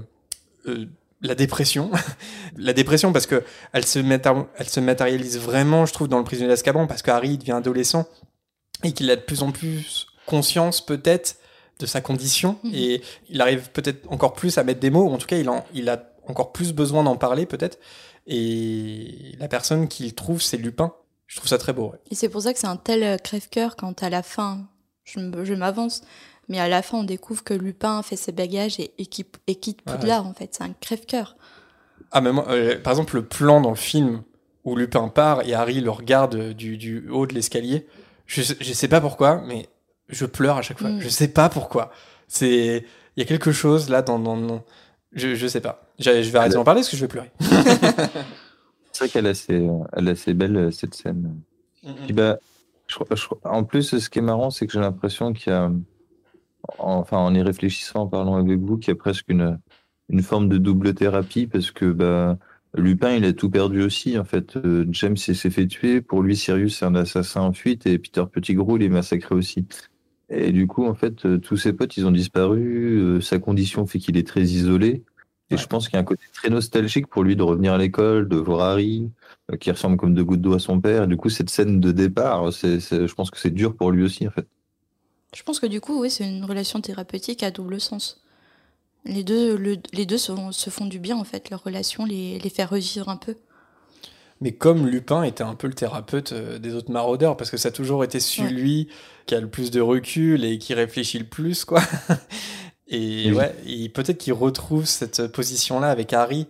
la 1.22 1.36
dépression. 1.36 1.92
la 2.58 2.74
dépression 2.74 3.14
parce 3.14 3.28
que 3.28 3.44
elle 3.72 3.86
se, 3.86 4.00
se 4.02 4.80
matérialise 4.80 5.40
vraiment, 5.40 5.86
je 5.86 5.94
trouve, 5.94 6.08
dans 6.08 6.18
le 6.18 6.24
prisonnier 6.24 6.50
d'Azkaban 6.50 6.88
parce 6.88 7.02
que 7.02 7.12
Harry 7.12 7.38
devient 7.38 7.54
adolescent 7.54 8.08
et 8.84 8.92
qu'il 8.92 9.10
a 9.10 9.16
de 9.16 9.22
plus 9.22 9.44
en 9.44 9.52
plus 9.52 10.08
conscience 10.26 10.86
peut-être 10.86 11.38
de 11.80 11.86
sa 11.86 12.02
condition 12.02 12.58
mhm. 12.64 12.72
et 12.74 13.02
il 13.30 13.42
arrive 13.42 13.70
peut-être 13.72 14.12
encore 14.12 14.34
plus 14.34 14.58
à 14.58 14.64
mettre 14.64 14.80
des 14.80 14.90
mots, 14.90 15.10
en 15.10 15.18
tout 15.18 15.28
cas 15.28 15.38
il, 15.38 15.50
en, 15.50 15.66
il 15.74 15.90
a 15.90 16.04
encore 16.28 16.52
plus 16.52 16.74
besoin 16.74 17.04
d'en 17.04 17.16
parler 17.16 17.46
peut-être 17.46 17.80
et 18.28 19.36
la 19.40 19.48
personne 19.48 19.88
qu'il 19.88 20.14
trouve 20.14 20.42
c'est 20.42 20.58
Lupin. 20.58 20.94
Je 21.28 21.36
trouve 21.36 21.50
ça 21.50 21.58
très 21.58 21.74
beau. 21.74 21.94
Et 22.10 22.16
c'est 22.16 22.30
pour 22.30 22.42
ça 22.44 22.54
que 22.54 22.60
c'est 22.60 22.68
un 22.68 22.78
tel 22.78 23.04
euh, 23.04 23.18
crève-cœur 23.18 23.76
quand 23.76 24.02
à 24.02 24.10
la 24.10 24.24
fin, 24.24 24.66
je, 25.04 25.20
m'avance, 25.54 26.02
mais 26.48 26.58
à 26.58 26.70
la 26.70 26.82
fin 26.82 27.00
on 27.00 27.04
découvre 27.04 27.44
que 27.44 27.54
Lupin 27.54 28.02
fait 28.02 28.16
ses 28.16 28.32
bagages 28.32 28.80
et, 28.80 29.06
quitte 29.06 29.82
Poudlard 29.82 30.26
en 30.26 30.34
fait, 30.34 30.56
c'est 30.56 30.64
un 30.64 30.74
crève-cœur. 30.80 31.36
Ah 32.12 32.22
mais 32.22 32.32
moi, 32.32 32.46
euh, 32.50 32.80
par 32.80 32.92
exemple 32.94 33.16
le 33.16 33.26
plan 33.26 33.60
dans 33.60 33.72
le 33.72 33.76
film 33.76 34.24
où 34.64 34.76
Lupin 34.76 35.08
part 35.10 35.46
et 35.46 35.54
Harry 35.54 35.82
le 35.82 35.92
regarde 35.92 36.54
du, 36.54 36.78
du 36.78 37.10
haut 37.10 37.26
de 37.26 37.34
l'escalier, 37.34 37.88
je, 38.28 38.42
je 38.42 38.74
sais 38.74 38.88
pas 38.88 39.02
pourquoi, 39.02 39.42
mais 39.46 39.68
je 40.10 40.26
pleure 40.26 40.58
à 40.58 40.62
chaque 40.62 40.80
fois. 40.80 40.90
Mm. 40.90 41.02
Je 41.02 41.10
sais 41.10 41.30
pas 41.30 41.50
pourquoi. 41.50 41.92
C'est, 42.28 42.86
il 43.16 43.20
y 43.20 43.24
a 43.24 43.26
quelque 43.26 43.52
chose 43.52 43.90
là 43.90 44.02
dans, 44.02 44.20
dans, 44.20 44.64
je, 45.14 45.36
je 45.36 45.48
sais 45.48 45.62
pas. 45.62 45.82
Je, 46.00 46.12
vais 46.12 46.38
arrêter 46.38 46.56
d'en 46.56 46.64
parler 46.64 46.82
parce 46.82 46.90
que 46.90 46.98
je 46.98 47.02
vais 47.02 47.08
pleurer. 47.08 47.32
c'est 48.92 49.00
vrai 49.00 49.10
qu'elle 49.10 49.26
est 49.26 49.30
assez, 49.30 49.68
elle 49.94 50.08
est 50.08 50.12
assez 50.12 50.34
belle 50.34 50.72
cette 50.72 50.94
scène. 50.94 51.40
bah, 52.14 52.38
je, 52.88 52.98
en 53.44 53.64
plus, 53.64 53.98
ce 53.98 54.10
qui 54.10 54.20
est 54.20 54.22
marrant, 54.22 54.50
c'est 54.50 54.68
que 54.68 54.74
j'ai 54.74 54.80
l'impression 54.80 55.34
qu'il 55.34 55.52
y 55.52 55.56
a, 55.56 55.72
enfin, 56.78 57.18
en 57.18 57.34
y 57.34 57.42
réfléchissant, 57.42 58.02
en 58.02 58.08
parlant 58.08 58.36
avec 58.36 58.60
vous, 58.60 58.78
qu'il 58.78 58.94
y 58.94 58.98
a 58.98 59.00
presque 59.00 59.26
une, 59.30 59.60
une 60.10 60.22
forme 60.22 60.50
de 60.50 60.58
double 60.58 60.94
thérapie 60.94 61.48
parce 61.48 61.72
que 61.72 61.86
bah, 61.86 62.38
Lupin, 62.76 63.16
il 63.16 63.26
a 63.26 63.34
tout 63.34 63.50
perdu 63.50 63.82
aussi. 63.82 64.18
En 64.18 64.24
fait, 64.24 64.56
euh, 64.58 64.86
James 64.92 65.18
s'est 65.18 65.50
fait 65.50 65.68
tuer. 65.68 66.02
Pour 66.02 66.22
lui, 66.22 66.36
Sirius, 66.36 66.78
c'est 66.78 66.86
un 66.86 66.96
assassin 66.96 67.42
en 67.42 67.54
fuite 67.54 67.86
et 67.86 67.98
Peter 67.98 68.24
Pettigrew, 68.32 68.78
il 68.78 68.84
est 68.84 68.90
massacré 68.90 69.36
aussi. 69.36 69.66
Et 70.30 70.52
du 70.52 70.68
coup, 70.68 70.86
en 70.86 70.94
fait, 70.94 71.26
euh, 71.26 71.38
tous 71.38 71.58
ses 71.58 71.74
potes, 71.74 71.96
ils 71.98 72.06
ont 72.06 72.12
disparu. 72.12 72.98
Euh, 72.98 73.22
sa 73.22 73.40
condition 73.40 73.86
fait 73.88 74.00
qu'il 74.00 74.18
est 74.18 74.28
très 74.28 74.44
isolé. 74.44 75.04
Et 75.50 75.56
je 75.56 75.66
pense 75.66 75.88
qu'il 75.88 75.94
y 75.94 75.98
a 75.98 76.02
un 76.02 76.04
côté 76.04 76.26
très 76.34 76.50
nostalgique 76.50 77.08
pour 77.08 77.24
lui 77.24 77.38
de 77.38 77.44
revenir 77.44 77.74
à 77.74 77.78
l'école, 77.78 78.28
de 78.28 78.36
voir 78.36 78.60
Harry, 78.60 79.10
qui 79.62 79.72
ressemble 79.72 79.96
comme 79.96 80.14
deux 80.14 80.26
gouttes 80.26 80.42
d'eau 80.42 80.54
à 80.54 80.60
son 80.60 80.82
père. 80.82 81.04
Et 81.04 81.08
du 81.08 81.16
coup, 81.16 81.30
cette 81.30 81.50
scène 81.50 81.80
de 81.80 81.94
départ, 81.94 82.52
c'est, 82.52 82.82
je 82.82 83.14
pense 83.14 83.32
que 83.32 83.40
c'est 83.40 83.52
dur 83.52 83.74
pour 83.74 83.92
lui 83.92 84.04
aussi, 84.04 84.28
en 84.28 84.32
fait. 84.32 84.46
Je 85.34 85.44
pense 85.44 85.62
que 85.62 85.66
du 85.66 85.80
coup, 85.80 86.02
oui, 86.02 86.10
c'est 86.10 86.28
une 86.28 86.44
relation 86.44 86.82
thérapeutique 86.82 87.44
à 87.44 87.52
double 87.52 87.80
sens. 87.80 88.22
Les 89.06 89.24
deux, 89.24 89.56
les 89.94 90.06
deux 90.06 90.18
se, 90.18 90.70
font 90.70 90.86
du 90.86 91.00
bien, 91.00 91.18
en 91.18 91.24
fait, 91.24 91.50
leur 91.50 91.64
relation 91.64 92.06
les, 92.06 92.40
les 92.40 92.50
fait 92.50 92.66
revivre 92.66 93.10
un 93.10 93.18
peu. 93.18 93.36
Mais 94.42 94.52
comme 94.52 94.86
Lupin 94.88 95.24
était 95.24 95.44
un 95.44 95.56
peu 95.56 95.68
le 95.68 95.74
thérapeute 95.74 96.32
euh, 96.32 96.60
des 96.60 96.76
autres 96.76 96.92
maraudeurs, 96.92 97.38
parce 97.38 97.50
que 97.50 97.58
ça 97.58 97.70
a 97.70 97.72
toujours 97.72 98.04
été 98.04 98.20
celui 98.20 98.88
qui 99.26 99.36
a 99.36 99.42
le 99.42 99.50
plus 99.50 99.72
de 99.72 99.82
recul 99.82 100.46
et 100.46 100.60
qui 100.60 100.74
réfléchit 100.74 101.20
le 101.20 101.26
plus, 101.26 101.66
quoi. 101.66 101.82
et 102.88 103.32
ouais, 103.32 103.56
peut-être 103.90 104.20
qu'il 104.20 104.34
retrouve 104.34 104.86
cette 104.86 105.28
position-là 105.28 105.90
avec 105.90 106.14
Harry. 106.14 106.48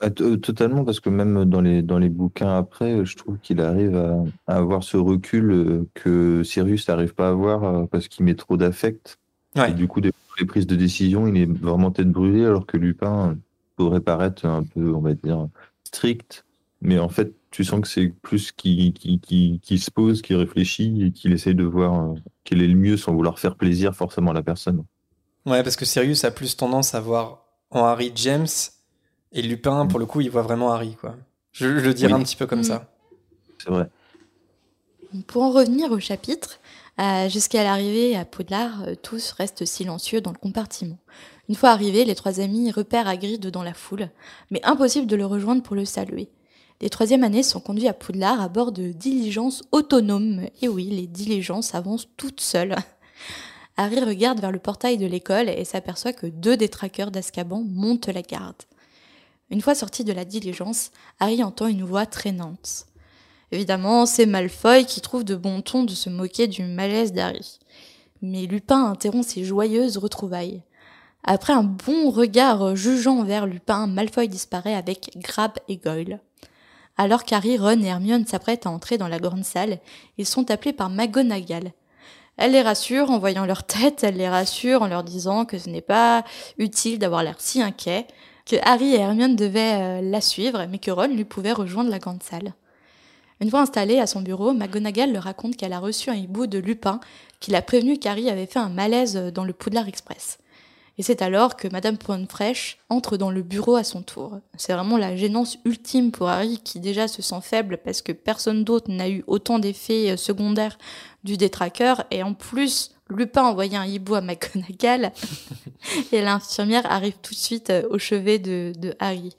Ah, 0.00 0.08
euh, 0.20 0.36
totalement, 0.36 0.84
parce 0.84 1.00
que 1.00 1.08
même 1.08 1.44
dans 1.46 1.60
les, 1.60 1.80
dans 1.80 1.98
les 1.98 2.10
bouquins 2.10 2.58
après, 2.58 3.04
je 3.04 3.16
trouve 3.16 3.38
qu'il 3.38 3.60
arrive 3.60 3.96
à, 4.46 4.56
avoir 4.56 4.82
ce 4.82 4.96
recul 4.96 5.50
euh, 5.52 5.88
que 5.94 6.42
Sirius 6.42 6.88
n'arrive 6.88 7.14
pas 7.14 7.28
à 7.28 7.30
avoir 7.30 7.88
parce 7.88 8.08
qu'il 8.08 8.26
met 8.26 8.34
trop 8.34 8.56
d'affect. 8.56 9.18
Et 9.56 9.72
du 9.72 9.86
coup, 9.86 10.00
des 10.00 10.12
les 10.38 10.46
prises 10.46 10.66
de 10.66 10.76
décision, 10.76 11.26
il 11.26 11.36
est 11.36 11.50
vraiment 11.50 11.90
tête 11.90 12.10
brûlée, 12.10 12.44
alors 12.44 12.66
que 12.66 12.76
Lupin 12.76 13.36
pourrait 13.76 14.00
paraître 14.00 14.46
un 14.46 14.62
peu, 14.62 14.92
on 14.92 15.00
va 15.00 15.14
dire, 15.14 15.48
strict. 15.84 16.44
Mais 16.80 16.98
en 16.98 17.08
fait, 17.08 17.32
tu 17.50 17.64
sens 17.64 17.80
que 17.80 17.88
c'est 17.88 18.08
plus 18.08 18.50
qui, 18.52 18.92
qui, 18.92 19.20
qui, 19.20 19.60
qui, 19.62 19.78
se 19.78 19.90
pose, 19.90 20.22
qui 20.22 20.34
réfléchit 20.34 21.06
et 21.06 21.12
qu'il 21.12 21.32
essaye 21.32 21.54
de 21.54 21.64
voir 21.64 22.10
euh, 22.10 22.14
quel 22.44 22.60
est 22.62 22.66
le 22.66 22.74
mieux 22.74 22.96
sans 22.96 23.12
vouloir 23.12 23.38
faire 23.38 23.54
plaisir 23.54 23.94
forcément 23.94 24.32
à 24.32 24.34
la 24.34 24.42
personne. 24.42 24.84
Ouais, 25.46 25.62
parce 25.62 25.76
que 25.76 25.84
Sirius 25.84 26.24
a 26.24 26.30
plus 26.30 26.56
tendance 26.56 26.94
à 26.94 27.00
voir 27.00 27.44
en 27.70 27.84
Harry 27.84 28.12
James 28.16 28.48
et 29.32 29.42
Lupin, 29.42 29.86
pour 29.86 29.98
le 29.98 30.06
coup, 30.06 30.20
il 30.20 30.30
voit 30.30 30.42
vraiment 30.42 30.72
Harry, 30.72 30.96
quoi. 31.00 31.16
Je, 31.52 31.66
le 31.66 31.94
dirais 31.94 32.12
un 32.12 32.22
petit 32.22 32.36
peu 32.36 32.46
comme 32.46 32.60
mm. 32.60 32.64
ça. 32.64 32.90
C'est 33.58 33.70
vrai. 33.70 33.88
Pour 35.26 35.42
en 35.42 35.50
revenir 35.50 35.92
au 35.92 36.00
chapitre, 36.00 36.58
euh, 37.00 37.28
jusqu'à 37.28 37.64
l'arrivée 37.64 38.16
à 38.16 38.24
Poudlard, 38.24 38.82
euh, 38.82 38.94
tous 38.94 39.32
restent 39.32 39.64
silencieux 39.64 40.20
dans 40.20 40.32
le 40.32 40.38
compartiment. 40.38 40.98
Une 41.48 41.54
fois 41.54 41.70
arrivés, 41.70 42.04
les 42.04 42.14
trois 42.14 42.40
amis 42.40 42.70
repèrent 42.70 43.08
Hagrid 43.08 43.46
dans 43.46 43.62
la 43.62 43.74
foule, 43.74 44.10
mais 44.50 44.60
impossible 44.64 45.06
de 45.06 45.16
le 45.16 45.26
rejoindre 45.26 45.62
pour 45.62 45.74
le 45.74 45.84
saluer. 45.84 46.28
Les 46.80 46.90
troisième 46.90 47.24
années 47.24 47.42
sont 47.42 47.60
conduits 47.60 47.88
à 47.88 47.94
Poudlard 47.94 48.40
à 48.40 48.48
bord 48.48 48.72
de 48.72 48.88
diligences 48.88 49.62
autonomes. 49.70 50.48
Et 50.60 50.68
oui, 50.68 50.86
les 50.86 51.06
diligences 51.06 51.74
avancent 51.74 52.08
toutes 52.16 52.40
seules. 52.40 52.74
Harry 53.76 54.00
regarde 54.00 54.40
vers 54.40 54.52
le 54.52 54.58
portail 54.58 54.98
de 54.98 55.06
l'école 55.06 55.48
et 55.48 55.64
s'aperçoit 55.64 56.12
que 56.12 56.26
deux 56.26 56.56
des 56.56 56.68
traqueurs 56.68 57.10
d'Azkaban 57.10 57.62
montent 57.64 58.08
la 58.08 58.22
garde. 58.22 58.62
Une 59.50 59.60
fois 59.60 59.74
sorti 59.74 60.02
de 60.02 60.12
la 60.12 60.24
diligence, 60.24 60.90
Harry 61.20 61.42
entend 61.42 61.68
une 61.68 61.84
voix 61.84 62.04
traînante. 62.04 62.86
Évidemment, 63.52 64.06
c'est 64.06 64.24
Malfoy 64.24 64.86
qui 64.86 65.02
trouve 65.02 65.24
de 65.24 65.36
bon 65.36 65.60
ton 65.60 65.84
de 65.84 65.92
se 65.92 66.08
moquer 66.08 66.48
du 66.48 66.62
malaise 66.62 67.12
d'Harry. 67.12 67.58
Mais 68.22 68.46
Lupin 68.46 68.86
interrompt 68.86 69.28
ses 69.28 69.44
joyeuses 69.44 69.98
retrouvailles. 69.98 70.62
Après 71.22 71.52
un 71.52 71.62
bon 71.62 72.10
regard 72.10 72.74
jugeant 72.74 73.22
vers 73.24 73.46
Lupin, 73.46 73.86
Malfoy 73.86 74.26
disparaît 74.26 74.74
avec 74.74 75.10
Grab 75.16 75.52
et 75.68 75.76
Goyle. 75.76 76.20
Alors 76.96 77.24
qu'Harry, 77.24 77.58
Ron 77.58 77.82
et 77.82 77.86
Hermione 77.86 78.26
s'apprêtent 78.26 78.66
à 78.66 78.70
entrer 78.70 78.96
dans 78.96 79.08
la 79.08 79.18
grande 79.18 79.44
salle, 79.44 79.80
ils 80.16 80.26
sont 80.26 80.50
appelés 80.50 80.72
par 80.72 80.88
McGonagall. 80.88 81.72
Elle 82.38 82.52
les 82.52 82.62
rassure 82.62 83.10
en 83.10 83.18
voyant 83.18 83.44
leur 83.44 83.64
tête, 83.64 84.02
elle 84.02 84.16
les 84.16 84.28
rassure 84.28 84.80
en 84.80 84.88
leur 84.88 85.04
disant 85.04 85.44
que 85.44 85.58
ce 85.58 85.68
n'est 85.68 85.82
pas 85.82 86.24
utile 86.56 86.98
d'avoir 86.98 87.22
l'air 87.22 87.36
si 87.38 87.60
inquiet, 87.60 88.06
que 88.46 88.56
Harry 88.62 88.94
et 88.94 89.00
Hermione 89.00 89.36
devaient 89.36 89.74
euh, 89.74 90.00
la 90.00 90.22
suivre, 90.22 90.66
mais 90.70 90.78
que 90.78 90.90
Ron 90.90 91.08
lui 91.08 91.24
pouvait 91.24 91.52
rejoindre 91.52 91.90
la 91.90 91.98
grande 91.98 92.22
salle. 92.22 92.54
Une 93.42 93.50
fois 93.50 93.62
installée 93.62 93.98
à 93.98 94.06
son 94.06 94.20
bureau, 94.20 94.52
McGonagall 94.52 95.12
leur 95.12 95.24
raconte 95.24 95.56
qu'elle 95.56 95.72
a 95.72 95.80
reçu 95.80 96.10
un 96.10 96.14
hibou 96.14 96.46
de 96.46 96.58
Lupin 96.58 97.00
qui 97.40 97.50
l'a 97.50 97.60
prévenu 97.60 97.98
qu'Harry 97.98 98.30
avait 98.30 98.46
fait 98.46 98.60
un 98.60 98.68
malaise 98.68 99.16
dans 99.16 99.42
le 99.42 99.52
Poudlard 99.52 99.88
Express. 99.88 100.38
Et 100.96 101.02
c'est 101.02 101.22
alors 101.22 101.56
que 101.56 101.66
Madame 101.66 101.98
Pointe-Fraîche 101.98 102.78
entre 102.88 103.16
dans 103.16 103.32
le 103.32 103.42
bureau 103.42 103.74
à 103.74 103.82
son 103.82 104.02
tour. 104.02 104.38
C'est 104.56 104.74
vraiment 104.74 104.96
la 104.96 105.16
gênance 105.16 105.58
ultime 105.64 106.12
pour 106.12 106.28
Harry 106.28 106.60
qui 106.62 106.78
déjà 106.78 107.08
se 107.08 107.20
sent 107.20 107.40
faible 107.42 107.78
parce 107.78 108.00
que 108.00 108.12
personne 108.12 108.62
d'autre 108.62 108.92
n'a 108.92 109.10
eu 109.10 109.24
autant 109.26 109.58
d'effets 109.58 110.12
euh, 110.12 110.16
secondaires 110.16 110.78
du 111.24 111.36
détraqueur 111.36 112.04
et 112.12 112.22
en 112.22 112.34
plus 112.34 112.92
Lupin 113.10 113.42
envoyait 113.42 113.76
un 113.76 113.86
hibou 113.86 114.14
à 114.14 114.20
McGonagall 114.20 115.10
et 116.12 116.22
l'infirmière 116.22 116.88
arrive 116.88 117.16
tout 117.20 117.34
de 117.34 117.40
suite 117.40 117.70
euh, 117.70 117.88
au 117.90 117.98
chevet 117.98 118.38
de 118.38 118.94
Harry. 119.00 119.34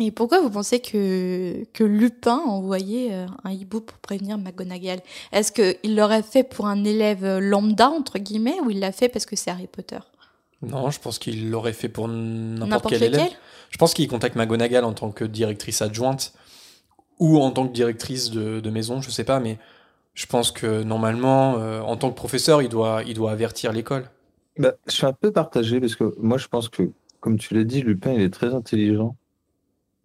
Et 0.00 0.10
pourquoi 0.10 0.40
vous 0.40 0.50
pensez 0.50 0.80
que, 0.80 1.64
que 1.72 1.84
Lupin 1.84 2.40
a 2.44 2.48
envoyé 2.48 3.12
euh, 3.12 3.26
un 3.44 3.50
hibou 3.50 3.80
pour 3.80 3.98
prévenir 3.98 4.38
McGonagall? 4.38 5.00
Est-ce 5.32 5.52
qu'il 5.52 5.94
l'aurait 5.94 6.22
fait 6.22 6.42
pour 6.42 6.66
un 6.66 6.84
élève 6.84 7.38
lambda, 7.38 7.90
entre 7.90 8.18
guillemets, 8.18 8.58
ou 8.64 8.70
il 8.70 8.80
l'a 8.80 8.92
fait 8.92 9.08
parce 9.08 9.26
que 9.26 9.36
c'est 9.36 9.50
Harry 9.50 9.66
Potter? 9.66 9.98
Non, 10.62 10.90
je 10.90 11.00
pense 11.00 11.18
qu'il 11.18 11.50
l'aurait 11.50 11.72
fait 11.72 11.88
pour 11.88 12.08
n'importe 12.08 12.88
quel 12.88 13.02
élève. 13.02 13.24
lequel? 13.24 13.38
Je 13.70 13.78
pense 13.78 13.94
qu'il 13.94 14.08
contacte 14.08 14.36
McGonagall 14.36 14.84
en 14.84 14.92
tant 14.92 15.10
que 15.10 15.24
directrice 15.24 15.80
adjointe 15.82 16.32
ou 17.18 17.38
en 17.38 17.50
tant 17.50 17.68
que 17.68 17.72
directrice 17.72 18.30
de, 18.30 18.60
de 18.60 18.70
maison, 18.70 19.00
je 19.00 19.10
sais 19.10 19.24
pas, 19.24 19.40
mais 19.40 19.58
je 20.14 20.26
pense 20.26 20.50
que 20.50 20.82
normalement, 20.82 21.58
euh, 21.58 21.80
en 21.80 21.96
tant 21.96 22.10
que 22.10 22.16
professeur, 22.16 22.62
il 22.62 22.68
doit, 22.68 23.02
il 23.06 23.14
doit 23.14 23.30
avertir 23.30 23.72
l'école. 23.72 24.10
Bah, 24.58 24.72
je 24.86 24.92
suis 24.92 25.06
un 25.06 25.12
peu 25.12 25.30
partagé 25.30 25.80
parce 25.80 25.94
que 25.94 26.14
moi, 26.18 26.36
je 26.38 26.48
pense 26.48 26.68
que, 26.68 26.90
comme 27.20 27.38
tu 27.38 27.54
l'as 27.54 27.64
dit, 27.64 27.82
Lupin, 27.82 28.12
il 28.12 28.20
est 28.20 28.32
très 28.32 28.54
intelligent. 28.54 29.16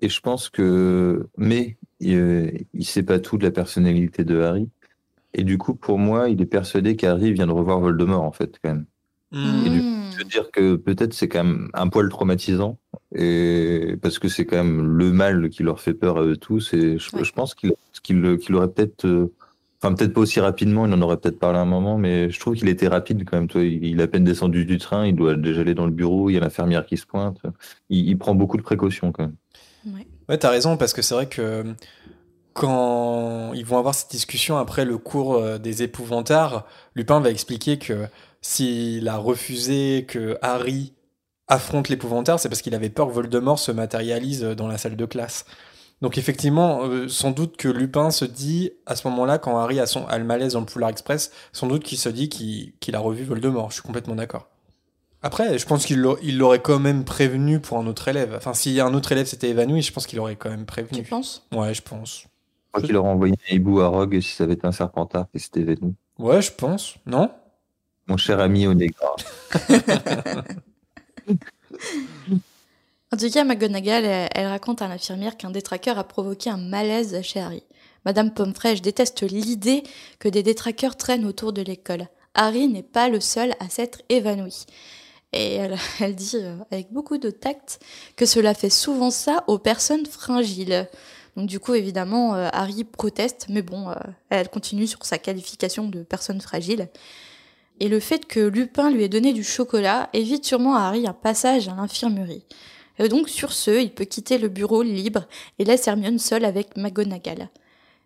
Et 0.02 0.10
je 0.10 0.20
pense 0.22 0.50
que, 0.50 1.28
mais 1.38 1.78
il, 2.00 2.16
euh, 2.18 2.52
il 2.74 2.86
sait 2.86 3.04
pas 3.04 3.20
tout 3.20 3.38
de 3.38 3.44
la 3.44 3.52
personnalité 3.52 4.24
de 4.24 4.40
Harry. 4.42 4.70
Et 5.34 5.44
du 5.44 5.58
coup, 5.58 5.76
pour 5.76 5.98
moi, 6.00 6.30
il 6.30 6.42
est 6.42 6.46
persuadé 6.46 6.96
qu'Harry 6.96 7.34
vient 7.34 7.48
de 7.48 7.52
revoir 7.52 7.80
Voldemort, 7.80 8.24
en 8.24 8.32
fait, 8.32 8.58
quand 8.64 8.70
même. 8.70 8.86
Et 9.34 9.70
du 9.70 9.80
Hmm. 9.80 10.12
Je 10.14 10.20
veux 10.20 10.30
dire 10.30 10.50
que 10.52 10.76
peut-être 10.78 11.14
c'est 11.14 11.28
quand 11.28 11.44
même 11.44 11.70
un 11.74 11.90
poil 11.90 12.08
traumatisant. 12.10 12.78
Et 13.14 13.98
parce 14.02 14.18
que 14.18 14.30
c'est 14.30 14.46
quand 14.46 14.58
même 14.64 14.86
le 14.98 15.12
mal 15.12 15.50
qui 15.50 15.62
leur 15.64 15.82
fait 15.82 15.94
peur 15.94 16.18
à 16.20 16.24
eux 16.24 16.38
tous. 16.38 16.74
Et 16.74 16.98
je, 16.98 17.16
Ouais. 17.16 17.24
je 17.26 17.32
pense 17.34 17.54
qu'il 17.54 17.74
qu'il 18.02 18.38
qu'il 18.38 18.56
aurait 18.56 18.70
peut-être. 18.70 19.06
euh, 19.06 19.34
Enfin, 19.82 19.94
peut-être 19.94 20.14
pas 20.14 20.22
aussi 20.22 20.40
rapidement, 20.40 20.86
il 20.88 20.94
en 20.94 21.02
aurait 21.02 21.18
peut-être 21.18 21.38
parlé 21.38 21.60
un 21.60 21.66
moment, 21.66 21.98
mais 21.98 22.30
je 22.32 22.40
trouve 22.40 22.56
qu'il 22.56 22.70
était 22.70 22.88
rapide 22.88 23.24
quand 23.30 23.38
même. 23.38 23.48
Toi, 23.48 23.62
il, 23.64 24.00
a 24.02 24.06
à 24.06 24.08
peine 24.08 24.24
descendu 24.24 24.66
du 24.66 24.78
train, 24.80 25.06
il 25.06 25.16
doit 25.16 25.36
déjà 25.36 25.62
aller 25.62 25.76
dans 25.76 25.86
le 25.86 25.92
bureau, 25.92 26.30
il 26.30 26.34
y 26.34 26.38
a 26.38 26.40
l'infirmière 26.40 26.86
qui 26.86 26.98
se 26.98 27.06
pointe. 27.06 27.40
Il, 27.90 28.08
il 28.10 28.18
prend 28.18 28.34
beaucoup 28.36 28.58
de 28.58 28.64
précautions 28.64 29.12
quand 29.12 29.24
même. 29.24 29.36
Ouais. 29.86 30.38
T'as 30.38 30.50
raison, 30.50 30.78
parce 30.78 30.94
que 30.94 31.02
c'est 31.02 31.14
vrai 31.14 31.28
que 31.28 31.76
quand 32.54 33.54
ils 33.54 33.66
vont 33.66 33.78
avoir 33.78 33.94
cette 33.94 34.10
discussion 34.10 34.58
après 34.58 34.86
le 34.86 34.98
cours 34.98 35.36
euh, 35.36 35.58
des 35.58 35.84
épouvantards, 35.84 36.66
Lupin 36.96 37.20
va 37.20 37.30
expliquer 37.30 37.78
que 37.78 38.08
s'il 38.42 39.08
a 39.10 39.18
refusé 39.18 40.06
que 40.08 40.38
Harry 40.42 40.94
affronte 41.48 41.90
l'épouvantard, 41.90 42.40
c'est 42.40 42.50
parce 42.50 42.62
qu'il 42.62 42.74
avait 42.74 42.90
peur 42.90 43.08
que 43.08 43.14
Voldemort 43.14 43.60
se 43.60 43.72
matérialise 43.72 44.42
dans 44.42 44.68
la 44.68 44.78
salle 44.78 44.96
de 44.96 45.06
classe. 45.06 45.46
Donc 46.02 46.18
effectivement, 46.18 46.84
euh, 46.84 47.08
sans 47.08 47.32
doute 47.32 47.58
que 47.58 47.68
Lupin 47.68 48.10
se 48.12 48.26
dit, 48.26 48.72
à 48.86 48.96
ce 48.96 49.08
moment-là, 49.10 49.38
quand 49.38 49.58
Harry 49.58 49.80
a, 49.80 49.86
son, 49.86 50.06
le 50.10 50.24
malaise 50.24 50.54
dans 50.54 50.60
le 50.60 50.66
Poulard 50.66 50.90
Express, 50.90 51.32
sans 51.54 51.68
doute 51.68 51.84
qu'il 51.84 51.98
se 51.98 52.10
dit 52.10 52.30
qu'il 52.30 52.74
qu'il 52.80 52.96
a 52.96 53.00
revu 53.00 53.24
Voldemort. 53.24 53.70
Je 53.70 53.76
suis 53.76 53.84
complètement 53.84 54.16
d'accord. 54.16 54.50
Après, 55.26 55.58
je 55.58 55.66
pense 55.66 55.88
qu'il 55.88 56.02
l'a- 56.02 56.18
il 56.22 56.38
l'aurait 56.38 56.62
quand 56.62 56.78
même 56.78 57.04
prévenu 57.04 57.60
pour 57.60 57.80
un 57.80 57.88
autre 57.88 58.08
élève. 58.08 58.36
Enfin, 58.38 58.54
si 58.54 58.80
un 58.80 58.94
autre 58.94 59.12
élève 59.12 59.26
s'était 59.26 59.50
évanoui, 59.50 59.82
je 59.82 59.92
pense 59.92 60.06
qu'il 60.06 60.20
aurait 60.20 60.36
quand 60.36 60.52
même 60.52 60.60
Tu 60.60 60.66
prévenu. 60.68 61.02
penses? 61.02 61.48
Ouais, 61.52 61.74
je 61.74 61.82
pense. 61.82 62.22
Je 62.22 62.28
crois 62.72 62.82
qu'il 62.86 62.96
aurait 62.96 63.10
envoyé 63.10 63.34
un 63.50 63.56
hibou 63.56 63.80
à 63.82 63.88
Rogue 63.88 64.20
si 64.22 64.34
ça 64.36 64.44
avait 64.44 64.54
été 64.54 64.68
un 64.68 64.72
serpentard 64.72 65.26
et 65.34 65.40
c'était 65.40 65.64
Venom. 65.64 65.96
Ouais, 66.20 66.44
je 66.44 66.52
pense. 66.52 66.96
Non? 67.08 67.32
Mon 68.08 68.18
cher 68.18 68.40
ami 68.40 68.68
Onégra. 68.68 69.16
En 73.12 73.18
tout 73.18 73.30
cas, 73.30 73.44
McGonagall, 73.46 74.04
elle, 74.04 74.30
elle 74.36 74.48
raconte 74.48 74.82
à 74.82 74.88
l'infirmière 74.88 75.38
qu'un 75.38 75.50
détraqueur 75.52 75.98
a 75.98 76.04
provoqué 76.04 76.50
un 76.50 76.58
malaise 76.58 77.22
chez 77.22 77.40
Harry. 77.40 77.64
Madame 78.04 78.34
Pomfrey 78.34 78.76
déteste 78.76 79.22
l'idée 79.24 79.84
que 80.20 80.28
des 80.28 80.44
détraqueurs 80.44 80.98
traînent 80.98 81.26
autour 81.26 81.54
de 81.54 81.62
l'école. 81.62 82.08
Harry 82.34 82.68
n'est 82.68 82.84
pas 82.84 83.08
le 83.10 83.20
seul 83.22 83.54
à 83.60 83.70
s'être 83.70 84.02
évanoui. 84.10 84.66
Et 85.36 85.56
elle, 86.00 86.16
dit 86.16 86.32
euh, 86.36 86.56
avec 86.72 86.92
beaucoup 86.92 87.18
de 87.18 87.30
tact 87.30 87.80
que 88.16 88.26
cela 88.26 88.54
fait 88.54 88.70
souvent 88.70 89.12
ça 89.12 89.44
aux 89.48 89.60
personnes 89.60 90.06
fragiles. 90.06 90.88
Donc 91.36 91.48
du 91.48 91.60
coup, 91.60 91.74
évidemment, 91.74 92.34
euh, 92.34 92.48
Harry 92.54 92.86
proteste, 92.86 93.48
mais 93.50 93.62
bon, 93.62 93.90
euh, 93.90 93.96
elle 94.30 94.50
continue 94.50 94.88
sur 94.88 95.06
sa 95.06 95.18
qualification 95.18 95.88
de 95.88 96.02
personne 96.02 96.40
fragile. 96.40 96.90
Et 97.82 97.90
le 97.90 98.00
fait 98.00 98.26
que 98.26 98.40
Lupin 98.40 98.90
lui 98.90 99.04
ait 99.04 99.10
donné 99.10 99.34
du 99.34 99.44
chocolat 99.44 100.10
évite 100.14 100.46
sûrement 100.46 100.76
à 100.76 100.84
Harry 100.84 101.06
un 101.06 101.14
passage 101.14 101.68
à 101.68 101.76
l'infirmerie. 101.76 102.46
Et 102.98 103.10
donc 103.10 103.28
sur 103.28 103.52
ce, 103.52 103.82
il 103.82 103.92
peut 103.92 104.06
quitter 104.06 104.38
le 104.38 104.48
bureau 104.48 104.82
libre 104.82 105.28
et 105.60 105.66
laisse 105.66 105.86
Hermione 105.86 106.18
seule 106.18 106.46
avec 106.46 106.78
McGonagall. 106.78 107.50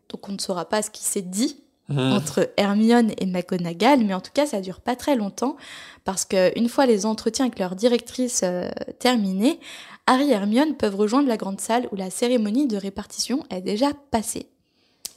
Donc 0.10 0.28
on 0.28 0.32
ne 0.32 0.40
saura 0.40 0.68
pas 0.68 0.82
ce 0.82 0.90
qui 0.90 1.04
s'est 1.04 1.22
dit 1.22 1.62
Mhm. 1.90 2.14
entre 2.14 2.50
Hermione 2.58 3.12
et 3.18 3.26
McGonagall, 3.26 4.04
mais 4.04 4.14
en 4.14 4.22
tout 4.22 4.32
cas 4.34 4.46
ça 4.46 4.62
dure 4.62 4.80
pas 4.80 4.96
très 4.96 5.16
longtemps 5.16 5.58
parce 6.06 6.24
que 6.24 6.58
une 6.58 6.70
fois 6.70 6.86
les 6.86 7.06
entretiens 7.06 7.46
avec 7.46 7.60
leur 7.60 7.76
directrice 7.76 8.42
euh, 8.44 8.70
terminés, 9.00 9.60
Harry 10.06 10.30
et 10.30 10.34
Hermione 10.34 10.76
peuvent 10.76 10.96
rejoindre 10.96 11.28
la 11.28 11.38
grande 11.38 11.62
salle 11.62 11.88
où 11.92 11.96
la 11.96 12.10
cérémonie 12.10 12.68
de 12.68 12.78
répartition 12.78 13.44
est 13.50 13.62
déjà 13.62 13.88
passée. 14.12 14.48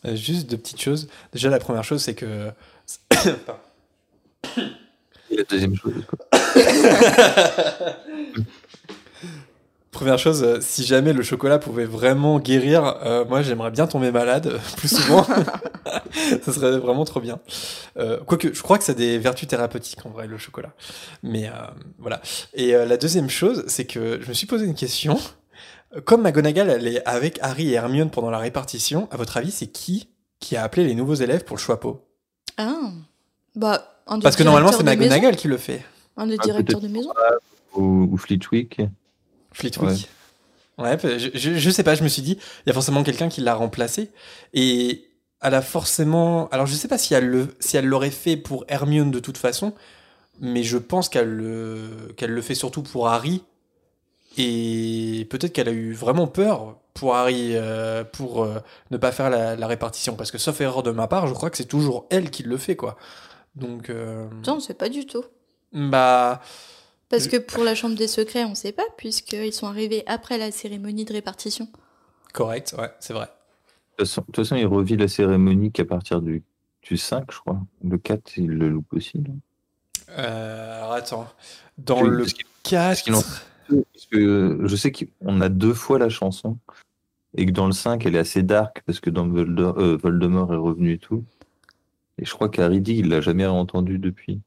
Euh, 0.05 0.17
juste 0.17 0.51
deux 0.51 0.57
petites 0.57 0.81
choses. 0.81 1.09
Déjà, 1.33 1.49
la 1.49 1.59
première 1.59 1.85
chose, 1.85 2.03
c'est 2.03 2.15
que. 2.15 2.51
Et 5.31 5.31
la 5.37 5.45
deuxième 5.45 5.77
chose. 5.77 5.95
Première 9.93 10.19
chose, 10.19 10.43
euh, 10.43 10.59
si 10.63 10.85
jamais 10.85 11.13
le 11.13 11.23
chocolat 11.23 11.59
pouvait 11.59 11.85
vraiment 11.85 12.39
guérir, 12.41 12.97
euh, 13.05 13.27
moi 13.27 13.43
j'aimerais 13.43 13.71
bien 13.71 13.87
tomber 13.87 14.11
malade 14.11 14.47
euh, 14.47 14.59
plus 14.79 14.89
souvent. 14.89 15.23
ça 16.43 16.53
serait 16.53 16.79
vraiment 16.79 17.05
trop 17.05 17.21
bien. 17.21 17.39
Euh, 17.99 18.19
quoique, 18.27 18.55
je 18.55 18.63
crois 18.63 18.79
que 18.79 18.85
ça 18.85 18.93
a 18.93 18.95
des 18.95 19.19
vertus 19.19 19.47
thérapeutiques 19.47 20.05
en 20.07 20.09
vrai, 20.09 20.27
le 20.27 20.39
chocolat. 20.39 20.73
Mais 21.23 21.47
euh, 21.49 21.53
voilà. 21.99 22.23
Et 22.55 22.75
euh, 22.75 22.87
la 22.87 22.97
deuxième 22.97 23.29
chose, 23.29 23.65
c'est 23.67 23.85
que 23.85 24.19
je 24.23 24.29
me 24.29 24.33
suis 24.33 24.47
posé 24.47 24.65
une 24.65 24.75
question. 24.75 25.19
Comme 26.07 26.23
McGonagall, 26.23 26.71
elle 26.71 26.89
est 26.89 27.07
avec 27.07 27.39
Harry 27.43 27.69
et 27.69 27.75
Hermione 27.75 28.09
pendant 28.09 28.31
la 28.31 28.39
répartition, 28.39 29.09
à 29.11 29.19
votre 29.19 29.37
avis, 29.37 29.51
c'est 29.51 29.67
qui 29.67 30.09
qui 30.41 30.57
a 30.57 30.65
appelé 30.65 30.85
les 30.87 30.95
nouveaux 30.95 31.15
élèves 31.15 31.45
pour 31.45 31.57
le 31.57 31.61
choix-pot 31.61 32.09
Ah, 32.57 32.81
bah 33.55 34.01
un 34.07 34.17
des 34.17 34.23
Parce 34.23 34.37
que 34.37 34.43
normalement, 34.43 34.73
c'est 34.73 34.79
directeurs 34.79 34.97
de 34.97 35.01
maison. 35.01 35.15
McGonagall 35.15 35.37
qui 35.37 35.49
le 35.49 35.59
fait. 35.59 35.85
Un 36.17 36.27
des 36.27 36.37
Ah, 36.41 36.45
directeurs 36.45 36.81
de 36.81 36.89
maison. 36.89 37.13
Ou, 37.77 38.09
ou 38.11 38.17
Fleetwick. 38.17 38.81
Fleetwick. 39.53 40.09
Ouais, 40.79 40.99
je, 41.03 41.29
je, 41.35 41.55
je 41.59 41.71
sais 41.71 41.83
pas, 41.83 41.95
je 41.95 42.03
me 42.03 42.09
suis 42.09 42.23
dit, 42.23 42.39
il 42.65 42.69
y 42.69 42.71
a 42.71 42.73
forcément 42.73 43.03
quelqu'un 43.03 43.29
qui 43.29 43.41
l'a 43.43 43.55
remplacé. 43.55 44.11
Et 44.55 45.05
elle 45.41 45.55
a 45.55 45.63
forcément. 45.63 46.49
Alors, 46.51 46.67
je 46.67 46.75
sais 46.75 46.89
pas 46.89 46.99
si 46.99 47.15
elle 47.15 47.27
le, 47.29 47.55
si 47.61 47.77
elle 47.77 47.87
l'aurait 47.87 48.11
fait 48.11 48.37
pour 48.37 48.65
Hermione 48.69 49.11
de 49.11 49.21
toute 49.21 49.37
façon, 49.39 49.75
mais 50.41 50.63
je 50.63 50.79
pense 50.79 51.09
qu'elle 51.09 51.29
le, 51.29 52.13
qu'elle 52.17 52.31
le 52.31 52.43
fait 52.43 52.55
surtout 52.55 52.83
pour 52.83 53.09
Harry. 53.09 53.43
Et 54.39 55.27
peut-être 55.31 55.53
qu'elle 55.53 55.69
a 55.69 55.73
eu 55.73 55.93
vraiment 55.93 56.27
peur 56.27 56.79
pour 56.95 57.15
Harry, 57.17 57.51
euh, 57.55 58.03
pour 58.03 58.43
euh, 58.45 58.59
ne 58.91 58.97
pas 58.97 59.13
faire 59.13 59.29
la, 59.29 59.57
la 59.57 59.67
répartition. 59.67 60.15
Parce 60.17 60.31
que, 60.31 60.39
sauf 60.39 60.59
erreur 60.61 60.83
de 60.83 60.91
ma 60.91 61.07
part, 61.07 61.27
je 61.27 61.35
crois 61.35 61.51
que 61.51 61.59
c'est 61.59 61.67
toujours 61.67 62.07
elle 62.11 62.31
qui 62.31 62.43
le 62.43 62.57
fait, 62.57 62.77
quoi. 62.77 62.97
Donc. 63.57 63.91
euh, 63.91 64.27
Non, 64.47 64.59
c'est 64.59 64.75
pas 64.75 64.89
du 64.89 65.05
tout. 65.05 65.25
bah. 65.73 66.41
Parce 67.13 67.25
Je- 67.25 67.29
que 67.29 67.37
pour 67.37 67.63
la 67.63 67.75
chambre 67.75 67.95
des 67.95 68.09
secrets, 68.09 68.45
on 68.45 68.55
sait 68.55 68.73
pas, 68.73 68.87
puisqu'ils 68.97 69.53
sont 69.53 69.67
arrivés 69.67 70.03
après 70.07 70.39
la 70.39 70.51
cérémonie 70.51 71.05
de 71.05 71.13
répartition. 71.13 71.69
Correct, 72.33 72.75
ouais, 72.79 72.91
c'est 73.01 73.13
vrai. 73.13 73.29
De 73.99 74.05
toute 74.05 74.35
façon, 74.35 74.57
il 74.57 74.65
revit 74.67 74.97
la 74.97 75.09
cérémonie 75.09 75.71
qu'à 75.71 75.85
partir 75.85 76.23
du, 76.23 76.43
du 76.83 76.97
5, 76.97 77.31
je 77.31 77.39
crois. 77.39 77.61
Le 77.85 77.99
4, 77.99 78.39
il 78.39 78.49
le 78.49 78.71
loupe 78.71 78.93
aussi. 78.95 79.19
non? 79.19 79.39
Euh, 80.19 80.79
alors, 80.79 80.93
attends. 80.95 81.29
Dans 81.77 82.03
Oui, 82.03 82.09
le 82.09 82.19
parce 82.21 82.33
qu'il- 82.33 82.47
4. 82.63 83.03
qu'il 83.03 83.15
en- 83.15 83.21
Parce 83.69 84.07
que 84.11 84.17
euh, 84.19 84.67
je 84.67 84.75
sais 84.77 84.91
qu'on 84.91 85.41
a 85.43 85.49
deux 85.51 85.75
fois 85.75 85.99
la 85.99 86.09
chanson 86.09 86.57
et 87.37 87.45
que 87.47 87.51
dans 87.53 87.67
le 87.67 87.73
5, 87.73 88.05
elle 88.07 88.17
est 88.17 88.19
assez 88.21 88.43
dark 88.43 88.83
parce 88.87 89.01
que 89.01 89.11
dans 89.11 89.27
Voldemort, 89.29 89.79
euh, 89.79 89.97
Voldemort 89.97 90.53
est 90.53 90.57
revenu 90.57 90.95
et 90.95 90.99
tout. 90.99 91.25
Et 92.19 92.25
je 92.25 92.33
crois 92.35 92.49
qu'Harry 92.49 92.81
dit 92.81 92.95
il 92.97 93.09
l'a 93.09 93.21
jamais 93.21 93.47
entendu 93.47 93.99
depuis. 93.99 94.41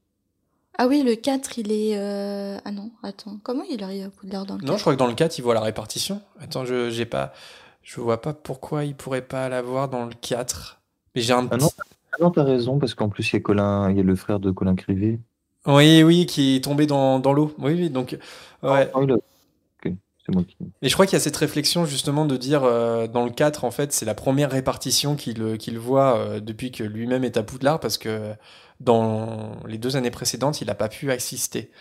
Ah 0.78 0.88
oui, 0.88 1.04
le 1.04 1.16
4, 1.16 1.58
il 1.58 1.72
est... 1.72 1.98
euh, 1.98 2.58
Ah 2.66 2.72
non, 2.72 2.92
attends, 3.04 3.40
comment 3.44 3.64
il 3.70 3.82
arrive 3.84 4.06
à 4.06 4.10
Poudlard 4.10 4.46
dans 4.46 4.56
le 4.56 4.60
4 4.62 4.70
Non, 4.70 4.78
je 4.78 4.82
crois 4.82 4.94
que 4.94 5.00
dans 5.00 5.08
le 5.08 5.14
4, 5.16 5.38
il 5.38 5.42
voit 5.42 5.54
la 5.54 5.62
répartition. 5.62 6.22
Attends, 6.40 6.66
je 6.66 6.90
j'ai 6.90 7.06
pas 7.06 7.34
je 7.82 8.02
vois 8.02 8.20
pas 8.22 8.34
pourquoi 8.34 8.84
il 8.84 8.96
pourrait 8.96 9.22
pas 9.22 9.48
l'avoir 9.48 9.90
dans 9.90 10.06
le 10.06 10.14
4. 10.20 10.82
Mais 11.16 11.22
j'ai 11.22 11.34
un 11.34 11.48
Ah 11.50 11.58
non, 11.58 11.70
ah 12.12 12.16
non, 12.20 12.32
t'as 12.32 12.44
raison 12.44 12.78
parce 12.80 12.94
qu'en 12.94 13.10
plus 13.10 13.32
il 13.32 13.36
y 13.36 13.38
a 13.38 13.40
Colin, 13.42 13.90
il 13.92 13.98
y 13.98 14.00
a 14.00 14.04
le 14.04 14.16
frère 14.16 14.40
de 14.40 14.52
Colin 14.52 14.76
Crivet. 14.76 15.20
Oui, 15.68 16.04
oui, 16.04 16.26
qui 16.28 16.58
est 16.58 16.64
tombé 16.64 16.86
dans, 16.86 17.20
dans 17.20 17.34
l'eau. 17.34 17.54
Oui, 17.58 17.74
oui, 17.74 17.90
donc 17.90 18.18
ouais. 18.64 18.92
Ah, 18.94 19.00
il 19.02 19.12
a- 19.12 19.16
Ok, 19.16 19.94
c'est 20.26 20.32
moi 20.34 20.44
qui. 20.44 20.58
Et 20.82 20.90
je 20.90 20.94
crois 20.94 21.06
qu'il 21.06 21.14
y 21.14 21.18
a 21.18 21.20
cette 21.20 21.38
réflexion 21.38 21.86
justement 21.86 22.26
de 22.26 22.38
dire 22.38 22.64
euh, 22.64 23.08
dans 23.08 23.26
le 23.26 23.32
4 23.32 23.64
en 23.66 23.72
fait, 23.72 23.92
c'est 23.94 24.06
la 24.06 24.14
première 24.16 24.52
répartition 24.52 25.16
qu'il 25.16 25.42
euh, 25.42 25.58
qu'il 25.58 25.80
voit 25.80 26.18
euh, 26.18 26.40
depuis 26.40 26.72
que 26.72 26.84
lui-même 26.84 27.24
est 27.24 27.38
à 27.38 27.44
Poudlard 27.44 27.80
parce 27.80 27.98
que 27.98 28.34
dans 28.80 29.58
les 29.68 29.78
deux 29.78 29.96
années 29.96 30.12
précédentes, 30.12 30.62
il 30.62 30.68
n'a 30.68 30.76
pas 30.76 30.90
pu 30.90 31.12
assister. 31.12 31.72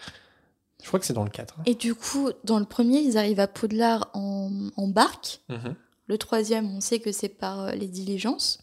Je 0.82 0.88
crois 0.88 1.00
que 1.00 1.06
c'est 1.06 1.12
dans 1.14 1.24
le 1.24 1.30
4. 1.30 1.54
hein. 1.58 1.62
Et 1.66 1.74
du 1.74 1.94
coup, 1.94 2.30
dans 2.44 2.58
le 2.58 2.64
premier, 2.66 2.98
ils 3.00 3.16
arrivent 3.16 3.40
à 3.40 3.48
Poudlard 3.48 4.10
en, 4.14 4.50
en 4.76 4.88
barque. 4.88 5.40
Mhm. 5.48 5.74
Le 6.06 6.18
troisième, 6.18 6.70
on 6.76 6.80
sait 6.80 6.98
que 6.98 7.10
c'est 7.12 7.28
par 7.30 7.60
euh, 7.60 7.72
les 7.72 7.86
diligences. 7.88 8.58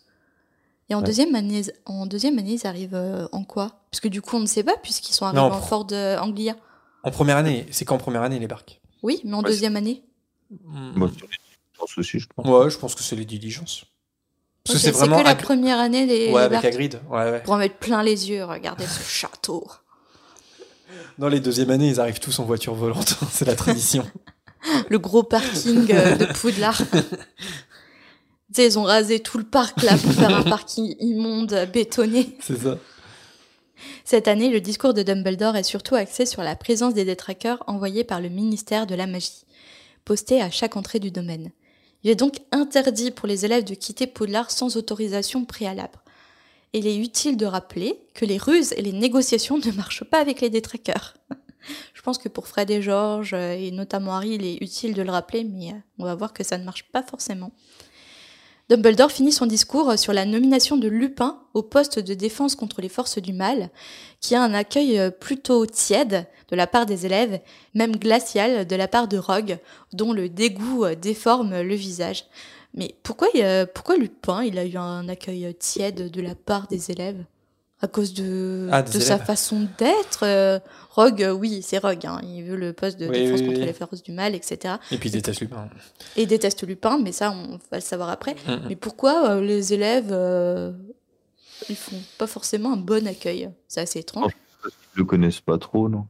Et 0.89 0.93
en, 0.95 0.99
Ouais. 0.99 1.05
deuxième 1.05 1.33
année, 1.35 1.61
en 1.85 2.05
deuxième 2.05 2.37
année, 2.37 2.53
ils 2.61 2.67
arrivent 2.67 2.93
euh, 2.95 3.27
en 3.31 3.43
quoi? 3.43 3.81
Parce 3.89 4.01
que 4.01 4.07
du 4.07 4.21
coup, 4.21 4.35
on 4.35 4.41
ne 4.41 4.45
sait 4.45 4.63
pas, 4.63 4.77
puisqu'ils 4.77 5.13
sont 5.13 5.25
arrivés 5.25 5.41
Non, 5.41 5.47
en 5.47 5.57
pro- 5.57 5.67
Fort 5.67 5.85
de 5.85 6.17
Anglia. 6.19 6.55
En 7.03 7.09
première 7.11 7.37
année, 7.37 7.65
c'est 7.71 7.85
qu'en 7.85 7.97
première 7.97 8.21
année 8.21 8.37
les 8.39 8.47
barques. 8.47 8.79
Oui, 9.01 9.21
mais 9.23 9.33
en 9.33 9.37
Ouais, 9.41 9.49
deuxième 9.49 9.75
année 9.75 10.03
aussi, 11.97 12.19
je 12.19 12.27
pense. 12.35 12.45
Ouais, 12.45 12.69
je 12.69 12.77
pense 12.77 12.93
que 12.95 13.01
c'est 13.01 13.15
les 13.15 13.25
diligences. 13.25 13.85
Parce 14.63 14.77
que 14.77 14.83
c'est 14.83 14.91
vraiment 14.91 15.19
que 15.19 15.25
la 15.25 15.35
première 15.35 15.79
année, 15.79 16.05
les, 16.05 16.31
ouais, 16.31 16.43
avec. 16.43 16.63
Hagrid. 16.63 16.99
Ouais, 17.09 17.31
ouais. 17.31 17.39
Pour 17.43 17.53
en 17.53 17.57
mettre 17.57 17.77
plein 17.77 18.03
les 18.03 18.29
yeux, 18.29 18.45
regardez 18.45 18.85
ce 18.85 19.01
château. 19.09 19.67
Dans 21.17 21.29
les 21.29 21.39
deuxièmes 21.39 21.71
années, 21.71 21.89
ils 21.89 21.99
arrivent 21.99 22.19
tous 22.19 22.39
en 22.39 22.45
voiture 22.45 22.73
volante. 22.75 23.15
C'est 23.31 23.45
la 23.45 23.55
tradition. 23.55 24.05
Le 24.89 24.99
gros 24.99 25.23
parking 25.23 25.91
euh, 25.91 26.15
de 26.15 26.25
Poudlard. 26.25 26.77
tu 26.91 27.03
sais, 28.53 28.67
ils 28.67 28.77
ont 28.77 28.83
rasé 28.83 29.19
tout 29.19 29.39
le 29.39 29.43
parc 29.43 29.81
là 29.81 29.97
pour 29.97 30.11
faire 30.13 30.35
un 30.35 30.43
parking 30.43 30.95
immonde, 30.99 31.67
bétonné. 31.73 32.37
C'est 32.39 32.61
ça. 32.61 32.77
Cette 34.05 34.27
année, 34.27 34.49
le 34.49 34.61
discours 34.61 34.93
de 34.93 35.01
Dumbledore 35.01 35.55
est 35.55 35.63
surtout 35.63 35.95
axé 35.95 36.27
sur 36.27 36.43
la 36.43 36.55
présence 36.55 36.93
des 36.93 37.05
détraqueurs 37.05 37.63
envoyés 37.65 38.03
par 38.03 38.21
le 38.21 38.29
ministère 38.29 38.85
de 38.85 38.93
la 38.93 39.07
Magie, 39.07 39.45
postés 40.05 40.41
à 40.41 40.51
chaque 40.51 40.77
entrée 40.77 40.99
du 40.99 41.09
domaine. 41.09 41.51
Il 42.03 42.09
est 42.09 42.15
donc 42.15 42.39
interdit 42.51 43.11
pour 43.11 43.27
les 43.27 43.45
élèves 43.45 43.63
de 43.63 43.75
quitter 43.75 44.07
Poudlard 44.07 44.51
sans 44.51 44.77
autorisation 44.77 45.45
préalable. 45.45 45.99
Il 46.73 46.87
est 46.87 46.97
utile 46.97 47.37
de 47.37 47.45
rappeler 47.45 47.99
que 48.13 48.25
les 48.25 48.37
ruses 48.37 48.73
et 48.73 48.81
les 48.81 48.93
négociations 48.93 49.57
ne 49.57 49.71
marchent 49.71 50.05
pas 50.05 50.19
avec 50.19 50.41
les 50.41 50.49
détraqueurs. 50.49 51.15
Je 51.93 52.01
pense 52.01 52.17
que 52.17 52.29
pour 52.29 52.47
Fred 52.47 52.71
et 52.71 52.81
George, 52.81 53.33
euh, 53.33 53.53
et 53.53 53.71
notamment 53.71 54.15
Harry, 54.15 54.31
il 54.31 54.45
est 54.45 54.61
utile 54.61 54.93
de 54.93 55.01
le 55.01 55.11
rappeler, 55.11 55.43
mais 55.43 55.71
euh, 55.71 55.75
on 55.99 56.05
va 56.05 56.15
voir 56.15 56.33
que 56.33 56.43
ça 56.43 56.57
ne 56.57 56.63
marche 56.63 56.85
pas 56.91 57.03
forcément. 57.03 57.51
Dumbledore 58.71 59.11
finit 59.11 59.33
son 59.33 59.47
discours 59.47 59.99
sur 59.99 60.13
la 60.13 60.23
nomination 60.23 60.77
de 60.77 60.87
Lupin 60.87 61.41
au 61.53 61.61
poste 61.61 61.99
de 61.99 62.13
défense 62.13 62.55
contre 62.55 62.79
les 62.79 62.87
forces 62.87 63.17
du 63.17 63.33
mal, 63.33 63.69
qui 64.21 64.33
a 64.33 64.41
un 64.41 64.53
accueil 64.53 64.97
euh, 64.97 65.11
plutôt 65.11 65.65
tiède 65.65 66.25
de 66.49 66.55
la 66.55 66.67
part 66.67 66.85
des 66.85 67.05
élèves, 67.05 67.41
même 67.73 67.97
glacial 67.97 68.65
de 68.65 68.75
la 68.77 68.87
part 68.87 69.09
de 69.09 69.17
Rogue, 69.17 69.57
dont 69.91 70.13
le 70.13 70.29
dégoût 70.29 70.85
déforme 70.95 71.59
le 71.61 71.75
visage. 71.75 72.23
Mais 72.73 72.95
pourquoi, 73.03 73.27
pourquoi 73.73 73.97
Lupin 73.97 74.41
il 74.41 74.57
a 74.57 74.63
eu 74.63 74.77
un 74.77 75.09
accueil 75.09 75.53
tiède 75.59 76.09
de 76.09 76.21
la 76.21 76.35
part 76.35 76.67
des 76.67 76.91
élèves? 76.91 77.25
À 77.83 77.87
cause 77.87 78.13
de, 78.13 78.67
Ah, 78.71 78.83
de 78.83 78.99
sa 78.99 79.17
façtion 79.17 79.67
d'être 79.79 80.23
euh, 80.23 80.59
Rogue, 80.91 81.23
euh, 81.23 81.31
oui, 81.31 81.61
c'est 81.63 81.79
Rogue. 81.79 82.05
hein, 82.05 82.21
il 82.23 82.43
veut 82.43 82.55
le 82.55 82.73
poste 82.73 82.99
de 82.99 83.07
Oui, 83.07 83.13
défense 83.23 83.39
oui, 83.39 83.47
contre 83.47 83.59
oui. 83.59 83.65
les 83.65 83.73
forces 83.73 84.03
du 84.03 84.11
mal, 84.11 84.35
etc. 84.35 84.75
Et 84.91 84.97
puis, 84.97 85.09
ils 85.09 85.13
détestent 85.13 85.41
Lupin. 85.41 85.67
Et 86.15 86.23
il 86.23 86.27
déteste 86.27 86.65
Lupin, 86.67 86.99
mais 87.01 87.11
ça, 87.11 87.31
on 87.31 87.59
va 87.71 87.77
le 87.77 87.81
savoir 87.81 88.09
après. 88.09 88.35
Mm, 88.47 88.51
mm. 88.51 88.61
Mais 88.69 88.75
pourquoi 88.75 89.29
euh, 89.31 89.41
les 89.41 89.73
élèves, 89.73 90.09
euh, 90.11 90.71
ils 91.69 91.75
font 91.75 91.97
pas 92.19 92.27
forcément 92.27 92.73
un 92.73 92.77
bon 92.77 93.07
accueil? 93.07 93.49
C'est 93.67 93.81
assez 93.81 93.99
étrange. 93.99 94.31
Ils 94.65 94.99
le 94.99 95.05
connaissent 95.05 95.41
pas 95.41 95.57
trop, 95.57 95.89
non? 95.89 96.05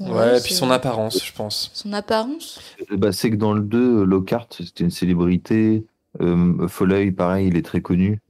Ouais, 0.00 0.38
et 0.38 0.40
puis 0.40 0.54
son 0.54 0.70
apparence, 0.70 1.22
je 1.24 1.32
pense. 1.32 1.70
son 1.74 1.92
apparence? 1.92 2.60
Bah, 2.92 3.12
C'est 3.12 3.30
que 3.30 3.36
dans 3.36 3.52
le 3.52 3.60
2, 3.62 4.04
Lockhart, 4.04 4.46
c'était 4.56 4.84
une 4.84 4.90
célébrité. 4.90 5.84
Euh, 6.20 6.68
Folleuil, 6.68 7.10
pareil, 7.10 7.48
il 7.48 7.56
est 7.56 7.62
très 7.64 7.80
connu. 7.80 8.20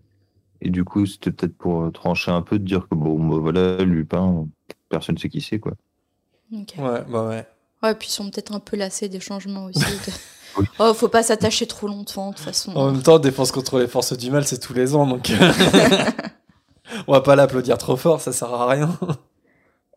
Et 0.61 0.71
du 0.71 0.85
coup, 0.85 1.07
c'était 1.07 1.31
peut-être 1.31 1.57
pour 1.57 1.83
euh, 1.85 1.91
trancher 1.91 2.31
un 2.31 2.43
peu, 2.43 2.59
de 2.59 2.65
dire 2.65 2.89
que 2.89 2.95
bon, 2.95 3.19
bah, 3.29 3.37
voilà, 3.41 3.79
Lupin, 3.85 4.47
personne 4.89 5.15
ne 5.15 5.21
sait 5.21 5.29
qui 5.29 5.41
c'est, 5.41 5.59
quoi. 5.61 5.73
Ouais, 6.53 7.05
bah 7.09 7.27
ouais. 7.29 7.47
Ouais, 7.83 7.95
puis 7.95 8.09
ils 8.09 8.13
sont 8.13 8.29
peut-être 8.31 8.53
un 8.53 8.59
peu 8.61 8.77
lassés 8.77 9.09
des 9.09 9.21
changements 9.21 9.67
aussi. 9.67 9.79
de- 10.07 10.13
Oui. 10.57 10.67
Oh, 10.81 10.93
faut 10.95 11.09
pas 11.09 11.23
s'attacher 11.23 11.67
trop 11.67 11.87
longtemps, 11.87 12.31
de 12.31 12.35
toute 12.37 12.45
façon. 12.45 12.73
En 12.75 12.91
même 12.91 13.03
temps, 13.03 13.19
défense 13.19 13.53
contre 13.53 13.79
les 13.79 13.87
forces 13.87 14.17
du 14.17 14.31
mal, 14.31 14.45
c'est 14.45 14.59
tous 14.59 14.73
les 14.75 14.95
ans, 14.97 15.07
donc. 15.07 15.31
euh, 15.31 15.53
On 17.07 17.13
va 17.13 17.21
pas 17.21 17.37
l'applaudir 17.37 17.79
trop 17.79 17.97
fort, 17.97 18.21
ça 18.21 18.33
sert 18.33 18.53
à 18.53 18.67
rien. 18.67 18.99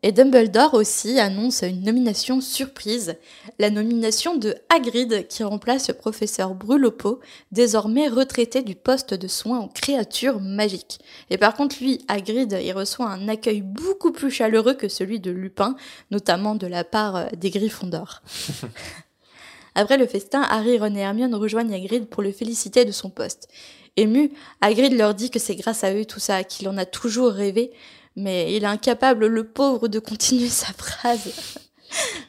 Et 0.04 0.10
Dumbledore 0.10 0.74
aussi 0.74 1.20
annonce 1.20 1.62
une 1.62 1.84
nomination 1.84 2.40
surprise, 2.40 3.14
la 3.60 3.70
nomination 3.70 4.34
de 4.34 4.56
Hagrid 4.68 5.28
qui 5.28 5.44
remplace 5.44 5.86
le 5.86 5.94
professeur 5.94 6.54
Brulopo, 6.54 7.20
désormais 7.52 8.08
retraité 8.08 8.62
du 8.62 8.74
poste 8.74 9.14
de 9.14 9.28
soins 9.28 9.60
aux 9.60 9.68
créatures 9.68 10.40
magiques. 10.40 10.98
Et 11.30 11.38
par 11.38 11.54
contre 11.54 11.76
lui, 11.80 12.04
Hagrid, 12.08 12.58
il 12.60 12.72
reçoit 12.72 13.10
un 13.10 13.28
accueil 13.28 13.62
beaucoup 13.62 14.10
plus 14.10 14.32
chaleureux 14.32 14.74
que 14.74 14.88
celui 14.88 15.20
de 15.20 15.30
Lupin, 15.30 15.76
notamment 16.10 16.56
de 16.56 16.66
la 16.66 16.82
part 16.82 17.14
euh, 17.14 17.26
des 17.36 17.50
Gryffondors. 17.50 18.22
Après 19.76 19.98
le 19.98 20.06
festin, 20.06 20.42
Harry, 20.42 20.78
Ron 20.78 20.96
et 20.96 21.00
Hermione 21.00 21.34
rejoignent 21.36 21.74
Hagrid 21.74 22.06
pour 22.06 22.24
le 22.24 22.32
féliciter 22.32 22.84
de 22.84 22.92
son 22.92 23.08
poste. 23.08 23.48
Ému, 23.96 24.32
Hagrid 24.60 24.92
leur 24.94 25.14
dit 25.14 25.30
que 25.30 25.38
c'est 25.38 25.54
grâce 25.54 25.84
à 25.84 25.94
eux 25.94 26.04
tout 26.04 26.20
ça, 26.20 26.44
qu'il 26.44 26.68
en 26.68 26.76
a 26.76 26.86
toujours 26.86 27.30
rêvé, 27.30 27.70
mais 28.16 28.54
il 28.54 28.64
est 28.64 28.66
incapable, 28.66 29.26
le 29.26 29.44
pauvre, 29.44 29.88
de 29.88 29.98
continuer 29.98 30.48
sa 30.48 30.72
phrase. 30.72 31.32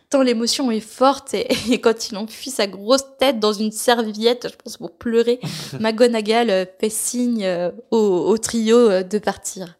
Tant 0.10 0.22
l'émotion 0.22 0.70
est 0.72 0.82
forte 0.82 1.34
et, 1.34 1.48
et 1.72 1.80
quand 1.80 2.10
il 2.10 2.18
enfuit 2.18 2.52
sa 2.52 2.68
grosse 2.68 3.06
tête 3.18 3.40
dans 3.40 3.54
une 3.54 3.72
serviette, 3.72 4.50
je 4.52 4.56
pense 4.56 4.78
pour 4.78 4.98
pleurer, 4.98 5.40
McGonagall 5.80 6.50
euh, 6.50 6.66
fait 6.80 6.90
signe 6.90 7.46
euh, 7.46 7.72
au, 7.92 7.98
au 7.98 8.38
trio 8.38 8.78
euh, 8.78 9.04
de 9.04 9.20
partir. 9.20 9.78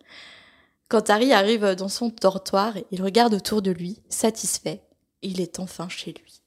Quand 0.88 1.10
Harry 1.10 1.34
arrive 1.34 1.76
dans 1.76 1.90
son 1.90 2.14
dortoir, 2.22 2.76
il 2.92 3.02
regarde 3.02 3.34
autour 3.34 3.62
de 3.62 3.72
lui, 3.72 4.00
satisfait. 4.10 4.82
Il 5.22 5.42
est 5.42 5.60
enfin 5.60 5.90
chez 5.90 6.14
lui. 6.14 6.42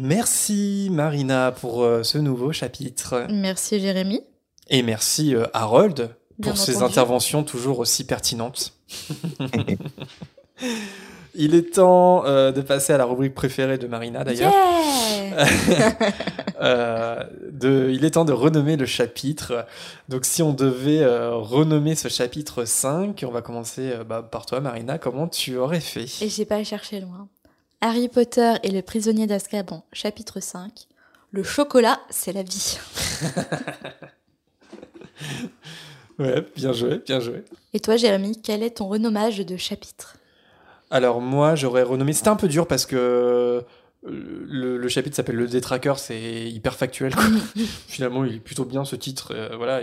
Merci 0.00 0.88
Marina 0.90 1.52
pour 1.52 1.82
euh, 1.82 2.02
ce 2.02 2.18
nouveau 2.18 2.52
chapitre. 2.52 3.26
Merci 3.30 3.80
Jérémy. 3.80 4.20
Et 4.68 4.82
merci 4.82 5.34
euh, 5.34 5.46
Harold 5.54 6.10
Bien 6.38 6.50
pour 6.50 6.58
ses 6.60 6.76
entendu. 6.76 6.92
interventions 6.92 7.42
toujours 7.44 7.78
aussi 7.78 8.04
pertinentes. 8.04 8.74
Il 11.38 11.54
est 11.54 11.74
temps 11.74 12.24
euh, 12.24 12.50
de 12.50 12.62
passer 12.62 12.94
à 12.94 12.98
la 12.98 13.04
rubrique 13.04 13.34
préférée 13.34 13.76
de 13.78 13.86
Marina 13.86 14.24
d'ailleurs. 14.24 14.52
Yeah 14.52 14.62
de, 17.52 17.90
il 17.92 18.04
est 18.06 18.12
temps 18.12 18.24
de 18.24 18.32
renommer 18.32 18.76
le 18.76 18.86
chapitre. 18.86 19.66
Donc 20.08 20.24
si 20.24 20.42
on 20.42 20.54
devait 20.54 21.04
renommer 21.04 21.94
ce 21.94 22.08
chapitre 22.08 22.64
5, 22.64 23.22
on 23.26 23.30
va 23.30 23.42
commencer 23.42 23.92
bah, 24.08 24.22
par 24.22 24.46
toi 24.46 24.60
Marina, 24.60 24.96
comment 24.96 25.28
tu 25.28 25.58
aurais 25.58 25.80
fait? 25.80 26.06
Et 26.22 26.30
j'ai 26.30 26.46
pas 26.46 26.64
cherché 26.64 27.00
loin. 27.00 27.28
Harry 27.80 28.08
Potter 28.08 28.54
et 28.62 28.70
le 28.70 28.82
prisonnier 28.82 29.26
d'Azkaban, 29.26 29.84
chapitre 29.92 30.40
5. 30.40 30.72
Le 31.32 31.42
chocolat, 31.42 32.00
c'est 32.10 32.32
la 32.32 32.42
vie. 32.42 32.78
Ouais, 36.18 36.42
bien 36.56 36.72
joué, 36.72 36.98
bien 37.04 37.20
joué. 37.20 37.44
Et 37.74 37.80
toi, 37.80 37.96
Jérémy, 37.96 38.40
quel 38.42 38.62
est 38.62 38.78
ton 38.78 38.88
renommage 38.88 39.36
de 39.38 39.56
chapitre? 39.58 40.16
Alors 40.90 41.20
moi, 41.20 41.54
j'aurais 41.56 41.82
renommé. 41.82 42.14
C'était 42.14 42.28
un 42.28 42.36
peu 42.36 42.48
dur 42.48 42.66
parce 42.66 42.86
que 42.86 42.96
euh, 42.96 43.60
le, 44.02 44.78
le 44.78 44.88
chapitre 44.88 45.14
s'appelle 45.14 45.36
Le 45.36 45.46
Détraqueur, 45.46 45.98
c'est 45.98 46.48
hyper 46.48 46.74
factuel. 46.74 47.14
quoi. 47.14 47.24
Finalement, 47.86 48.24
il 48.24 48.36
est 48.36 48.40
plutôt 48.40 48.64
bien 48.64 48.86
ce 48.86 48.96
titre. 48.96 49.32
euh, 49.34 49.56
voilà. 49.58 49.82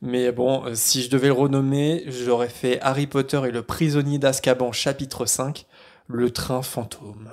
Mais 0.00 0.30
bon, 0.30 0.64
euh, 0.64 0.74
si 0.76 1.02
je 1.02 1.10
devais 1.10 1.26
le 1.26 1.32
renommer, 1.32 2.04
j'aurais 2.06 2.48
fait 2.50 2.78
Harry 2.80 3.08
Potter 3.08 3.40
et 3.48 3.50
le 3.50 3.62
prisonnier 3.62 4.18
d'Azkaban, 4.20 4.70
chapitre 4.70 5.26
5, 5.26 5.66
Le 6.08 6.30
train 6.30 6.62
fantôme. 6.62 7.30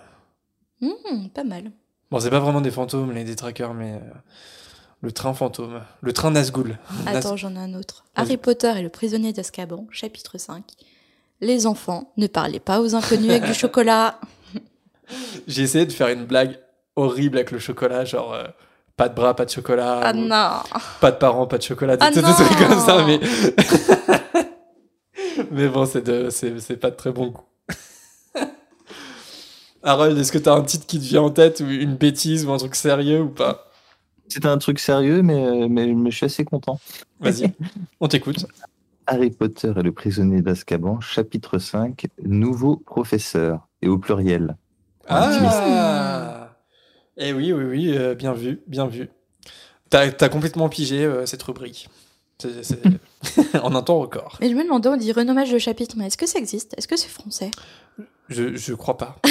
Hmm, 0.81 1.27
Pas 1.33 1.43
mal. 1.43 1.71
Bon, 2.11 2.19
c'est 2.19 2.29
pas 2.29 2.39
vraiment 2.39 2.61
des 2.61 2.71
fantômes, 2.71 3.11
les 3.13 3.23
détraqueurs, 3.23 3.73
mais 3.73 3.93
euh, 3.93 3.99
le 5.01 5.11
train 5.11 5.33
fantôme. 5.33 5.81
Le 6.01 6.13
train 6.13 6.31
Nazgûl. 6.31 6.77
Naz- 7.05 7.17
Attends, 7.17 7.37
j'en 7.37 7.55
ai 7.55 7.59
un 7.59 7.73
autre. 7.73 8.05
Harry 8.15 8.37
Potter 8.37 8.73
et 8.77 8.81
le 8.81 8.89
prisonnier 8.89 9.33
d'Azkaban, 9.33 9.87
chapitre 9.91 10.37
5. 10.37 10.63
Les 11.41 11.67
enfants, 11.67 12.11
ne 12.17 12.27
parlez 12.27 12.59
pas 12.59 12.81
aux 12.81 12.95
inconnus 12.95 13.29
avec 13.31 13.45
du 13.45 13.53
chocolat. 13.63 14.19
J'ai 15.47 15.63
essayé 15.63 15.85
de 15.85 15.91
faire 15.91 16.07
une 16.09 16.25
blague 16.25 16.59
horrible 16.95 17.37
avec 17.37 17.51
le 17.51 17.59
chocolat, 17.59 18.05
genre 18.05 18.33
euh, 18.33 18.45
pas 18.97 19.09
de 19.09 19.15
bras, 19.15 19.35
pas 19.35 19.45
de 19.45 19.49
chocolat. 19.51 20.01
Ah 20.03 20.13
non 20.13 20.29
Pas 21.01 21.11
de 21.11 21.17
parents, 21.17 21.47
pas 21.47 21.57
de 21.57 21.63
chocolat. 21.63 21.97
Ah 21.99 22.09
des, 22.09 22.15
des 22.15 22.21
non 22.27 22.33
trucs 22.33 22.57
comme 22.57 22.79
ça, 22.79 23.05
mais. 23.05 23.19
mais 25.51 25.67
bon, 25.67 25.85
c'est 25.85 26.01
de- 26.01 26.29
c'est 26.29 26.59
c'est 26.59 26.77
pas 26.77 26.91
de 26.91 26.95
très 26.95 27.11
bon 27.11 27.27
goût. 27.27 27.41
Harold, 29.85 30.17
est-ce 30.17 30.31
que 30.31 30.39
t'as 30.39 30.55
un 30.55 30.63
titre 30.63 30.87
qui 30.87 30.97
te 30.99 31.03
vient 31.03 31.21
en 31.21 31.29
tête, 31.29 31.59
ou 31.61 31.69
une 31.69 31.95
bêtise, 31.95 32.45
ou 32.45 32.51
un 32.51 32.57
truc 32.57 32.73
sérieux, 32.75 33.21
ou 33.21 33.29
pas? 33.29 33.71
C'était 34.27 34.47
un 34.47 34.57
truc 34.57 34.79
sérieux, 34.79 35.21
mais, 35.21 35.45
euh, 35.45 35.67
mais, 35.69 35.85
mais 35.93 36.09
je 36.09 36.17
suis 36.17 36.25
assez 36.25 36.43
content. 36.43 36.79
Vas-y, 37.19 37.53
on 37.99 38.07
t'écoute. 38.07 38.47
Harry 39.05 39.29
Potter 39.29 39.71
et 39.77 39.83
le 39.83 39.91
prisonnier 39.91 40.41
d'Azkaban, 40.41 40.99
chapitre 41.01 41.59
5, 41.59 42.07
nouveau 42.23 42.77
professeur, 42.77 43.67
et 43.83 43.87
au 43.87 43.99
pluriel. 43.99 44.57
Ah 45.07 46.49
Eh 47.17 47.31
oui, 47.33 47.53
oui, 47.53 47.63
oui, 47.63 47.95
euh, 47.95 48.15
bien 48.15 48.33
vu, 48.33 48.63
bien 48.65 48.87
vu. 48.87 49.09
T'as 49.91 50.07
as 50.19 50.29
complètement 50.29 50.67
pigé 50.67 51.05
euh, 51.05 51.27
cette 51.27 51.43
rubrique. 51.43 51.89
C'est- 52.41 52.63
c'est- 52.63 52.81
en 53.61 53.75
un 53.75 53.83
temps 53.83 53.99
record. 53.99 54.39
Mais 54.41 54.49
je 54.49 54.55
me 54.55 54.63
demandais, 54.63 54.89
on 54.89 54.97
dit 54.97 55.11
renommage 55.11 55.51
de 55.51 55.59
chapitre, 55.59 55.93
mais 55.95 56.07
est-ce 56.07 56.17
que 56.17 56.25
ça 56.25 56.39
existe? 56.39 56.73
Est-ce 56.75 56.87
que 56.87 56.97
c'est 56.97 57.07
français? 57.09 57.51
Je, 58.29 58.55
je 58.55 58.73
crois 58.73 58.97
pas. 58.97 59.17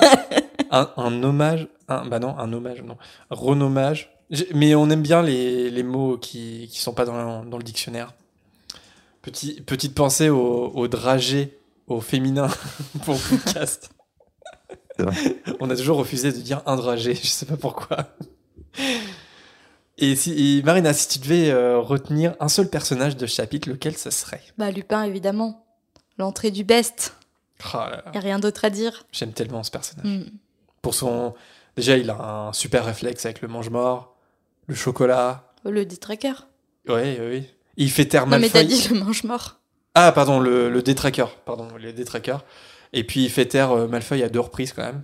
un, 0.70 0.90
un 0.96 1.22
hommage, 1.22 1.68
un, 1.88 2.06
bah 2.06 2.18
non, 2.18 2.36
un 2.38 2.52
hommage, 2.52 2.82
non. 2.82 2.96
Renommage. 3.30 4.12
Mais 4.54 4.74
on 4.74 4.90
aime 4.90 5.02
bien 5.02 5.22
les, 5.22 5.70
les 5.70 5.82
mots 5.82 6.18
qui, 6.18 6.68
qui 6.70 6.80
sont 6.80 6.92
pas 6.92 7.04
dans, 7.04 7.44
dans 7.44 7.58
le 7.58 7.62
dictionnaire. 7.62 8.14
Petit, 9.22 9.60
petite 9.60 9.94
pensée 9.94 10.28
au, 10.28 10.68
au 10.74 10.88
dragé, 10.88 11.58
au 11.86 12.00
féminin 12.00 12.48
pour 13.04 13.18
podcast. 13.20 13.90
On 15.60 15.70
a 15.70 15.76
toujours 15.76 15.98
refusé 15.98 16.32
de 16.32 16.38
dire 16.38 16.62
un 16.66 16.76
dragé, 16.76 17.14
je 17.14 17.26
sais 17.26 17.46
pas 17.46 17.56
pourquoi. 17.56 18.16
Et, 19.98 20.16
si, 20.16 20.62
Marina, 20.64 20.92
si 20.92 21.08
tu 21.08 21.18
devais 21.18 21.50
euh, 21.50 21.78
retenir 21.78 22.34
un 22.40 22.48
seul 22.48 22.68
personnage 22.68 23.16
de 23.16 23.26
chapitre, 23.26 23.68
lequel 23.68 23.96
ça 23.96 24.10
serait? 24.10 24.42
Bah 24.58 24.70
Lupin, 24.70 25.02
évidemment. 25.04 25.66
L'entrée 26.18 26.50
du 26.50 26.64
best. 26.64 27.16
Oh 27.64 27.78
y 28.14 28.16
a 28.16 28.20
rien 28.20 28.38
d'autre 28.38 28.64
à 28.64 28.70
dire. 28.70 29.04
J'aime 29.12 29.32
tellement 29.32 29.62
ce 29.62 29.70
personnage. 29.70 30.06
Mm. 30.06 30.24
Pour 30.82 30.94
son... 30.94 31.34
Déjà, 31.76 31.96
il 31.96 32.08
a 32.10 32.20
un 32.48 32.52
super 32.52 32.84
réflexe 32.84 33.24
avec 33.26 33.42
le 33.42 33.48
mange-mort, 33.48 34.16
le 34.66 34.74
chocolat. 34.74 35.52
Le 35.64 35.84
détracker. 35.84 36.46
Oui, 36.88 37.18
oui. 37.20 37.50
Il 37.76 37.90
fait 37.90 38.06
taire 38.06 38.26
Non, 38.26 38.38
mais 38.38 38.48
t'as 38.48 38.64
dit 38.64 38.88
le 38.88 39.00
mange-mort. 39.00 39.56
Ah, 39.94 40.12
pardon, 40.12 40.40
le, 40.40 40.70
le 40.70 40.82
détracker. 40.82 41.26
Pardon, 41.44 41.68
le 41.78 41.92
détracker. 41.92 42.38
Et 42.92 43.04
puis, 43.04 43.24
il 43.24 43.30
fait 43.30 43.46
taire 43.46 43.72
euh, 43.72 43.88
Malfeuille 43.88 44.22
à 44.22 44.28
deux 44.28 44.40
reprises, 44.40 44.72
quand 44.72 44.84
même. 44.84 45.02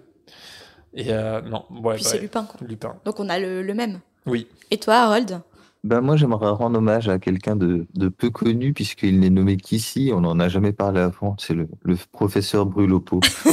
Et 0.94 1.12
euh, 1.12 1.40
non, 1.42 1.64
ouais, 1.70 1.96
Puis 1.96 2.04
c'est 2.04 2.18
Lupin, 2.18 2.44
quoi. 2.44 2.60
Lupin. 2.66 2.96
Donc, 3.04 3.18
on 3.20 3.28
a 3.28 3.38
le, 3.38 3.62
le 3.62 3.74
même. 3.74 4.00
Oui. 4.26 4.46
Et 4.70 4.78
toi, 4.78 4.96
Harold? 5.02 5.40
Ben 5.84 6.00
moi, 6.00 6.16
j'aimerais 6.16 6.50
rendre 6.50 6.78
hommage 6.78 7.08
à 7.08 7.18
quelqu'un 7.18 7.56
de, 7.56 7.86
de, 7.94 8.08
peu 8.08 8.30
connu, 8.30 8.72
puisqu'il 8.72 9.18
n'est 9.18 9.30
nommé 9.30 9.56
qu'ici, 9.56 10.12
on 10.14 10.20
n'en 10.20 10.38
a 10.38 10.48
jamais 10.48 10.72
parlé 10.72 11.00
avant, 11.00 11.36
c'est 11.38 11.54
le, 11.54 11.68
le 11.82 11.96
professeur 12.12 12.66
Brulopo. 12.66 13.20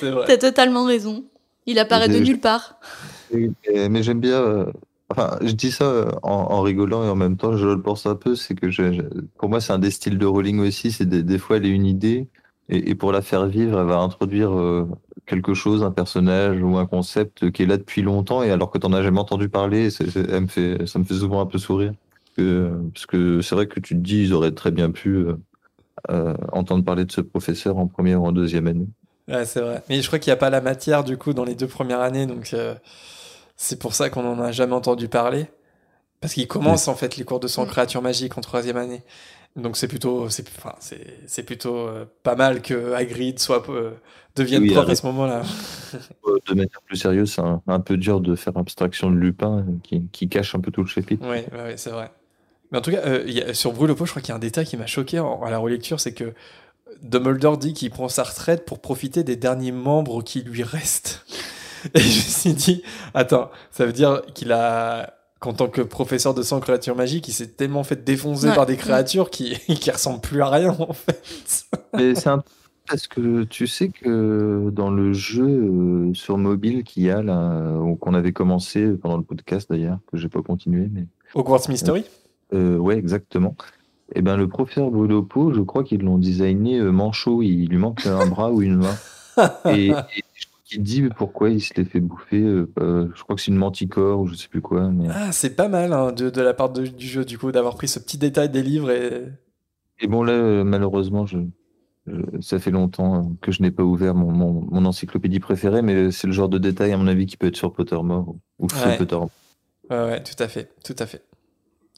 c'est 0.00 0.10
vrai. 0.10 0.24
T'as 0.26 0.38
totalement 0.38 0.84
raison. 0.84 1.24
Il 1.66 1.78
apparaît 1.78 2.08
de 2.08 2.18
nulle 2.18 2.40
part. 2.40 2.80
Mais 3.32 4.02
j'aime 4.02 4.20
bien, 4.20 4.40
euh, 4.40 4.66
enfin, 5.10 5.36
je 5.42 5.52
dis 5.52 5.70
ça 5.70 5.84
euh, 5.84 6.10
en, 6.22 6.60
rigolant 6.62 7.04
et 7.04 7.08
en 7.08 7.14
même 7.14 7.36
temps, 7.36 7.56
je 7.56 7.66
le 7.66 7.80
pense 7.80 8.06
un 8.06 8.14
peu, 8.14 8.34
c'est 8.34 8.54
que 8.54 8.70
je, 8.70 9.02
pour 9.38 9.48
moi, 9.48 9.60
c'est 9.60 9.72
un 9.72 9.78
des 9.78 9.90
styles 9.90 10.18
de 10.18 10.26
Rowling 10.26 10.60
aussi, 10.60 10.92
c'est 10.92 11.06
des, 11.06 11.22
des, 11.22 11.38
fois, 11.38 11.58
elle 11.58 11.66
a 11.66 11.68
une 11.68 11.86
idée, 11.86 12.28
et, 12.72 12.90
et, 12.90 12.94
pour 12.94 13.12
la 13.12 13.20
faire 13.20 13.46
vivre, 13.46 13.78
elle 13.78 13.86
va 13.86 13.98
introduire 13.98 14.58
euh, 14.58 14.88
quelque 15.26 15.52
chose, 15.52 15.82
un 15.82 15.90
personnage 15.90 16.62
ou 16.62 16.78
un 16.78 16.86
concept 16.86 17.50
qui 17.50 17.62
est 17.62 17.66
là 17.66 17.76
depuis 17.76 18.02
longtemps 18.02 18.42
et 18.42 18.50
alors 18.50 18.70
que 18.70 18.78
tu 18.78 18.86
n'en 18.86 18.96
as 18.96 19.02
jamais 19.02 19.20
entendu 19.20 19.48
parler, 19.48 19.88
me 19.90 20.46
fait, 20.46 20.86
ça 20.86 20.98
me 20.98 21.04
fait 21.04 21.14
souvent 21.14 21.40
un 21.40 21.46
peu 21.46 21.58
sourire. 21.58 21.92
parce 22.36 23.06
que 23.06 23.40
c'est 23.42 23.54
vrai 23.54 23.66
que 23.66 23.78
tu 23.78 23.94
te 23.94 24.00
dis, 24.00 24.22
ils 24.22 24.32
auraient 24.32 24.52
très 24.52 24.70
bien 24.70 24.90
pu 24.90 25.10
euh, 25.10 25.34
euh, 26.10 26.34
entendre 26.50 26.84
parler 26.84 27.04
de 27.04 27.12
ce 27.12 27.20
professeur 27.20 27.76
en 27.76 27.86
première 27.86 28.22
ou 28.22 28.26
en 28.26 28.32
deuxième 28.32 28.66
année. 28.66 28.88
Ouais, 29.28 29.44
c'est 29.44 29.60
vrai. 29.60 29.82
Mais 29.88 30.00
je 30.00 30.06
crois 30.06 30.18
qu'il 30.18 30.30
n'y 30.30 30.34
a 30.34 30.38
pas 30.38 30.50
la 30.50 30.60
matière 30.60 31.04
du 31.04 31.16
coup 31.16 31.34
dans 31.34 31.44
les 31.44 31.54
deux 31.54 31.68
premières 31.68 32.00
années, 32.00 32.26
donc 32.26 32.50
euh, 32.54 32.74
c'est 33.56 33.78
pour 33.78 33.94
ça 33.94 34.10
qu'on 34.10 34.22
n'en 34.22 34.40
a 34.40 34.50
jamais 34.50 34.74
entendu 34.74 35.08
parler. 35.08 35.46
Parce 36.20 36.34
qu'il 36.34 36.46
commence 36.46 36.86
en 36.86 36.94
fait 36.94 37.16
les 37.16 37.24
cours 37.24 37.40
de 37.40 37.48
son 37.48 37.66
créature 37.66 38.00
magique 38.00 38.38
en 38.38 38.40
troisième 38.40 38.76
année. 38.76 39.02
Donc 39.54 39.76
c'est 39.76 39.88
plutôt, 39.88 40.30
c'est, 40.30 40.48
enfin, 40.56 40.74
c'est, 41.26 41.42
plutôt 41.42 41.76
euh, 41.76 42.06
pas 42.22 42.36
mal 42.36 42.62
que 42.62 42.94
Hagrid 42.94 43.38
soit 43.38 43.68
euh, 43.68 43.90
devienne 44.34 44.66
prof 44.70 44.88
à 44.88 44.94
ce 44.94 45.04
moment-là. 45.06 45.42
Euh, 46.26 46.38
de 46.46 46.54
manière 46.54 46.80
plus 46.86 46.96
sérieuse, 46.96 47.32
c'est 47.32 47.42
un, 47.42 47.80
peu 47.80 47.98
dur 47.98 48.20
de 48.20 48.34
faire 48.34 48.56
abstraction 48.56 49.10
de 49.10 49.16
Lupin 49.16 49.66
qui, 49.82 50.08
qui 50.10 50.28
cache 50.30 50.54
un 50.54 50.60
peu 50.60 50.70
tout 50.70 50.80
le 50.80 50.86
chapitre. 50.86 51.26
Oui, 51.28 51.44
c'est 51.76 51.90
vrai. 51.90 52.10
Mais 52.70 52.78
en 52.78 52.80
tout 52.80 52.92
cas, 52.92 53.20
y 53.26 53.42
a, 53.42 53.52
sur 53.52 53.72
Brûle 53.72 53.90
je 53.90 53.94
crois 53.94 54.22
qu'il 54.22 54.30
y 54.30 54.32
a 54.32 54.36
un 54.36 54.38
détail 54.38 54.64
qui 54.64 54.78
m'a 54.78 54.86
choqué 54.86 55.18
à 55.18 55.50
la 55.50 55.58
relecture, 55.58 56.00
c'est 56.00 56.14
que 56.14 56.32
Dumbledore 57.02 57.58
dit 57.58 57.74
qu'il 57.74 57.90
prend 57.90 58.08
sa 58.08 58.22
retraite 58.22 58.64
pour 58.64 58.80
profiter 58.80 59.22
des 59.22 59.36
derniers 59.36 59.72
membres 59.72 60.22
qui 60.22 60.40
lui 60.40 60.62
restent. 60.62 61.26
Et 61.94 62.00
je 62.00 62.04
me 62.04 62.10
suis 62.10 62.54
dit, 62.54 62.82
attends, 63.12 63.50
ça 63.70 63.84
veut 63.84 63.92
dire 63.92 64.22
qu'il 64.34 64.52
a 64.52 65.21
qu'en 65.42 65.52
tant 65.52 65.66
que 65.66 65.82
professeur 65.82 66.34
de 66.34 66.42
sang 66.42 66.60
créature 66.60 66.94
magique, 66.94 67.26
il 67.26 67.32
s'est 67.32 67.48
tellement 67.48 67.82
fait 67.82 68.04
défoncer 68.04 68.54
par 68.54 68.64
des 68.64 68.76
créatures 68.76 69.28
qui, 69.28 69.58
qui 69.66 69.90
ressemblent 69.90 70.20
plus 70.20 70.40
à 70.40 70.48
rien 70.48 70.74
en 70.78 70.92
fait. 70.92 71.66
Mais 71.94 72.14
c'est 72.14 72.28
un 72.28 72.42
parce 72.88 73.06
que 73.06 73.44
tu 73.44 73.66
sais 73.66 73.88
que 73.88 74.70
dans 74.70 74.90
le 74.90 75.12
jeu 75.12 75.46
euh, 75.46 76.14
sur 76.14 76.38
mobile 76.38 76.84
qu'il 76.84 77.04
y 77.04 77.10
a 77.10 77.22
là, 77.22 77.76
qu'on 78.00 78.14
avait 78.14 78.32
commencé 78.32 78.88
pendant 78.90 79.16
le 79.16 79.22
podcast 79.22 79.68
d'ailleurs, 79.70 79.98
que 80.10 80.16
j'ai 80.16 80.28
pas 80.28 80.42
continué, 80.42 80.88
mais 80.92 81.06
Hogwarts 81.34 81.68
Mystery. 81.68 82.04
Euh, 82.54 82.76
ouais, 82.76 82.96
exactement. 82.96 83.56
Et 84.14 84.18
eh 84.18 84.22
ben 84.22 84.36
le 84.36 84.46
professeur 84.46 84.90
Bolopo, 84.90 85.52
je 85.52 85.60
crois 85.60 85.84
qu'ils 85.84 86.02
l'ont 86.02 86.18
designé 86.18 86.78
euh, 86.78 86.90
manchot, 86.90 87.42
il 87.42 87.68
lui 87.68 87.78
manque 87.78 88.06
un 88.06 88.26
bras 88.26 88.52
ou 88.52 88.62
une 88.62 88.76
main. 88.76 88.96
et 89.74 89.92
il 90.74 90.82
dit 90.82 91.02
pourquoi 91.16 91.50
il 91.50 91.60
se 91.60 91.74
l'est 91.74 91.84
fait 91.84 92.00
bouffer. 92.00 92.40
Euh, 92.40 92.72
euh, 92.80 93.08
je 93.14 93.22
crois 93.22 93.36
que 93.36 93.42
c'est 93.42 93.50
une 93.50 93.56
manticore 93.56 94.20
ou 94.20 94.26
je 94.26 94.34
sais 94.34 94.48
plus 94.48 94.60
quoi. 94.60 94.88
Mais... 94.90 95.08
Ah, 95.10 95.32
c'est 95.32 95.56
pas 95.56 95.68
mal 95.68 95.92
hein, 95.92 96.12
de, 96.12 96.30
de, 96.30 96.40
la 96.40 96.54
part 96.54 96.70
du 96.70 96.90
jeu, 96.98 97.24
du 97.24 97.38
coup, 97.38 97.52
d'avoir 97.52 97.76
pris 97.76 97.88
ce 97.88 97.98
petit 97.98 98.18
détail 98.18 98.50
des 98.50 98.62
livres. 98.62 98.90
Et, 98.90 99.24
et 100.00 100.06
bon, 100.06 100.22
là, 100.22 100.32
euh, 100.32 100.64
malheureusement, 100.64 101.26
je, 101.26 101.38
ça 102.40 102.58
fait 102.58 102.70
longtemps 102.70 103.32
que 103.40 103.52
je 103.52 103.62
n'ai 103.62 103.70
pas 103.70 103.84
ouvert 103.84 104.14
mon, 104.14 104.30
mon, 104.30 104.84
encyclopédie 104.84 105.40
préférée, 105.40 105.82
mais 105.82 106.10
c'est 106.10 106.26
le 106.26 106.32
genre 106.32 106.48
de 106.48 106.58
détail, 106.58 106.92
à 106.92 106.96
mon 106.96 107.06
avis, 107.06 107.26
qui 107.26 107.36
peut 107.36 107.46
être 107.46 107.56
sur 107.56 107.72
Pottermore 107.72 108.34
ou 108.58 108.68
sur 108.68 108.86
ouais. 108.86 108.96
Pottermore. 108.96 109.30
Ouais, 109.90 109.96
ouais, 109.96 110.22
tout 110.22 110.40
à 110.42 110.48
fait, 110.48 110.70
tout 110.84 110.96
à 110.98 111.06
fait. 111.06 111.24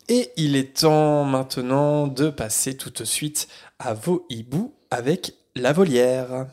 Et 0.09 0.31
il 0.37 0.57
est 0.57 0.81
temps 0.81 1.25
maintenant 1.25 2.07
de 2.07 2.29
passer 2.29 2.77
tout 2.77 2.91
de 2.91 3.05
suite 3.05 3.49
à 3.79 3.95
vos 3.95 4.27
hiboux 4.29 4.75
avec 4.91 5.35
la 5.57 5.73
volière. 5.73 6.47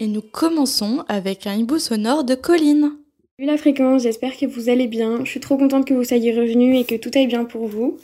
Et 0.00 0.06
nous 0.06 0.22
commençons 0.22 1.04
avec 1.08 1.46
un 1.46 1.54
hibou 1.54 1.78
sonore 1.78 2.22
de 2.22 2.36
Colline. 2.36 2.92
Vu 3.38 3.46
la 3.46 3.56
fréquence, 3.56 4.02
j'espère 4.02 4.36
que 4.36 4.46
vous 4.46 4.68
allez 4.68 4.86
bien. 4.86 5.24
Je 5.24 5.30
suis 5.30 5.40
trop 5.40 5.56
contente 5.56 5.86
que 5.86 5.94
vous 5.94 6.04
soyez 6.04 6.32
revenu 6.32 6.76
et 6.76 6.84
que 6.84 6.94
tout 6.94 7.10
aille 7.14 7.26
bien 7.26 7.44
pour 7.44 7.66
vous. 7.66 7.98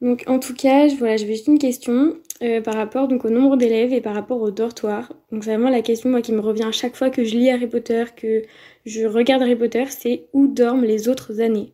Donc 0.00 0.24
en 0.26 0.38
tout 0.38 0.54
cas, 0.54 0.86
voilà, 0.98 1.16
je 1.16 1.24
vais 1.24 1.34
juste 1.34 1.48
une 1.48 1.58
question 1.58 2.14
euh, 2.42 2.60
par 2.60 2.74
rapport 2.74 3.08
donc 3.08 3.24
au 3.24 3.30
nombre 3.30 3.56
d'élèves 3.56 3.92
et 3.92 4.00
par 4.00 4.14
rapport 4.14 4.40
au 4.42 4.50
dortoir. 4.50 5.12
Donc 5.32 5.42
c'est 5.42 5.50
vraiment 5.50 5.70
la 5.70 5.82
question 5.82 6.10
moi 6.10 6.22
qui 6.22 6.32
me 6.32 6.40
revient 6.40 6.64
à 6.64 6.72
chaque 6.72 6.94
fois 6.94 7.10
que 7.10 7.24
je 7.24 7.36
lis 7.36 7.50
Harry 7.50 7.66
Potter, 7.66 8.04
que 8.16 8.42
je 8.86 9.06
regarde 9.06 9.42
Harry 9.42 9.56
Potter, 9.56 9.86
c'est 9.88 10.26
où 10.32 10.46
dorment 10.46 10.84
les 10.84 11.08
autres 11.08 11.40
années? 11.40 11.72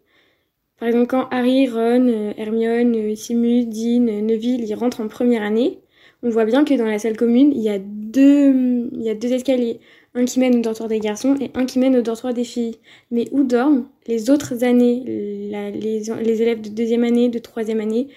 Par 0.78 0.88
exemple, 0.88 1.08
quand 1.08 1.28
Harry, 1.30 1.68
Ron, 1.68 2.08
euh, 2.08 2.32
Hermione, 2.38 2.96
euh, 2.96 3.14
Simus, 3.14 3.66
Dean, 3.66 4.22
Neville, 4.22 4.64
ils 4.64 4.74
rentrent 4.74 5.02
en 5.02 5.08
première 5.08 5.42
année, 5.42 5.80
on 6.22 6.30
voit 6.30 6.44
bien 6.44 6.64
que 6.64 6.74
dans 6.74 6.84
la 6.84 6.98
salle 6.98 7.16
commune, 7.16 7.52
il 7.54 7.62
y 7.62 7.68
a 7.68 7.78
deux, 7.78 9.32
escaliers. 9.32 9.80
Un 10.14 10.24
qui 10.24 10.40
mène 10.40 10.56
au 10.56 10.60
dortoir 10.60 10.88
des 10.88 10.98
garçons 10.98 11.36
et 11.40 11.50
un 11.54 11.66
qui 11.66 11.78
mène 11.78 11.96
au 11.96 12.02
dortoir 12.02 12.34
des 12.34 12.44
filles. 12.44 12.76
Mais 13.10 13.26
où 13.30 13.44
dorment 13.44 13.88
les 14.06 14.28
autres 14.28 14.64
années, 14.64 15.04
les, 15.06 16.42
élèves 16.42 16.60
de 16.60 16.68
deuxième 16.68 17.04
année, 17.04 17.28
de 17.28 17.38
troisième 17.38 17.80
année? 17.80 18.08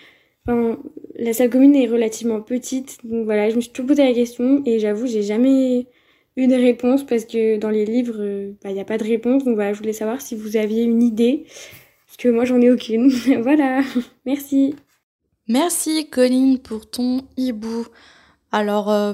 La 1.16 1.34
salle 1.34 1.50
commune 1.50 1.76
est 1.76 1.88
relativement 1.88 2.42
petite. 2.42 2.98
Donc 3.06 3.26
voilà, 3.26 3.50
je 3.50 3.56
me 3.56 3.62
suis 3.62 3.72
toujours 3.72 3.90
posé 3.90 4.04
la 4.04 4.14
question 4.14 4.64
et 4.66 4.80
j'avoue, 4.80 5.06
j'ai 5.06 5.22
jamais 5.22 5.88
eu 6.36 6.48
de 6.48 6.56
réponse 6.56 7.04
parce 7.06 7.26
que 7.26 7.58
dans 7.58 7.70
les 7.70 7.86
livres, 7.86 8.18
bah, 8.64 8.70
il 8.70 8.74
n'y 8.74 8.82
a 8.82 8.86
pas 8.86 8.98
de 8.98 9.04
réponse. 9.04 9.46
Donc 9.46 9.56
voilà, 9.56 9.74
je 9.74 9.78
voulais 9.78 9.94
savoir 9.94 10.20
si 10.20 10.36
vous 10.36 10.58
aviez 10.58 10.84
une 10.84 11.04
idée. 11.04 11.46
Parce 12.08 12.18
que 12.18 12.30
moi, 12.30 12.46
j'en 12.46 12.60
ai 12.60 12.72
aucune. 12.72 13.10
voilà, 13.42 13.82
merci. 14.26 14.76
Merci 15.48 16.08
Colline 16.10 16.58
pour 16.58 16.90
ton 16.90 17.22
hibou. 17.36 17.86
Alors, 18.54 18.90
euh, 18.90 19.14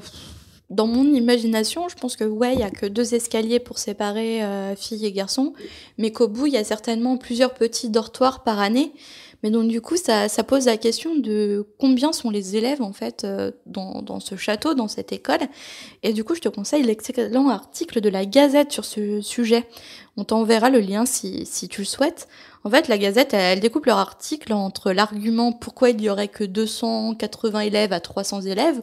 dans 0.70 0.86
mon 0.86 1.04
imagination, 1.04 1.90
je 1.90 1.96
pense 1.96 2.16
que 2.16 2.24
ouais, 2.24 2.54
il 2.54 2.60
y 2.60 2.64
a 2.64 2.70
que 2.70 2.86
deux 2.86 3.16
escaliers 3.16 3.60
pour 3.60 3.80
séparer 3.80 4.44
euh, 4.44 4.76
filles 4.76 5.08
et 5.08 5.12
garçons, 5.12 5.54
mais 5.98 6.12
qu'au 6.12 6.28
bout, 6.28 6.46
il 6.46 6.54
y 6.54 6.58
a 6.58 6.64
certainement 6.64 7.18
plusieurs 7.18 7.56
petits 7.56 7.90
dortoirs 7.90 8.44
par 8.44 8.60
année. 8.60 8.94
Mais 9.42 9.50
donc 9.50 9.70
du 9.70 9.82
coup, 9.82 9.96
ça, 9.96 10.28
pose 10.44 10.66
la 10.66 10.78
question 10.78 11.16
de 11.16 11.66
combien 11.80 12.12
sont 12.12 12.30
les 12.30 12.58
élèves 12.58 12.82
en 12.82 12.92
fait 12.94 13.24
euh, 13.24 13.52
dans, 13.66 14.20
ce 14.20 14.36
château, 14.36 14.76
dans 14.76 14.90
cette 14.90 15.12
école. 15.12 15.40
Et 16.04 16.14
du 16.14 16.24
coup, 16.24 16.36
je 16.36 16.42
te 16.42 16.50
conseille 16.50 16.84
l'excellent 16.84 17.48
article 17.48 18.02
de 18.02 18.10
la 18.10 18.26
Gazette 18.26 18.72
sur 18.72 18.86
ce 18.86 19.22
sujet. 19.22 19.66
On 20.18 20.26
t'enverra 20.26 20.70
le 20.70 20.80
lien 20.80 21.06
si 21.06 21.46
tu 21.70 21.82
le 21.82 21.86
souhaites. 21.86 22.28
En 22.64 22.70
fait, 22.70 22.88
la 22.88 22.98
Gazette, 22.98 23.34
elle, 23.34 23.60
découpe 23.60 23.86
leur 23.86 23.98
article 23.98 24.54
entre 24.54 24.92
l'argument 24.92 25.52
pourquoi 25.52 25.92
il 25.92 26.02
y 26.02 26.10
aurait 26.10 26.28
que 26.28 26.44
280 26.44 27.62
élèves 27.62 27.94
à 27.94 28.00
300 28.00 28.42
élèves, 28.42 28.82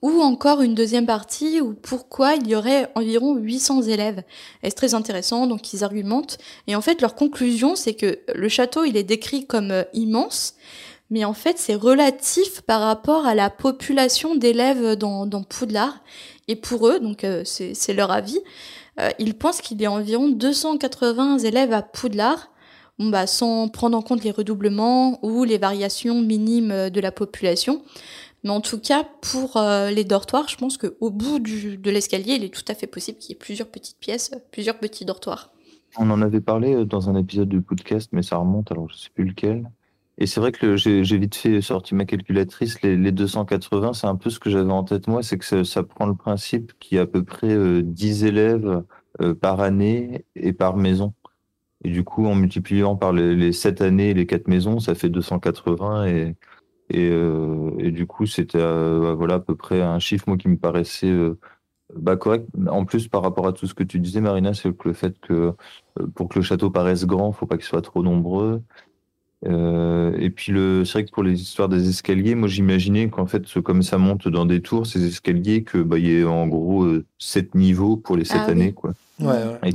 ou 0.00 0.20
encore 0.20 0.60
une 0.60 0.74
deuxième 0.74 1.06
partie 1.06 1.60
où 1.60 1.74
pourquoi 1.74 2.34
il 2.34 2.46
y 2.46 2.54
aurait 2.54 2.90
environ 2.94 3.36
800 3.36 3.82
élèves. 3.82 4.22
C'est 4.62 4.72
très 4.72 4.94
intéressant, 4.94 5.46
donc 5.46 5.72
ils 5.72 5.82
argumentent. 5.82 6.38
Et 6.66 6.76
en 6.76 6.82
fait, 6.82 7.00
leur 7.00 7.14
conclusion, 7.14 7.74
c'est 7.74 7.94
que 7.94 8.18
le 8.34 8.48
château, 8.48 8.84
il 8.84 8.96
est 8.96 9.02
décrit 9.02 9.46
comme 9.46 9.70
euh, 9.70 9.84
immense, 9.94 10.56
mais 11.10 11.24
en 11.24 11.34
fait, 11.34 11.58
c'est 11.58 11.74
relatif 11.74 12.62
par 12.62 12.80
rapport 12.80 13.26
à 13.26 13.34
la 13.34 13.50
population 13.50 14.34
d'élèves 14.34 14.96
dans, 14.96 15.26
dans 15.26 15.42
Poudlard. 15.42 16.00
Et 16.48 16.56
pour 16.56 16.88
eux, 16.88 17.00
donc 17.00 17.24
euh, 17.24 17.42
c'est 17.44 17.94
leur 17.94 18.10
avis, 18.10 18.40
euh, 19.00 19.10
ils 19.18 19.36
pensent 19.36 19.60
qu'il 19.60 19.80
y 19.80 19.86
a 19.86 19.90
environ 19.90 20.28
280 20.28 21.38
élèves 21.38 21.72
à 21.72 21.82
Poudlard, 21.82 22.50
bah, 22.98 23.26
sans 23.26 23.68
prendre 23.68 23.96
en 23.96 24.02
compte 24.02 24.24
les 24.24 24.30
redoublements 24.30 25.18
ou 25.24 25.44
les 25.44 25.58
variations 25.58 26.20
minimes 26.20 26.70
euh, 26.70 26.90
de 26.90 27.00
la 27.00 27.12
population. 27.12 27.82
Mais 28.42 28.50
en 28.50 28.60
tout 28.60 28.78
cas, 28.78 29.04
pour 29.22 29.56
euh, 29.56 29.90
les 29.90 30.04
dortoirs, 30.04 30.48
je 30.48 30.56
pense 30.56 30.76
qu'au 30.76 31.10
bout 31.10 31.38
du, 31.38 31.78
de 31.78 31.90
l'escalier, 31.90 32.34
il 32.34 32.44
est 32.44 32.54
tout 32.54 32.64
à 32.68 32.74
fait 32.74 32.86
possible 32.86 33.18
qu'il 33.18 33.30
y 33.30 33.32
ait 33.32 33.38
plusieurs 33.38 33.68
petites 33.68 33.98
pièces, 33.98 34.32
plusieurs 34.52 34.78
petits 34.78 35.04
dortoirs. 35.04 35.50
On 35.96 36.10
en 36.10 36.20
avait 36.20 36.40
parlé 36.40 36.84
dans 36.84 37.08
un 37.08 37.16
épisode 37.16 37.48
du 37.48 37.62
podcast, 37.62 38.10
mais 38.12 38.22
ça 38.22 38.36
remonte, 38.36 38.70
alors 38.70 38.88
je 38.90 38.96
sais 38.96 39.10
plus 39.14 39.24
lequel. 39.24 39.70
Et 40.16 40.26
c'est 40.26 40.40
vrai 40.40 40.52
que 40.52 40.76
j'ai 40.76 41.18
vite 41.18 41.34
fait 41.34 41.60
sortir 41.60 41.96
ma 41.96 42.04
calculatrice, 42.04 42.80
les, 42.82 42.96
les 42.96 43.10
280, 43.10 43.94
c'est 43.94 44.06
un 44.06 44.14
peu 44.14 44.30
ce 44.30 44.38
que 44.38 44.48
j'avais 44.48 44.70
en 44.70 44.84
tête 44.84 45.08
moi, 45.08 45.22
c'est 45.22 45.38
que 45.38 45.64
ça, 45.64 45.82
prend 45.82 46.06
le 46.06 46.14
principe 46.14 46.72
qu'il 46.78 46.96
y 46.96 46.98
a 46.98 47.02
à 47.02 47.06
peu 47.06 47.24
près 47.24 47.52
euh, 47.52 47.82
10 47.82 48.24
élèves 48.24 48.84
euh, 49.20 49.34
par 49.34 49.60
année 49.60 50.24
et 50.36 50.52
par 50.52 50.76
maison. 50.76 51.14
Et 51.84 51.90
du 51.90 52.02
coup, 52.02 52.26
en 52.26 52.34
multipliant 52.34 52.96
par 52.96 53.12
les, 53.12 53.36
les 53.36 53.52
7 53.52 53.80
années 53.80 54.10
et 54.10 54.14
les 54.14 54.26
4 54.26 54.48
maisons, 54.48 54.80
ça 54.80 54.94
fait 54.94 55.10
280 55.10 56.06
et, 56.06 56.34
et, 56.90 57.08
euh, 57.10 57.70
et 57.78 57.90
du 57.90 58.06
coup, 58.06 58.26
c'était 58.26 58.58
voilà, 58.58 59.34
à 59.34 59.40
peu 59.40 59.54
près 59.54 59.82
un 59.82 59.98
chiffre 59.98 60.24
moi, 60.26 60.36
qui 60.36 60.48
me 60.48 60.56
paraissait 60.56 61.10
euh, 61.10 61.38
bah, 61.94 62.16
correct. 62.16 62.46
En 62.68 62.84
plus, 62.84 63.08
par 63.08 63.22
rapport 63.22 63.46
à 63.46 63.52
tout 63.52 63.66
ce 63.66 63.74
que 63.74 63.84
tu 63.84 64.00
disais, 64.00 64.20
Marina, 64.20 64.54
c'est 64.54 64.74
que 64.74 64.88
le 64.88 64.94
fait 64.94 65.18
que 65.20 65.52
euh, 66.00 66.06
pour 66.14 66.28
que 66.28 66.38
le 66.38 66.44
château 66.44 66.70
paraisse 66.70 67.06
grand, 67.06 67.32
faut 67.32 67.46
pas 67.46 67.56
qu'il 67.56 67.66
soit 67.66 67.82
trop 67.82 68.02
nombreux. 68.02 68.62
Euh, 69.46 70.16
et 70.18 70.30
puis 70.30 70.52
le, 70.52 70.84
c'est 70.86 70.92
vrai 70.94 71.04
que 71.04 71.10
pour 71.10 71.22
les 71.22 71.40
histoires 71.42 71.68
des 71.68 71.90
escaliers, 71.90 72.34
moi 72.34 72.48
j'imaginais 72.48 73.10
qu'en 73.10 73.26
fait, 73.26 73.42
comme 73.60 73.82
ça 73.82 73.98
monte 73.98 74.26
dans 74.28 74.46
des 74.46 74.62
tours, 74.62 74.86
ces 74.86 75.04
escaliers, 75.06 75.62
que 75.64 75.78
bah, 75.78 75.98
il 75.98 76.06
y 76.06 76.16
ait 76.18 76.24
en 76.24 76.46
gros 76.46 76.84
euh, 76.84 77.04
sept 77.18 77.54
niveaux 77.54 77.96
pour 77.98 78.16
les 78.16 78.24
sept 78.24 78.40
Ah 78.40 78.44
oui. 78.46 78.52
années, 78.52 78.72
quoi. 78.72 78.94
Ouais, 79.20 79.26
ouais. 79.26 79.68
Et 79.68 79.74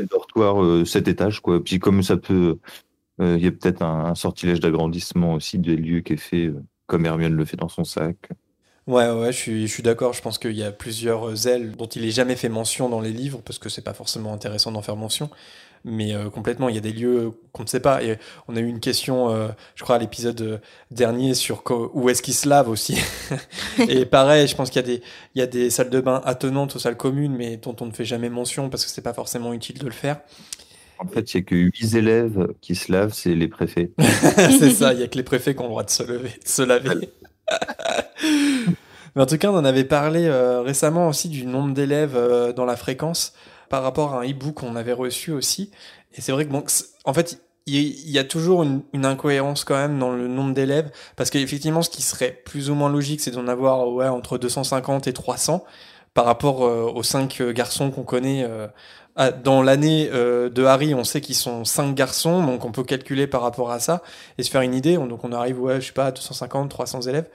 dortoirs, 0.00 0.62
euh, 0.62 0.84
sept 0.84 1.08
étages, 1.08 1.40
quoi. 1.40 1.62
Puis 1.62 1.78
comme 1.78 2.02
ça 2.02 2.16
peut, 2.16 2.58
euh, 3.20 3.36
il 3.38 3.44
y 3.44 3.46
a 3.46 3.50
peut-être 3.50 3.82
un, 3.82 4.14
sortilège 4.14 4.60
d'agrandissement 4.60 5.34
aussi 5.34 5.58
des 5.58 5.76
lieux 5.76 6.00
qui 6.00 6.14
est 6.14 6.16
fait, 6.16 6.46
euh, 6.46 6.62
comme 6.86 7.06
Hermione 7.06 7.34
le 7.34 7.44
fait 7.44 7.56
dans 7.56 7.68
son 7.68 7.84
sac. 7.84 8.16
Ouais, 8.86 9.08
ouais, 9.10 9.32
je 9.32 9.38
suis, 9.38 9.66
je 9.66 9.72
suis 9.72 9.82
d'accord. 9.82 10.12
Je 10.12 10.22
pense 10.22 10.38
qu'il 10.38 10.56
y 10.56 10.64
a 10.64 10.72
plusieurs 10.72 11.46
ailes 11.46 11.72
dont 11.76 11.86
il 11.86 12.04
est 12.04 12.10
jamais 12.10 12.34
fait 12.34 12.48
mention 12.48 12.88
dans 12.88 13.00
les 13.00 13.12
livres 13.12 13.40
parce 13.44 13.58
que 13.58 13.68
c'est 13.68 13.82
pas 13.82 13.94
forcément 13.94 14.32
intéressant 14.32 14.72
d'en 14.72 14.82
faire 14.82 14.96
mention. 14.96 15.30
Mais 15.84 16.14
euh, 16.14 16.30
complètement, 16.30 16.68
il 16.68 16.74
y 16.74 16.78
a 16.78 16.82
des 16.82 16.92
lieux 16.92 17.32
qu'on 17.52 17.64
ne 17.64 17.68
sait 17.68 17.80
pas. 17.80 18.02
Et 18.02 18.18
on 18.48 18.56
a 18.56 18.60
eu 18.60 18.66
une 18.66 18.80
question, 18.80 19.30
euh, 19.30 19.48
je 19.74 19.82
crois, 19.82 19.96
à 19.96 19.98
l'épisode 19.98 20.60
dernier 20.90 21.34
sur 21.34 21.62
où 21.94 22.08
est-ce 22.08 22.22
qu'ils 22.22 22.34
se 22.34 22.48
lavent 22.48 22.68
aussi. 22.68 22.96
et 23.88 24.06
pareil, 24.06 24.46
je 24.46 24.54
pense 24.54 24.70
qu'il 24.70 24.80
y 24.80 24.84
a 24.84 24.86
des, 24.86 25.02
il 25.34 25.40
y 25.40 25.42
a 25.42 25.46
des 25.46 25.70
salles 25.70 25.90
de 25.90 26.00
bain 26.00 26.22
attenantes 26.24 26.76
aux 26.76 26.78
salles 26.78 26.96
communes, 26.96 27.34
mais 27.36 27.56
dont 27.56 27.74
on 27.80 27.86
ne 27.86 27.92
fait 27.92 28.04
jamais 28.04 28.28
mention 28.28 28.70
parce 28.70 28.84
que 28.84 28.90
c'est 28.90 29.02
pas 29.02 29.14
forcément 29.14 29.52
utile 29.52 29.78
de 29.78 29.86
le 29.86 29.92
faire. 29.92 30.20
En 30.98 31.08
fait, 31.08 31.34
il 31.34 31.38
y 31.38 31.40
a 31.40 31.42
que 31.42 31.56
huit 31.56 31.94
élèves 31.94 32.48
qui 32.60 32.76
se 32.76 32.92
lavent, 32.92 33.12
c'est 33.12 33.34
les 33.34 33.48
préfets. 33.48 33.90
c'est 34.60 34.70
ça, 34.70 34.92
il 34.92 35.00
y 35.00 35.02
a 35.02 35.08
que 35.08 35.16
les 35.16 35.24
préfets 35.24 35.54
qui 35.54 35.60
ont 35.60 35.64
le 35.64 35.70
droit 35.70 35.82
de 35.82 35.90
se 35.90 36.04
lever, 36.04 36.28
de 36.28 36.48
se 36.48 36.62
laver. 36.62 37.10
Mais 39.14 39.22
en 39.22 39.26
tout 39.26 39.36
cas, 39.36 39.50
on 39.50 39.56
en 39.56 39.64
avait 39.64 39.84
parlé 39.84 40.26
euh, 40.26 40.62
récemment 40.62 41.08
aussi 41.08 41.28
du 41.28 41.44
nombre 41.44 41.74
d'élèves 41.74 42.16
euh, 42.16 42.52
dans 42.52 42.64
la 42.64 42.76
fréquence 42.76 43.34
par 43.72 43.82
rapport 43.82 44.12
à 44.12 44.18
un 44.20 44.28
e-book 44.28 44.56
qu'on 44.56 44.76
avait 44.76 44.92
reçu 44.92 45.32
aussi. 45.32 45.70
Et 46.14 46.20
c'est 46.20 46.30
vrai 46.30 46.44
que, 46.44 46.50
bon, 46.52 46.62
en 47.06 47.14
fait, 47.14 47.42
il 47.64 48.10
y 48.10 48.18
a 48.18 48.24
toujours 48.24 48.64
une, 48.64 48.82
incohérence 49.06 49.64
quand 49.64 49.76
même 49.76 49.98
dans 49.98 50.12
le 50.12 50.28
nombre 50.28 50.52
d'élèves, 50.52 50.90
parce 51.16 51.30
qu'effectivement, 51.30 51.80
ce 51.80 51.88
qui 51.88 52.02
serait 52.02 52.32
plus 52.44 52.68
ou 52.68 52.74
moins 52.74 52.90
logique, 52.90 53.22
c'est 53.22 53.30
d'en 53.30 53.48
avoir 53.48 53.88
ouais, 53.88 54.08
entre 54.08 54.36
250 54.36 55.06
et 55.06 55.14
300 55.14 55.64
par 56.12 56.26
rapport 56.26 56.64
euh, 56.66 56.82
aux 56.94 57.02
cinq 57.02 57.40
euh, 57.40 57.54
garçons 57.54 57.90
qu'on 57.90 58.02
connaît. 58.02 58.44
euh, 58.44 58.66
dans 59.42 59.62
l'année 59.62 60.08
de 60.10 60.64
Harry, 60.64 60.94
on 60.94 61.04
sait 61.04 61.22
qu'ils 61.22 61.34
sont 61.34 61.64
cinq 61.64 61.94
garçons, 61.94 62.44
donc 62.44 62.66
on 62.66 62.72
peut 62.72 62.84
calculer 62.84 63.26
par 63.26 63.40
rapport 63.40 63.70
à 63.70 63.80
ça 63.80 64.02
et 64.36 64.42
se 64.42 64.50
faire 64.50 64.60
une 64.62 64.74
idée. 64.74 64.98
On- 64.98 65.06
Donc 65.06 65.24
on 65.24 65.32
arrive, 65.32 65.60
ouais, 65.62 65.80
je 65.80 65.86
sais 65.86 65.92
pas, 65.94 66.06
à 66.06 66.12
250, 66.12 66.68
300 66.70 67.02
élèves. 67.02 67.28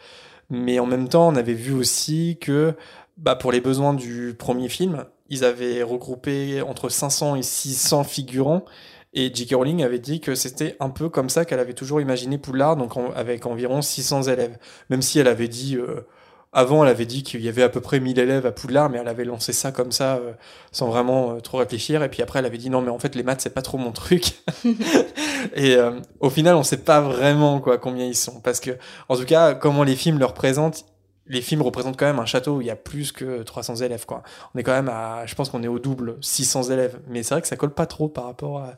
Mais 0.52 0.78
en 0.80 0.86
même 0.86 1.08
temps, 1.10 1.28
on 1.28 1.36
avait 1.36 1.54
vu 1.54 1.74
aussi 1.74 2.38
que 2.40 2.76
bah, 3.18 3.36
pour 3.36 3.52
les 3.52 3.62
besoins 3.62 3.94
du 3.96 4.36
premier 4.38 4.70
film, 4.70 5.06
ils 5.30 5.44
avaient 5.45 5.84
regroupé 5.84 6.62
entre 6.62 6.90
500 6.90 7.36
et 7.36 7.44
600 7.44 8.04
figurants. 8.04 8.66
Et 9.14 9.32
J.K. 9.34 9.56
Rowling 9.56 9.84
avait 9.84 9.99
dit 9.99 10.20
que 10.20 10.36
c'était 10.36 10.76
un 10.80 10.90
peu 10.90 11.10
comme 11.10 11.30
ça 11.30 11.45
qu'elle 11.45 11.60
avait 11.60 11.74
toujours 11.74 12.02
imaginé 12.02 12.38
Poudlard, 12.38 12.76
donc 12.76 12.98
en- 12.98 13.12
avec 13.16 13.45
environ 13.45 13.82
600 13.82 14.24
élèves. 14.24 14.58
Même 14.90 15.02
si 15.02 15.18
elle 15.20 15.28
avait 15.28 15.48
dit, 15.48 15.76
euh, 15.76 16.06
avant, 16.54 16.84
elle 16.84 16.90
avait 16.90 17.06
dit 17.06 17.24
qu'il 17.24 17.41
y 17.41 17.49
avait 17.49 17.64
à 17.64 17.70
peu 17.70 17.82
près 17.82 17.99
1000 17.99 18.20
élèves 18.20 18.45
à 18.45 18.52
Poudlard, 18.52 18.90
mais 18.90 18.99
elle 18.99 19.08
avait 19.08 19.26
lancé 19.26 19.54
ça 19.54 19.72
comme 19.72 19.91
ça, 19.91 20.18
euh, 20.18 20.34
sans 20.72 20.88
vraiment 20.88 21.32
euh, 21.32 21.40
trop 21.40 21.58
réfléchir. 21.58 22.04
Et 22.04 22.10
puis 22.10 22.22
après, 22.22 22.40
elle 22.40 22.45
avait 22.45 22.58
dit 22.58 22.70
non, 22.70 22.82
mais 22.82 22.90
en 22.91 22.99
fait, 22.99 23.16
les 23.16 23.24
maths, 23.24 23.41
c'est 23.41 23.54
pas 23.54 23.62
trop 23.62 23.78
mon 23.78 23.91
truc. 23.91 24.44
et 25.56 25.76
euh, 25.76 25.99
au 26.20 26.30
final, 26.30 26.56
on 26.56 26.64
sait 26.64 26.78
pas 26.78 27.02
vraiment 27.02 27.60
quoi 27.60 27.78
combien 27.78 28.06
ils 28.06 28.16
sont, 28.16 28.40
parce 28.41 28.60
que 28.60 28.72
en 29.10 29.16
tout 29.16 29.26
cas, 29.26 29.54
comment 29.54 29.84
les 29.84 29.95
films 29.95 30.20
le 30.20 30.26
représentent, 30.26 30.86
les 31.30 31.41
films 31.41 31.62
représentent 31.62 31.98
quand 31.98 32.06
même 32.06 32.20
un 32.20 32.26
château 32.26 32.58
où 32.58 32.62
il 32.62 32.68
y 32.68 32.72
a 32.72 32.76
plus 32.76 33.12
que 33.12 33.44
300 33.44 33.78
élèves, 33.78 34.06
quoi. 34.06 34.24
On 34.56 34.60
est 34.60 34.64
quand 34.64 34.74
même 34.74 34.90
à, 34.90 35.26
je 35.26 35.36
pense 35.36 35.49
qu'on 35.49 35.64
est 35.64 35.68
au 35.68 35.80
double, 35.80 36.18
600 36.22 36.64
élèves. 36.72 36.99
Mais 37.08 37.24
c'est 37.24 37.34
vrai 37.34 37.41
que 37.41 37.48
ça 37.48 37.56
colle 37.58 37.74
pas 37.74 37.86
trop 37.86 38.08
par 38.08 38.26
rapport 38.26 38.60
à, 38.60 38.76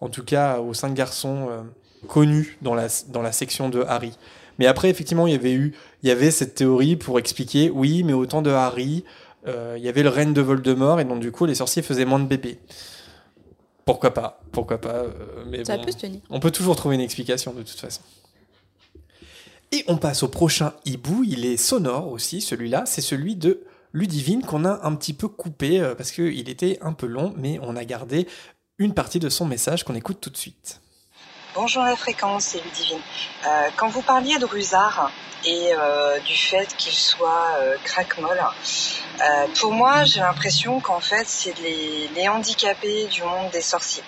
en 0.00 0.08
tout 0.08 0.24
cas, 0.24 0.60
aux 0.60 0.74
cinq 0.74 0.94
garçons 0.94 1.48
euh, 1.50 1.62
connus 2.08 2.58
dans 2.62 2.74
la, 2.74 2.86
dans 3.08 3.22
la 3.22 3.32
section 3.32 3.68
de 3.68 3.82
Harry. 3.82 4.16
Mais 4.58 4.66
après, 4.66 4.90
effectivement, 4.90 5.26
il 5.26 5.32
y 5.32 5.36
avait 5.36 5.54
eu, 5.54 5.74
il 6.02 6.08
y 6.08 6.12
avait 6.12 6.30
cette 6.30 6.54
théorie 6.54 6.96
pour 6.96 7.18
expliquer, 7.18 7.70
oui, 7.70 8.02
mais 8.02 8.12
au 8.12 8.26
temps 8.26 8.42
de 8.42 8.50
Harry, 8.50 9.04
euh, 9.46 9.74
il 9.78 9.82
y 9.82 9.88
avait 9.88 10.02
le 10.02 10.10
règne 10.10 10.34
de 10.34 10.42
Voldemort 10.42 11.00
et 11.00 11.04
donc 11.04 11.20
du 11.20 11.32
coup, 11.32 11.46
les 11.46 11.54
sorciers 11.54 11.82
faisaient 11.82 12.04
moins 12.04 12.18
de 12.20 12.26
bébés. 12.26 12.58
Pourquoi 13.86 14.12
pas? 14.12 14.40
Pourquoi 14.52 14.78
pas? 14.78 14.94
Euh, 14.94 15.10
mais 15.48 15.64
Ça 15.64 15.76
bon. 15.78 15.84
peut 15.84 15.92
se 15.92 15.96
tenir. 15.96 16.20
On 16.28 16.40
peut 16.40 16.50
toujours 16.50 16.76
trouver 16.76 16.94
une 16.94 17.00
explication 17.00 17.52
de 17.52 17.62
toute 17.62 17.80
façon. 17.80 18.02
Et 19.72 19.84
on 19.86 19.98
passe 19.98 20.24
au 20.24 20.28
prochain 20.28 20.72
hibou, 20.84 21.22
il 21.24 21.46
est 21.46 21.56
sonore 21.56 22.10
aussi, 22.10 22.40
celui-là, 22.40 22.82
c'est 22.86 23.00
celui 23.00 23.36
de 23.36 23.64
Ludivine 23.92 24.44
qu'on 24.44 24.64
a 24.64 24.80
un 24.84 24.96
petit 24.96 25.12
peu 25.12 25.28
coupé 25.28 25.80
euh, 25.80 25.94
parce 25.94 26.10
qu'il 26.10 26.48
était 26.48 26.78
un 26.82 26.92
peu 26.92 27.06
long, 27.06 27.32
mais 27.36 27.60
on 27.62 27.76
a 27.76 27.84
gardé 27.84 28.26
une 28.78 28.94
partie 28.94 29.20
de 29.20 29.28
son 29.28 29.44
message 29.44 29.84
qu'on 29.84 29.94
écoute 29.94 30.20
tout 30.20 30.30
de 30.30 30.36
suite. 30.36 30.80
Bonjour 31.54 31.84
la 31.84 31.94
fréquence, 31.94 32.46
c'est 32.46 32.64
Ludivine. 32.64 32.98
Euh, 33.46 33.68
quand 33.76 33.88
vous 33.88 34.02
parliez 34.02 34.38
de 34.38 34.44
Rusard 34.44 35.12
et 35.44 35.68
euh, 35.72 36.18
du 36.20 36.36
fait 36.36 36.74
qu'il 36.76 36.92
soit 36.92 37.56
craque-molle, 37.84 38.42
pour 39.60 39.72
moi 39.72 40.02
j'ai 40.04 40.20
l'impression 40.20 40.80
qu'en 40.80 41.00
fait 41.00 41.28
c'est 41.28 41.54
les 41.60 42.28
handicapés 42.28 43.06
du 43.06 43.22
monde 43.22 43.50
des 43.52 43.60
sorciers. 43.60 44.02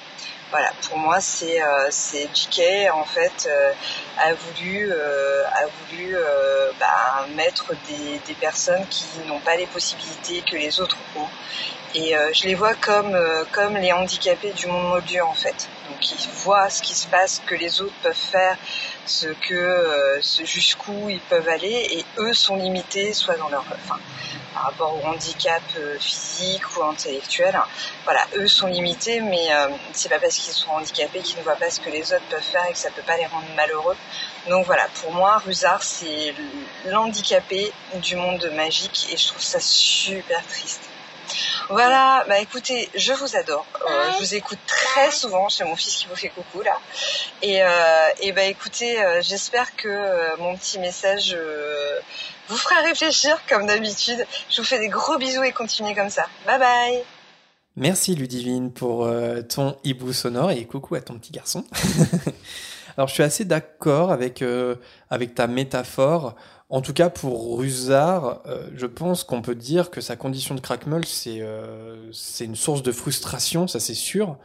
Voilà, 0.53 0.71
pour 0.87 0.99
moi 0.99 1.19
c'est 1.19 1.63
euh, 1.63 1.91
J.K. 1.91 2.91
en 2.93 3.07
fait 3.07 3.49
euh, 3.49 3.73
a 4.19 4.35
voulu 4.35 4.93
euh, 4.93 5.43
a 5.47 5.65
voulu 5.67 6.15
euh, 6.15 6.71
bah, 6.79 7.27
mettre 7.35 7.73
des, 7.89 8.21
des 8.27 8.35
personnes 8.35 8.87
qui 8.91 9.07
n'ont 9.27 9.41
pas 9.41 9.57
les 9.57 9.65
possibilités 9.65 10.43
que 10.43 10.57
les 10.57 10.79
autres 10.79 10.99
ont 11.17 11.27
et 11.95 12.15
euh, 12.15 12.31
je 12.35 12.49
les 12.49 12.55
vois 12.55 12.75
comme 12.75 13.15
euh, 13.15 13.45
comme 13.51 13.79
les 13.79 13.93
handicapés 13.93 14.53
du 14.53 14.67
monde 14.67 14.89
moldu 14.89 15.23
en 15.23 15.33
fait. 15.33 15.69
Ils 16.01 16.29
voient 16.45 16.71
ce 16.71 16.83
qui 16.83 16.95
se 16.95 17.07
passe, 17.07 17.43
que 17.47 17.55
les 17.55 17.81
autres 17.81 17.95
peuvent 18.03 18.15
faire, 18.15 18.57
ce 19.07 19.27
que 19.27 19.55
euh, 19.55 20.21
jusqu'où 20.21 21.09
ils 21.09 21.21
peuvent 21.21 21.49
aller 21.49 21.89
et 21.91 22.05
eux 22.19 22.35
sont 22.35 22.57
limités 22.57 23.13
soit 23.13 23.37
dans 23.37 23.49
leur 23.49 23.65
enfin 23.73 23.99
par 24.55 24.65
rapport 24.65 24.95
au 25.03 25.07
handicap 25.07 25.63
euh, 25.79 25.99
physique 25.99 26.63
ou 26.77 26.85
intellectuel. 26.85 27.59
Voilà, 28.05 28.27
eux 28.35 28.47
sont 28.47 28.69
limités 28.69 29.21
mais 29.21 29.53
euh, 29.53 29.69
c'est 29.93 30.09
pas 30.09 30.19
parce 30.19 30.37
qu'ils 30.37 30.53
sont 30.53 30.71
handicapés 30.71 31.21
qu'ils 31.21 31.39
ne 31.39 31.43
voient 31.43 31.57
pas 31.57 31.71
ce 31.71 31.81
que 31.81 31.91
les 31.91 32.13
autres 32.13 32.27
peuvent 32.31 32.41
faire 32.41 32.65
et 32.69 32.73
que 32.73 32.79
ça 32.79 32.91
peut 32.91 33.03
pas 33.03 33.17
les 33.17 33.27
rendre 33.27 33.49
malheureux. 33.57 33.97
Donc 34.49 34.67
voilà, 34.67 34.87
pour 35.01 35.13
moi 35.13 35.39
Rusard 35.39 35.83
c'est 35.83 36.35
l'handicapé 36.87 37.73
du 37.95 38.17
monde 38.17 38.51
magique 38.55 39.09
et 39.13 39.17
je 39.17 39.29
trouve 39.29 39.43
ça 39.43 39.61
super 39.61 40.45
triste. 40.47 40.92
Voilà, 41.69 42.25
bah 42.29 42.39
écoutez, 42.39 42.89
je 42.95 43.13
vous 43.13 43.37
adore. 43.37 43.67
Euh, 43.89 44.13
je 44.13 44.19
vous 44.19 44.35
écoute 44.35 44.59
très 44.67 45.11
souvent. 45.11 45.49
C'est 45.49 45.65
mon 45.65 45.77
fils 45.77 45.97
qui 45.97 46.07
vous 46.07 46.17
fait 46.17 46.29
coucou 46.29 46.63
là. 46.63 46.79
Et, 47.41 47.63
euh, 47.63 48.33
bah 48.35 48.45
écoutez, 48.45 49.03
euh, 49.03 49.23
j'espère 49.23 49.75
que 49.77 50.39
mon 50.39 50.57
petit 50.57 50.79
message 50.79 51.37
vous 52.49 52.57
fera 52.57 52.83
réfléchir 52.83 53.39
comme 53.49 53.67
d'habitude. 53.67 54.27
Je 54.51 54.61
vous 54.61 54.67
fais 54.67 54.79
des 54.79 54.89
gros 54.89 55.17
bisous 55.19 55.43
et 55.43 55.53
continuez 55.53 55.95
comme 55.95 56.11
ça. 56.11 56.27
Bye 56.47 56.59
bye. 56.59 57.03
Merci 57.77 58.15
Ludivine 58.15 58.71
pour 58.71 59.09
ton 59.49 59.77
hibou 59.83 60.13
sonore 60.13 60.51
et 60.51 60.65
coucou 60.67 60.95
à 60.95 61.01
ton 61.01 61.15
petit 61.15 61.33
garçon. 61.33 61.65
Alors 62.99 63.09
je 63.09 63.15
suis 63.15 63.23
assez 63.23 63.47
d'accord 63.47 64.13
avec 64.13 65.35
ta 65.35 65.47
métaphore. 65.47 66.35
En 66.73 66.81
tout 66.81 66.95
cas 66.95 67.11
pour 67.11 67.59
Rusard, 67.59 68.41
euh, 68.47 68.67
je 68.75 68.87
pense 68.87 69.25
qu'on 69.25 69.43
peut 69.43 69.55
dire 69.55 69.91
que 69.91 70.01
sa 70.01 70.17
condition 70.17 70.55
de 70.55 70.61
crackmull, 70.61 71.05
c'est 71.05 71.43
euh, 71.43 72.11
c'est 72.13 72.47
une 72.47 72.57
source 72.57 72.83
de 72.83 72.93
frustration, 72.93 73.69
ça 73.69 73.79
c'est 73.79 73.93
sûr. 73.93 74.39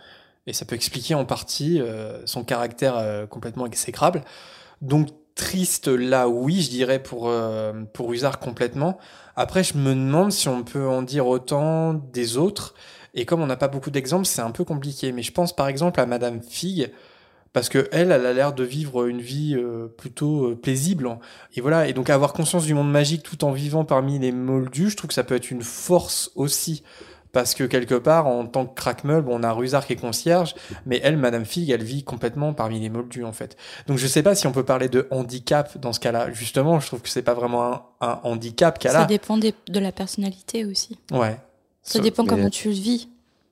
Et 0.45 0.51
ça 0.51 0.65
peut 0.65 0.75
expliquer 0.75 1.15
en 1.15 1.23
partie 1.23 1.79
euh, 1.79 2.25
son 2.25 2.43
caractère 2.43 2.97
euh, 2.97 3.25
complètement 3.27 3.65
exécrable. 3.65 4.23
Donc 4.81 5.07
triste 5.35 5.87
là, 5.87 6.27
oui, 6.27 6.61
je 6.61 6.69
dirais 6.69 7.01
pour, 7.01 7.31
pour 7.93 8.09
Rusard 8.09 8.39
complètement. 8.39 8.97
Après, 9.37 9.63
je 9.63 9.77
me 9.77 9.91
demande 9.91 10.31
si 10.33 10.49
on 10.49 10.63
peut 10.63 10.85
en 10.87 11.03
dire 11.03 11.27
autant 11.27 11.93
des 11.93 12.35
autres. 12.35 12.73
Et 13.13 13.25
comme 13.25 13.41
on 13.41 13.45
n'a 13.45 13.55
pas 13.55 13.67
beaucoup 13.69 13.91
d'exemples, 13.91 14.25
c'est 14.25 14.41
un 14.41 14.51
peu 14.51 14.65
compliqué. 14.65 15.13
Mais 15.13 15.21
je 15.21 15.31
pense 15.31 15.55
par 15.55 15.69
exemple 15.69 15.99
à 15.99 16.05
Madame 16.05 16.41
Fig, 16.41 16.91
parce 17.57 17.69
que 17.69 17.87
elle, 17.91 18.11
elle 18.11 18.25
a 18.27 18.33
l'air 18.33 18.53
de 18.53 18.63
vivre 18.63 19.07
une 19.07 19.19
vie 19.19 19.55
euh, 19.57 19.87
plutôt 19.87 20.51
euh, 20.51 20.55
paisible. 20.55 21.09
Et 21.55 21.61
voilà. 21.61 21.87
Et 21.87 21.93
donc 21.93 22.11
avoir 22.11 22.33
conscience 22.33 22.65
du 22.65 22.75
monde 22.75 22.91
magique 22.91 23.23
tout 23.23 23.43
en 23.43 23.51
vivant 23.51 23.83
parmi 23.83 24.19
les 24.19 24.31
moldus, 24.31 24.91
je 24.91 24.95
trouve 24.95 25.07
que 25.07 25.15
ça 25.15 25.23
peut 25.23 25.35
être 25.35 25.49
une 25.49 25.63
force 25.63 26.29
aussi 26.35 26.83
Parce 27.31 27.55
que 27.55 27.63
quelque 27.63 27.95
part, 27.95 28.27
en 28.27 28.45
tant 28.45 28.67
que 28.67 28.75
crackmeul, 28.75 29.23
bon, 29.23 29.39
on 29.39 29.43
a 29.43 29.51
Rusard 29.51 29.87
qui 29.87 29.93
est 29.93 29.97
concierge, 29.97 30.53
mais 30.85 30.99
elle, 31.03 31.17
Madame 31.17 31.45
Fig, 31.45 31.69
elle 31.71 31.83
vit 31.83 32.03
complètement 32.03 32.53
parmi 32.53 32.79
les 32.79 32.89
moldus, 32.89 33.23
en 33.25 33.33
fait. 33.33 33.57
Donc 33.87 33.97
je 33.97 34.05
sais 34.07 34.21
pas 34.23 34.35
si 34.35 34.45
on 34.45 34.51
peut 34.51 34.63
parler 34.63 34.87
de 34.87 35.07
handicap 35.09 35.77
dans 35.79 35.93
ce 35.93 35.99
cas-là. 35.99 36.31
Justement, 36.31 36.79
je 36.79 36.85
trouve 36.87 37.01
que 37.01 37.09
c'est 37.09 37.23
pas 37.23 37.33
vraiment 37.33 37.73
un, 37.73 37.81
un 38.01 38.19
handicap 38.23 38.77
qu'elle 38.77 38.91
Ça 38.91 39.01
a. 39.01 39.05
dépend 39.05 39.37
des- 39.37 39.53
de 39.67 39.79
la 39.79 39.91
personnalité 39.91 40.63
aussi. 40.65 40.97
Ouais. 41.11 41.37
Ça 41.81 41.97
So- 41.99 42.03
dépend 42.03 42.23
mais- 42.23 42.29
comment 42.29 42.49
tu 42.49 42.67
le 42.69 42.75
vis. 42.75 43.09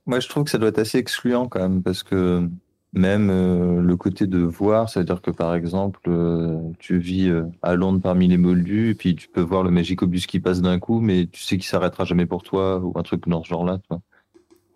Moi, 0.07 0.19
je 0.19 0.29
trouve 0.29 0.43
que 0.43 0.51
ça 0.51 0.59
doit 0.59 0.69
être 0.69 0.77
assez 0.79 0.99
excluant 0.99 1.47
quand 1.47 1.59
même, 1.59 1.81
parce 1.81 2.03
que 2.03 2.47
même 2.95 3.29
euh, 3.29 3.81
le 3.81 3.97
côté 3.97 4.27
de 4.27 4.39
voir, 4.39 4.89
c'est-à-dire 4.89 5.21
que 5.21 5.31
par 5.31 5.55
exemple, 5.55 5.99
euh, 6.07 6.59
tu 6.79 6.97
vis 6.99 7.29
euh, 7.29 7.43
à 7.61 7.75
Londres 7.75 8.01
parmi 8.01 8.27
les 8.27 8.37
moldus, 8.37 8.91
et 8.91 8.95
puis 8.95 9.15
tu 9.15 9.27
peux 9.27 9.41
voir 9.41 9.63
le 9.63 9.71
magicobus 9.71 10.27
qui 10.27 10.39
passe 10.39 10.61
d'un 10.61 10.79
coup, 10.79 11.01
mais 11.01 11.27
tu 11.27 11.41
sais 11.43 11.57
qu'il 11.57 11.65
s'arrêtera 11.65 12.05
jamais 12.05 12.25
pour 12.25 12.43
toi, 12.43 12.79
ou 12.79 12.93
un 12.97 13.03
truc 13.03 13.27
dans 13.27 13.43
ce 13.43 13.49
genre-là. 13.49 13.79
tu 13.79 13.87
vois. 13.89 14.01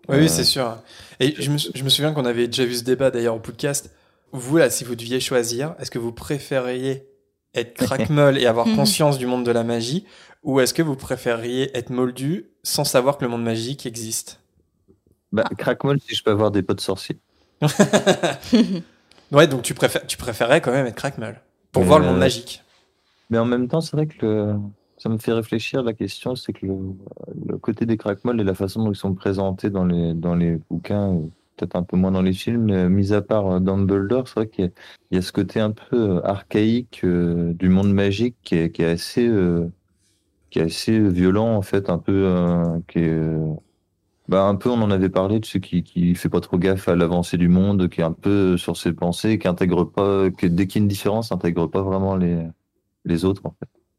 Oui, 0.08 0.18
oui, 0.18 0.28
c'est 0.28 0.44
sûr. 0.44 0.76
Et 1.20 1.34
je 1.38 1.50
me, 1.50 1.58
sou- 1.58 1.70
je 1.74 1.84
me 1.84 1.88
souviens 1.88 2.12
qu'on 2.12 2.24
avait 2.24 2.46
déjà 2.46 2.64
vu 2.64 2.74
ce 2.74 2.84
débat 2.84 3.10
d'ailleurs 3.10 3.36
au 3.36 3.40
podcast. 3.40 3.94
Vous, 4.32 4.56
là, 4.56 4.70
si 4.70 4.84
vous 4.84 4.96
deviez 4.96 5.20
choisir, 5.20 5.74
est-ce 5.78 5.90
que 5.90 5.98
vous 5.98 6.12
préfériez 6.12 7.06
être 7.54 7.74
crackmeul 7.74 8.38
et 8.38 8.46
avoir 8.46 8.66
Mhm. 8.70 8.76
conscience 8.76 9.18
du 9.18 9.26
monde 9.26 9.44
de 9.44 9.50
la 9.50 9.64
magie, 9.64 10.04
ou 10.42 10.60
est-ce 10.60 10.74
que 10.74 10.82
vous 10.82 10.96
préfériez 10.96 11.76
être 11.76 11.90
moldu 11.90 12.46
sans 12.62 12.84
savoir 12.84 13.18
que 13.18 13.24
le 13.24 13.30
monde 13.30 13.42
magique 13.44 13.86
existe? 13.86 14.40
Bah, 15.32 15.44
crackmol, 15.58 16.00
si 16.00 16.14
je 16.14 16.22
peux 16.24 16.30
avoir 16.30 16.50
des 16.50 16.62
potes 16.62 16.80
sorciers. 16.80 17.18
Ouais, 19.32 19.46
donc 19.46 19.62
tu, 19.62 19.74
préfères, 19.74 20.06
tu 20.06 20.16
préférerais 20.16 20.60
quand 20.60 20.72
même 20.72 20.86
être 20.86 20.96
crackmeul 20.96 21.40
pour 21.72 21.82
Mais, 21.82 21.88
voir 21.88 22.00
le 22.00 22.06
monde 22.06 22.16
euh, 22.16 22.20
magique. 22.20 22.62
Mais 23.30 23.38
en 23.38 23.44
même 23.44 23.68
temps, 23.68 23.80
c'est 23.80 23.96
vrai 23.96 24.06
que 24.06 24.26
le- 24.26 24.56
ça 24.98 25.08
me 25.08 25.18
fait 25.18 25.32
réfléchir. 25.32 25.82
La 25.82 25.92
question, 25.92 26.34
c'est 26.34 26.52
que 26.52 26.66
le, 26.66 26.76
le 27.46 27.58
côté 27.58 27.86
des 27.86 27.96
crackmol 27.96 28.40
et 28.40 28.44
la 28.44 28.54
façon 28.54 28.84
dont 28.84 28.92
ils 28.92 28.96
sont 28.96 29.14
présentés 29.14 29.70
dans 29.70 29.84
les, 29.84 30.14
dans 30.14 30.34
les 30.34 30.58
bouquins, 30.68 31.08
ou 31.10 31.32
peut-être 31.56 31.76
un 31.76 31.84
peu 31.84 31.96
moins 31.96 32.10
dans 32.10 32.22
les 32.22 32.32
films, 32.32 32.70
euh, 32.70 32.88
mis 32.88 33.12
à 33.12 33.22
part 33.22 33.46
euh, 33.48 33.60
Dumbledore, 33.60 34.26
c'est 34.26 34.34
vrai 34.34 34.48
qu'il 34.48 34.64
y, 34.64 34.68
a- 34.68 34.70
il 35.12 35.14
y 35.16 35.18
a 35.18 35.22
ce 35.22 35.32
côté 35.32 35.60
un 35.60 35.70
peu 35.70 36.16
euh, 36.18 36.26
archaïque 36.26 37.02
euh, 37.04 37.52
du 37.54 37.68
monde 37.68 37.92
magique 37.92 38.36
qui 38.42 38.56
est, 38.56 38.72
qui 38.72 38.82
est 38.82 38.86
assez, 38.90 39.26
euh, 39.28 39.70
qui 40.50 40.58
est 40.60 40.62
assez 40.64 40.98
violent 41.00 41.54
en 41.56 41.62
fait, 41.62 41.90
un 41.90 41.98
peu, 41.98 42.12
euh, 42.26 42.80
qui 42.88 43.00
est, 43.00 43.08
euh, 43.10 43.46
bah, 44.30 44.44
un 44.44 44.54
peu, 44.54 44.70
on 44.70 44.80
en 44.82 44.90
avait 44.92 45.08
parlé 45.08 45.40
de 45.40 45.44
ceux 45.44 45.58
qui, 45.58 45.82
qui 45.82 46.14
fait 46.14 46.28
pas 46.28 46.40
trop 46.40 46.56
gaffe 46.56 46.88
à 46.88 46.94
l'avancée 46.94 47.36
du 47.36 47.48
monde, 47.48 47.88
qui 47.88 48.00
est 48.00 48.04
un 48.04 48.12
peu 48.12 48.56
sur 48.56 48.76
ses 48.76 48.92
pensées, 48.92 49.38
qui 49.40 49.48
intègre 49.48 49.84
pas, 49.84 50.30
que 50.30 50.46
dès 50.46 50.66
qu'il 50.68 50.80
y 50.80 50.82
a 50.82 50.84
une 50.84 50.88
différence, 50.88 51.32
intègre 51.32 51.66
pas 51.66 51.82
vraiment 51.82 52.16
les, 52.16 52.46
les 53.04 53.24
autres. 53.24 53.42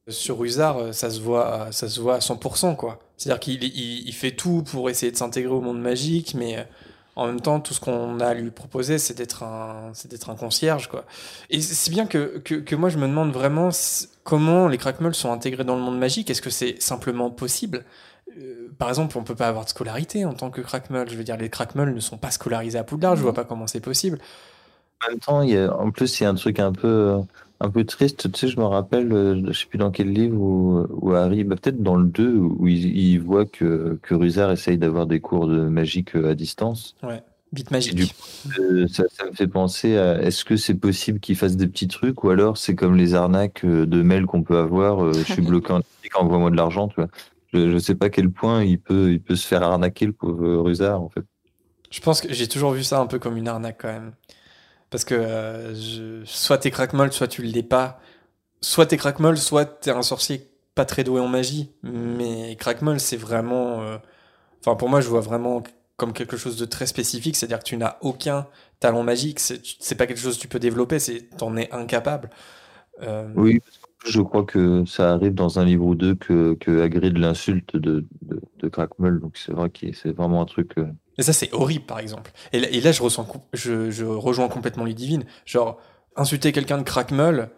Sur 0.07 0.43
Usar, 0.43 0.77
euh, 0.77 0.91
ça 0.93 1.09
se 1.09 1.19
voit, 1.21 1.65
à- 1.65 1.71
ça 1.71 1.87
se 1.89 1.99
voit 1.99 2.15
à 2.15 2.19
100%, 2.21 2.75
quoi. 2.75 2.99
C'est-à-dire 3.17 3.39
qu'il 3.39 3.63
il, 3.63 4.13
fait 4.13 4.31
tout 4.31 4.63
pour 4.63 4.89
essayer 4.89 5.11
de 5.11 5.17
s'intégrer 5.17 5.53
au 5.53 5.61
monde 5.61 5.81
magique, 5.81 6.33
mais 6.33 6.57
euh, 6.57 6.63
en 7.15 7.27
même 7.27 7.41
temps, 7.41 7.59
tout 7.59 7.73
ce 7.73 7.79
qu'on 7.79 8.19
a 8.19 8.27
à 8.27 8.33
lui 8.33 8.51
proposer, 8.51 8.97
c'est 8.97 9.13
d'être 9.15 9.43
un, 9.43 9.91
c'est 9.93 10.09
d'être 10.09 10.29
un 10.29 10.35
concierge, 10.35 10.87
quoi. 10.87 11.05
Et 11.49 11.61
c'est 11.61 11.91
bien 11.91 12.05
que, 12.07 12.39
que, 12.39 12.55
que 12.55 12.75
moi, 12.75 12.89
je 12.89 12.97
me 12.97 13.07
demande 13.07 13.31
vraiment 13.31 13.69
comment 14.23 14.67
les 14.67 14.77
crackmeuls 14.77 15.13
sont 15.15 15.31
intégrés 15.31 15.63
dans 15.65 15.75
le 15.75 15.81
monde 15.81 15.99
magique. 15.99 16.29
Est-ce 16.29 16.41
que 16.41 16.49
c'est 16.49 16.81
simplement 16.81 17.29
possible? 17.29 17.77
Euh, 17.79 17.83
Par 18.77 18.89
exemple, 18.89 19.17
on 19.17 19.23
peut 19.23 19.35
pas 19.35 19.47
avoir 19.47 19.65
de 19.65 19.69
scolarité 19.69 20.25
en 20.25 20.33
tant 20.33 20.49
que 20.49 20.61
crackmeul. 20.61 21.09
Je 21.09 21.15
veux 21.15 21.23
dire, 21.23 21.37
les 21.37 21.49
crackmeuls 21.49 21.93
ne 21.93 21.99
sont 21.99 22.17
pas 22.17 22.31
scolarisés 22.31 22.77
à 22.79 22.83
Poudlard. 22.83 23.15
Je 23.15 23.21
vois 23.21 23.33
pas 23.33 23.43
comment 23.43 23.67
c'est 23.67 23.81
possible. 23.81 24.19
En 25.05 25.09
même 25.11 25.19
temps, 25.19 25.41
il 25.41 25.51
y 25.51 25.57
a, 25.57 25.75
en 25.75 25.91
plus, 25.91 26.19
il 26.19 26.23
y 26.23 26.25
a 26.25 26.29
un 26.29 26.35
truc 26.35 26.59
un 26.59 26.71
peu, 26.71 26.87
euh, 26.87 27.19
un 27.59 27.69
peu 27.69 27.83
triste. 27.85 28.31
Tu 28.31 28.39
sais, 28.39 28.47
je 28.47 28.59
me 28.59 28.65
rappelle, 28.65 29.11
euh, 29.13 29.41
je 29.51 29.59
sais 29.59 29.65
plus 29.65 29.77
dans 29.79 29.91
quel 29.91 30.11
livre 30.13 30.37
où, 30.39 30.85
où 30.91 31.13
Harry, 31.13 31.43
bah, 31.43 31.55
peut-être 31.55 31.81
dans 31.81 31.95
le 31.95 32.05
2, 32.07 32.35
où 32.37 32.67
il, 32.67 32.85
il 32.97 33.17
voit 33.19 33.45
que, 33.45 33.99
que 34.03 34.13
Rusard 34.13 34.51
essaye 34.51 34.77
d'avoir 34.77 35.07
des 35.07 35.19
cours 35.19 35.47
de 35.47 35.61
magique 35.67 36.15
euh, 36.15 36.31
à 36.31 36.35
distance. 36.35 36.95
Vite 37.51 37.71
Et 37.83 37.93
magique. 37.93 37.95
du 37.95 38.07
Euh, 38.59 38.87
ça, 38.87 39.03
ça 39.11 39.25
me 39.25 39.33
fait 39.33 39.47
penser 39.47 39.97
à 39.97 40.21
est-ce 40.21 40.45
que 40.45 40.57
c'est 40.57 40.75
possible 40.75 41.19
qu'il 41.19 41.35
fasse 41.35 41.57
des 41.57 41.67
petits 41.67 41.87
trucs 41.87 42.23
ou 42.23 42.29
alors 42.29 42.57
c'est 42.57 42.75
comme 42.75 42.95
les 42.95 43.13
arnaques 43.13 43.65
euh, 43.65 43.85
de 43.85 44.01
mails 44.01 44.25
qu'on 44.25 44.43
peut 44.43 44.57
avoir. 44.57 45.03
euh, 45.03 45.23
je 45.25 45.31
suis 45.31 45.41
bloqué 45.41 45.73
en 45.73 45.79
Afrique, 45.99 46.17
envoie-moi 46.17 46.49
de 46.51 46.55
l'argent, 46.55 46.87
tu 46.87 46.95
vois. 46.95 47.09
Je, 47.53 47.69
je 47.71 47.77
sais 47.77 47.95
pas 47.95 48.07
à 48.07 48.09
quel 48.09 48.31
point 48.31 48.63
il 48.63 48.79
peut, 48.79 49.11
il 49.11 49.21
peut 49.21 49.35
se 49.35 49.47
faire 49.47 49.63
arnaquer 49.63 50.05
le 50.05 50.13
pauvre 50.13 50.57
Rusard 50.63 51.01
en 51.01 51.09
fait. 51.09 51.25
Je 51.89 51.99
pense 51.99 52.21
que 52.21 52.31
j'ai 52.33 52.47
toujours 52.47 52.71
vu 52.71 52.83
ça 52.83 52.99
un 52.99 53.07
peu 53.07 53.19
comme 53.19 53.37
une 53.37 53.47
arnaque 53.47 53.77
quand 53.81 53.91
même. 53.91 54.13
Parce 54.89 55.05
que 55.05 55.15
euh, 55.15 55.75
je- 55.75 56.25
soit 56.25 56.59
t'es 56.59 56.71
crackmoll, 56.71 57.13
soit 57.13 57.27
tu 57.27 57.43
l'es 57.43 57.63
pas. 57.63 57.99
Soit 58.61 58.87
t'es 58.87 58.97
crackmoll, 58.97 59.37
soit 59.37 59.65
t'es 59.65 59.91
un 59.91 60.03
sorcier 60.03 60.49
pas 60.75 60.85
très 60.85 61.03
doué 61.05 61.21
en 61.21 61.27
magie. 61.27 61.71
Mais 61.83 62.55
crackmoll, 62.57 62.99
c'est 62.99 63.17
vraiment. 63.17 63.81
euh, 63.83 63.97
Enfin, 64.61 64.75
pour 64.75 64.89
moi, 64.89 65.01
je 65.01 65.09
vois 65.09 65.21
vraiment 65.21 65.63
comme 65.97 66.13
quelque 66.13 66.37
chose 66.37 66.57
de 66.57 66.65
très 66.65 66.87
spécifique. 66.87 67.35
C'est-à-dire 67.37 67.59
que 67.59 67.65
tu 67.65 67.77
n'as 67.77 67.97
aucun 68.01 68.47
talent 68.79 69.03
magique. 69.03 69.39
C'est 69.39 69.95
pas 69.95 70.07
quelque 70.07 70.19
chose 70.21 70.37
que 70.37 70.41
tu 70.43 70.49
peux 70.49 70.59
développer. 70.59 70.99
C'est 70.99 71.29
t'en 71.37 71.57
es 71.57 71.71
incapable. 71.73 72.29
Euh, 73.03 73.29
Oui, 73.35 73.59
parce 73.59 73.77
je 74.05 74.21
crois 74.21 74.43
que 74.43 74.83
ça 74.85 75.11
arrive 75.13 75.33
dans 75.33 75.59
un 75.59 75.65
livre 75.65 75.85
ou 75.85 75.95
deux 75.95 76.15
que, 76.15 76.53
que 76.55 76.81
Hagrid 76.81 77.17
l'insulte 77.17 77.75
de, 77.75 78.05
de, 78.21 78.41
de 78.59 78.67
Crackmull, 78.67 79.19
donc 79.19 79.37
c'est 79.37 79.51
vrai 79.51 79.69
que 79.69 79.93
c'est 79.93 80.11
vraiment 80.11 80.41
un 80.41 80.45
truc. 80.45 80.77
euh, 80.77 80.87
Et 81.17 81.23
ça, 81.23 81.33
c'est 81.33 81.53
horrible, 81.53 81.85
par 81.85 81.99
exemple. 81.99 82.31
Et 82.53 82.59
là, 82.59 82.67
et 82.69 82.81
là, 82.81 82.91
je, 82.91 83.01
ressens, 83.03 83.27
je, 83.53 83.91
je 83.91 84.05
rejoins 84.05 84.47
complètement 84.47 84.85
Ludivine. 84.85 85.23
Genre, 85.45 85.79
insulter 86.15 86.51
quelqu'un 86.51 86.77
de 86.79 86.83
crackmeul, 86.83 87.49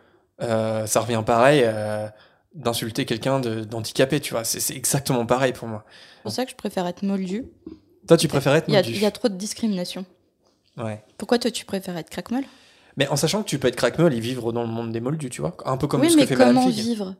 euh, 0.41 0.85
ça 0.85 0.99
revient 1.01 1.23
pareil 1.25 1.61
euh, 1.63 2.07
d'insulter 2.55 3.05
quelqu'un 3.05 3.39
de- 3.39 3.63
d'handicapé, 3.63 4.19
tu 4.19 4.33
vois. 4.33 4.43
C'est 4.43 4.59
c'est 4.59 4.75
exactement 4.75 5.25
pareil 5.25 5.53
pour 5.53 5.67
moi. 5.67 5.85
C'est 6.17 6.21
pour 6.23 6.31
ça 6.31 6.45
que 6.45 6.51
je 6.51 6.55
préfère 6.55 6.85
être 6.87 7.03
moldu. 7.03 7.45
Toi, 8.07 8.17
tu 8.17 8.27
préfères 8.27 8.53
être 8.55 8.67
Il 8.67 8.73
y, 8.73 8.77
a, 8.77 8.81
moldu. 8.81 8.95
il 8.97 9.01
y 9.01 9.05
a 9.05 9.11
trop 9.11 9.29
de 9.29 9.35
discrimination. 9.35 10.05
Ouais. 10.77 11.03
Pourquoi 11.17 11.37
toi 11.39 11.51
tu 11.51 11.65
préfères 11.65 11.95
être 11.97 12.09
crackmeul 12.09 12.43
Mais 12.97 13.07
en 13.07 13.15
sachant 13.15 13.43
que 13.43 13.47
tu 13.49 13.59
peux 13.59 13.67
être 13.67 13.75
crackmeul 13.75 14.13
et 14.13 14.19
vivre 14.19 14.51
dans 14.53 14.61
le 14.63 14.69
monde 14.69 14.91
des 14.91 14.99
moldus, 15.01 15.29
tu 15.29 15.41
vois. 15.41 15.55
Un 15.65 15.77
peu 15.77 15.87
comme 15.87 16.01
Oui, 16.01 16.09
ce 16.09 16.15
que 16.15 16.21
mais 16.21 16.25
fait 16.27 16.35
Madame 16.35 16.55
comment 16.55 16.67
Fig. 16.71 16.83
vivre? 16.83 17.15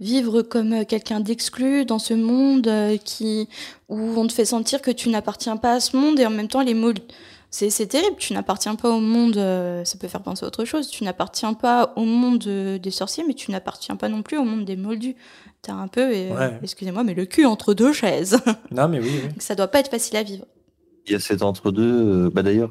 Vivre 0.00 0.40
comme 0.42 0.72
euh, 0.72 0.84
quelqu'un 0.84 1.20
d'exclu 1.20 1.84
dans 1.84 1.98
ce 1.98 2.14
monde 2.14 2.66
euh, 2.68 2.96
qui 2.96 3.48
où 3.90 3.98
on 4.18 4.26
te 4.26 4.32
fait 4.32 4.46
sentir 4.46 4.80
que 4.80 4.90
tu 4.90 5.10
n'appartiens 5.10 5.58
pas 5.58 5.74
à 5.74 5.80
ce 5.80 5.94
monde 5.96 6.18
et 6.18 6.24
en 6.24 6.30
même 6.30 6.48
temps 6.48 6.62
les 6.62 6.72
moldus. 6.74 7.02
C'est 7.50 7.68
c'est 7.68 7.86
terrible, 7.88 8.14
tu 8.16 8.32
n'appartiens 8.32 8.76
pas 8.76 8.88
au 8.90 9.00
monde, 9.00 9.36
euh, 9.36 9.84
ça 9.84 9.98
peut 9.98 10.06
faire 10.08 10.22
penser 10.22 10.44
à 10.44 10.46
autre 10.48 10.64
chose, 10.64 10.88
tu 10.88 11.02
n'appartiens 11.04 11.52
pas 11.52 11.92
au 11.96 12.04
monde 12.04 12.38
des 12.38 12.90
sorciers, 12.92 13.24
mais 13.26 13.34
tu 13.34 13.50
n'appartiens 13.50 13.96
pas 13.96 14.08
non 14.08 14.22
plus 14.22 14.38
au 14.38 14.44
monde 14.44 14.64
des 14.64 14.76
moldus. 14.76 15.16
T'as 15.60 15.74
un 15.74 15.88
peu, 15.88 16.06
Ouais. 16.08 16.58
excusez-moi, 16.62 17.02
mais 17.04 17.12
le 17.12 17.26
cul 17.26 17.44
entre 17.44 17.74
deux 17.74 17.92
chaises. 17.92 18.38
Non, 18.70 18.88
mais 18.88 19.00
oui, 19.00 19.10
oui. 19.12 19.20
Donc 19.30 19.42
ça 19.42 19.54
doit 19.56 19.68
pas 19.68 19.80
être 19.80 19.90
facile 19.90 20.16
à 20.16 20.22
vivre. 20.22 20.46
Il 21.06 21.12
y 21.12 21.14
a 21.16 21.20
cet 21.20 21.42
entre-deux, 21.42 22.30
bah 22.30 22.42
d'ailleurs, 22.42 22.70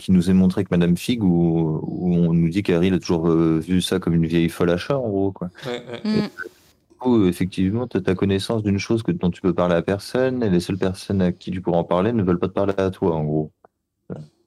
qui 0.00 0.12
nous 0.12 0.30
est 0.30 0.34
montré 0.34 0.60
avec 0.60 0.70
Madame 0.70 0.96
Fig, 0.96 1.22
où, 1.22 1.80
où 1.82 2.14
on 2.14 2.32
nous 2.32 2.48
dit 2.48 2.62
qu'Harry 2.62 2.92
a 2.92 2.98
toujours 2.98 3.28
euh, 3.28 3.58
vu 3.60 3.80
ça 3.80 3.98
comme 3.98 4.14
une 4.14 4.26
vieille 4.26 4.48
folle 4.48 4.70
achat, 4.70 4.98
en 4.98 5.08
gros. 5.08 5.32
Quoi. 5.32 5.50
Ouais, 5.66 5.82
ouais. 5.92 6.00
Mm. 6.04 6.22
Du 6.22 6.96
coup, 6.98 7.16
euh, 7.22 7.28
effectivement, 7.28 7.86
tu 7.86 7.96
as 7.96 8.00
ta 8.00 8.14
connaissance 8.14 8.62
d'une 8.62 8.78
chose 8.78 9.02
que, 9.02 9.12
dont 9.12 9.30
tu 9.30 9.40
peux 9.40 9.54
parler 9.54 9.74
à 9.74 9.82
personne, 9.82 10.42
et 10.42 10.50
les 10.50 10.60
seules 10.60 10.78
personnes 10.78 11.22
à 11.22 11.32
qui 11.32 11.50
tu 11.50 11.60
pourras 11.60 11.78
en 11.78 11.84
parler 11.84 12.12
ne 12.12 12.22
veulent 12.22 12.38
pas 12.38 12.48
te 12.48 12.52
parler 12.54 12.74
à 12.78 12.90
toi, 12.90 13.14
en 13.14 13.24
gros. 13.24 13.50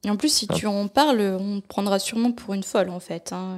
Et 0.05 0.09
en 0.09 0.17
plus, 0.17 0.33
si 0.33 0.47
tu 0.47 0.67
en 0.67 0.87
parles, 0.89 1.37
on 1.39 1.61
te 1.61 1.67
prendra 1.67 1.97
sûrement 1.97 2.31
pour 2.33 2.53
une 2.53 2.63
folle 2.63 2.89
en 2.89 2.99
fait. 2.99 3.31
hein. 3.31 3.57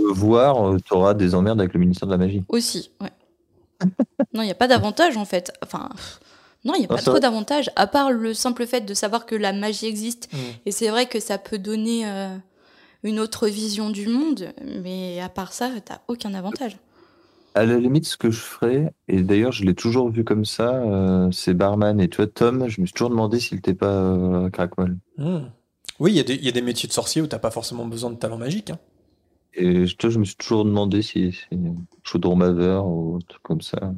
Euh, 0.00 0.04
Voire, 0.12 0.76
tu 0.84 0.92
auras 0.94 1.14
des 1.14 1.36
emmerdes 1.36 1.60
avec 1.60 1.74
le 1.74 1.78
ministère 1.80 2.08
de 2.08 2.12
la 2.12 2.18
Magie. 2.18 2.42
Aussi, 2.48 2.90
ouais. 3.00 3.12
non, 4.34 4.42
il 4.42 4.46
n'y 4.46 4.50
a 4.50 4.56
pas 4.56 4.66
d'avantage 4.66 5.16
en 5.16 5.24
fait. 5.24 5.52
Enfin, 5.62 5.88
pff, 5.94 6.18
non, 6.64 6.74
il 6.74 6.80
n'y 6.80 6.86
a 6.86 6.88
Ah, 6.90 6.94
pas 6.94 6.98
ça 6.98 7.02
trop 7.04 7.14
va. 7.14 7.20
d'avantage, 7.20 7.70
à 7.76 7.86
part 7.86 8.10
le 8.10 8.34
simple 8.34 8.66
fait 8.66 8.80
de 8.82 8.94
savoir 8.94 9.26
que 9.26 9.34
la 9.34 9.52
magie 9.52 9.86
existe. 9.86 10.28
Mm. 10.32 10.36
Et 10.66 10.70
c'est 10.70 10.88
vrai 10.88 11.06
que 11.06 11.20
ça 11.20 11.38
peut 11.38 11.58
donner 11.58 12.06
euh, 12.08 12.36
une 13.02 13.20
autre 13.20 13.48
vision 13.48 13.90
du 13.90 14.06
monde, 14.08 14.52
mais 14.82 15.20
à 15.20 15.28
part 15.28 15.52
ça, 15.52 15.70
t'as 15.84 16.00
aucun 16.08 16.34
avantage. 16.34 16.78
À 17.56 17.64
la 17.64 17.78
limite, 17.78 18.04
ce 18.06 18.16
que 18.16 18.30
je 18.32 18.40
ferais, 18.40 18.92
et 19.06 19.22
d'ailleurs, 19.22 19.52
je 19.52 19.64
l'ai 19.64 19.74
toujours 19.74 20.08
vu 20.10 20.24
comme 20.24 20.44
ça, 20.44 20.74
euh, 20.74 21.30
c'est 21.30 21.54
barman. 21.54 22.00
Et 22.00 22.08
tu 22.08 22.16
vois, 22.16 22.26
Tom, 22.26 22.68
je 22.68 22.80
me 22.80 22.86
suis 22.86 22.92
toujours 22.94 23.10
demandé 23.10 23.38
s'il 23.38 23.56
n'était 23.58 23.74
pas 23.74 23.92
euh, 23.92 24.50
crackmol. 24.50 24.96
Mm. 25.18 25.38
Oui, 26.00 26.12
il 26.12 26.16
y, 26.16 26.20
a 26.20 26.24
des- 26.24 26.34
il 26.34 26.44
y 26.44 26.48
a 26.48 26.52
des 26.52 26.62
métiers 26.62 26.88
de 26.88 26.92
sorcier 26.92 27.22
où 27.22 27.26
t'as 27.28 27.38
pas 27.38 27.52
forcément 27.52 27.86
besoin 27.86 28.10
de 28.10 28.16
talent 28.16 28.38
magique. 28.38 28.70
hein. 28.70 28.78
Et 29.54 29.86
je, 29.86 29.94
tu 29.96 30.06
vois, 30.06 30.12
je 30.14 30.18
me 30.18 30.24
suis 30.24 30.34
toujours 30.36 30.64
demandé 30.64 31.00
si 31.02 31.32
c'est 31.32 31.56
chaudron 32.02 32.36
baveur 32.36 32.86
ou 32.86 33.16
un 33.16 33.20
truc 33.20 33.42
comme 33.42 33.60
ça. 33.60 33.92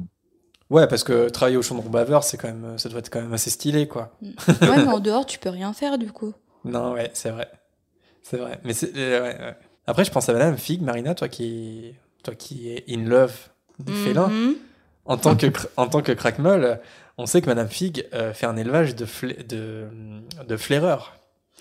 Ouais, 0.69 0.87
parce 0.87 1.03
que 1.03 1.29
travailler 1.29 1.57
au 1.57 1.61
chaudron 1.61 1.89
baveur, 1.89 2.23
c'est 2.23 2.37
quand 2.37 2.47
même, 2.49 2.77
ça 2.77 2.89
doit 2.89 2.99
être 2.99 3.09
quand 3.09 3.21
même 3.21 3.33
assez 3.33 3.49
stylé, 3.49 3.87
quoi. 3.87 4.11
Ouais, 4.21 4.33
mais 4.61 4.87
en 4.87 4.99
dehors, 4.99 5.25
tu 5.25 5.39
peux 5.39 5.49
rien 5.49 5.71
faire 5.73 5.97
du 5.97 6.11
coup. 6.11 6.33
Non, 6.65 6.93
ouais, 6.93 7.09
c'est 7.13 7.29
vrai. 7.29 7.49
C'est 8.21 8.37
vrai. 8.37 8.59
Mais 8.65 8.73
c'est, 8.73 8.91
euh, 8.97 9.21
ouais, 9.21 9.39
ouais. 9.39 9.55
Après, 9.85 10.03
je 10.03 10.11
pense 10.11 10.27
à 10.27 10.33
Madame 10.33 10.57
Fig, 10.57 10.81
Marina, 10.81 11.15
toi 11.15 11.29
qui, 11.29 11.95
toi 12.23 12.35
qui 12.35 12.69
est 12.69 12.83
in 12.89 13.05
love 13.05 13.33
du 13.79 13.93
félin. 13.93 14.27
Mhm. 14.27 14.55
En 15.05 15.15
tant 15.15 15.37
que, 15.37 15.47
en 15.77 15.87
tant 15.87 16.01
que 16.01 16.11
on 17.17 17.25
sait 17.25 17.41
que 17.41 17.45
Madame 17.47 17.69
Fig 17.69 18.05
euh, 18.13 18.33
fait 18.33 18.45
un 18.45 18.57
élevage 18.57 18.95
de, 18.95 19.05
fla- 19.05 19.47
de, 19.47 19.85
de 20.45 20.57
flaireurs. 20.57 21.15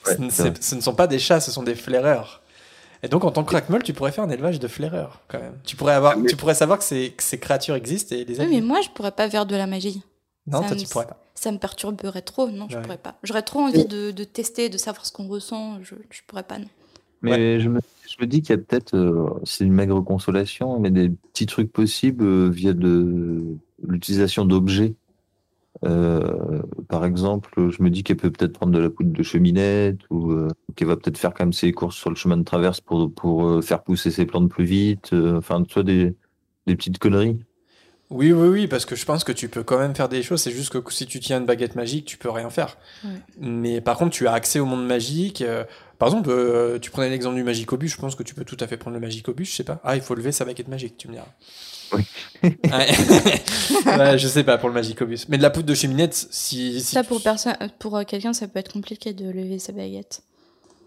Ouais, 0.05 0.17
ce, 0.31 0.45
ce 0.61 0.75
ne 0.75 0.81
sont 0.81 0.95
pas 0.95 1.07
des 1.07 1.21
chats, 1.21 1.39
ce 1.41 1.53
sont 1.53 1.63
des 1.63 1.77
flaireurs. 1.77 2.43
Et 3.07 3.09
donc, 3.09 3.25
en 3.25 3.31
tant 3.31 3.45
que 3.45 3.51
crackmeul, 3.51 3.83
tu 3.85 3.93
pourrais 3.93 4.11
faire 4.11 4.25
un 4.25 4.31
élevage 4.31 4.59
de 4.59 4.67
flaireurs, 4.69 5.21
quand 5.29 5.39
même. 5.39 5.55
Tu 5.65 5.77
pourrais, 5.77 5.95
avoir, 5.95 6.17
tu 6.29 6.35
pourrais 6.37 6.55
savoir 6.57 6.79
que 6.79 6.85
ces, 6.85 7.11
que 7.17 7.23
ces 7.23 7.39
créatures 7.39 7.77
existent 7.77 8.15
et 8.17 8.25
les 8.25 8.41
Oui, 8.41 8.49
mais 8.51 8.61
moi, 8.61 8.81
je 8.83 8.89
pourrais 8.91 9.13
pas 9.13 9.31
faire 9.31 9.47
de 9.47 9.55
la 9.55 9.67
magie. 9.69 10.03
Non, 10.49 10.61
Ça 10.63 10.67
toi, 10.69 10.77
me- 10.77 10.81
tu 10.81 10.89
pourrais 10.89 11.07
pas. 11.07 11.23
Ça 11.37 11.53
me 11.53 11.59
perturberait 11.59 12.23
trop, 12.23 12.49
non, 12.51 12.67
je 12.69 12.77
Ouais. 12.77 12.83
pourrais 12.83 12.99
pas. 12.99 13.15
J'aurais 13.23 13.43
trop 13.43 13.61
envie 13.61 13.85
de, 13.85 14.11
de 14.11 14.25
tester, 14.25 14.69
de 14.69 14.77
savoir 14.79 15.07
ce 15.07 15.13
qu'on 15.13 15.29
ressent, 15.29 15.79
je, 15.83 15.95
je 16.11 16.21
pourrais 16.27 16.43
pas, 16.43 16.59
non. 16.59 16.67
Mais 17.23 17.61
je, 17.61 17.69
me, 17.69 17.81
je 18.09 18.17
me 18.21 18.27
dis 18.27 18.43
qu'il 18.43 18.51
y 18.51 18.59
a 18.59 18.59
peut-être, 18.59 18.95
euh, 18.97 19.29
c'est 19.45 19.65
une 19.65 19.73
maigre 19.73 20.01
consolation, 20.01 20.81
mais 20.81 20.91
des 20.91 21.11
petits 21.11 21.47
trucs 21.47 21.73
possibles 21.73 22.25
euh, 22.25 22.49
via 22.49 22.73
de 22.73 23.43
l'utilisation 23.87 24.45
d'objets. 24.45 24.95
Euh, 25.85 26.63
par 26.89 27.05
exemple, 27.05 27.71
je 27.71 27.83
me 27.83 27.91
dis 27.91 28.03
qu'elle 28.03 28.17
peut 28.17 28.31
peut-être 28.31 28.53
prendre 28.55 28.73
de 28.73 28.79
la 28.79 28.91
poudre 28.91 29.13
de 29.13 29.23
cheminette 29.23 30.01
ou 30.11 30.33
euh, 30.33 30.49
qu'elle 30.75 30.89
va 30.89 30.97
peut-être 30.97 31.19
faire 31.19 31.35
quand 31.35 31.45
même 31.45 31.53
ses 31.53 31.73
courses 31.73 31.97
sur 31.97 32.11
le 32.11 32.17
chemin 32.17 32.37
de 32.39 32.45
traverse 32.45 32.81
pour, 32.81 33.13
pour 33.15 33.47
euh, 33.47 33.63
faire 33.63 33.83
pousser 33.85 34.11
ses 34.11 34.27
plantes 34.27 34.49
plus 34.51 34.65
vite. 34.65 35.13
euh, 35.13 35.37
Enfin, 35.39 35.63
tu 35.65 35.75
vois, 35.75 35.83
des, 35.85 36.17
des 36.67 36.77
petites 36.77 36.99
conneries. 36.99 37.39
Oui, 38.09 38.31
oui, 38.33 38.49
oui, 38.49 38.67
parce 38.69 38.85
que 38.85 38.95
je 38.95 39.05
pense 39.05 39.25
que 39.25 39.33
tu 39.33 39.49
peux 39.49 39.65
quand 39.65 39.79
même 39.79 39.95
faire 39.95 40.09
des 40.09 40.23
choses. 40.23 40.41
C'est 40.41 40.53
juste 40.53 40.71
que 40.81 40.93
si 40.93 41.07
tu 41.07 41.19
tiens 41.19 41.39
une 41.39 41.45
baguette 41.47 41.75
magique, 41.75 42.05
tu 42.05 42.17
peux 42.17 42.31
rien 42.31 42.51
faire. 42.51 42.77
Ouais. 43.05 43.11
Mais 43.41 43.81
par 43.81 43.99
contre, 43.99 44.13
tu 44.13 44.29
as 44.29 44.33
accès 44.33 44.61
au 44.61 44.65
monde 44.65 44.87
magique. 44.87 45.43
euh, 45.43 45.65
par 45.99 46.09
exemple, 46.09 46.31
euh, 46.31 46.79
tu 46.79 46.91
prenais 46.93 47.11
l'exemple 47.11 47.35
du 47.35 47.43
magicobus. 47.43 47.91
Je 47.93 47.97
pense 47.97 48.15
que 48.15 48.23
tu 48.23 48.35
peux 48.37 48.45
tout 48.45 48.57
à 48.61 48.69
fait 48.69 48.77
prendre 48.77 48.95
le 48.95 49.01
magicobus. 49.01 49.51
Je 49.51 49.57
sais 49.57 49.65
pas. 49.65 49.81
Ah, 49.83 49.97
il 49.97 50.03
faut 50.03 50.15
lever 50.15 50.31
sa 50.31 50.45
baguette 50.45 50.69
magique, 50.69 50.97
tu 50.97 51.09
me 51.09 51.15
diras. 51.15 51.27
Oui. 51.93 52.03
Ouais. 53.87 54.19
Je 54.19 54.29
sais 54.29 54.45
pas 54.45 54.59
pour 54.59 54.69
le 54.69 54.75
magicobus. 54.75 55.29
Mais 55.29 55.37
de 55.39 55.43
la 55.43 55.51
poudre 55.51 55.67
de 55.67 55.75
cheminette, 55.75 56.15
si. 56.31 56.81
si 56.81 56.95
Ça, 56.95 57.03
tu- 57.03 57.09
pour, 57.09 57.23
personne, 57.23 57.57
pour 57.79 57.97
euh, 57.97 58.05
quelqu'un, 58.05 58.33
ça 58.33 58.47
peut 58.47 58.59
être 58.59 58.73
compliqué 58.73 59.13
de 59.15 59.29
lever 59.31 59.59
sa 59.59 59.73
baguette. 59.73 60.23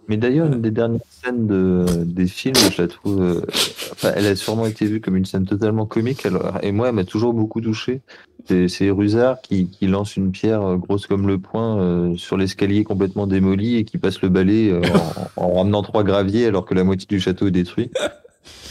Mais 0.10 0.18
d'ailleurs, 0.18 0.48
une 0.48 0.62
des 0.62 0.72
dernières 0.72 1.00
scènes 1.24 1.46
de, 1.48 1.86
des 2.04 2.28
films, 2.28 2.56
je 2.76 2.82
la 2.82 2.88
trouve. 2.88 3.22
euh, 3.22 3.42
enfin, 3.92 4.12
elle 4.16 4.26
a 4.26 4.36
sûrement 4.36 4.66
été 4.66 4.86
vue 4.86 5.00
comme 5.02 5.16
une 5.16 5.26
scène 5.26 5.46
totalement 5.46 5.86
comique. 5.86 6.26
Alors, 6.26 6.58
et 6.64 6.72
moi, 6.72 6.90
elle 6.90 6.96
m'a 6.96 7.06
toujours 7.06 7.34
beaucoup 7.34 7.62
touché. 7.62 8.02
C'est 8.48 8.90
Rusard 8.90 9.42
qui, 9.42 9.70
qui 9.70 9.86
lance 9.86 10.18
une 10.18 10.32
pierre 10.32 10.64
euh, 10.64 10.76
grosse 10.78 11.06
comme 11.06 11.28
le 11.28 11.38
poing 11.38 11.80
euh, 11.80 12.16
sur 12.16 12.36
l'escalier 12.36 12.84
complètement 12.84 13.28
démoli 13.28 13.76
et 13.76 13.86
qui 13.86 14.00
passe 14.00 14.22
le 14.24 14.30
balai 14.30 14.72
euh, 14.72 14.82
en, 15.38 15.44
en 15.46 15.54
ramenant 15.60 15.84
trois 15.84 16.04
graviers 16.04 16.48
alors 16.48 16.66
que 16.66 16.74
la 16.74 16.84
moitié 16.84 17.06
du 17.08 17.20
château 17.20 17.46
est 17.48 17.52
détruit. 17.52 17.92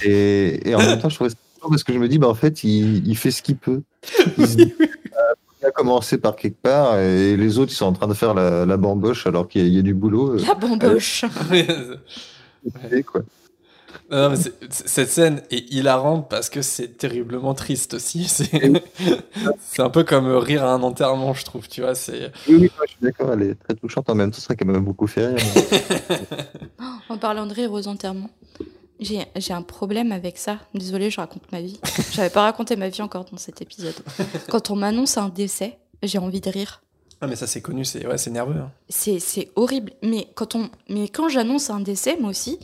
Et, 0.03 0.69
et 0.69 0.75
en 0.75 0.79
même 0.79 0.99
temps, 0.99 1.09
je 1.09 1.15
trouvais 1.15 1.31
ça 1.31 1.37
parce 1.69 1.85
que 1.85 1.93
je 1.93 1.99
me 1.99 2.09
dis, 2.09 2.19
bah, 2.19 2.29
en 2.29 2.35
fait, 2.35 2.65
il, 2.65 3.07
il 3.07 3.17
fait 3.17 3.31
ce 3.31 3.43
qu'il 3.43 3.57
peut. 3.57 3.83
Il 4.39 4.45
euh, 4.45 4.65
il 4.65 4.73
a 5.69 5.71
commencé 5.71 6.19
par 6.19 6.37
quelque 6.37 6.61
part 6.61 6.99
et 6.99 7.37
les 7.37 7.59
autres, 7.59 7.73
ils 7.73 7.77
sont 7.77 7.87
en 7.87 7.93
train 7.93 8.09
de 8.09 8.15
faire 8.15 8.35
la, 8.35 8.67
la 8.67 8.77
bamboche 8.77 9.27
alors 9.27 9.47
qu'il 9.49 9.63
y, 9.63 9.65
a- 9.65 9.69
il 9.69 9.75
y 9.75 9.79
a 9.79 9.83
du 9.83 9.95
boulot. 9.95 10.33
euh, 10.39 10.45
La 10.47 10.55
bamboche. 10.55 11.25
quoi. 13.07 13.23
Non, 14.11 14.31
mais 14.31 14.37
cette 14.71 15.09
scène 15.09 15.43
est 15.51 15.71
hilarante 15.73 16.29
parce 16.29 16.51
que 16.51 16.61
c'est 16.63 16.97
terriblement 16.99 17.55
triste 17.55 17.95
aussi. 17.95 18.25
C'est 18.29 18.51
c'est 19.61 19.83
un 19.83 19.91
peu 19.91 20.05
comme 20.05 20.27
rire 20.37 20.65
à 20.65 20.73
un 20.73 20.83
enterrement, 20.83 21.33
je 21.35 21.45
trouve. 21.45 21.69
Tu 21.69 21.81
vois, 21.83 21.95
c'est. 21.95 22.33
Oui, 22.49 22.57
oui, 22.57 22.71
moi, 22.77 22.85
je 22.87 22.91
suis 22.93 22.99
d'accord, 23.01 23.33
elle 23.33 23.43
est 23.43 23.55
très 23.55 23.75
touchante. 23.75 24.09
En 24.11 24.15
même 24.15 24.31
temps, 24.31 24.39
c'est 24.41 24.47
vrai 24.47 24.57
qu'elle 24.57 24.69
m'a 24.69 24.79
beaucoup 24.79 25.07
fait 25.07 25.27
rire. 25.27 25.39
En 27.11 27.17
parlant 27.19 27.47
de 27.47 27.55
rire 27.55 27.73
aux 27.73 27.89
enterrements, 27.89 28.31
j'ai 29.01 29.25
j'ai 29.37 29.53
un 29.53 29.63
problème 29.63 30.13
avec 30.13 30.39
ça. 30.39 30.59
Désolée, 30.75 31.11
je 31.11 31.21
raconte 31.21 31.51
ma 31.53 31.61
vie. 31.61 31.79
J'avais 32.13 32.31
pas 32.31 32.43
raconté 32.43 32.77
ma 32.77 32.89
vie 32.89 33.03
encore 33.03 33.25
dans 33.25 33.37
cet 33.39 33.61
épisode. 33.63 33.95
Quand 34.49 34.71
on 34.71 34.77
m'annonce 34.77 35.17
un 35.19 35.29
décès, 35.29 35.79
j'ai 36.03 36.19
envie 36.19 36.41
de 36.41 36.51
rire. 36.51 36.83
Ah, 37.21 37.27
mais 37.27 37.37
ça, 37.37 37.47
c'est 37.49 37.61
connu, 37.61 37.85
c'est 37.85 38.07
ouais, 38.07 38.19
c'est 38.19 38.31
nerveux. 38.31 38.61
hein. 38.61 38.71
C'est 38.89 39.19
c'est 39.19 39.51
horrible. 39.57 39.93
Mais 40.03 40.29
quand, 40.35 40.55
on, 40.55 40.71
mais 40.89 41.09
quand 41.09 41.29
j'annonce 41.29 41.69
un 41.71 41.81
décès, 41.81 42.17
moi 42.21 42.31
aussi, 42.31 42.59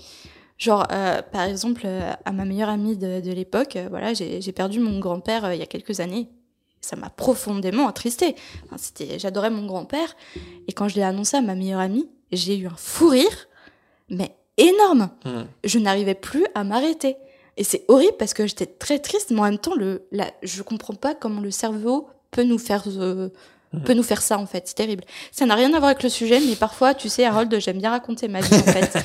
genre, 0.59 0.86
euh, 0.93 1.23
par 1.23 1.43
exemple, 1.43 1.82
euh, 1.85 2.12
à 2.24 2.31
ma 2.32 2.44
meilleure 2.44 2.69
amie 2.69 2.97
de, 2.97 3.20
de 3.20 3.32
l'époque, 3.32 3.77
euh, 3.77 3.89
voilà, 3.90 4.15
j'ai 4.15 4.40
j'ai 4.40 4.52
perdu 4.52 4.78
mon 4.81 4.98
grand-père 5.01 5.44
euh, 5.47 5.55
il 5.55 5.59
y 5.59 5.62
a 5.62 5.66
quelques 5.66 5.98
années. 6.01 6.28
Ça 6.81 6.97
m'a 6.97 7.11
profondément 7.11 7.89
attristée. 7.89 8.36
Enfin, 8.66 8.77
c'était- 8.78 9.19
J'adorais 9.19 9.51
mon 9.51 9.66
grand-père. 9.66 10.15
Et 10.69 10.73
quand 10.73 10.86
je 10.86 10.97
l'ai 10.97 11.02
annoncé 11.02 11.36
à 11.36 11.40
ma 11.40 11.55
meilleure 11.55 11.81
amie, 11.81 12.09
j'ai 12.31 12.56
eu 12.59 12.66
un 12.66 12.77
fou 12.77 13.09
rire, 13.09 13.48
mais 14.11 14.36
énorme. 14.59 15.10
Hmm. 15.24 15.44
Je 15.64 15.78
n'arrivais 15.78 16.14
plus 16.14 16.47
à 16.55 16.64
m'arrêter. 16.64 17.16
Et 17.56 17.64
c'est 17.64 17.85
horrible 17.89 18.16
parce 18.18 18.35
que 18.35 18.47
j'étais 18.47 18.66
très 18.66 18.98
triste, 18.98 19.31
mais 19.31 19.40
en 19.40 19.44
même 19.44 19.59
temps, 19.59 19.74
le, 19.74 20.06
la, 20.10 20.31
je 20.43 20.62
comprends 20.62 20.94
pas 20.94 21.14
comment 21.14 21.40
le 21.40 21.51
cerveau 21.52 22.09
peut 22.32 22.43
nous 22.43 22.59
faire 22.59 22.82
euh, 22.89 23.28
Mhm. 23.74 23.82
peut 23.82 23.94
nous 23.94 24.02
faire 24.02 24.22
ça 24.22 24.39
en 24.39 24.47
fait. 24.47 24.64
C'est 24.66 24.74
terrible. 24.74 25.05
Ça 25.32 25.47
n'a 25.47 25.55
rien 25.55 25.68
à 25.74 25.78
voir 25.78 25.86
avec 25.86 26.02
le 26.02 26.09
sujet, 26.09 26.40
mais 26.40 26.56
parfois, 26.56 26.94
tu 26.94 27.09
sais, 27.09 27.24
Harold, 27.24 27.55
j'aime 27.60 27.78
bien 27.78 27.90
raconter 27.90 28.28
ma 28.28 28.40
vie 28.40 28.55
en 28.55 28.62
fait. 28.62 28.97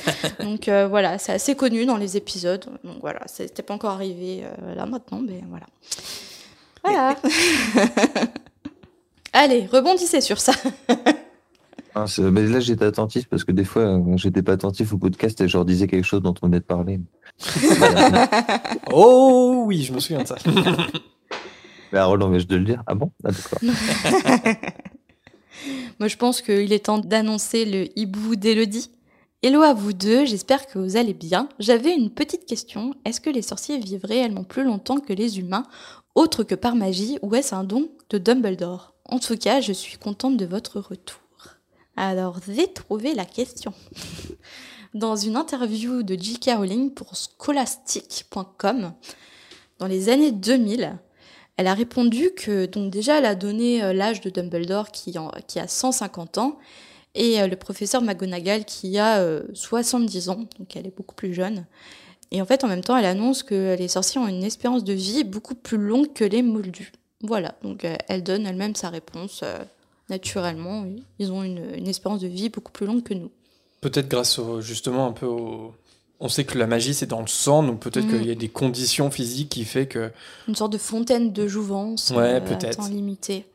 Donc 0.42 0.68
euh, 0.68 0.86
voilà, 0.88 1.18
c'est 1.18 1.32
assez 1.32 1.54
connu 1.54 1.86
dans 1.86 1.96
les 1.96 2.16
épisodes. 2.16 2.64
Donc 2.84 2.98
voilà, 3.00 3.20
c'était 3.26 3.62
pas 3.62 3.74
encore 3.74 3.90
arrivé 3.90 4.42
euh, 4.44 4.74
là 4.74 4.86
maintenant, 4.86 5.20
mais 5.20 5.42
voilà. 5.48 5.66
Voilà. 6.84 7.16
Allez, 9.32 9.66
rebondissez 9.70 10.20
sur 10.20 10.40
ça. 10.40 10.52
Ah, 11.94 12.06
c'est- 12.06 12.22
mais 12.22 12.46
là, 12.46 12.60
j'étais 12.60 12.84
attentif 12.84 13.28
parce 13.28 13.42
que 13.44 13.52
des 13.52 13.64
fois, 13.64 13.82
euh, 13.82 14.16
j'étais 14.16 14.42
pas 14.42 14.52
attentif 14.52 14.92
au 14.92 14.98
podcast 14.98 15.40
et 15.40 15.48
je 15.48 15.56
leur 15.56 15.64
disais 15.64 15.86
quelque 15.88 16.04
chose 16.04 16.22
dont 16.22 16.34
on 16.42 16.46
venait 16.46 16.60
de 16.60 16.64
parler. 16.64 17.00
Oh 18.92 19.64
oui, 19.66 19.82
je 19.82 19.92
me 19.92 20.00
souviens 20.00 20.22
de 20.22 20.28
ça. 20.28 20.36
Mais 21.92 21.98
Harold 21.98 22.22
empêche 22.22 22.46
de 22.46 22.56
le 22.56 22.64
dire? 22.64 22.82
Ah 22.86 22.94
bon? 22.94 23.10
Ah, 23.24 23.30
d'accord. 23.32 23.58
Moi, 25.98 26.08
je 26.08 26.16
pense 26.16 26.40
qu'il 26.42 26.72
est 26.72 26.86
temps 26.86 26.98
d'annoncer 26.98 27.64
le 27.64 27.86
hibou 27.98 28.36
d'Elodie. 28.36 28.90
Hello 29.42 29.62
à 29.62 29.72
vous 29.74 29.92
deux, 29.92 30.24
j'espère 30.26 30.66
que 30.66 30.78
vous 30.78 30.96
allez 30.96 31.14
bien. 31.14 31.48
J'avais 31.58 31.94
une 31.94 32.10
petite 32.10 32.46
question. 32.46 32.94
Est-ce 33.04 33.20
que 33.20 33.30
les 33.30 33.42
sorciers 33.42 33.78
vivent 33.78 34.04
réellement 34.04 34.44
plus 34.44 34.64
longtemps 34.64 34.98
que 35.00 35.12
les 35.12 35.38
humains, 35.38 35.64
autre 36.14 36.44
que 36.44 36.54
par 36.54 36.76
magie, 36.76 37.18
ou 37.22 37.34
est-ce 37.34 37.54
un 37.54 37.64
don 37.64 37.88
de 38.10 38.18
Dumbledore? 38.18 38.94
En 39.06 39.18
tout 39.18 39.36
cas, 39.36 39.60
je 39.60 39.72
suis 39.72 39.96
contente 39.98 40.36
de 40.36 40.44
votre 40.46 40.78
retour. 40.80 41.20
Alors, 42.02 42.38
j'ai 42.48 42.72
trouvé 42.72 43.12
la 43.12 43.26
question. 43.26 43.74
Dans 44.94 45.16
une 45.16 45.36
interview 45.36 46.02
de 46.02 46.14
J.K. 46.14 46.52
Rowling 46.56 46.94
pour 46.94 47.14
scholastic.com, 47.14 48.94
dans 49.78 49.86
les 49.86 50.08
années 50.08 50.32
2000, 50.32 50.96
elle 51.58 51.66
a 51.66 51.74
répondu 51.74 52.30
que, 52.34 52.64
donc 52.64 52.90
déjà, 52.90 53.18
elle 53.18 53.26
a 53.26 53.34
donné 53.34 53.84
euh, 53.84 53.92
l'âge 53.92 54.22
de 54.22 54.30
Dumbledore 54.30 54.90
qui, 54.92 55.14
qui 55.46 55.60
a 55.60 55.68
150 55.68 56.38
ans 56.38 56.58
et 57.14 57.42
euh, 57.42 57.46
le 57.46 57.56
professeur 57.56 58.00
McGonagall 58.00 58.64
qui 58.64 58.96
a 58.96 59.18
euh, 59.18 59.42
70 59.52 60.30
ans, 60.30 60.46
donc 60.58 60.74
elle 60.76 60.86
est 60.86 60.96
beaucoup 60.96 61.14
plus 61.14 61.34
jeune. 61.34 61.66
Et 62.30 62.40
en 62.40 62.46
fait, 62.46 62.64
en 62.64 62.68
même 62.68 62.82
temps, 62.82 62.96
elle 62.96 63.04
annonce 63.04 63.42
que 63.42 63.76
les 63.78 63.88
sorciers 63.88 64.18
ont 64.18 64.26
une 64.26 64.42
espérance 64.42 64.84
de 64.84 64.94
vie 64.94 65.22
beaucoup 65.22 65.54
plus 65.54 65.76
longue 65.76 66.14
que 66.14 66.24
les 66.24 66.40
moldus. 66.40 66.92
Voilà, 67.22 67.54
donc 67.62 67.84
euh, 67.84 67.96
elle 68.08 68.22
donne 68.22 68.46
elle-même 68.46 68.74
sa 68.74 68.88
réponse 68.88 69.42
euh, 69.44 69.58
naturellement. 70.10 70.82
oui. 70.82 71.02
Ils 71.18 71.32
ont 71.32 71.42
une, 71.42 71.62
une 71.76 71.88
espérance 71.88 72.20
de 72.20 72.28
vie 72.28 72.48
beaucoup 72.50 72.72
plus 72.72 72.86
longue 72.86 73.02
que 73.02 73.14
nous. 73.14 73.30
Peut-être 73.80 74.08
grâce 74.08 74.38
au, 74.38 74.60
justement 74.60 75.06
un 75.06 75.12
peu 75.12 75.26
au. 75.26 75.72
On 76.22 76.28
sait 76.28 76.44
que 76.44 76.58
la 76.58 76.66
magie 76.66 76.92
c'est 76.92 77.06
dans 77.06 77.22
le 77.22 77.26
sang, 77.28 77.62
donc 77.62 77.80
peut-être 77.80 78.04
Mm. 78.06 78.10
qu'il 78.10 78.26
y 78.26 78.30
a 78.30 78.34
des 78.34 78.48
conditions 78.50 79.10
physiques 79.10 79.48
qui 79.48 79.64
fait 79.64 79.86
que. 79.86 80.10
Une 80.48 80.54
sorte 80.54 80.72
de 80.72 80.78
fontaine 80.78 81.32
de 81.32 81.48
jouvence 81.48 82.10
Ouais, 82.14 82.34
à 82.34 82.40
peut-être. 82.42 82.76
temps 82.76 82.88
limité. 82.88 83.46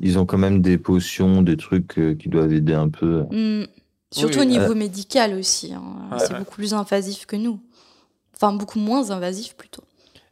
Ils 0.00 0.18
ont 0.18 0.26
quand 0.26 0.38
même 0.38 0.60
des 0.62 0.78
potions, 0.78 1.42
des 1.42 1.56
trucs 1.56 1.98
euh, 1.98 2.14
qui 2.14 2.28
doivent 2.28 2.52
aider 2.52 2.74
un 2.74 2.88
peu. 2.88 3.24
Hmm. 3.30 3.64
Surtout 4.12 4.38
Oui, 4.40 4.44
au 4.44 4.48
niveau 4.48 4.72
euh, 4.72 4.74
médical 4.76 5.34
aussi. 5.34 5.72
hein. 5.74 5.82
Ouais, 6.12 6.18
c'est 6.20 6.32
ouais. 6.32 6.38
beaucoup 6.38 6.54
plus 6.54 6.72
invasif 6.74 7.26
que 7.26 7.34
nous. 7.36 7.58
Enfin, 8.36 8.52
beaucoup 8.52 8.78
moins 8.78 9.10
invasif 9.10 9.54
plutôt. 9.56 9.82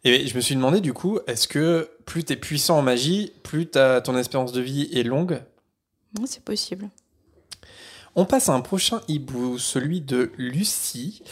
Et 0.05 0.27
je 0.27 0.35
me 0.36 0.40
suis 0.40 0.55
demandé 0.57 0.81
du 0.81 0.93
coup, 0.93 1.19
est-ce 1.28 1.47
que 1.49 1.89
plus 2.07 2.24
t'es 2.24 2.35
puissant 2.36 2.78
en 2.78 2.82
magie, 2.82 3.32
plus 3.44 3.66
ta, 3.66 4.01
ton 4.01 4.16
espérance 4.16 4.53
de 4.53 4.61
vie 4.61 4.89
est 4.93 5.05
longue? 5.05 5.40
C'est 6.26 6.44
possible. 6.44 6.89
On 8.14 8.26
passe 8.26 8.48
à 8.48 8.55
un 8.55 8.60
prochain 8.60 9.01
hibou, 9.09 9.59
celui 9.59 10.01
de 10.01 10.32
Lucie. 10.36 11.22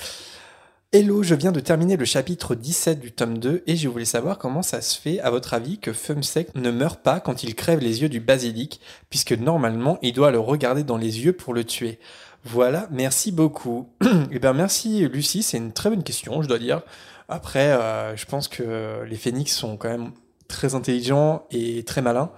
Hello, 0.93 1.23
je 1.23 1.35
viens 1.35 1.53
de 1.53 1.61
terminer 1.61 1.97
le 1.97 2.05
chapitre 2.05 2.55
17 2.55 2.99
du 2.99 3.13
tome 3.13 3.39
2 3.39 3.63
et 3.67 3.77
je 3.77 3.89
voulais 3.89 4.05
savoir 4.05 4.39
comment 4.39 4.63
ça 4.63 4.81
se 4.81 4.99
fait, 4.99 5.21
à 5.21 5.31
votre 5.31 5.55
avis, 5.55 5.79
que 5.79 5.93
Fumsec 5.93 6.55
ne 6.57 6.71
meurt 6.71 7.01
pas 7.01 7.21
quand 7.21 7.45
il 7.45 7.55
crève 7.55 7.81
les 7.81 8.03
yeux 8.03 8.09
du 8.09 8.19
basilic, 8.19 8.81
puisque 9.09 9.33
normalement 9.33 9.99
il 10.03 10.15
doit 10.15 10.33
le 10.33 10.41
regarder 10.41 10.83
dans 10.83 10.97
les 10.97 11.21
yeux 11.21 11.33
pour 11.33 11.55
le 11.55 11.63
tuer. 11.63 12.01
Voilà, 12.45 12.89
merci 12.91 13.31
beaucoup. 13.31 13.89
Eh 14.33 14.41
merci 14.53 15.07
Lucie, 15.07 15.43
c'est 15.43 15.59
une 15.59 15.73
très 15.73 15.91
bonne 15.91 16.03
question, 16.03 16.43
je 16.43 16.49
dois 16.49 16.59
dire. 16.59 16.83
Après, 17.29 17.71
euh, 17.73 18.17
je 18.17 18.25
pense 18.25 18.49
que 18.49 19.05
les 19.05 19.17
phénix 19.17 19.55
sont 19.55 19.77
quand 19.77 19.91
même 19.91 20.13
très 20.49 20.75
intelligents 20.75 21.47
et 21.53 21.85
très 21.85 22.03
malins. 22.03 22.33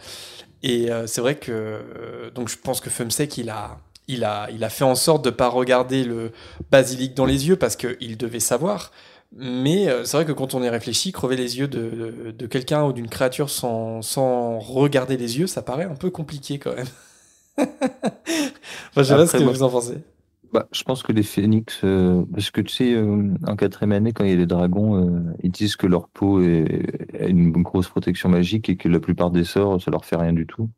Et 0.63 0.91
euh, 0.91 1.07
c'est 1.07 1.21
vrai 1.21 1.37
que 1.37 1.51
euh, 1.53 2.31
donc 2.31 2.49
je 2.49 2.57
pense 2.57 2.81
que 2.81 2.91
Fumsec 2.91 3.37
il 3.39 3.51
a 3.51 3.79
il 4.09 4.25
a 4.25 4.49
il 4.53 4.63
a 4.65 4.71
fait 4.71 4.85
en 4.85 4.95
sorte 4.95 5.25
de 5.25 5.31
pas 5.31 5.49
regarder 5.49 6.05
le 6.05 6.33
basilic 6.71 7.15
dans 7.15 7.27
les 7.27 7.49
yeux 7.49 7.57
parce 7.57 7.77
qu'il 7.77 8.17
devait 8.17 8.41
savoir. 8.41 8.93
Mais 9.35 9.89
euh, 9.89 10.05
c'est 10.05 10.19
vrai 10.19 10.27
que 10.27 10.33
quand 10.33 10.55
on 10.55 10.63
y 10.63 10.69
réfléchit, 10.69 11.11
crever 11.11 11.37
les 11.37 11.59
yeux 11.59 11.67
de, 11.69 12.13
de, 12.27 12.31
de 12.33 12.47
quelqu'un 12.47 12.85
ou 12.85 12.93
d'une 12.93 13.09
créature 13.09 13.49
sans, 13.49 14.03
sans 14.03 14.59
regarder 14.59 15.17
les 15.17 15.39
yeux, 15.39 15.47
ça 15.47 15.63
paraît 15.63 15.85
un 15.85 15.95
peu 15.95 16.11
compliqué 16.11 16.59
quand 16.59 16.75
même. 16.75 16.87
enfin, 17.59 19.03
je 19.03 19.03
sais 19.05 19.17
pas 19.17 19.27
ce 19.27 19.37
que 19.37 19.43
moi- 19.43 19.53
vous 19.53 19.63
en 19.63 19.71
pensez. 19.71 19.99
Bah, 20.53 20.69
je 20.71 20.83
pense 20.83 21.03
que 21.03 21.13
les 21.13 21.23
phénix, 21.23 21.81
euh, 21.83 22.25
parce 22.31 22.51
que 22.51 22.61
tu 22.61 22.75
sais, 22.75 22.93
euh, 22.93 23.35
en 23.47 23.57
quatrième 23.57 23.93
année, 23.93 24.13
quand 24.13 24.25
il 24.25 24.31
y 24.31 24.35
a 24.35 24.37
les 24.37 24.47
dragons, 24.47 24.97
euh, 24.97 25.35
ils 25.43 25.51
disent 25.51 25.77
que 25.77 25.87
leur 25.87 26.09
peau 26.09 26.43
est, 26.43 27.19
a 27.19 27.27
une 27.27 27.53
grosse 27.53 27.89
protection 27.89 28.29
magique 28.29 28.69
et 28.69 28.77
que 28.77 28.89
la 28.89 29.01
plupart 29.01 29.31
des 29.31 29.45
sorts, 29.45 29.81
ça 29.81 29.91
leur 29.91 30.05
fait 30.05 30.17
rien 30.17 30.35
du 30.35 30.47
tout. 30.47 30.69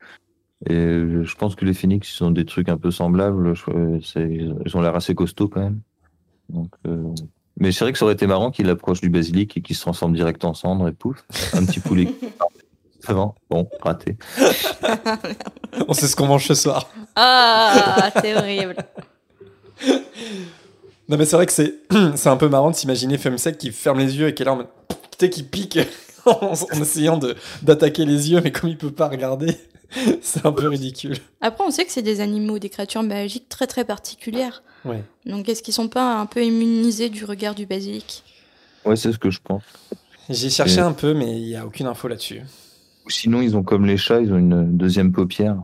Et 0.67 0.77
je 0.77 1.35
pense 1.35 1.57
que 1.57 1.65
les 1.65 1.75
phénix, 1.75 2.19
ils 2.19 2.23
ont 2.23 2.31
des 2.31 2.45
trucs 2.45 2.69
un 2.69 2.79
peu 2.79 2.93
semblables. 2.93 3.53
Ils 4.17 4.77
ont 4.77 4.81
l'air 4.81 4.95
assez 4.95 5.15
costauds 5.15 5.49
quand 5.49 5.61
même. 5.61 5.81
Donc, 6.49 6.71
Mais 7.59 7.71
c'est 7.71 7.85
vrai 7.85 7.93
que 7.93 7.99
ça 7.99 8.07
aurait 8.07 8.15
été 8.15 8.27
marrant 8.27 8.51
qu'il 8.51 8.71
approche 8.71 9.03
du 9.03 9.11
basilic 9.11 9.57
et 9.57 9.61
qu'il 9.61 9.77
se 9.77 9.83
transforme 9.83 10.15
direct 10.15 10.43
en 10.45 10.55
cendre 10.55 10.89
et 10.89 10.93
pouf, 10.93 11.23
un 11.53 11.67
petit 11.67 11.81
poulet. 11.81 12.15
Avant, 13.07 13.35
bon, 13.51 13.69
raté. 13.83 14.17
On 15.89 15.93
sait 15.93 16.07
ce 16.07 16.17
qu'on 16.17 16.29
mange 16.29 16.47
ce 16.47 16.55
soir. 16.55 16.89
Ah, 17.17 18.11
c'est 18.23 18.35
horrible. 18.35 18.77
Non, 21.09 21.19
mais 21.19 21.27
c'est 21.27 21.37
vrai 21.37 21.47
que 21.47 21.53
c'est, 21.53 21.75
c'est 22.17 22.29
un 22.29 22.37
peu 22.37 22.49
marrant 22.49 22.71
de 22.71 22.77
s'imaginer 22.77 23.19
Femsec 23.19 23.59
qui 23.59 23.73
ferme 23.73 23.99
les 23.99 24.17
yeux 24.17 24.29
et 24.29 24.35
qui 24.35 24.43
est 24.43 24.47
là 24.47 24.53
en 24.53 24.57
mode, 24.57 24.69
qui 25.19 25.43
pique 25.43 25.79
en, 26.27 26.53
essayant 26.81 27.19
de, 27.19 27.37
d'attaquer 27.63 28.05
les 28.05 28.31
yeux, 28.31 28.41
mais 28.43 28.53
comme 28.53 28.71
il 28.71 28.79
peut 28.79 28.91
pas 28.91 29.09
regarder, 29.09 29.55
c'est 30.23 30.47
un 30.47 30.53
peu 30.53 30.69
ridicule. 30.69 31.17
Après, 31.41 31.65
on 31.65 31.71
sait 31.71 31.85
que 31.85 31.93
c'est 31.93 32.03
des 32.03 32.21
animaux, 32.21 32.59
des 32.59 32.71
créatures 32.71 33.03
magiques 33.03 33.49
très 33.49 33.67
très 33.67 33.85
particulières. 33.85 34.63
Ouais. 34.85 35.03
Donc, 35.27 35.49
est-ce 35.49 35.63
qu'ils 35.63 35.75
sont 35.75 35.89
pas 35.89 36.19
un 36.19 36.27
peu 36.27 36.43
immunisés 36.43 37.11
du 37.11 37.25
regard 37.25 37.55
du 37.55 37.67
basilic? 37.67 38.23
Ouais, 38.85 38.97
c'est 38.97 39.13
ce 39.13 39.19
que 39.19 39.31
je 39.31 39.41
pense. 39.43 39.63
J'ai 40.29 40.51
cherché 40.51 40.81
un 40.81 40.93
peu, 40.93 41.13
mais 41.15 41.39
il 41.39 41.47
n'y 41.47 41.57
a 41.57 41.67
aucune 41.67 41.87
info 41.87 42.09
là-dessus. 42.09 42.41
Ou 43.05 43.11
sinon, 43.11 43.43
ils 43.43 43.57
ont 43.57 43.63
comme 43.63 43.85
les 43.85 43.99
chats, 43.99 44.21
ils 44.21 44.33
ont 44.33 44.39
une 44.39 44.77
deuxième 44.77 45.13
paupière. 45.13 45.63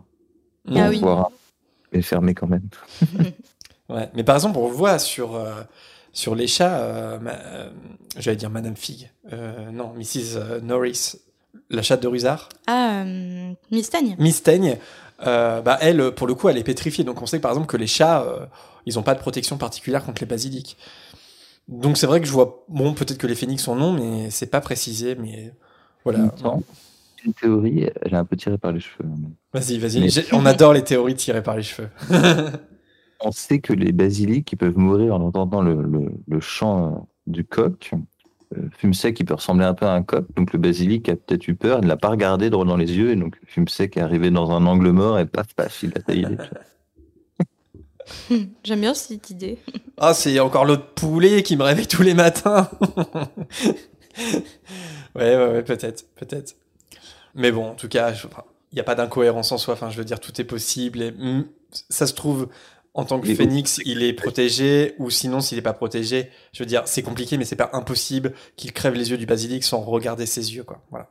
Ah 0.75 0.91
oui. 0.91 1.01
mais 1.93 2.03
fermée 2.03 2.35
quand 2.35 2.47
même. 2.47 2.69
Ouais. 3.91 4.09
Mais 4.15 4.25
par 4.25 4.37
exemple, 4.37 4.59
on 4.59 4.69
voit 4.69 4.99
sur, 4.99 5.37
euh, 5.37 5.63
sur 6.13 6.35
les 6.35 6.47
chats, 6.47 6.79
euh, 6.79 7.19
euh, 7.27 7.71
j'allais 8.17 8.37
dire 8.37 8.51
Madame 8.51 8.77
Fig, 8.77 9.11
non, 9.73 9.93
Mrs. 9.95 10.63
Norris, 10.63 11.17
la 11.71 11.83
chatte 11.83 12.03
de 12.03 12.09
Rusard. 12.09 12.49
Ah, 12.67 13.05
Miss 13.71 13.91
Teigne. 13.91 14.17
Miss 14.19 14.43
Teigne, 14.43 14.79
bah, 15.25 15.79
elle, 15.81 16.13
pour 16.13 16.27
le 16.27 16.35
coup, 16.35 16.49
elle 16.49 16.59
est 16.59 16.65
pétrifiée. 16.65 17.05
Donc 17.05 17.23
on 17.23 17.27
sait 17.27 17.41
par 17.41 17.51
exemple 17.53 17.67
que 17.67 17.77
les 17.77 17.87
chats, 17.87 18.27
ils 18.87 18.95
n'ont 18.95 19.03
pas 19.03 19.15
de 19.15 19.21
protection 19.21 19.57
particulière 19.59 20.05
contre 20.05 20.23
les 20.23 20.27
basiliques. 20.27 20.77
Donc 21.69 21.97
c'est 21.99 22.07
vrai 22.07 22.21
que 22.21 22.27
je 22.27 22.33
vois, 22.33 22.65
bon, 22.69 22.95
peut-être 22.95 23.19
que 23.19 23.29
les 23.29 23.37
phénix 23.37 23.63
sont 23.63 23.77
non, 23.77 23.93
mais 23.93 24.31
c'est 24.31 24.47
pas 24.47 24.61
précisé, 24.61 25.15
mais 25.15 25.53
voilà 26.05 26.31
une 27.25 27.35
théorie, 27.35 27.89
elle 28.03 28.15
est 28.15 28.17
un 28.17 28.25
peu 28.25 28.37
tirée 28.37 28.59
par 28.59 28.73
les 28.73 28.81
cheveux. 28.81 29.09
Vas-y, 29.53 29.79
vas-y. 29.79 30.25
On 30.33 30.47
adore 30.47 30.73
les 30.73 30.85
théories 30.85 31.15
tirées 31.15 31.43
par 31.43 31.57
les 31.57 31.63
cheveux. 31.63 31.89
On 33.23 33.33
sait 33.33 33.61
que 33.61 33.73
les 33.73 33.93
basiliques, 33.93 34.53
ils 34.53 34.57
peuvent 34.57 34.79
mourir 34.79 35.15
en 35.15 35.21
entendant 35.21 35.61
le, 35.63 36.11
le, 36.27 36.41
chant 36.41 37.09
du 37.27 37.45
coq. 37.45 37.93
Euh, 38.57 38.69
fume 38.79 38.95
sec, 38.95 39.21
il 39.21 39.25
peut 39.25 39.35
ressembler 39.35 39.65
un 39.65 39.75
peu 39.75 39.87
à 39.87 39.93
un 39.93 40.03
coq. 40.03 40.27
Donc 40.37 40.53
le 40.53 40.59
basilic 40.59 41.09
a 41.09 41.17
peut-être 41.17 41.47
eu 41.49 41.55
peur, 41.55 41.79
il 41.81 41.85
ne 41.85 41.89
l'a 41.89 41.97
pas 41.97 42.09
regardé 42.09 42.51
droit 42.51 42.65
dans 42.65 42.77
les 42.77 42.97
yeux. 42.97 43.11
Et 43.11 43.17
donc 43.17 43.37
fume 43.47 43.69
sec 43.69 43.97
est 43.97 44.01
arrivé 44.01 44.31
dans 44.31 44.51
un 44.51 44.65
angle 44.67 44.91
mort 44.91 45.19
et 45.19 45.27
paf, 45.27 45.55
paf, 45.55 45.83
il 45.83 45.93
a 45.97 46.01
taillé 46.01 46.27
les 46.27 46.37
J'aime 48.65 48.81
bien 48.81 48.95
cette 48.95 49.31
idée. 49.31 49.59
Ah, 49.99 50.15
c'est 50.15 50.41
encore 50.41 50.65
l'autre 50.65 50.95
poulet 50.95 51.43
qui 51.43 51.57
me 51.57 51.63
réveille 51.63 51.87
tous 51.87 52.03
les 52.03 52.15
matins. 52.15 52.71
ouais, 55.15 55.37
ouais, 55.37 55.37
ouais, 55.37 55.63
peut-être, 55.63 56.07
peut-être. 56.17 56.57
Mais 57.35 57.53
bon, 57.53 57.67
en 57.71 57.75
tout 57.75 57.89
cas, 57.89 58.13
il 58.13 58.75
n'y 58.75 58.81
a 58.81 58.85
pas 58.85 58.95
d'incohérence 58.95 59.53
en 59.53 59.59
soi. 59.59 59.75
Enfin, 59.75 59.91
je 59.91 59.99
veux 59.99 60.05
dire, 60.05 60.21
tout 60.21 60.41
est 60.41 60.45
possible. 60.45 61.03
Et, 61.03 61.13
mm, 61.13 61.47
ça 61.89 62.07
se 62.07 62.15
trouve, 62.15 62.49
en 62.95 63.05
tant 63.05 63.21
que 63.21 63.33
phénix, 63.35 63.81
il 63.85 64.03
est 64.03 64.13
protégé, 64.13 64.95
ou 64.99 65.11
sinon, 65.11 65.41
s'il 65.41 65.57
n'est 65.57 65.63
pas 65.63 65.73
protégé, 65.73 66.31
je 66.53 66.63
veux 66.63 66.67
dire, 66.67 66.83
c'est 66.87 67.03
compliqué, 67.03 67.39
mais 67.39 67.45
c'est 67.45 67.57
pas 67.57 67.71
impossible 67.73 68.33
qu'il 68.57 68.73
crève 68.73 68.95
les 68.95 69.11
yeux 69.11 69.17
du 69.17 69.27
basilic 69.27 69.63
sans 69.63 69.81
regarder 69.81 70.27
ses 70.27 70.55
yeux, 70.55 70.65
quoi. 70.65 70.81
Voilà. 70.91 71.09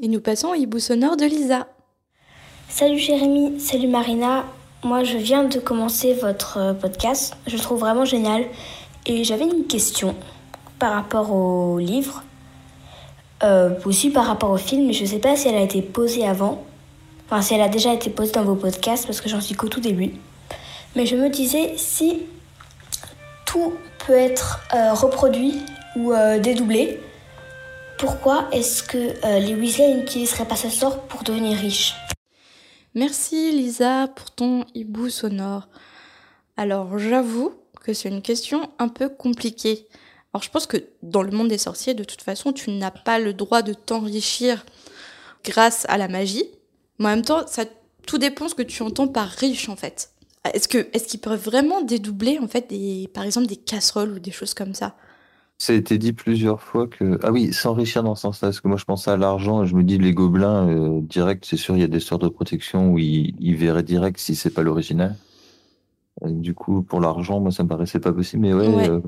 Et 0.00 0.08
nous 0.08 0.20
passons 0.20 0.48
au 0.48 0.54
hibou 0.54 0.78
sonore 0.78 1.16
de 1.16 1.24
Lisa. 1.24 1.68
Salut 2.68 2.98
Jérémy, 2.98 3.60
salut 3.60 3.88
Marina. 3.88 4.46
Moi, 4.84 5.04
je 5.04 5.16
viens 5.16 5.44
de 5.44 5.58
commencer 5.58 6.14
votre 6.14 6.58
euh, 6.58 6.72
podcast. 6.72 7.36
Je 7.46 7.56
le 7.56 7.62
trouve 7.62 7.80
vraiment 7.80 8.04
génial. 8.04 8.44
Et 9.06 9.24
j'avais 9.24 9.44
une 9.44 9.66
question 9.66 10.16
par 10.78 10.94
rapport 10.94 11.32
au 11.32 11.78
livre. 11.78 12.24
Euh, 13.42 13.74
aussi 13.84 14.10
par 14.10 14.26
rapport 14.26 14.50
au 14.50 14.56
film, 14.56 14.86
mais 14.86 14.92
je 14.92 15.02
ne 15.02 15.08
sais 15.08 15.18
pas 15.18 15.34
si 15.36 15.48
elle 15.48 15.56
a 15.56 15.62
été 15.62 15.82
posée 15.82 16.24
avant. 16.26 16.64
Enfin, 17.26 17.42
si 17.42 17.54
elle 17.54 17.60
a 17.60 17.68
déjà 17.68 17.92
été 17.92 18.08
posée 18.08 18.32
dans 18.32 18.44
vos 18.44 18.54
podcasts, 18.54 19.04
parce 19.04 19.20
que 19.20 19.28
j'en 19.28 19.40
suis 19.40 19.56
qu'au 19.56 19.68
tout 19.68 19.80
début. 19.80 20.12
Mais 20.94 21.06
je 21.06 21.16
me 21.16 21.28
disais, 21.28 21.74
si 21.76 22.22
tout 23.46 23.74
peut 24.06 24.14
être 24.14 24.60
euh, 24.74 24.92
reproduit 24.92 25.60
ou 25.96 26.12
euh, 26.12 26.38
dédoublé, 26.38 27.00
pourquoi 27.98 28.48
est-ce 28.52 28.82
que 28.82 29.38
les 29.38 29.54
Weasley 29.54 29.94
n'utiliseraient 29.94 30.48
pas 30.48 30.56
ce 30.56 30.68
sort 30.68 31.02
pour 31.02 31.22
devenir 31.22 31.56
riches 31.56 31.94
Merci 32.94 33.52
Lisa 33.52 34.08
pour 34.08 34.30
ton 34.32 34.66
hibou 34.74 35.08
sonore. 35.08 35.68
Alors 36.58 36.98
j'avoue 36.98 37.54
que 37.80 37.94
c'est 37.94 38.10
une 38.10 38.20
question 38.20 38.70
un 38.78 38.88
peu 38.88 39.08
compliquée. 39.08 39.86
Alors 40.32 40.42
je 40.42 40.50
pense 40.50 40.66
que 40.66 40.76
dans 41.02 41.22
le 41.22 41.30
monde 41.30 41.48
des 41.48 41.58
sorciers, 41.58 41.94
de 41.94 42.04
toute 42.04 42.20
façon, 42.20 42.52
tu 42.52 42.70
n'as 42.70 42.90
pas 42.90 43.18
le 43.18 43.32
droit 43.32 43.62
de 43.62 43.72
t'enrichir 43.72 44.66
grâce 45.42 45.86
à 45.88 45.96
la 45.96 46.08
magie. 46.08 46.44
Mais 46.98 47.06
en 47.06 47.16
même 47.16 47.24
temps, 47.24 47.46
ça 47.46 47.64
tout 48.06 48.18
dépend 48.18 48.48
ce 48.48 48.54
que 48.54 48.62
tu 48.62 48.82
entends 48.82 49.08
par 49.08 49.28
riche 49.28 49.68
en 49.68 49.76
fait. 49.76 50.11
Est-ce 50.44 50.68
que 50.68 50.78
est-ce 50.92 51.06
qu'ils 51.06 51.20
peuvent 51.20 51.42
vraiment 51.42 51.82
dédoubler 51.82 52.38
en 52.40 52.48
fait 52.48 52.68
des 52.70 53.08
par 53.14 53.24
exemple 53.24 53.46
des 53.46 53.56
casseroles 53.56 54.12
ou 54.12 54.18
des 54.18 54.32
choses 54.32 54.54
comme 54.54 54.74
ça? 54.74 54.96
Ça 55.58 55.72
a 55.72 55.76
été 55.76 55.98
dit 55.98 56.12
plusieurs 56.12 56.60
fois 56.60 56.88
que 56.88 57.20
ah 57.22 57.30
oui, 57.30 57.52
s'enrichir 57.52 58.02
dans 58.02 58.16
ce 58.16 58.22
sens-là 58.22 58.48
parce 58.48 58.60
que 58.60 58.66
moi 58.66 58.76
je 58.76 58.84
pensais 58.84 59.10
à 59.12 59.16
l'argent 59.16 59.62
et 59.62 59.66
je 59.66 59.76
me 59.76 59.84
dis 59.84 59.98
les 59.98 60.12
gobelins 60.12 60.68
euh, 60.68 61.00
direct, 61.00 61.44
c'est 61.44 61.56
sûr 61.56 61.76
il 61.76 61.80
y 61.80 61.84
a 61.84 61.88
des 61.88 62.00
sortes 62.00 62.22
de 62.22 62.28
protection 62.28 62.90
où 62.90 62.98
ils, 62.98 63.34
ils 63.38 63.56
verraient 63.56 63.84
direct 63.84 64.18
si 64.18 64.34
c'est 64.34 64.50
pas 64.50 64.62
l'original. 64.62 65.16
Du 66.20 66.54
coup, 66.54 66.82
pour 66.82 67.00
l'argent, 67.00 67.40
moi, 67.40 67.50
ça 67.50 67.64
me 67.64 67.68
paraissait 67.68 67.98
pas 67.98 68.12
possible. 68.12 68.42
Mais 68.42 68.52
ouais, 68.52 68.88
euh, 68.88 69.00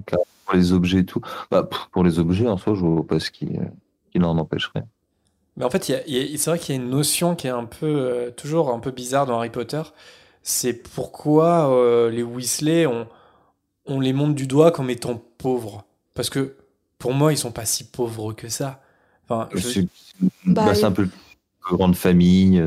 pour 0.47 0.55
les 0.55 0.73
objets 0.73 1.01
et 1.01 1.05
tout. 1.05 1.21
Bah, 1.51 1.69
pour 1.93 2.03
les 2.03 2.19
objets, 2.19 2.49
en 2.49 2.57
soi, 2.57 2.75
je 2.75 2.81
vois 2.81 3.07
pas 3.07 3.21
ce 3.21 3.31
qui, 3.31 3.49
euh, 3.57 4.23
en 4.23 4.39
empêcherait. 4.39 4.85
Mais 5.57 5.65
en 5.65 5.71
fait, 5.71 5.85
c'est 5.85 6.47
vrai 6.47 6.59
qu'il 6.59 6.75
y 6.75 6.79
a 6.79 6.83
une 6.83 6.91
notion 6.91 7.37
qui 7.37 7.47
est 7.47 7.51
un 7.51 7.67
peu, 7.67 7.87
euh, 7.87 8.31
toujours 8.31 8.71
un 8.71 8.81
peu 8.81 8.91
bizarre 8.91 9.27
dans 9.27 9.37
Harry 9.37 9.51
Potter. 9.51 9.83
C'est 10.45 10.75
pourquoi 10.75 12.09
les 12.13 12.23
Weasley, 12.23 12.87
on, 12.87 13.09
on 13.87 13.99
les 13.99 14.13
montre 14.13 14.35
du 14.35 14.47
doigt 14.47 14.71
comme 14.71 14.91
étant 14.91 15.21
pauvres. 15.39 15.85
Parce 16.15 16.31
que 16.31 16.55
pour 16.99 17.13
moi, 17.13 17.33
ils 17.33 17.39
sont 17.39 17.51
pas 17.51 17.65
si 17.65 17.85
pauvres 17.85 18.33
que 18.33 18.49
ça. 18.49 18.81
Enfin, 19.25 19.49
bah, 20.45 20.67
bah, 20.67 20.75
c'est 20.75 20.85
un 20.85 20.93
peu 20.93 21.09
grande 21.63 21.97
famille. 21.97 22.63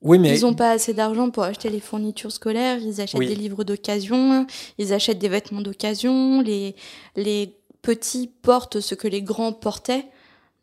Oui, 0.00 0.18
mais... 0.18 0.38
Ils 0.38 0.42
n'ont 0.42 0.54
pas 0.54 0.70
assez 0.70 0.94
d'argent 0.94 1.30
pour 1.30 1.42
acheter 1.42 1.68
les 1.70 1.80
fournitures 1.80 2.30
scolaires, 2.30 2.78
ils 2.78 3.00
achètent 3.00 3.20
des 3.20 3.34
livres 3.34 3.64
d'occasion, 3.64 4.46
ils 4.78 4.92
achètent 4.92 5.18
des 5.18 5.28
vêtements 5.28 5.60
d'occasion, 5.60 6.40
les, 6.40 6.76
les 7.16 7.56
petits 7.82 8.30
portent 8.42 8.80
ce 8.80 8.94
que 8.94 9.08
les 9.08 9.22
grands 9.22 9.52
portaient. 9.52 10.06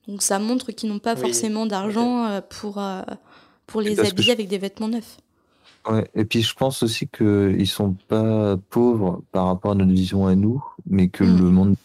Donc 0.07 0.21
ça 0.21 0.39
montre 0.39 0.71
qu'ils 0.71 0.89
n'ont 0.89 0.99
pas 0.99 1.15
forcément 1.15 1.65
d'argent 1.65 2.25
euh, 2.25 2.41
pour, 2.41 2.77
euh, 2.77 3.01
pour 3.67 3.81
les 3.81 3.99
habiller 3.99 4.31
avec 4.31 4.47
des 4.47 4.57
vêtements 4.57 4.87
neufs. 4.87 5.17
Ouais, 5.87 6.09
et 6.15 6.25
puis 6.25 6.41
je 6.41 6.53
pense 6.55 6.81
aussi 6.81 7.07
qu'ils 7.07 7.67
sont 7.67 7.95
pas 8.07 8.57
pauvres 8.69 9.21
par 9.31 9.47
rapport 9.47 9.71
à 9.71 9.75
notre 9.75 9.91
vision 9.91 10.25
à 10.25 10.35
nous, 10.35 10.63
mais 10.87 11.09
que 11.09 11.23
mm. 11.23 11.37
le 11.37 11.49
monde 11.51 11.75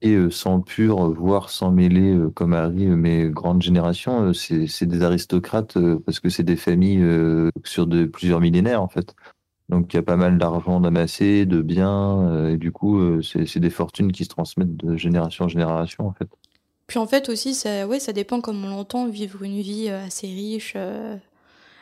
et 0.00 0.14
euh, 0.14 0.30
sans 0.30 0.60
pur, 0.60 1.10
voire 1.10 1.50
sans 1.50 1.72
mêler, 1.72 2.14
euh, 2.14 2.30
comme 2.30 2.52
arrive 2.54 2.94
mais 2.94 3.28
grande 3.28 3.62
génération, 3.62 4.30
euh, 4.30 4.32
c'est 4.32 4.86
des 4.86 5.02
aristocrates 5.02 5.76
parce 6.04 6.20
que 6.20 6.28
c'est 6.28 6.44
des 6.44 6.56
familles 6.56 7.04
sur 7.64 7.86
de, 7.86 8.04
plusieurs 8.04 8.40
millénaires 8.40 8.82
en 8.82 8.88
fait. 8.88 9.14
Donc 9.68 9.92
il 9.92 9.96
y 9.96 9.98
a 9.98 10.02
pas 10.02 10.16
mal 10.16 10.38
d'argent 10.38 10.80
d'amassé, 10.80 11.46
de 11.46 11.60
biens, 11.60 12.48
et 12.48 12.56
du 12.56 12.72
coup 12.72 13.20
c'est 13.22 13.58
des 13.58 13.70
fortunes 13.70 14.12
qui 14.12 14.24
se 14.24 14.30
transmettent 14.30 14.76
de 14.76 14.96
génération 14.96 15.44
en 15.44 15.48
génération 15.48 16.06
en 16.06 16.12
fait. 16.12 16.28
Puis 16.86 16.98
en 16.98 17.06
fait 17.06 17.28
aussi, 17.28 17.52
ça, 17.52 17.86
ouais, 17.86 18.00
ça 18.00 18.14
dépend 18.14 18.40
comme 18.40 18.64
on 18.64 18.70
l'entend, 18.70 19.08
vivre 19.08 19.42
une 19.42 19.60
vie 19.60 19.90
assez 19.90 20.26
riche. 20.26 20.74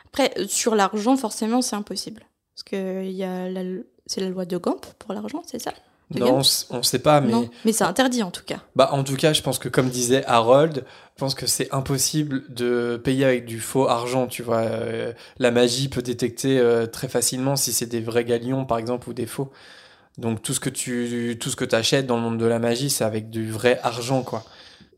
Après, 0.07 0.33
sur 0.47 0.75
l'argent, 0.75 1.15
forcément, 1.17 1.61
c'est 1.61 1.75
impossible. 1.75 2.23
Parce 2.55 2.63
que 2.63 3.03
c'est 4.05 4.21
la 4.21 4.29
loi 4.29 4.45
de 4.45 4.57
Gamp 4.57 4.81
pour 4.99 5.13
l'argent, 5.13 5.43
c'est 5.45 5.59
ça 5.59 5.73
non, 6.15 6.41
on 6.69 6.77
ne 6.77 6.83
sait 6.83 6.99
pas, 6.99 7.19
mais. 7.19 7.33
mais 7.65 7.73
c'est 7.73 7.83
interdit 7.83 8.23
en 8.23 8.31
tout 8.31 8.43
cas. 8.45 8.59
Bah, 8.77 8.89
en 8.93 9.03
tout 9.03 9.17
cas, 9.17 9.33
je 9.33 9.41
pense 9.41 9.59
que 9.59 9.67
comme 9.67 9.89
disait 9.89 10.23
Harold, 10.25 10.85
je 11.15 11.19
pense 11.19 11.35
que 11.35 11.45
c'est 11.47 11.73
impossible 11.73 12.43
de 12.47 12.99
payer 13.03 13.25
avec 13.25 13.45
du 13.45 13.59
faux 13.59 13.89
argent, 13.89 14.27
tu 14.27 14.41
vois. 14.41 14.59
Euh, 14.59 15.11
la 15.37 15.51
magie 15.51 15.89
peut 15.89 16.01
détecter 16.01 16.59
euh, 16.59 16.85
très 16.85 17.09
facilement 17.09 17.57
si 17.57 17.73
c'est 17.73 17.87
des 17.87 17.99
vrais 17.99 18.23
galions, 18.23 18.65
par 18.65 18.77
exemple, 18.77 19.09
ou 19.09 19.13
des 19.13 19.25
faux. 19.25 19.51
Donc 20.17 20.41
tout 20.41 20.53
ce 20.53 20.61
que 20.61 20.69
tu 20.69 21.37
tout 21.39 21.49
ce 21.49 21.55
que 21.57 21.75
achètes 21.75 22.07
dans 22.07 22.15
le 22.15 22.23
monde 22.23 22.37
de 22.37 22.45
la 22.45 22.59
magie, 22.59 22.89
c'est 22.89 23.03
avec 23.03 23.29
du 23.29 23.51
vrai 23.51 23.77
argent, 23.83 24.23
quoi. 24.23 24.45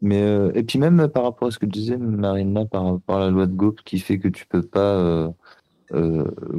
Mais 0.01 0.21
euh, 0.21 0.51
et 0.55 0.63
puis 0.63 0.79
même 0.79 1.07
par 1.07 1.23
rapport 1.23 1.47
à 1.49 1.51
ce 1.51 1.59
que 1.59 1.65
tu 1.65 1.71
disais, 1.71 1.97
Marina, 1.97 2.65
par 2.65 2.85
rapport 2.85 3.17
à 3.17 3.19
la 3.21 3.29
loi 3.29 3.45
de 3.47 3.53
Gaup 3.53 3.81
qui 3.83 3.99
fait 3.99 4.17
que 4.17 4.27
tu 4.27 4.45
peux 4.45 4.61
pas 4.61 5.33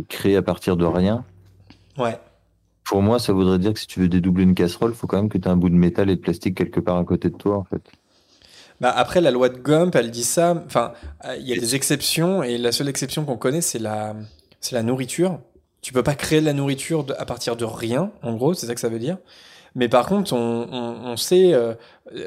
créer 0.08 0.36
à 0.36 0.42
partir 0.42 0.76
de 0.76 0.84
rien. 0.84 1.24
Ouais. 1.96 2.18
Pour 2.84 3.02
moi, 3.02 3.20
ça 3.20 3.32
voudrait 3.32 3.60
dire 3.60 3.72
que 3.72 3.78
si 3.78 3.86
tu 3.86 4.00
veux 4.00 4.08
dédoubler 4.08 4.42
une 4.42 4.54
casserole, 4.54 4.90
il 4.90 4.96
faut 4.96 5.06
quand 5.06 5.18
même 5.18 5.28
que 5.28 5.38
tu 5.38 5.46
aies 5.46 5.50
un 5.50 5.56
bout 5.56 5.68
de 5.68 5.74
métal 5.76 6.10
et 6.10 6.16
de 6.16 6.20
plastique 6.20 6.56
quelque 6.56 6.80
part 6.80 6.96
à 6.96 7.04
côté 7.04 7.30
de 7.30 7.36
toi, 7.36 7.56
en 7.56 7.62
fait. 7.64 7.82
Bah, 8.80 8.90
après, 8.90 9.20
la 9.20 9.30
loi 9.30 9.48
de 9.48 9.58
Gump, 9.58 9.94
elle 9.94 10.10
dit 10.10 10.24
ça. 10.24 10.60
Enfin, 10.66 10.92
euh, 11.24 11.36
il 11.38 11.46
y 11.46 11.52
a 11.52 11.56
des 11.56 11.76
exceptions, 11.76 12.42
et 12.42 12.58
la 12.58 12.72
seule 12.72 12.88
exception 12.88 13.24
qu'on 13.24 13.36
connaît, 13.36 13.60
c'est 13.60 13.78
la, 13.78 14.16
c'est 14.60 14.74
la 14.74 14.82
nourriture. 14.82 15.38
Tu 15.82 15.92
peux 15.92 16.02
pas 16.02 16.14
créer 16.14 16.40
de 16.40 16.46
la 16.46 16.52
nourriture 16.52 17.04
de- 17.04 17.14
à 17.16 17.24
partir 17.26 17.54
de 17.56 17.64
rien, 17.64 18.10
en 18.22 18.34
gros, 18.34 18.54
c'est 18.54 18.66
ça 18.66 18.74
que 18.74 18.80
ça 18.80 18.88
veut 18.88 18.98
dire. 18.98 19.18
Mais 19.74 19.88
par 19.88 20.06
contre, 20.06 20.32
on, 20.32 20.68
on, 20.72 21.10
on 21.12 21.16
sait, 21.16 21.52
euh, 21.54 21.74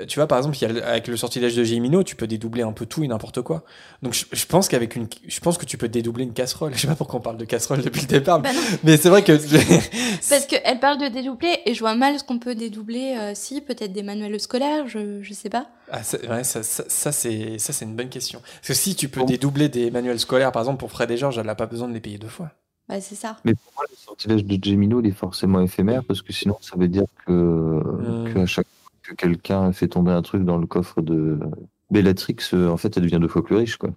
tu 0.07 0.17
vois, 0.19 0.27
par 0.27 0.37
exemple, 0.37 0.57
y 0.61 0.65
a, 0.65 0.87
avec 0.87 1.07
le 1.07 1.17
sortilège 1.17 1.55
de 1.55 1.63
Gémino, 1.63 2.03
tu 2.03 2.15
peux 2.15 2.25
dédoubler 2.27 2.63
un 2.63 2.71
peu 2.71 2.85
tout 2.85 3.03
et 3.03 3.07
n'importe 3.07 3.41
quoi. 3.41 3.63
Donc, 4.01 4.13
je, 4.13 4.25
je 4.31 4.45
pense 4.45 4.67
qu'avec 4.69 4.95
une, 4.95 5.07
je 5.27 5.39
pense 5.41 5.57
que 5.57 5.65
tu 5.65 5.77
peux 5.77 5.89
dédoubler 5.89 6.23
une 6.23 6.33
casserole. 6.33 6.73
Je 6.75 6.81
sais 6.81 6.87
pas 6.87 6.95
pourquoi 6.95 7.19
on 7.19 7.23
parle 7.23 7.37
de 7.37 7.45
casserole 7.45 7.81
depuis 7.81 8.01
le 8.01 8.07
départ, 8.07 8.39
Bah 8.41 8.49
mais 8.83 8.95
c'est 8.97 9.09
vrai 9.09 9.23
que 9.23 9.33
parce 10.29 10.45
qu'elle 10.45 10.79
parle 10.79 10.99
de 10.99 11.07
dédoubler 11.07 11.59
et 11.65 11.73
je 11.73 11.79
vois 11.79 11.95
mal 11.95 12.17
ce 12.19 12.23
qu'on 12.23 12.39
peut 12.39 12.55
dédoubler. 12.55 13.15
euh, 13.19 13.31
si, 13.35 13.61
peut-être 13.61 13.91
des 13.93 14.03
manuels 14.03 14.39
scolaires, 14.39 14.87
je, 14.87 15.21
je 15.21 15.33
sais 15.33 15.49
pas. 15.49 15.67
Ah, 15.91 16.01
ça, 16.03 16.17
ouais, 16.29 16.43
ça, 16.43 16.63
ça, 16.63 16.83
ça, 16.87 17.11
c'est 17.11 17.57
ça 17.59 17.73
c'est 17.73 17.85
une 17.85 17.95
bonne 17.95 18.09
question. 18.09 18.39
Parce 18.41 18.67
que 18.69 18.73
si 18.73 18.95
tu 18.95 19.09
peux 19.09 19.19
Bon. 19.19 19.25
dédoubler 19.25 19.69
des 19.69 19.91
manuels 19.91 20.19
scolaires, 20.19 20.51
par 20.51 20.61
exemple 20.61 20.79
pour 20.79 20.91
Fred 20.91 21.11
et 21.11 21.17
Georges, 21.17 21.37
elle 21.37 21.45
n'a 21.45 21.55
pas 21.55 21.65
besoin 21.67 21.87
de 21.87 21.93
les 21.93 21.99
payer 21.99 22.17
deux 22.17 22.27
fois. 22.27 22.51
Bah, 22.89 22.99
c'est 23.01 23.15
ça. 23.15 23.37
Mais 23.45 23.53
pour 23.53 23.73
moi, 23.75 23.85
le 23.89 23.95
sortilège 23.95 24.43
de 24.45 24.63
Gemino, 24.63 24.99
il 25.01 25.07
est 25.07 25.11
forcément 25.11 25.61
éphémère 25.61 26.03
parce 26.07 26.21
que 26.21 26.33
sinon, 26.33 26.57
ça 26.61 26.75
veut 26.77 26.87
dire 26.89 27.05
que, 27.25 27.81
que 28.33 28.39
à 28.39 28.45
chaque 28.45 28.67
fois 28.67 28.91
que 29.03 29.13
quelqu'un 29.15 29.71
fait 29.71 29.87
tomber 29.87 30.11
un 30.11 30.21
truc 30.21 30.43
dans 30.43 30.57
le 30.57 30.67
coffre 30.67 31.01
de 31.01 31.39
Bellatrix, 31.91 32.37
euh, 32.53 32.69
en 32.69 32.77
fait, 32.77 32.95
elle 32.97 33.03
devient 33.03 33.19
deux 33.21 33.27
fois 33.27 33.43
plus 33.43 33.55
riche, 33.55 33.77
quoi. 33.77 33.91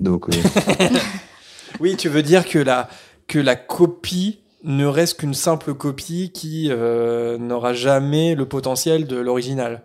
Donc, 0.00 0.28
euh, 0.28 0.32
Oui, 1.80 1.96
tu 1.96 2.08
veux 2.08 2.22
dire 2.22 2.46
que 2.46 2.58
la, 2.58 2.88
que 3.26 3.38
la 3.38 3.56
copie 3.56 4.40
ne 4.64 4.86
reste 4.86 5.20
qu'une 5.20 5.34
simple 5.34 5.74
copie 5.74 6.30
qui 6.32 6.68
euh, 6.70 7.38
n'aura 7.38 7.72
jamais 7.72 8.34
le 8.34 8.46
potentiel 8.46 9.06
de 9.06 9.16
l'original. 9.16 9.82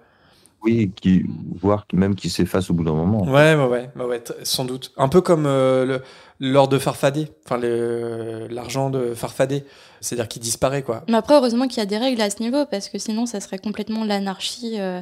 oui, 0.64 0.92
qui, 0.96 1.26
voire 1.62 1.86
même 1.94 2.16
qui 2.16 2.30
s'efface 2.30 2.70
au 2.70 2.74
bout 2.74 2.84
d'un 2.84 2.94
moment. 2.94 3.24
Ouais, 3.24 3.56
ouais, 3.56 3.90
ouais, 4.06 4.24
sans 4.44 4.66
doute. 4.66 4.92
Un 4.98 5.10
peu 5.10 5.22
comme 5.22 5.46
euh, 5.46 5.86
le- 5.86 6.02
l'or 6.44 6.68
de 6.68 6.80
Farfadet, 6.80 7.30
enfin 7.46 7.58
le- 7.58 8.48
l'argent 8.50 8.90
de 8.90 9.14
Farfadet, 9.14 9.64
c'est-à-dire 10.02 10.28
qu'il 10.28 10.42
disparaît, 10.42 10.82
quoi. 10.82 11.04
Mais 11.08 11.16
après, 11.18 11.36
heureusement 11.36 11.68
qu'il 11.68 11.78
y 11.78 11.82
a 11.82 11.86
des 11.86 12.00
règles 12.00 12.20
à 12.22 12.30
ce 12.32 12.42
niveau, 12.42 12.66
parce 12.66 12.90
que 12.90 12.98
sinon, 12.98 13.26
ça 13.28 13.40
serait 13.40 13.60
complètement 13.60 14.04
l'anarchie 14.04 14.78
euh, 14.80 15.02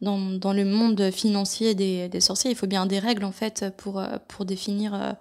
dans, 0.00 0.16
dans 0.18 0.52
le 0.52 0.64
monde 0.64 1.10
financier 1.10 1.74
des, 1.74 2.08
des 2.08 2.20
sorciers. 2.20 2.52
Il 2.52 2.56
faut 2.56 2.68
bien 2.68 2.86
des 2.86 3.00
règles, 3.00 3.24
en 3.24 3.32
fait, 3.32 3.64
pour, 3.76 3.98
euh, 3.98 4.06
pour 4.28 4.44
définir 4.44 4.94
euh, 4.94 5.12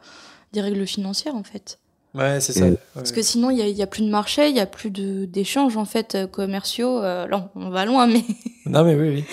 des 0.54 0.62
règles 0.62 0.86
financières, 0.86 1.36
en 1.36 1.44
fait. 1.44 1.80
Ouais, 2.14 2.40
c'est 2.40 2.54
ça. 2.54 2.68
Parce 2.94 3.12
que 3.12 3.22
sinon, 3.24 3.50
il 3.50 3.56
n'y 3.56 3.62
a, 3.64 3.68
il 3.68 3.76
y 3.76 3.82
a 3.82 3.88
plus 3.88 4.04
de 4.04 4.10
marché, 4.10 4.48
il 4.48 4.54
n'y 4.54 4.60
a 4.62 4.66
plus 4.68 4.92
de- 4.92 5.26
d'échanges, 5.26 5.76
en 5.78 5.86
fait, 5.86 6.16
commerciaux. 6.32 7.04
Euh, 7.04 7.26
là, 7.28 7.50
on 7.56 7.70
va 7.72 7.86
loin, 7.86 8.06
mais... 8.08 8.24
Non, 8.68 8.84
mais 8.86 8.96
oui, 8.96 9.10
oui. 9.10 9.26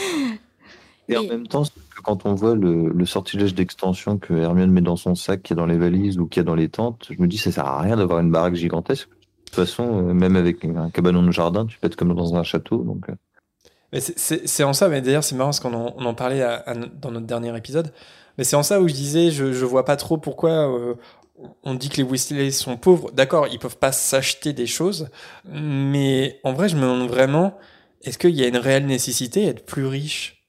Et 1.09 1.17
en 1.19 1.25
même 1.25 1.47
temps, 1.47 1.65
quand 2.03 2.27
on 2.27 2.35
voit 2.35 2.55
le, 2.55 3.05
sortilège 3.07 3.55
d'extension 3.55 4.19
que 4.19 4.35
Hermione 4.35 4.71
met 4.71 4.81
dans 4.81 4.97
son 4.97 5.15
sac, 5.15 5.43
qui 5.43 5.53
est 5.53 5.57
dans 5.57 5.67
les 5.67 5.79
valises 5.79 6.19
ou 6.19 6.27
qui 6.27 6.41
est 6.41 6.45
dans 6.45 6.55
les 6.55 6.69
tentes, 6.69 7.09
je 7.11 7.21
me 7.21 7.27
dis, 7.27 7.39
ça 7.39 7.51
sert 7.51 7.67
à 7.67 7.81
rien 7.81 7.97
d'avoir 7.97 8.21
une 8.21 8.31
baraque 8.31 8.55
gigantesque. 8.55 9.09
De 9.09 9.45
toute 9.47 9.55
façon, 9.55 10.09
euh, 10.09 10.15
même 10.15 10.37
avec 10.37 10.65
un 10.65 10.91
cabanon 10.91 11.23
de 11.23 11.31
jardin, 11.31 11.67
tu 11.67 11.79
peux 11.79 11.87
être 11.87 11.97
comme 11.97 12.15
dans 12.15 12.35
un 12.37 12.43
château. 12.43 12.85
Donc, 12.85 13.09
euh, 13.11 14.01
c'est- 14.01 14.65
en 14.65 14.73
ça, 14.73 14.89
mais 14.89 15.03
d'ailleurs 15.03 15.25
c'est 15.25 15.35
marrant 15.35 15.51
parce 15.51 15.61
qu'on 15.61 15.75
en, 15.75 16.15
parlait 16.15 16.43
dans 17.01 17.11
notre 17.11 17.27
dernier 17.27 17.55
épisode. 17.57 17.93
Mais 18.39 18.45
c'est 18.45 18.57
en 18.57 18.63
ça 18.63 18.81
où 18.81 18.89
je 18.89 18.95
disais, 18.95 19.31
je, 19.31 19.53
je 19.53 19.65
vois 19.67 19.85
pas 19.85 19.97
trop 19.97 20.17
pourquoi 20.17 20.51
euh, 20.51 20.95
on 21.63 21.75
dit 21.75 21.91
que 21.91 21.99
les 21.99 22.03
Weasley 22.03 22.51
sont 22.51 22.79
pauvres. 22.79 23.11
D'accord, 23.13 23.49
ils 23.49 23.59
peuvent 23.59 23.77
pas 23.77 23.93
s'acheter 23.93 24.55
des 24.55 24.67
choses, 24.67 25.11
mais 25.45 26.41
en 26.45 26.55
vrai 26.55 26.71
je 26.71 26.77
me 26.77 26.83
demande 26.83 27.09
vraiment, 27.09 27.59
est-ce 28.03 28.19
qu'il 28.19 28.31
y 28.31 28.45
a 28.45 28.49
une 28.49 28.57
réelle 28.57 28.87
nécessité 28.87 29.45
d'être 29.45 29.67
plus 29.67 29.87
riche? 29.87 30.42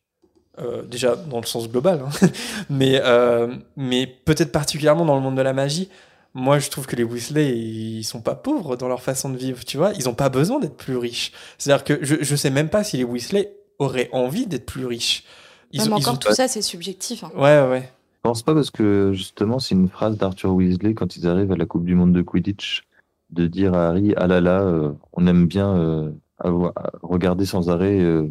Euh, 0.59 0.83
Déjà 0.83 1.15
dans 1.15 1.39
le 1.41 1.45
sens 1.45 1.67
global, 1.69 2.01
hein. 2.05 2.27
mais, 2.69 3.01
euh, 3.03 3.55
mais 3.75 4.05
peut-être 4.07 4.51
particulièrement 4.51 5.05
dans 5.05 5.15
le 5.15 5.21
monde 5.21 5.35
de 5.37 5.41
la 5.41 5.53
magie. 5.53 5.89
Moi, 6.35 6.57
je 6.59 6.69
trouve 6.69 6.85
que 6.87 6.95
les 6.95 7.03
Weasley, 7.03 7.55
ils 7.57 8.03
sont 8.03 8.21
pas 8.21 8.33
pauvres 8.35 8.75
dans 8.75 8.87
leur 8.87 9.01
façon 9.01 9.29
de 9.29 9.37
vivre, 9.37 9.63
tu 9.65 9.77
vois. 9.77 9.91
Ils 9.93 10.09
ont 10.09 10.15
pas 10.15 10.29
besoin 10.29 10.59
d'être 10.59 10.77
plus 10.77 10.97
riches. 10.97 11.31
C'est-à-dire 11.57 11.83
que 11.83 11.99
je, 12.03 12.15
je 12.21 12.35
sais 12.35 12.49
même 12.49 12.69
pas 12.69 12.83
si 12.83 12.97
les 12.97 13.03
Weasley 13.03 13.51
auraient 13.79 14.09
envie 14.13 14.47
d'être 14.47 14.65
plus 14.65 14.85
riches. 14.85 15.23
Ils 15.71 15.81
Même 15.81 15.93
ont- 15.93 15.97
ils 15.97 16.01
encore, 16.01 16.13
ont- 16.15 16.17
tout 16.17 16.33
ça, 16.33 16.47
c'est 16.47 16.61
subjectif. 16.63 17.23
hein. 17.23 17.31
Ouais, 17.35 17.59
ouais, 17.61 17.69
ouais. 17.69 17.89
je 18.15 18.19
pense 18.23 18.41
pas 18.43 18.53
parce 18.55 18.71
que 18.71 19.11
justement, 19.13 19.59
c'est 19.59 19.75
une 19.75 19.89
phrase 19.89 20.17
d'Arthur 20.17 20.53
Weasley 20.53 20.93
quand 20.95 21.15
ils 21.17 21.27
arrivent 21.27 21.51
à 21.51 21.55
la 21.55 21.65
Coupe 21.65 21.85
du 21.85 21.93
Monde 21.95 22.13
de 22.13 22.21
Quidditch 22.23 22.83
de 23.31 23.47
dire 23.47 23.73
à 23.73 23.87
Harry, 23.89 24.13
ah 24.17 24.27
là 24.27 24.39
là, 24.41 24.61
euh, 24.61 24.91
on 25.13 25.25
aime 25.27 25.45
bien 25.47 25.75
euh, 25.75 26.11
avoir, 26.39 26.73
regarder 27.01 27.45
sans 27.47 27.69
arrêt 27.69 27.99
euh, 27.99 28.27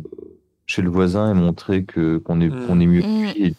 chez 0.67 0.83
le 0.83 0.91
voisin 0.91 1.31
et 1.31 1.35
montrer 1.35 1.85
que 1.85 2.19
qu'on 2.19 2.41
est, 2.41 2.49
qu'on 2.49 2.81
est 2.81 2.87
mieux 2.87 3.03
Mm. 3.03 3.27
Et, 3.37 3.55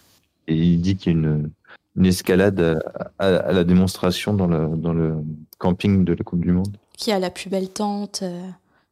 et 0.47 0.55
il 0.55 0.81
dit 0.81 0.95
qu'il 0.95 1.13
y 1.13 1.15
a 1.15 1.19
une, 1.19 1.49
une 1.95 2.05
escalade 2.05 2.59
à, 3.19 3.25
à- 3.25 3.35
à 3.37 3.51
la 3.51 3.63
démonstration 3.63 4.33
dans 4.33 4.47
le, 4.47 4.75
dans 4.77 4.93
le 4.93 5.15
camping 5.59 6.03
de 6.05 6.13
la 6.13 6.23
Coupe 6.23 6.41
du 6.41 6.51
Monde. 6.51 6.75
Qui 6.97 7.11
a 7.11 7.19
la 7.19 7.29
plus 7.29 7.49
belle 7.49 7.69
tente 7.69 8.21
euh, 8.23 8.41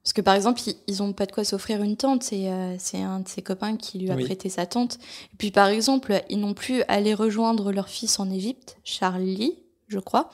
Parce 0.03 0.13
que 0.13 0.21
par 0.21 0.35
exemple, 0.35 0.61
ils, 0.67 0.75
ils 0.88 1.03
ont 1.03 1.13
pas 1.13 1.25
de 1.25 1.31
quoi 1.31 1.43
s'offrir 1.43 1.81
une 1.83 1.97
tente. 1.97 2.23
C'est 2.23 2.49
euh, 2.49 2.75
c'est 2.79 3.01
un 3.01 3.19
de 3.21 3.27
ses 3.27 3.41
copains 3.41 3.75
qui 3.77 3.99
lui 3.99 4.11
a 4.11 4.15
Oui. 4.15 4.23
prêté 4.25 4.49
sa 4.49 4.65
tente. 4.65 4.95
Et 5.33 5.38
puis 5.38 5.51
par 5.51 5.67
exemple, 5.67 6.21
ils 6.29 6.39
n'ont 6.39 6.53
plus 6.53 6.83
allé 6.88 7.13
rejoindre 7.13 7.71
leur 7.71 7.89
fils 7.89 8.19
en 8.19 8.29
Égypte, 8.29 8.77
Charlie, 8.83 9.53
je 9.88 9.99
crois, 9.99 10.31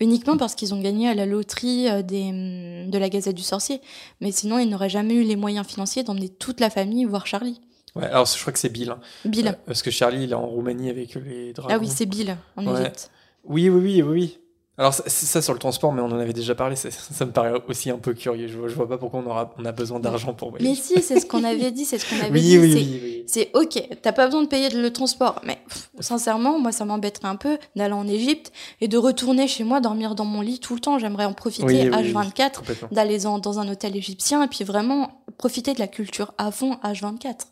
uniquement 0.00 0.36
parce 0.36 0.54
qu'ils 0.54 0.74
ont 0.74 0.80
gagné 0.80 1.08
à 1.08 1.14
la 1.14 1.26
loterie 1.26 1.88
euh, 1.88 2.02
des, 2.02 2.28
hum, 2.30 2.90
de 2.90 2.98
la 2.98 3.08
Gazette 3.08 3.36
du 3.36 3.42
Sorcier. 3.42 3.80
Mais 4.20 4.30
sinon, 4.32 4.58
ils 4.58 4.68
n'auraient 4.68 4.88
jamais 4.90 5.14
eu 5.14 5.22
les 5.22 5.36
moyens 5.36 5.66
financiers 5.66 6.02
d'emmener 6.02 6.28
toute 6.28 6.60
la 6.60 6.70
famille 6.70 7.04
voir 7.04 7.26
Charlie. 7.26 7.60
Ouais, 7.94 8.06
alors 8.06 8.26
je 8.26 8.38
crois 8.40 8.52
que 8.52 8.58
c'est 8.58 8.68
Bill. 8.70 8.90
hein. 8.90 8.98
Bill. 9.24 9.48
Euh, 9.48 9.52
parce 9.66 9.82
que 9.82 9.90
Charlie, 9.92 10.24
il 10.24 10.30
est 10.32 10.34
en 10.34 10.46
Roumanie 10.46 10.90
avec 10.90 11.14
les 11.14 11.52
dragons. 11.52 11.72
ah 11.74 11.78
oui, 11.78 11.88
c'est 11.88 12.06
Bill 12.06 12.36
en 12.56 12.66
Ouais. 12.66 12.80
Égypte. 12.80 13.10
Oui, 13.44 13.68
oui, 13.68 14.02
oui, 14.02 14.02
oui. 14.02 14.38
Alors 14.76 14.92
ça, 14.92 15.04
c'est 15.06 15.26
ça 15.26 15.40
sur 15.40 15.52
le 15.52 15.60
transport, 15.60 15.92
mais 15.92 16.02
on 16.02 16.06
en 16.06 16.18
avait 16.18 16.32
déjà 16.32 16.56
parlé. 16.56 16.74
Ça, 16.74 16.90
ça 16.90 17.24
me 17.24 17.30
paraît 17.30 17.52
aussi 17.68 17.90
un 17.90 17.98
peu 17.98 18.12
curieux. 18.12 18.48
Je 18.48 18.58
vois, 18.58 18.66
je 18.68 18.74
vois 18.74 18.88
pas 18.88 18.98
pourquoi 18.98 19.20
on 19.20 19.26
aura, 19.30 19.54
on 19.56 19.64
a 19.64 19.70
besoin 19.70 20.00
d'argent 20.00 20.34
pour 20.34 20.50
Mais 20.52 20.58
voyager. 20.58 20.80
si, 20.80 21.00
c'est 21.00 21.20
ce 21.20 21.26
qu'on 21.26 21.44
avait 21.44 21.70
dit, 21.70 21.84
c'est 21.84 21.98
ce 21.98 22.08
qu'on 22.10 22.18
avait 22.20 22.32
oui, 22.32 22.40
dit. 22.40 22.58
oui, 22.58 22.72
c'est- 22.72 22.78
oui, 22.78 23.00
oui. 23.04 23.24
C'est 23.26 23.50
ok, 23.54 23.88
t'as 24.02 24.12
pas 24.12 24.26
besoin 24.26 24.42
de 24.42 24.48
payer 24.48 24.70
le 24.70 24.92
transport, 24.92 25.40
mais 25.44 25.58
pff, 25.68 25.90
sincèrement, 26.00 26.58
moi 26.58 26.72
ça 26.72 26.84
m'embêterait 26.84 27.28
un 27.28 27.36
peu 27.36 27.56
d'aller 27.76 27.94
en 27.94 28.06
Égypte 28.08 28.52
et 28.80 28.88
de 28.88 28.98
retourner 28.98 29.46
chez 29.48 29.62
moi 29.64 29.80
dormir 29.80 30.14
dans 30.16 30.24
mon 30.24 30.40
lit 30.40 30.58
tout 30.58 30.74
le 30.74 30.80
temps. 30.80 30.98
J'aimerais 30.98 31.24
en 31.24 31.32
profiter 31.34 31.64
Oui, 31.66 31.88
oui, 31.88 31.90
oui, 31.90 32.12
H24, 32.12 32.52
Complètement. 32.58 32.88
d'aller 32.90 33.18
dans, 33.20 33.38
dans 33.38 33.60
un 33.60 33.68
hôtel 33.68 33.96
égyptien 33.96 34.42
et 34.42 34.48
puis 34.48 34.64
vraiment 34.64 35.22
profiter 35.38 35.72
de 35.72 35.78
la 35.78 35.86
culture 35.86 36.34
à 36.36 36.50
fond 36.50 36.78
H24. 36.82 37.46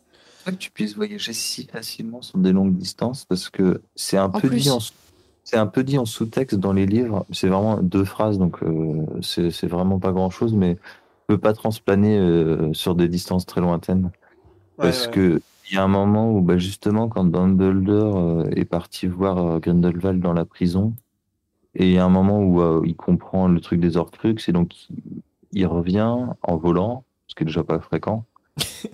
pas 0.45 0.51
que 0.51 0.57
tu 0.57 0.69
puisses 0.71 0.95
voyager 0.95 1.31
si 1.33 1.65
facilement 1.71 2.21
sur 2.21 2.37
des 2.37 2.51
longues 2.51 2.75
distances 2.77 3.23
parce 3.25 3.49
que 3.49 3.81
c'est 3.95 4.17
un 4.17 4.25
En 4.25 4.39
peu 4.41 4.49
plus. 4.49 4.59
dit 4.59 4.69
en 4.69 4.79
c'est 5.43 5.57
un 5.57 5.67
peu 5.67 5.83
dit 5.83 5.97
en 5.97 6.05
sous-texte 6.05 6.57
dans 6.59 6.73
les 6.73 6.85
livres. 6.85 7.25
C'est 7.31 7.47
vraiment 7.47 7.77
deux 7.77 8.05
phrases, 8.05 8.37
donc 8.37 8.63
euh, 8.63 9.05
c'est 9.21 9.67
vraiment 9.67 9.99
pas 9.99 10.11
grand-chose, 10.11 10.53
mais 10.53 10.75
tu 10.75 10.81
peux 11.27 11.37
pas 11.37 11.53
transplaner 11.53 12.17
euh, 12.17 12.73
sur 12.73 12.95
des 12.95 13.07
distances 13.07 13.45
très 13.45 13.61
lointaines 13.61 14.11
Ouais, 14.79 14.85
parce 14.85 15.05
ouais. 15.05 15.11
que 15.11 15.41
il 15.69 15.75
y 15.75 15.77
a 15.77 15.83
un 15.83 15.87
moment 15.87 16.31
où 16.31 16.41
bah, 16.41 16.57
justement 16.57 17.07
quand 17.07 17.25
Dumbledore 17.25 18.17
euh, 18.17 18.49
est 18.55 18.65
parti 18.65 19.05
voir 19.05 19.37
euh, 19.37 19.59
Grindelwald 19.59 20.19
dans 20.19 20.33
la 20.33 20.45
prison 20.45 20.93
et 21.75 21.85
il 21.85 21.93
y 21.93 21.99
a 21.99 22.05
un 22.05 22.09
moment 22.09 22.39
où 22.39 22.83
il 22.85 22.95
comprend 22.95 23.47
le 23.47 23.59
truc 23.59 23.79
des 23.79 23.97
Horcruxes 23.97 24.49
et 24.49 24.51
donc 24.51 24.89
il, 24.89 25.21
il 25.53 25.67
revient 25.67 26.15
en 26.41 26.57
volant, 26.57 27.03
ce 27.27 27.35
qui 27.35 27.43
est 27.43 27.45
déjà 27.45 27.63
pas 27.63 27.79
fréquent. 27.79 28.25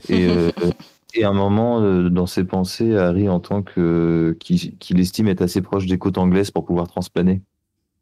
Et, 0.10 0.28
euh, 0.30 0.52
et 1.14 1.24
à 1.24 1.30
un 1.30 1.34
moment, 1.34 1.82
euh, 1.82 2.10
dans 2.10 2.28
ses 2.28 2.44
pensées, 2.44 2.96
Harry 2.96 3.28
entend 3.30 3.64
que 3.64 4.38
qu'il 4.40 5.00
estime 5.00 5.28
être 5.28 5.42
assez 5.42 5.62
proche 5.62 5.86
des 5.86 5.98
côtes 5.98 6.18
anglaises 6.18 6.52
pour 6.52 6.66
pouvoir 6.66 6.88
transplaner. 6.88 7.42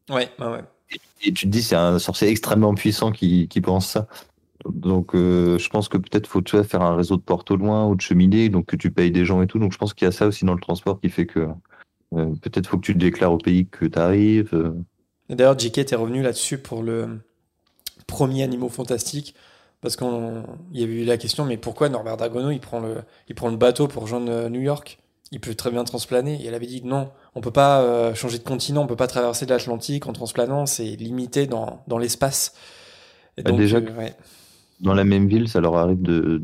Ouais, 0.09 0.29
ouais, 0.39 0.47
ouais. 0.47 0.63
Et 1.23 1.33
tu 1.33 1.45
te 1.45 1.51
dis, 1.51 1.63
c'est 1.63 1.75
un 1.75 1.99
sorcier 1.99 2.29
extrêmement 2.29 2.73
puissant 2.73 3.11
qui, 3.11 3.47
qui 3.47 3.61
pense 3.61 3.87
ça. 3.87 4.07
Donc, 4.65 5.15
euh, 5.15 5.57
je 5.57 5.69
pense 5.69 5.87
que 5.87 5.97
peut-être 5.97 6.27
faut 6.27 6.41
tu 6.41 6.55
vois, 6.55 6.65
faire 6.65 6.81
un 6.81 6.95
réseau 6.95 7.15
de 7.15 7.21
portes 7.21 7.51
au 7.51 7.55
loin 7.55 7.87
ou 7.87 7.95
de 7.95 8.01
cheminées, 8.01 8.49
donc 8.49 8.65
que 8.65 8.75
tu 8.75 8.91
payes 8.91 9.11
des 9.11 9.25
gens 9.25 9.41
et 9.41 9.47
tout. 9.47 9.59
Donc, 9.59 9.71
je 9.71 9.77
pense 9.77 9.93
qu'il 9.93 10.05
y 10.05 10.09
a 10.09 10.11
ça 10.11 10.27
aussi 10.27 10.45
dans 10.45 10.53
le 10.53 10.59
transport 10.59 10.99
qui 10.99 11.09
fait 11.09 11.25
que 11.25 11.47
euh, 12.13 12.33
peut-être 12.41 12.67
faut 12.67 12.77
que 12.77 12.85
tu 12.85 12.93
te 12.93 12.99
déclares 12.99 13.33
au 13.33 13.37
pays 13.37 13.67
que 13.67 13.85
tu 13.85 13.99
arrives. 13.99 14.73
D'ailleurs, 15.29 15.57
JK 15.57 15.77
était 15.79 15.95
revenu 15.95 16.21
là-dessus 16.21 16.57
pour 16.57 16.83
le 16.83 17.19
premier 18.05 18.43
Animaux 18.43 18.69
Fantastiques. 18.69 19.35
Parce 19.81 19.95
qu'il 19.95 20.43
y 20.73 20.83
avait 20.83 20.93
eu 20.93 21.05
la 21.05 21.17
question, 21.17 21.45
mais 21.45 21.57
pourquoi 21.57 21.89
Norbert 21.89 22.17
Dragono, 22.17 22.49
il 22.49 22.59
prend 22.59 22.79
le, 22.79 23.03
il 23.29 23.35
prend 23.35 23.49
le 23.49 23.57
bateau 23.57 23.87
pour 23.87 24.03
rejoindre 24.03 24.31
euh, 24.31 24.49
New 24.49 24.61
York? 24.61 24.97
Il 25.31 25.39
peut 25.39 25.53
très 25.55 25.71
bien 25.71 25.83
transplaner. 25.83 26.41
Et 26.41 26.47
elle 26.47 26.55
avait 26.55 26.65
dit 26.67 26.81
non, 26.83 27.11
on 27.35 27.41
peut 27.41 27.51
pas 27.51 27.81
euh, 27.81 28.15
changer 28.15 28.39
de 28.39 28.43
continent, 28.43 28.83
on 28.83 28.87
peut 28.87 28.95
pas 28.95 29.07
traverser 29.07 29.45
l'Atlantique 29.45 30.07
en 30.07 30.13
transplanant, 30.13 30.65
c'est 30.65 30.95
limité 30.95 31.47
dans, 31.47 31.83
dans 31.87 31.97
l'espace. 31.97 32.53
Bah, 33.37 33.51
déjà 33.51 33.77
euh, 33.77 33.97
ouais. 33.97 34.15
Dans 34.79 34.93
la 34.93 35.03
même 35.03 35.27
ville, 35.27 35.47
ça 35.47 35.59
leur 35.59 35.75
arrive 35.75 36.01
de, 36.01 36.41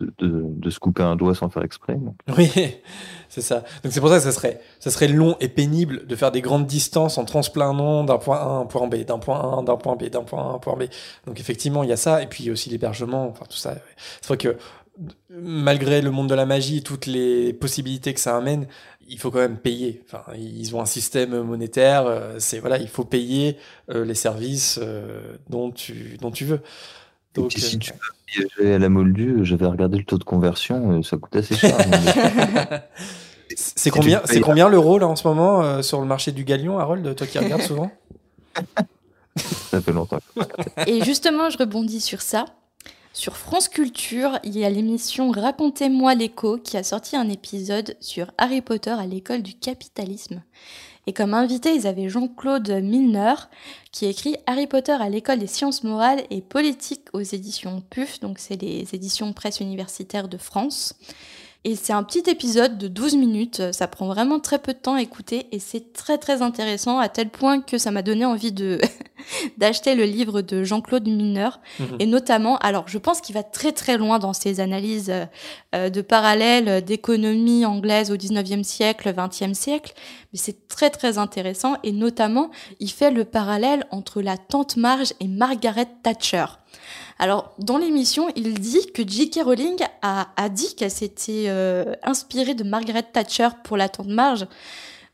de, 0.00 0.70
se 0.70 0.78
couper 0.78 1.02
un 1.02 1.14
doigt 1.14 1.34
sans 1.34 1.50
faire 1.50 1.62
exprès. 1.62 1.98
Oui, 2.36 2.50
c'est 3.28 3.42
ça. 3.42 3.64
Donc 3.84 3.92
c'est 3.92 4.00
pour 4.00 4.08
ça 4.08 4.16
que 4.16 4.22
ça 4.22 4.32
serait, 4.32 4.60
ça 4.80 4.90
serait 4.90 5.08
long 5.08 5.36
et 5.40 5.48
pénible 5.48 6.06
de 6.06 6.16
faire 6.16 6.32
des 6.32 6.40
grandes 6.40 6.66
distances 6.66 7.18
en 7.18 7.24
transplanant 7.24 8.04
d'un 8.04 8.18
point 8.18 8.38
A 8.38 8.44
à 8.44 8.48
un 8.48 8.66
point 8.66 8.88
B, 8.88 9.04
d'un 9.04 9.18
point 9.18 9.58
A, 9.58 9.62
d'un 9.62 9.76
point 9.76 9.96
B, 9.96 10.04
d'un 10.04 10.22
point 10.22 10.42
A 10.42 10.52
à 10.52 10.54
un 10.54 10.58
point 10.58 10.76
B. 10.76 10.84
Donc 11.26 11.38
effectivement, 11.38 11.82
il 11.82 11.90
y 11.90 11.92
a 11.92 11.96
ça, 11.96 12.22
et 12.22 12.26
puis 12.26 12.50
aussi 12.50 12.70
l'hébergement, 12.70 13.28
enfin 13.28 13.44
tout 13.48 13.58
ça. 13.58 13.74
C'est 14.20 14.26
vrai 14.26 14.38
que 14.38 14.56
malgré 15.30 16.00
le 16.00 16.10
monde 16.10 16.28
de 16.28 16.34
la 16.34 16.46
magie, 16.46 16.82
toutes 16.82 17.06
les 17.06 17.52
possibilités 17.52 18.14
que 18.14 18.20
ça 18.20 18.36
amène, 18.36 18.66
il 19.08 19.18
faut 19.18 19.30
quand 19.30 19.38
même 19.38 19.58
payer. 19.58 20.02
Enfin, 20.06 20.22
ils 20.36 20.74
ont 20.74 20.80
un 20.80 20.86
système 20.86 21.42
monétaire. 21.42 22.06
euh, 22.06 22.36
C'est 22.38 22.58
voilà, 22.58 22.78
il 22.78 22.88
faut 22.88 23.04
payer 23.04 23.56
euh, 23.90 24.04
les 24.04 24.14
services 24.14 24.80
euh, 24.82 25.36
dont 25.48 25.70
tu 25.70 26.16
dont 26.20 26.30
tu 26.30 26.44
veux. 26.44 26.60
Et 27.36 27.40
Donc, 27.40 27.50
puis, 27.50 27.60
si 27.60 27.76
euh, 27.76 27.78
tu 27.78 27.92
veux 27.92 28.46
voyager 28.56 28.74
à 28.74 28.78
la 28.78 28.88
Moldue, 28.88 29.44
j'avais 29.44 29.66
regardé 29.66 29.98
le 29.98 30.04
taux 30.04 30.18
de 30.18 30.24
conversion, 30.24 30.98
et 30.98 31.02
ça 31.02 31.16
coûte 31.16 31.36
assez 31.36 31.54
cher. 31.54 31.76
c'est 33.54 33.78
Si 33.78 33.90
combien 33.90 34.22
c'est 34.24 34.40
combien 34.40 34.68
l'euro 34.68 34.98
là 34.98 35.06
en 35.06 35.16
ce 35.16 35.26
moment 35.26 35.62
euh, 35.62 35.82
sur 35.82 36.00
le 36.00 36.06
marché 36.06 36.32
du 36.32 36.44
galion, 36.44 36.78
Harold, 36.78 37.14
toi 37.14 37.26
qui 37.26 37.38
regardes 37.38 37.62
souvent? 37.62 37.90
Ça 39.36 39.82
fait 39.82 39.92
longtemps. 39.92 40.18
Et 40.86 41.04
justement, 41.04 41.50
je 41.50 41.58
rebondis 41.58 42.00
sur 42.00 42.22
ça. 42.22 42.46
Sur 43.12 43.36
France 43.36 43.68
Culture, 43.68 44.38
il 44.44 44.58
y 44.58 44.64
a 44.64 44.70
l'émission 44.70 45.30
Racontez-moi 45.30 46.14
l'écho 46.14 46.58
qui 46.58 46.76
a 46.76 46.82
sorti 46.82 47.16
un 47.16 47.28
épisode 47.28 47.96
sur 48.00 48.30
Harry 48.38 48.62
Potter 48.62 48.90
à 48.90 49.06
l'école 49.06 49.42
du 49.42 49.54
capitalisme. 49.54 50.42
Et 51.06 51.12
comme 51.12 51.34
invité, 51.34 51.74
ils 51.74 51.86
avaient 51.86 52.08
Jean-Claude 52.08 52.68
Milner 52.82 53.34
qui 53.92 54.06
écrit 54.06 54.36
Harry 54.46 54.66
Potter 54.66 54.92
à 54.92 55.08
l'école 55.08 55.38
des 55.38 55.46
sciences 55.46 55.84
morales 55.84 56.24
et 56.30 56.40
politiques 56.40 57.06
aux 57.12 57.20
éditions 57.20 57.82
PUF, 57.90 58.18
donc 58.20 58.38
c'est 58.38 58.60
les 58.60 58.86
éditions 58.92 59.32
presse 59.32 59.60
universitaire 59.60 60.28
de 60.28 60.36
France. 60.36 60.94
Et 61.68 61.74
c'est 61.74 61.92
un 61.92 62.04
petit 62.04 62.22
épisode 62.30 62.78
de 62.78 62.86
12 62.86 63.16
minutes, 63.16 63.72
ça 63.72 63.88
prend 63.88 64.06
vraiment 64.06 64.38
très 64.38 64.60
peu 64.60 64.72
de 64.72 64.78
temps 64.78 64.94
à 64.94 65.02
écouter 65.02 65.48
et 65.50 65.58
c'est 65.58 65.92
très 65.92 66.16
très 66.16 66.40
intéressant 66.40 67.00
à 67.00 67.08
tel 67.08 67.28
point 67.28 67.60
que 67.60 67.76
ça 67.76 67.90
m'a 67.90 68.02
donné 68.02 68.24
envie 68.24 68.52
de 68.52 68.80
d'acheter 69.58 69.96
le 69.96 70.04
livre 70.04 70.42
de 70.42 70.62
Jean-Claude 70.62 71.08
Milner 71.08 71.48
Mhm. 71.80 71.96
et 71.98 72.06
notamment, 72.06 72.56
alors 72.58 72.84
je 72.86 72.98
pense 72.98 73.20
qu'il 73.20 73.34
va 73.34 73.42
très 73.42 73.72
très 73.72 73.98
loin 73.98 74.20
dans 74.20 74.32
ses 74.32 74.60
analyses 74.60 75.10
euh, 75.10 75.24
euh, 75.74 75.90
de 75.90 76.02
parallèles 76.02 76.84
d'économie 76.84 77.66
anglaise 77.66 78.12
au 78.12 78.16
19e 78.16 78.62
siècle, 78.62 79.12
20e 79.12 79.54
siècle, 79.54 79.92
mais 80.32 80.38
c'est 80.38 80.68
très 80.68 80.90
très 80.90 81.18
intéressant 81.18 81.78
et 81.82 81.90
notamment 81.90 82.52
il 82.78 82.92
fait 82.92 83.10
le 83.10 83.24
parallèle 83.24 83.86
entre 83.90 84.22
la 84.22 84.38
tante 84.38 84.76
Marge 84.76 85.14
et 85.18 85.26
Margaret 85.26 85.88
Thatcher. 86.04 86.46
Alors, 87.18 87.54
dans 87.58 87.78
l'émission, 87.78 88.28
il 88.36 88.54
dit 88.54 88.92
que 88.92 89.02
J.K. 89.06 89.40
Rowling 89.44 89.78
a, 90.02 90.28
a 90.36 90.48
dit 90.48 90.74
qu'elle 90.74 90.90
s'était 90.90 91.46
euh, 91.48 91.94
inspirée 92.02 92.54
de 92.54 92.62
Margaret 92.62 93.04
Thatcher 93.10 93.48
pour 93.64 93.76
la 93.76 93.88
tante 93.88 94.08
Marge. 94.08 94.46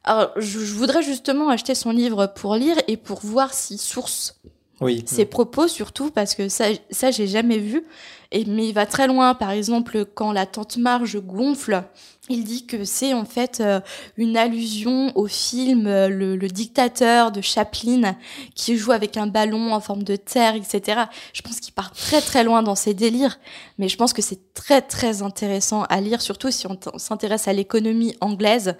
Alors, 0.04 0.32
je, 0.36 0.58
je 0.58 0.74
voudrais 0.74 1.02
justement 1.02 1.48
acheter 1.48 1.74
son 1.76 1.90
livre 1.92 2.26
pour 2.34 2.56
lire 2.56 2.76
et 2.88 2.96
pour 2.96 3.20
voir 3.20 3.54
si 3.54 3.78
source 3.78 4.40
Oui. 4.80 5.04
ses 5.06 5.26
propos 5.26 5.68
surtout 5.68 6.10
parce 6.10 6.34
que 6.34 6.48
ça, 6.48 6.64
ça 6.90 7.12
j'ai 7.12 7.28
jamais 7.28 7.58
vu. 7.58 7.84
Et, 8.32 8.44
mais 8.46 8.66
il 8.66 8.72
va 8.74 8.84
très 8.86 9.06
loin. 9.06 9.34
Par 9.34 9.50
exemple, 9.52 10.04
quand 10.04 10.32
la 10.32 10.44
tante 10.46 10.78
Marge 10.78 11.20
gonfle, 11.20 11.84
il 12.28 12.44
dit 12.44 12.66
que 12.66 12.84
c'est 12.84 13.14
en 13.14 13.24
fait 13.24 13.60
euh, 13.60 13.80
une 14.16 14.36
allusion 14.36 15.10
au 15.16 15.26
film 15.26 15.88
euh, 15.88 16.08
le, 16.08 16.36
le 16.36 16.48
dictateur 16.48 17.32
de 17.32 17.40
Chaplin 17.40 18.16
qui 18.54 18.76
joue 18.76 18.92
avec 18.92 19.16
un 19.16 19.26
ballon 19.26 19.72
en 19.72 19.80
forme 19.80 20.04
de 20.04 20.14
terre, 20.14 20.54
etc. 20.54 21.02
Je 21.32 21.42
pense 21.42 21.58
qu'il 21.58 21.74
part 21.74 21.90
très 21.90 22.20
très 22.20 22.44
loin 22.44 22.62
dans 22.62 22.76
ses 22.76 22.94
délires, 22.94 23.40
mais 23.78 23.88
je 23.88 23.96
pense 23.96 24.12
que 24.12 24.22
c'est 24.22 24.54
très 24.54 24.82
très 24.82 25.22
intéressant 25.22 25.82
à 25.84 26.00
lire, 26.00 26.22
surtout 26.22 26.52
si 26.52 26.66
on 26.68 26.78
s'intéresse 26.96 27.48
à 27.48 27.52
l'économie 27.52 28.14
anglaise. 28.20 28.76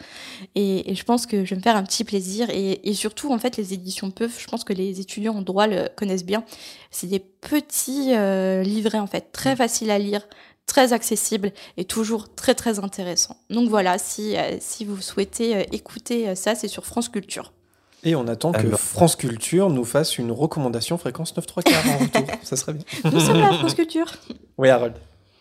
Et, 0.55 0.93
et 0.93 0.95
je 0.95 1.05
pense 1.05 1.27
que 1.27 1.45
je 1.45 1.51
vais 1.51 1.57
me 1.57 1.63
faire 1.63 1.77
un 1.77 1.83
petit 1.83 2.05
plaisir. 2.05 2.49
Et, 2.51 2.89
et 2.89 2.95
surtout, 2.95 3.33
en 3.33 3.39
fait, 3.39 3.57
les 3.57 3.75
éditions 3.75 4.13
Peuf, 4.13 4.41
je 4.41 4.47
pense 4.47 4.63
que 4.63 4.73
les 4.73 5.01
étudiants 5.01 5.35
en 5.35 5.43
droit 5.43 5.67
le 5.67 5.89
connaissent 5.97 6.25
bien. 6.25 6.45
C'est 6.91 7.07
des 7.09 7.19
petits 7.19 8.15
euh, 8.15 8.63
livrets, 8.63 8.99
en 8.99 9.07
fait, 9.07 9.33
très 9.33 9.57
faciles 9.57 9.91
à 9.91 9.99
lire, 9.99 10.23
très 10.67 10.93
accessibles 10.93 11.53
et 11.77 11.85
toujours 11.85 12.35
très 12.35 12.55
très 12.55 12.79
intéressants. 12.79 13.37
Donc 13.51 13.69
voilà, 13.69 13.99
si, 13.99 14.37
euh, 14.37 14.57
si 14.61 14.85
vous 14.85 15.01
souhaitez 15.01 15.57
euh, 15.57 15.63
écouter 15.73 16.29
euh, 16.29 16.35
ça, 16.35 16.55
c'est 16.55 16.69
sur 16.69 16.87
France 16.87 17.09
Culture. 17.09 17.53
Et 18.05 18.17
on 18.17 18.27
attend 18.27 18.53
que. 18.53 18.69
France 18.77 19.17
Culture 19.17 19.71
nous 19.71 19.85
fasse 19.85 20.19
une 20.19 20.33
recommandation 20.33 20.99
fréquence 20.99 21.37
9 21.37 21.47
3 21.47 21.63
quarts 21.63 21.85
en 21.87 21.99
retour. 21.99 22.27
Ça 22.43 22.57
serait 22.57 22.73
bien. 22.73 22.85
Nous 23.13 23.21
sommes 23.21 23.39
là, 23.39 23.53
France 23.53 23.75
Culture. 23.75 24.07
Oui, 24.59 24.71
Harold. 24.71 24.95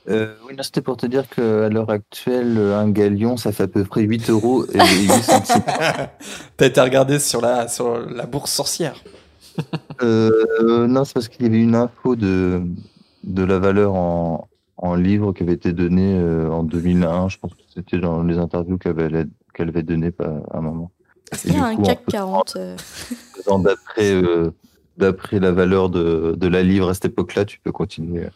Euh, 0.10 0.36
oui, 0.48 0.56
c'était 0.62 0.82
pour 0.82 0.98
te 0.98 1.06
dire 1.06 1.28
qu'à 1.28 1.70
l'heure 1.70 1.90
actuelle, 1.90 2.58
un 2.58 2.90
galion, 2.90 3.38
ça 3.38 3.52
fait 3.52 3.64
à 3.64 3.68
peu 3.68 3.84
près 3.84 4.02
8 4.02 4.32
euros 4.32 4.66
et 4.66 4.80
8 4.80 5.08
centimes. 5.22 5.64
T'as 6.58 6.66
été 6.66 6.82
regardé 6.82 7.20
sur 7.20 7.40
la, 7.40 7.68
sur 7.68 8.00
la 8.00 8.26
bourse 8.26 8.52
sorcière. 8.52 8.96
Euh, 10.02 10.88
non, 10.88 11.04
c'est 11.04 11.14
parce 11.14 11.28
qu'il 11.28 11.46
y 11.46 11.50
avait 11.50 11.62
une 11.62 11.76
info 11.76 12.16
de, 12.16 12.64
de 13.24 13.44
la 13.44 13.60
valeur 13.60 13.94
en, 13.94 14.48
en 14.82 14.96
livre 14.96 15.32
qui 15.32 15.44
avait 15.44 15.54
été 15.54 15.74
donnée 15.74 16.16
euh, 16.16 16.50
en 16.50 16.64
2001. 16.64 17.30
Je 17.30 17.38
pense 17.38 17.54
que 17.54 17.62
c'était 17.74 18.00
dans 18.00 18.24
les 18.24 18.38
interviews 18.38 18.78
qu'elle 18.78 19.00
avait, 19.00 19.26
qu'elle 19.54 19.70
avait 19.70 19.84
données 19.84 20.12
à 20.20 20.58
un 20.58 20.62
moment. 20.62 20.92
Est-ce 21.32 21.48
Et 21.48 21.52
qu'il 21.52 21.60
y 21.60 21.64
a 21.64 21.70
du 21.70 21.74
un 21.74 21.76
coup, 21.78 21.84
CAC 21.84 22.00
en 22.00 22.12
40 22.12 22.54
euh, 22.58 22.76
D'après 23.64 24.12
euh, 24.12 24.52
d'après 24.98 25.40
la 25.40 25.52
valeur 25.52 25.90
de, 25.90 26.36
de 26.38 26.48
la 26.48 26.64
livre 26.64 26.90
à 26.90 26.94
cette 26.94 27.06
époque-là, 27.06 27.46
tu 27.46 27.60
peux 27.60 27.72
continuer 27.72 28.28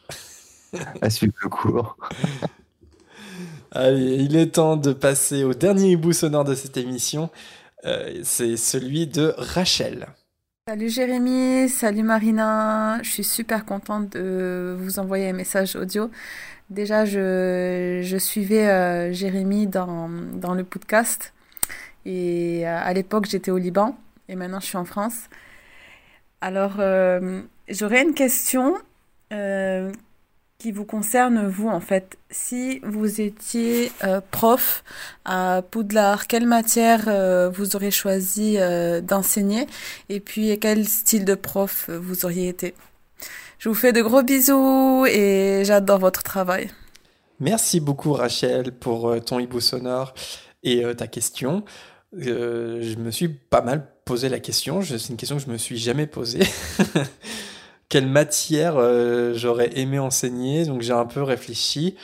à 1.01 1.09
suivre 1.09 1.34
le 1.43 1.49
cours. 1.49 1.97
Allez, 3.72 4.15
il 4.15 4.38
est 4.38 4.51
temps 4.55 4.77
de 4.77 4.93
passer 4.93 5.43
au 5.43 5.53
dernier 5.53 5.91
hibou 5.91 6.13
sonore 6.13 6.45
de 6.45 6.55
cette 6.55 6.77
émission. 6.77 7.30
Euh, 7.85 8.22
c'est 8.23 8.55
celui 8.55 9.05
de 9.05 9.34
Rachel. 9.38 10.07
Salut 10.67 10.89
Jérémy, 10.89 11.69
salut 11.69 12.01
Marina, 12.01 12.99
je 13.03 13.11
suis 13.11 13.23
super 13.23 13.65
contente 13.65 14.09
de 14.13 14.75
vous 14.79 14.97
envoyer 14.97 15.29
un 15.29 15.33
message 15.33 15.75
audio. 15.75 16.09
Déjà, 16.71 17.05
je, 17.05 18.17
suivais 18.19 18.67
euh, 18.67 19.13
Jérémy 19.13 19.67
dans, 19.67 20.07
le 20.07 20.63
podcast 20.63 21.35
et 22.03 22.67
euh, 22.67 22.79
à 22.83 22.91
l'époque 22.93 23.27
j'étais 23.27 23.51
au 23.51 23.59
Liban 23.59 23.95
et 24.27 24.35
maintenant 24.35 24.59
je 24.59 24.65
suis 24.65 24.77
en 24.77 24.85
France. 24.85 25.29
Alors, 26.41 26.77
euh, 26.79 27.43
j'aurais 27.69 28.01
une 28.01 28.15
question 28.15 28.73
qui 30.57 30.72
vous 30.72 30.86
concerne, 30.86 31.48
vous, 31.48 31.68
en 31.68 31.80
fait. 31.80 32.18
Si 32.30 32.80
vous 32.80 33.22
étiez 33.22 33.91
euh, 34.03 34.22
prof 34.32 34.84
à 35.26 35.61
Poudlard, 35.69 36.27
quelle 36.27 36.48
matière 36.48 37.06
euh, 37.07 37.49
vous 37.49 37.76
aurez 37.76 37.91
choisi 37.91 38.56
euh, 38.57 39.02
d'enseigner? 39.02 39.68
Et 40.10 40.19
puis 40.19 40.57
quel 40.60 40.88
style 40.88 41.26
de 41.26 41.36
prof 41.36 41.90
vous 41.90 42.26
auriez 42.26 42.48
été? 42.48 42.73
Je 43.60 43.69
vous 43.69 43.76
fais 43.76 43.94
de 43.94 44.02
gros 44.02 44.23
bisous 44.23 45.06
et 45.07 45.64
j'adore 45.65 45.99
votre 45.99 46.23
travail. 46.23 46.69
Merci 47.40 47.80
beaucoup 47.80 48.14
Rachel 48.14 48.72
pour 48.72 49.15
ton 49.26 49.40
hibou 49.40 49.60
sonore 49.60 50.14
et 50.64 50.84
ta 50.95 51.07
question. 51.07 51.64
Je 52.18 52.95
me 52.95 53.11
suis 53.11 53.27
pas 53.27 53.61
mal 53.61 53.88
posé 54.06 54.30
la 54.30 54.40
question. 54.40 54.82
C'est 54.82 55.10
une 55.10 55.18
question 55.18 55.38
que 55.38 55.44
je 55.44 55.49
me 55.49 55.57
suis 55.57 55.77
jamais 55.77 56.07
posée. 56.07 56.44
Quelle 57.90 58.07
matière 58.07 58.76
euh, 58.78 59.34
j'aurais 59.36 59.78
aimé 59.78 59.99
enseigner 59.99 60.66
Donc 60.66 60.82
j'ai 60.82 60.94
un 60.94 61.06
peu 61.06 61.22
réfléchi 61.24 61.95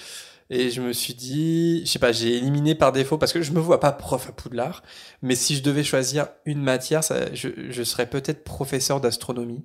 et 0.50 0.70
je 0.70 0.82
me 0.82 0.94
suis 0.94 1.14
dit, 1.14 1.82
je 1.86 1.92
sais 1.92 2.00
pas, 2.00 2.12
j'ai 2.12 2.36
éliminé 2.38 2.76
par 2.76 2.92
défaut 2.92 3.18
parce 3.18 3.34
que 3.34 3.42
je 3.42 3.52
me 3.52 3.60
vois 3.60 3.80
pas 3.80 3.92
prof 3.94 4.28
à 4.30 4.34
Poudlard. 4.34 4.84
Mais 5.22 5.36
si 5.36 5.56
je 5.56 5.64
devais 5.64 5.84
choisir 5.84 6.28
une 6.46 6.62
matière, 6.62 7.04
ça, 7.04 7.34
je, 7.34 7.50
je 7.70 7.84
serais 7.84 8.06
peut-être 8.08 8.44
professeur 8.44 9.00
d'astronomie 9.02 9.64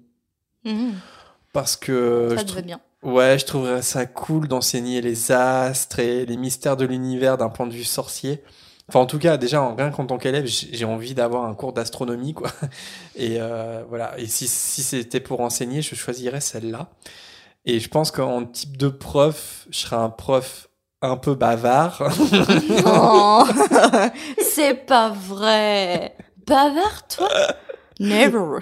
mhm, 0.65 0.95
parce 1.53 1.77
que 1.77 2.29
Ça 2.31 2.37
je 2.39 2.43
te 2.43 2.47
trou- 2.49 2.57
va 2.57 2.63
bien. 2.63 2.81
Ouais, 3.03 3.39
je 3.39 3.45
trouverais 3.47 3.83
ça 3.83 4.07
cool 4.07 4.49
d'enseigner 4.49 5.01
les 5.01 5.31
astres 5.33 5.99
et 6.01 6.27
les 6.27 6.37
mystères 6.37 6.77
de 6.77 6.85
l'univers 6.85 7.37
d'un 7.37 7.49
point 7.51 7.67
de 7.67 7.73
vue 7.73 7.85
sorcier. 7.85 8.43
Enfin, 8.89 9.01
en 9.01 9.07
tout 9.07 9.19
cas, 9.19 9.37
déjà, 9.37 9.63
en, 9.63 9.75
rien 9.75 9.91
qu'en 9.91 10.07
tant 10.07 10.17
qu'élève, 10.17 10.47
j'ai 10.47 10.85
envie 10.85 11.15
d'avoir 11.15 11.45
un 11.45 11.55
cours 11.55 11.73
d'astronomie, 11.73 12.35
quoi. 12.35 12.51
Et 13.17 13.37
euh, 13.41 13.83
voilà. 13.89 14.19
Et 14.19 14.27
si, 14.27 14.47
si 14.47 14.83
c'était 14.83 15.21
pour 15.21 15.41
enseigner, 15.41 15.83
je 15.83 15.95
choisirais 15.95 16.41
celle-là. 16.41 16.89
Et 17.65 17.81
je 17.81 17.89
pense 17.89 18.13
qu'en 18.13 18.45
type 18.45 18.77
de 18.77 18.89
prof, 18.89 19.67
je 19.71 19.79
serais 19.81 19.97
un 19.97 20.11
prof 20.11 20.69
un 21.03 21.17
peu 21.17 21.35
bavard. 21.35 22.03
Non, 22.85 23.45
c'est 24.39 24.87
pas 24.87 25.11
vrai. 25.11 26.15
Bavard, 26.47 27.09
toi? 27.09 27.29
Never. 27.99 28.61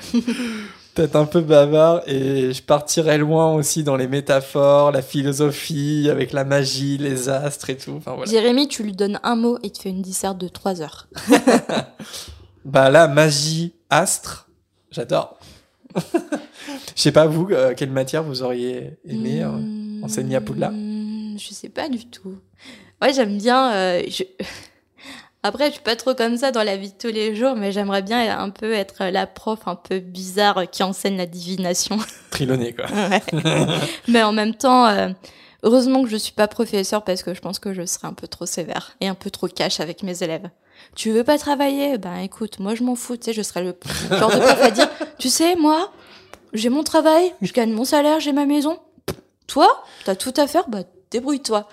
Peut-être 0.95 1.16
un 1.16 1.25
peu 1.27 1.41
bavard. 1.41 2.03
Et 2.07 2.53
je 2.53 2.62
partirais 2.62 3.19
loin 3.19 3.53
aussi 3.55 3.83
dans 3.83 3.97
les 3.97 4.07
métaphores, 4.07 4.93
la 4.93 5.03
philosophie, 5.03 6.09
avec 6.11 6.33
la 6.33 6.45
magie, 6.45 6.99
les 6.99 7.29
astres 7.29 7.71
et 7.71 7.77
tout. 7.77 7.95
Enfin, 7.97 8.15
voilà. 8.15 8.31
Jérémy, 8.31 8.69
tu 8.69 8.83
lui 8.85 8.93
donnes 8.93 9.19
un 9.25 9.35
mot 9.37 9.57
et 9.59 9.66
il 9.66 9.73
te 9.73 9.81
fait 9.83 9.91
une 9.91 10.03
disserte 10.03 10.39
de 10.39 10.49
3 10.49 10.81
heures. 10.83 11.09
Bah 12.65 12.89
là, 12.89 13.09
magie, 13.09 13.75
astre, 13.91 14.49
j'adore. 14.91 15.39
Je 16.97 17.03
sais 17.03 17.12
pas, 17.12 17.27
vous, 17.27 17.47
euh, 17.51 17.75
quelle 17.77 17.91
matière 17.91 18.23
vous 18.23 18.43
auriez 18.43 18.97
aimé 19.07 19.43
euh, 19.43 19.49
Hmm, 19.49 20.03
enseigner 20.03 20.37
à 20.37 20.41
Poudlard? 20.41 20.73
Je 20.73 21.49
sais 21.53 21.69
pas 21.69 21.91
du 21.91 22.07
tout. 22.07 22.39
Ouais, 23.03 23.12
j'aime 23.12 23.37
bien. 23.37 23.71
euh, 23.75 24.03
je- 24.09 24.23
Après, 25.45 25.66
je 25.66 25.73
suis 25.73 25.83
pas 25.83 25.95
trop 25.95 26.15
comme 26.15 26.37
ça 26.37 26.51
dans 26.51 26.62
la 26.62 26.77
vie 26.77 26.89
de 26.89 26.99
tous 26.99 27.12
les 27.15 27.37
jours, 27.37 27.55
mais 27.55 27.71
j'aimerais 27.71 28.03
bien 28.03 28.37
un 28.39 28.51
peu 28.51 28.73
être 28.73 29.05
la 29.05 29.27
prof 29.27 29.61
un 29.66 29.77
peu 29.77 30.01
bizarre 30.01 30.65
qui 30.71 30.83
enseigne 30.83 31.16
la 31.16 31.27
divination. 31.27 31.99
Triloné, 32.31 32.73
quoi. 32.73 32.87
Mais 34.09 34.23
en 34.23 34.33
même 34.33 34.55
temps, 34.55 34.87
euh, 34.87 35.11
Heureusement 35.65 36.03
que 36.03 36.11
je 36.11 36.19
suis 36.19 36.35
pas 36.35 36.47
professeur 36.47 37.05
parce 37.05 37.23
que 37.23 37.33
je 37.33 37.41
pense 37.41 37.59
que 37.59 37.73
je 37.73 37.87
serais 37.87 38.07
un 38.07 38.12
peu 38.12 38.29
trop 38.29 38.45
sévère 38.45 38.97
et 39.01 39.09
un 39.09 39.15
peu 39.15 39.31
trop 39.31 39.49
cash 39.49 39.81
avec 39.81 40.03
mes 40.03 40.23
élèves. 40.23 40.51
Tu 40.95 41.11
veux 41.11 41.25
pas 41.25 41.39
travailler? 41.39 41.97
Ben 41.97 42.19
écoute, 42.19 42.59
moi 42.59 42.75
je 42.75 42.83
m'en 42.83 42.95
fous, 42.97 43.16
tu 43.16 43.25
sais, 43.25 43.33
je 43.33 43.41
serais 43.41 43.62
le 43.62 43.75
genre 44.11 44.31
de 44.31 44.41
prof 44.41 44.61
à 44.61 44.71
dire, 44.71 44.91
tu 45.19 45.31
sais, 45.31 45.57
moi, 45.57 45.91
j'ai 46.53 46.69
mon 46.69 46.83
travail, 46.85 47.33
je 47.41 47.51
gagne 47.55 47.73
mon 47.73 47.87
salaire, 47.87 48.21
j'ai 48.21 48.33
ma 48.33 48.45
maison. 48.45 48.79
Toi, 49.47 49.83
t'as 50.05 50.15
tout 50.15 50.35
à 50.37 50.47
faire, 50.47 50.69
bah 50.69 50.81
débrouille-toi. 51.11 51.66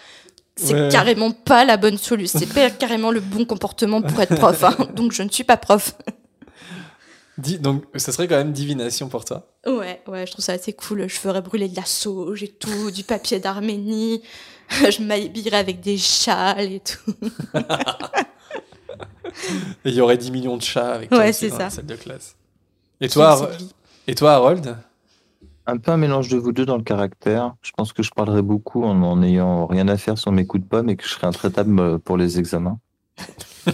C'est 0.64 0.74
Ouais. 0.74 0.90
carrément 0.92 1.32
pas 1.32 1.66
la 1.66 1.78
bonne 1.78 1.98
solution, 1.98 2.38
c'est 2.40 2.54
pas 2.54 2.70
carrément 2.70 3.10
le 3.12 3.20
bon 3.20 3.46
comportement 3.46 4.02
pour 4.02 4.20
être 4.22 4.36
prof, 4.36 4.64
hein. 4.64 4.76
donc 4.96 5.12
je 5.12 5.24
ne 5.24 5.30
suis 5.30 5.44
pas 5.44 5.58
prof. 5.58 5.96
Donc, 7.38 7.86
ça 7.96 8.12
serait 8.12 8.28
quand 8.28 8.36
même 8.36 8.52
divination 8.52 9.10
pour 9.10 9.26
toi. 9.26 9.48
Ouais, 9.66 10.02
ouais, 10.08 10.28
je 10.28 10.32
trouve 10.34 10.46
ça 10.46 10.52
assez 10.54 10.74
cool. 10.74 11.08
Je 11.10 11.16
ferais 11.16 11.42
brûler 11.42 11.70
de 11.70 11.76
la 11.76 11.86
sauge 11.86 12.44
et 12.44 12.50
tout, 12.50 12.92
du 12.92 13.04
papier 13.04 13.40
d'Arménie. 13.40 14.22
Je 14.70 15.02
m'habillerais 15.02 15.58
avec 15.58 15.80
des 15.82 15.98
châles 15.98 16.72
et 16.74 16.80
tout. 16.82 17.14
Et 19.86 19.90
il 19.90 19.94
y 19.96 20.02
aurait 20.02 20.18
10 20.18 20.30
millions 20.32 20.58
de 20.58 20.62
chats 20.62 20.94
avec 20.94 21.10
toi 21.10 21.20
Ouais, 21.20 21.34
c'est 21.34 21.50
dans 21.50 21.58
ça. 21.58 21.64
la 21.64 21.70
salle 21.70 21.86
de 21.86 21.96
classe. 21.96 22.36
Et 23.00 23.10
toi, 23.10 23.50
et 24.08 24.14
toi 24.16 24.34
Harold? 24.34 24.78
Un 25.68 25.78
peu 25.78 25.92
un 25.92 25.98
mélange 25.98 26.30
de 26.30 26.38
vous 26.38 26.52
deux 26.52 26.66
dans 26.66 26.78
le 26.78 26.84
caractère. 26.84 27.56
Je 27.62 27.72
pense 27.72 27.94
que 27.94 28.04
je 28.04 28.12
parlerai 28.12 28.42
beaucoup 28.42 28.84
en 28.84 29.02
en 29.04 29.18
n'ayant 29.18 29.68
rien 29.68 29.88
à 29.88 29.98
faire 29.98 30.18
sur 30.18 30.32
mes 30.32 30.46
coups 30.46 30.64
de 30.64 30.70
pomme 30.70 30.90
et 30.90 30.96
que 30.96 31.04
je 31.04 31.10
serai 31.10 31.28
intraitable 31.28 31.80
euh, 31.80 31.98
pour 31.98 32.18
les 32.18 32.40
examens. 32.40 32.80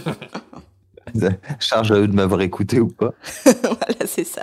Charge 1.58 1.92
à 1.92 1.96
eux 1.96 2.08
de 2.08 2.14
m'avoir 2.14 2.40
écouté 2.42 2.80
ou 2.80 2.88
pas. 2.88 3.14
voilà, 3.44 4.06
c'est 4.06 4.24
ça. 4.24 4.42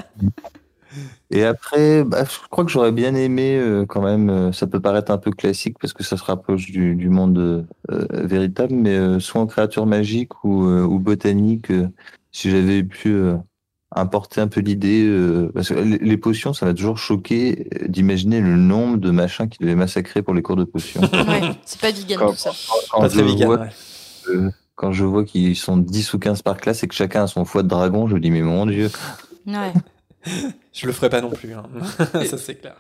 Et 1.32 1.44
après, 1.44 2.04
bah, 2.04 2.24
je 2.24 2.48
crois 2.50 2.64
que 2.64 2.72
j'aurais 2.72 2.92
bien 2.92 3.16
aimé 3.16 3.58
euh, 3.58 3.86
quand 3.86 4.02
même, 4.02 4.30
euh, 4.30 4.52
ça 4.52 4.68
peut 4.68 4.80
paraître 4.80 5.12
un 5.12 5.18
peu 5.18 5.32
classique 5.32 5.78
parce 5.80 5.94
que 5.94 6.04
ça 6.04 6.18
se 6.18 6.24
rapproche 6.24 6.72
du, 6.72 6.96
du 6.96 7.10
monde 7.10 7.38
euh, 7.92 8.08
véritable, 8.12 8.74
mais 8.74 9.20
soit 9.20 9.42
en 9.42 9.48
créature 9.48 9.86
magique 9.86 10.44
ou, 10.44 10.66
ou 10.66 11.00
botanique, 11.00 11.72
si 12.32 12.50
j'avais 12.50 12.84
pu 12.84 13.18
importer 13.96 14.42
un 14.42 14.48
peu 14.48 14.60
l'idée, 14.62 15.04
euh, 15.08 15.50
parce 15.54 15.70
que 15.70 15.74
les, 15.76 16.18
potions, 16.18 16.54
ça 16.54 16.66
m'a 16.66 16.74
toujours 16.74 16.98
choqué 16.98 17.68
d'imaginer 17.88 18.42
le 18.42 18.56
nombre 18.58 18.98
de 18.98 19.10
machins 19.12 19.48
qui 19.48 19.58
devaient 19.60 19.76
massacrer 19.76 20.22
pour 20.22 20.34
les 20.34 20.42
cours 20.42 20.56
de 20.58 20.66
potions. 20.66 21.02
Ouais, 21.14 21.42
c'est 21.66 21.80
pas 21.80 21.92
vegan 21.92 22.20
Quand- 22.20 22.32
tout 22.32 22.38
ça. 22.38 22.52
Quand 22.92 23.00
Pas 23.02 23.08
je 23.10 23.14
très 23.20 23.24
vegan, 23.24 23.48
vois 23.48 23.60
ouais. 23.60 24.50
quand 24.76 24.92
je 24.92 25.06
vois 25.06 25.24
qu'ils 25.24 25.56
sont 25.56 25.78
10 25.78 26.14
ou 26.14 26.20
15 26.20 26.42
par 26.42 26.58
classe 26.58 26.84
et 26.84 26.88
que 26.88 26.94
chacun 26.96 27.24
a 27.24 27.28
son 27.28 27.46
foie 27.46 27.64
de 27.64 27.68
dragon, 27.70 28.08
je 28.08 28.16
me 28.16 28.20
dis, 28.20 28.32
mais 28.32 28.42
mon 28.42 28.66
Dieu. 28.66 28.90
Ouais. 29.48 29.74
Je 30.74 30.88
le 30.88 30.92
ferai 30.92 31.10
pas 31.10 31.22
non 31.22 31.30
plus, 31.30 31.54
hein. 31.54 31.64
ça 32.26 32.38
c'est 32.38 32.56
clair. 32.56 32.76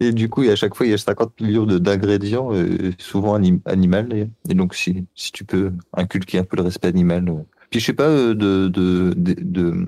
Et 0.00 0.12
du 0.12 0.28
coup, 0.28 0.42
à 0.42 0.56
chaque 0.56 0.74
fois, 0.74 0.86
il 0.86 0.90
y 0.90 0.92
a 0.92 0.98
50 0.98 1.40
millions 1.40 1.64
de- 1.66 1.78
d'ingrédients, 1.78 2.48
euh, 2.52 2.90
souvent 2.98 3.34
anim 3.34 3.60
animal 3.64 4.08
d'ailleurs. 4.08 4.26
Et 4.48 4.54
donc, 4.54 4.74
si, 4.74 5.06
si 5.14 5.30
tu 5.30 5.44
peux 5.44 5.72
inculquer 5.96 6.38
un 6.38 6.44
peu 6.44 6.56
le 6.56 6.62
respect 6.64 6.88
animal. 6.88 7.28
euh. 7.28 7.34
Puis, 7.70 7.80
je 7.80 7.86
sais 7.86 7.92
pas, 7.92 8.08
de, 8.08 8.32
de, 8.34 8.68
de, 9.16 9.34
de- 9.38 9.86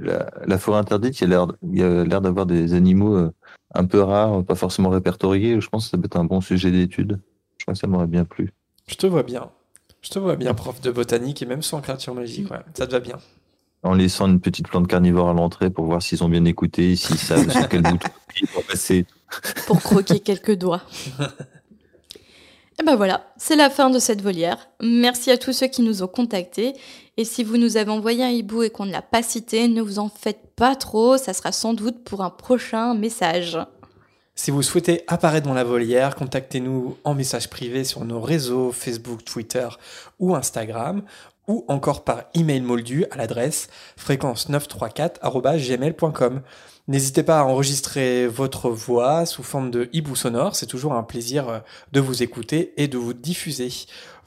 la, 0.00 0.30
la 0.46 0.58
forêt 0.58 0.78
interdite, 0.78 1.20
il 1.20 1.30
y 1.30 1.82
a 1.82 2.04
l'air 2.04 2.20
d'avoir 2.20 2.46
des 2.46 2.74
animaux 2.74 3.16
euh, 3.16 3.32
un 3.74 3.84
peu 3.84 4.00
rares, 4.00 4.44
pas 4.44 4.54
forcément 4.54 4.90
répertoriés. 4.90 5.60
Je 5.60 5.68
pense 5.68 5.84
que 5.84 5.90
ça 5.90 5.98
peut 5.98 6.06
être 6.06 6.16
un 6.16 6.24
bon 6.24 6.40
sujet 6.40 6.70
d'étude. 6.70 7.20
Je 7.58 7.64
crois 7.64 7.74
que 7.74 7.80
ça 7.80 7.86
m'aurait 7.86 8.06
bien 8.06 8.24
plu. 8.24 8.52
Je 8.86 8.94
te 8.96 9.06
vois 9.06 9.22
bien. 9.22 9.50
Je 10.02 10.10
te 10.10 10.18
vois 10.18 10.36
bien, 10.36 10.54
prof 10.54 10.80
de 10.80 10.90
botanique 10.90 11.42
et 11.42 11.46
même 11.46 11.62
sans 11.62 11.80
créature 11.80 12.14
magique, 12.14 12.50
ouais. 12.50 12.60
Ça 12.74 12.86
te 12.86 12.92
va 12.92 13.00
bien. 13.00 13.18
En 13.82 13.94
laissant 13.94 14.26
une 14.26 14.40
petite 14.40 14.68
plante 14.68 14.88
carnivore 14.88 15.28
à 15.28 15.34
l'entrée 15.34 15.70
pour 15.70 15.86
voir 15.86 16.02
s'ils 16.02 16.24
ont 16.24 16.28
bien 16.28 16.44
écouté, 16.44 16.96
s'ils 16.96 17.18
savent 17.18 17.50
sur 17.50 17.68
quel 17.68 17.82
bouton 17.82 18.08
vont 18.54 18.62
passer. 18.68 19.06
Pour 19.66 19.80
croquer 19.80 20.20
quelques 20.20 20.56
doigts. 20.56 20.82
Et 22.80 22.82
ben 22.82 22.96
voilà, 22.96 23.30
c'est 23.36 23.56
la 23.56 23.68
fin 23.68 23.90
de 23.90 23.98
cette 23.98 24.22
volière. 24.22 24.70
Merci 24.82 25.30
à 25.30 25.36
tous 25.36 25.52
ceux 25.52 25.66
qui 25.66 25.82
nous 25.82 26.02
ont 26.02 26.06
contactés. 26.06 26.72
Et 27.20 27.24
si 27.26 27.44
vous 27.44 27.58
nous 27.58 27.76
avez 27.76 27.90
envoyé 27.90 28.24
un 28.24 28.30
hibou 28.30 28.62
et 28.62 28.70
qu'on 28.70 28.86
ne 28.86 28.92
l'a 28.92 29.02
pas 29.02 29.22
cité, 29.22 29.68
ne 29.68 29.82
vous 29.82 29.98
en 29.98 30.08
faites 30.08 30.54
pas 30.56 30.74
trop, 30.74 31.18
ça 31.18 31.34
sera 31.34 31.52
sans 31.52 31.74
doute 31.74 32.02
pour 32.02 32.22
un 32.22 32.30
prochain 32.30 32.94
message. 32.94 33.58
Si 34.34 34.50
vous 34.50 34.62
souhaitez 34.62 35.02
apparaître 35.06 35.46
dans 35.46 35.52
la 35.52 35.64
volière, 35.64 36.16
contactez-nous 36.16 36.96
en 37.04 37.12
message 37.12 37.50
privé 37.50 37.84
sur 37.84 38.06
nos 38.06 38.22
réseaux 38.22 38.72
Facebook, 38.72 39.22
Twitter 39.22 39.68
ou 40.18 40.34
Instagram, 40.34 41.02
ou 41.46 41.66
encore 41.68 42.04
par 42.04 42.22
email 42.32 42.62
moldu 42.62 43.04
à 43.10 43.18
l'adresse 43.18 43.68
fréquence934@gmail.com. 44.02 46.40
N'hésitez 46.88 47.22
pas 47.22 47.40
à 47.40 47.44
enregistrer 47.44 48.28
votre 48.28 48.70
voix 48.70 49.26
sous 49.26 49.42
forme 49.42 49.70
de 49.70 49.90
hibou 49.92 50.16
sonore, 50.16 50.56
c'est 50.56 50.64
toujours 50.66 50.94
un 50.94 51.02
plaisir 51.02 51.48
euh, 51.48 51.58
de 51.92 52.00
vous 52.00 52.22
écouter 52.22 52.72
et 52.78 52.88
de 52.88 52.96
vous 52.98 53.12
diffuser. 53.12 53.70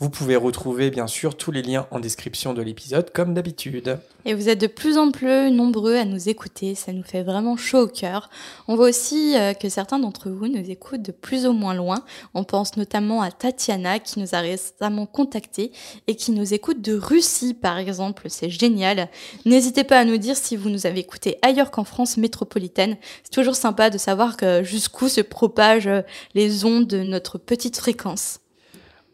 Vous 0.04 0.10
pouvez 0.10 0.36
retrouver 0.36 0.92
bien 0.92 1.08
sûr 1.08 1.38
tous 1.38 1.52
les 1.52 1.62
liens 1.62 1.88
en 1.90 2.02
description 2.02 2.54
de 2.54 2.62
l'épisode 2.62 3.14
comme 3.14 3.34
d'habitude. 3.34 4.00
Et 4.26 4.34
vous 4.34 4.50
êtes 4.50 4.60
de 4.60 4.68
plus 4.68 4.98
en 4.98 5.12
plus 5.12 5.50
nombreux 5.50 5.96
à 5.96 6.04
nous 6.04 6.28
écouter, 6.28 6.76
ça 6.76 6.92
nous 6.92 7.04
fait 7.04 7.24
vraiment 7.24 7.56
chaud 7.56 7.84
au 7.84 7.88
cœur. 7.88 8.30
On 8.68 8.76
voit 8.76 8.90
aussi 8.90 9.38
euh, 9.38 9.54
que 9.54 9.70
certains 9.70 10.00
d'entre 10.00 10.30
vous 10.30 10.50
nous 10.50 10.70
écoutent 10.70 11.04
de 11.04 11.14
plus 11.14 11.48
ou 11.48 11.54
moins 11.54 11.74
loin. 11.74 12.04
On 12.34 12.44
pense 12.44 12.76
notamment 12.76 13.22
à 13.22 13.32
Tatiana 13.32 14.00
qui 14.00 14.20
nous 14.20 14.36
a 14.36 14.40
récemment 14.40 15.06
contactés 15.06 15.72
et 16.08 16.18
qui 16.18 16.34
nous 16.34 16.54
écoute 16.54 16.82
de 16.82 16.98
Russie 16.98 17.54
par 17.54 17.78
exemple, 17.78 18.26
c'est 18.28 18.50
génial. 18.50 19.08
N'hésitez 19.46 19.86
pas 19.86 20.00
à 20.00 20.04
nous 20.04 20.18
dire 20.18 20.36
si 20.36 20.58
vous 20.58 20.70
nous 20.70 20.86
avez 20.86 21.00
écoutés 21.00 21.38
ailleurs 21.42 21.72
qu'en 21.72 21.86
France 21.86 22.18
métropolitaine. 22.18 22.98
C'est 23.24 23.32
toujours 23.32 23.56
sympa 23.56 23.90
de 23.90 23.98
savoir 23.98 24.36
jusqu'où 24.64 25.08
se 25.08 25.22
propagent 25.22 26.04
les 26.36 26.66
ondes 26.66 26.88
de 26.88 27.04
notre 27.04 27.38
petite 27.38 27.78
fréquence. 27.78 28.42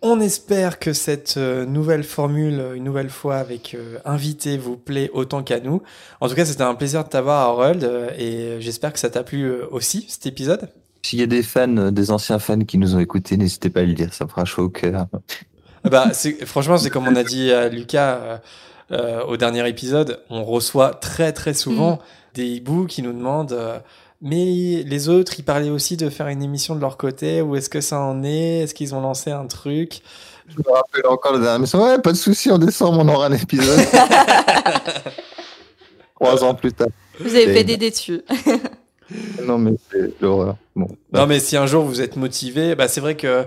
On 0.02 0.22
espère 0.22 0.80
que 0.80 0.94
cette 0.94 1.36
euh, 1.38 1.66
nouvelle 1.66 2.04
formule, 2.04 2.60
euh, 2.60 2.74
une 2.76 2.86
nouvelle 2.86 3.10
fois 3.10 3.36
avec 3.38 3.74
euh, 3.74 3.98
invité, 4.06 4.58
vous 4.58 4.78
plaît 4.78 5.10
autant 5.14 5.44
qu'à 5.44 5.60
nous. 5.60 5.82
En 6.22 6.30
tout 6.30 6.36
cas, 6.36 6.46
c'était 6.46 6.64
un 6.64 6.76
plaisir 6.76 7.04
de 7.04 7.10
t'avoir, 7.10 7.42
Harold, 7.42 7.84
et 8.18 8.62
j'espère 8.62 8.94
que 8.94 9.00
ça 9.00 9.10
t'a 9.10 9.24
plu 9.24 9.52
aussi, 9.72 10.06
cet 10.08 10.26
épisode. 10.26 10.70
S'il 11.02 11.20
y 11.20 11.24
a 11.24 11.28
des 11.28 11.44
fans, 11.44 11.92
des 11.92 12.12
anciens 12.12 12.40
fans 12.40 12.60
qui 12.60 12.78
nous 12.78 12.96
ont 12.96 13.00
écoutés, 13.00 13.36
n'hésitez 13.36 13.70
pas 13.70 13.82
à 13.82 13.84
le 13.84 13.94
dire, 13.94 14.14
ça 14.14 14.28
fera 14.28 14.46
chaud 14.46 14.64
au 14.64 14.70
cœur. 14.70 15.08
Ah 15.84 15.90
Bah, 15.90 16.12
franchement, 16.46 16.78
c'est 16.78 16.90
comme 16.90 17.08
on 17.08 17.16
a 17.16 17.24
dit 17.24 17.52
à 17.52 17.70
Lucas 17.70 18.42
euh, 18.92 19.24
au 19.24 19.38
dernier 19.38 19.68
épisode, 19.68 20.22
on 20.30 20.44
reçoit 20.44 20.96
très 20.96 21.32
très 21.32 21.54
souvent 21.54 22.00
des 22.34 22.46
hiboux 22.46 22.86
qui 22.86 23.04
nous 23.04 23.14
demandent 23.14 23.54
euh, 23.54 23.80
mais 24.22 24.84
les 24.86 25.10
autres, 25.10 25.34
ils 25.40 25.44
parlaient 25.44 25.70
aussi 25.70 25.98
de 25.98 26.10
faire 26.10 26.28
une 26.28 26.44
émission 26.44 26.76
de 26.76 26.82
leur 26.82 26.98
côté, 26.98 27.42
où 27.42 27.56
est-ce 27.56 27.70
que 27.70 27.82
ça 27.82 28.00
en 28.00 28.24
est? 28.24 28.60
Est-ce 28.60 28.74
qu'ils 28.74 28.94
ont 28.94 29.02
lancé 29.02 29.32
un 29.32 29.46
truc? 29.46 30.02
Je 30.48 30.58
me 30.58 30.74
rappelle 30.74 31.06
encore 31.08 31.34
le 31.34 31.40
dernier 31.40 31.60
message. 31.60 31.82
Ouais, 31.82 32.00
pas 32.00 32.12
de 32.12 32.18
souci, 32.18 32.52
en 32.52 32.58
décembre, 32.58 33.00
on 33.00 33.08
aura 33.08 33.28
un 33.28 33.34
épisode. 33.34 33.80
Trois 36.16 36.44
ans 36.44 36.54
plus 36.54 36.74
tard. 36.74 36.88
Vous 37.20 37.34
avez 37.36 37.54
fait 37.54 37.64
des 37.64 37.78
dessus. 37.78 38.22
Non, 39.44 39.58
mais 39.58 39.72
c'est 39.90 40.22
l'horreur. 40.22 40.56
Bon. 40.76 40.88
Non, 41.14 41.26
mais 41.26 41.40
si 41.40 41.58
un 41.58 41.66
jour 41.66 41.84
vous 41.84 42.02
êtes 42.02 42.16
motivé, 42.16 42.76
bah 42.76 42.88
c'est 42.88 43.02
vrai 43.02 43.16
que 43.16 43.46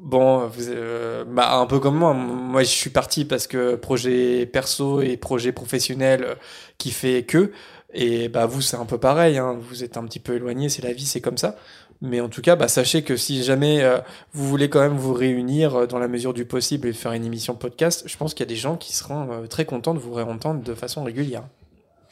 bon, 0.00 0.46
vous, 0.46 0.68
euh, 0.68 1.24
bah 1.24 1.56
un 1.56 1.66
peu 1.66 1.78
comme 1.78 1.96
moi, 1.96 2.12
moi 2.14 2.62
je 2.62 2.68
suis 2.68 2.90
parti 2.90 3.24
parce 3.24 3.46
que 3.46 3.76
projet 3.76 4.46
perso 4.46 5.00
et 5.02 5.16
projet 5.16 5.52
professionnel 5.52 6.24
euh, 6.24 6.34
qui 6.78 6.90
fait 6.90 7.22
que, 7.22 7.52
et 7.94 8.28
bah 8.28 8.46
vous 8.46 8.60
c'est 8.60 8.76
un 8.76 8.84
peu 8.84 8.98
pareil, 8.98 9.38
hein, 9.38 9.56
vous 9.58 9.84
êtes 9.84 9.96
un 9.96 10.04
petit 10.04 10.20
peu 10.20 10.34
éloigné, 10.34 10.68
c'est 10.68 10.82
la 10.82 10.92
vie, 10.92 11.06
c'est 11.06 11.20
comme 11.20 11.38
ça. 11.38 11.56
Mais 12.00 12.20
en 12.20 12.28
tout 12.28 12.42
cas, 12.42 12.56
bah 12.56 12.68
sachez 12.68 13.02
que 13.02 13.16
si 13.16 13.42
jamais 13.42 13.82
euh, 13.82 13.98
vous 14.32 14.46
voulez 14.46 14.68
quand 14.68 14.80
même 14.80 14.96
vous 14.96 15.14
réunir 15.14 15.74
euh, 15.74 15.86
dans 15.86 15.98
la 15.98 16.08
mesure 16.08 16.34
du 16.34 16.44
possible 16.44 16.88
et 16.88 16.92
faire 16.92 17.12
une 17.12 17.24
émission 17.24 17.54
podcast, 17.54 18.04
je 18.06 18.16
pense 18.16 18.34
qu'il 18.34 18.44
y 18.44 18.48
a 18.48 18.52
des 18.52 18.56
gens 18.56 18.76
qui 18.76 18.94
seront 18.94 19.30
euh, 19.30 19.46
très 19.46 19.64
contents 19.64 19.94
de 19.94 20.00
vous 20.00 20.12
réentendre 20.12 20.62
de 20.62 20.74
façon 20.74 21.04
régulière. 21.04 21.44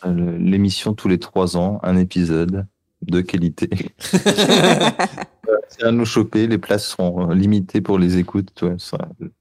L'émission 0.05 0.95
tous 0.95 1.09
les 1.09 1.19
trois 1.19 1.57
ans, 1.57 1.79
un 1.83 1.97
épisode 1.97 2.67
de 3.03 3.21
qualité. 3.21 3.69
C'est 5.69 5.85
à 5.85 5.93
nous 5.93 6.05
choper, 6.05 6.47
les 6.47 6.59
places 6.59 6.89
seront 6.89 7.31
euh, 7.31 7.35
limitées 7.35 7.81
pour 7.81 7.99
les 7.99 8.19
écoutes, 8.19 8.63
ouais, 8.63 8.77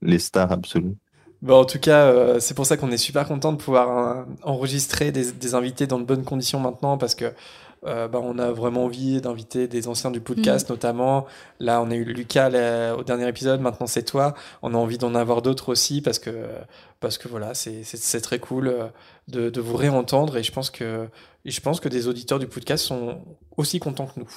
les 0.00 0.18
stars 0.18 0.52
absolues. 0.52 0.96
Bon, 1.42 1.58
en 1.60 1.64
tout 1.64 1.80
cas, 1.80 2.06
euh, 2.06 2.38
c'est 2.38 2.54
pour 2.54 2.66
ça 2.66 2.76
qu'on 2.76 2.92
est 2.92 2.96
super 2.96 3.26
content 3.26 3.52
de 3.52 3.56
pouvoir 3.56 4.18
euh, 4.18 4.24
enregistrer 4.44 5.10
des, 5.10 5.32
des 5.32 5.54
invités 5.56 5.88
dans 5.88 5.98
de 5.98 6.04
bonnes 6.04 6.24
conditions 6.24 6.60
maintenant 6.60 6.96
parce 6.96 7.16
que 7.16 7.32
euh, 7.84 8.06
bah, 8.06 8.20
on 8.22 8.38
a 8.38 8.52
vraiment 8.52 8.84
envie 8.84 9.20
d'inviter 9.20 9.66
des 9.66 9.88
anciens 9.88 10.12
du 10.12 10.20
podcast 10.20 10.70
notamment. 10.70 11.26
Là, 11.58 11.82
on 11.82 11.90
a 11.90 11.96
eu 11.96 12.04
Lucas 12.04 12.48
là, 12.48 12.94
au 12.94 13.02
dernier 13.02 13.26
épisode, 13.26 13.60
maintenant 13.60 13.88
c'est 13.88 14.04
toi. 14.04 14.34
On 14.62 14.72
a 14.72 14.76
envie 14.76 14.98
d'en 14.98 15.16
avoir 15.16 15.42
d'autres 15.42 15.70
aussi 15.70 16.00
parce 16.00 16.20
que 16.20 16.46
parce 17.00 17.18
que 17.18 17.26
voilà, 17.26 17.54
c'est 17.54 18.20
très 18.20 18.38
cool 18.38 18.92
de, 19.26 19.50
de 19.50 19.60
vous 19.60 19.76
réentendre 19.76 20.36
et 20.36 20.44
je 20.44 20.52
pense 20.52 20.70
que 20.70 21.08
et 21.44 21.50
je 21.50 21.60
pense 21.60 21.80
que 21.80 21.88
des 21.88 22.06
auditeurs 22.06 22.38
du 22.38 22.46
podcast 22.46 22.84
sont 22.84 23.18
aussi 23.56 23.80
contents 23.80 24.06
que 24.06 24.20
nous. 24.20 24.30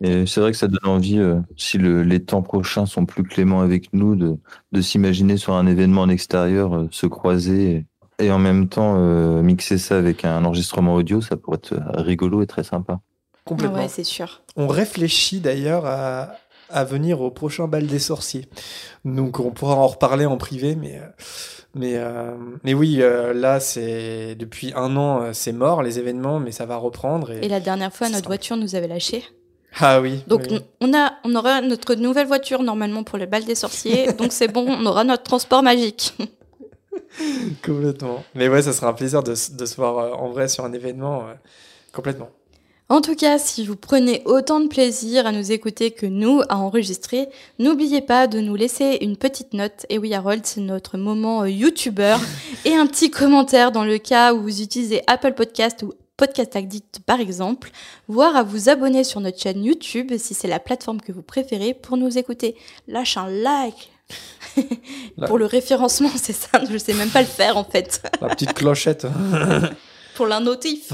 Et 0.00 0.26
c'est 0.26 0.40
vrai 0.40 0.52
que 0.52 0.56
ça 0.58 0.68
donne 0.68 0.86
envie, 0.90 1.18
euh, 1.18 1.40
si 1.56 1.76
le- 1.78 2.02
les 2.04 2.22
temps 2.24 2.42
prochains 2.42 2.86
sont 2.86 3.04
plus 3.06 3.24
cléments 3.24 3.60
avec 3.62 3.92
nous, 3.92 4.14
de, 4.14 4.36
de 4.72 4.80
s'imaginer 4.80 5.36
sur 5.36 5.54
un 5.54 5.66
événement 5.66 6.02
en 6.02 6.08
extérieur, 6.08 6.74
euh, 6.76 6.88
se 6.90 7.06
croiser 7.06 7.84
et, 8.20 8.26
et 8.26 8.30
en 8.30 8.38
même 8.38 8.68
temps 8.68 8.94
euh, 8.98 9.42
mixer 9.42 9.76
ça 9.78 9.96
avec 9.98 10.24
un 10.24 10.44
enregistrement 10.44 10.94
audio, 10.94 11.20
ça 11.20 11.36
pourrait 11.36 11.56
être 11.58 11.74
rigolo 11.96 12.42
et 12.42 12.46
très 12.46 12.62
sympa. 12.64 13.00
Complètement. 13.44 13.78
Ouais, 13.78 13.88
c'est 13.88 14.04
sûr. 14.04 14.42
On 14.56 14.68
réfléchit 14.68 15.40
d'ailleurs 15.40 15.84
à, 15.86 16.32
à 16.70 16.84
venir 16.84 17.20
au 17.20 17.30
prochain 17.30 17.66
bal 17.66 17.86
des 17.86 17.98
sorciers. 17.98 18.46
Donc 19.04 19.40
on 19.40 19.50
pourra 19.50 19.74
en 19.74 19.86
reparler 19.86 20.26
en 20.26 20.36
privé, 20.36 20.76
mais 20.76 21.00
mais 21.74 21.94
euh, 21.96 22.36
mais 22.62 22.74
oui, 22.74 22.98
euh, 23.00 23.32
là 23.34 23.58
c'est 23.58 24.34
depuis 24.34 24.72
un 24.76 24.96
an 24.96 25.22
euh, 25.22 25.30
c'est 25.32 25.52
mort 25.52 25.82
les 25.82 25.98
événements, 25.98 26.40
mais 26.40 26.52
ça 26.52 26.66
va 26.66 26.76
reprendre. 26.76 27.30
Et, 27.30 27.44
Et 27.46 27.48
la 27.48 27.60
dernière 27.60 27.92
fois, 27.92 28.08
notre 28.08 28.26
voiture 28.28 28.56
nous 28.56 28.74
avait 28.74 28.88
lâchés. 28.88 29.24
Ah 29.80 30.00
oui. 30.00 30.22
Donc 30.26 30.46
oui. 30.50 30.60
on 30.80 30.94
a, 30.94 31.14
on 31.24 31.34
aura 31.34 31.60
notre 31.60 31.94
nouvelle 31.94 32.26
voiture 32.26 32.62
normalement 32.62 33.04
pour 33.04 33.18
le 33.18 33.26
bal 33.26 33.44
des 33.44 33.54
sorciers. 33.54 34.12
donc 34.18 34.32
c'est 34.32 34.48
bon, 34.48 34.66
on 34.68 34.86
aura 34.86 35.04
notre 35.04 35.22
transport 35.22 35.62
magique. 35.62 36.14
complètement. 37.64 38.24
Mais 38.34 38.48
ouais, 38.48 38.62
ça 38.62 38.72
sera 38.72 38.88
un 38.88 38.92
plaisir 38.92 39.22
de, 39.22 39.34
se 39.34 39.76
voir 39.76 39.98
euh, 39.98 40.12
en 40.12 40.30
vrai 40.30 40.48
sur 40.48 40.64
un 40.64 40.72
événement 40.72 41.28
euh, 41.28 41.34
complètement. 41.92 42.30
En 42.90 43.02
tout 43.02 43.14
cas, 43.14 43.38
si 43.38 43.66
vous 43.66 43.76
prenez 43.76 44.22
autant 44.24 44.60
de 44.60 44.66
plaisir 44.66 45.26
à 45.26 45.32
nous 45.32 45.52
écouter 45.52 45.90
que 45.90 46.06
nous 46.06 46.40
à 46.48 46.56
enregistrer, 46.56 47.28
n'oubliez 47.58 48.00
pas 48.00 48.26
de 48.26 48.40
nous 48.40 48.56
laisser 48.56 48.98
une 49.02 49.18
petite 49.18 49.52
note. 49.52 49.84
Et 49.90 49.98
oui, 49.98 50.14
Harold, 50.14 50.46
c'est 50.46 50.62
notre 50.62 50.96
moment 50.96 51.42
euh, 51.42 51.50
youtubeur. 51.50 52.18
et 52.64 52.74
un 52.74 52.86
petit 52.86 53.10
commentaire 53.10 53.72
dans 53.72 53.84
le 53.84 53.98
cas 53.98 54.32
où 54.32 54.40
vous 54.40 54.62
utilisez 54.62 55.02
Apple 55.06 55.34
Podcast 55.34 55.82
ou 55.82 55.92
Podcast 56.18 56.56
Addict 56.56 56.98
par 57.06 57.20
exemple, 57.20 57.70
voire 58.08 58.36
à 58.36 58.42
vous 58.42 58.68
abonner 58.68 59.04
sur 59.04 59.20
notre 59.20 59.40
chaîne 59.40 59.64
YouTube 59.64 60.12
si 60.18 60.34
c'est 60.34 60.48
la 60.48 60.58
plateforme 60.58 61.00
que 61.00 61.12
vous 61.12 61.22
préférez 61.22 61.74
pour 61.74 61.96
nous 61.96 62.18
écouter. 62.18 62.56
Lâche 62.88 63.16
un 63.16 63.28
like. 63.28 63.92
Pour 65.26 65.38
le 65.38 65.46
référencement, 65.46 66.10
c'est 66.16 66.32
ça, 66.32 66.60
je 66.68 66.76
sais 66.76 66.94
même 66.94 67.10
pas 67.10 67.20
le 67.20 67.26
faire 67.28 67.56
en 67.56 67.64
fait. 67.64 68.02
La 68.20 68.28
petite 68.28 68.52
clochette. 68.52 69.06
Pour 70.16 70.26
la 70.26 70.40
notif. 70.40 70.92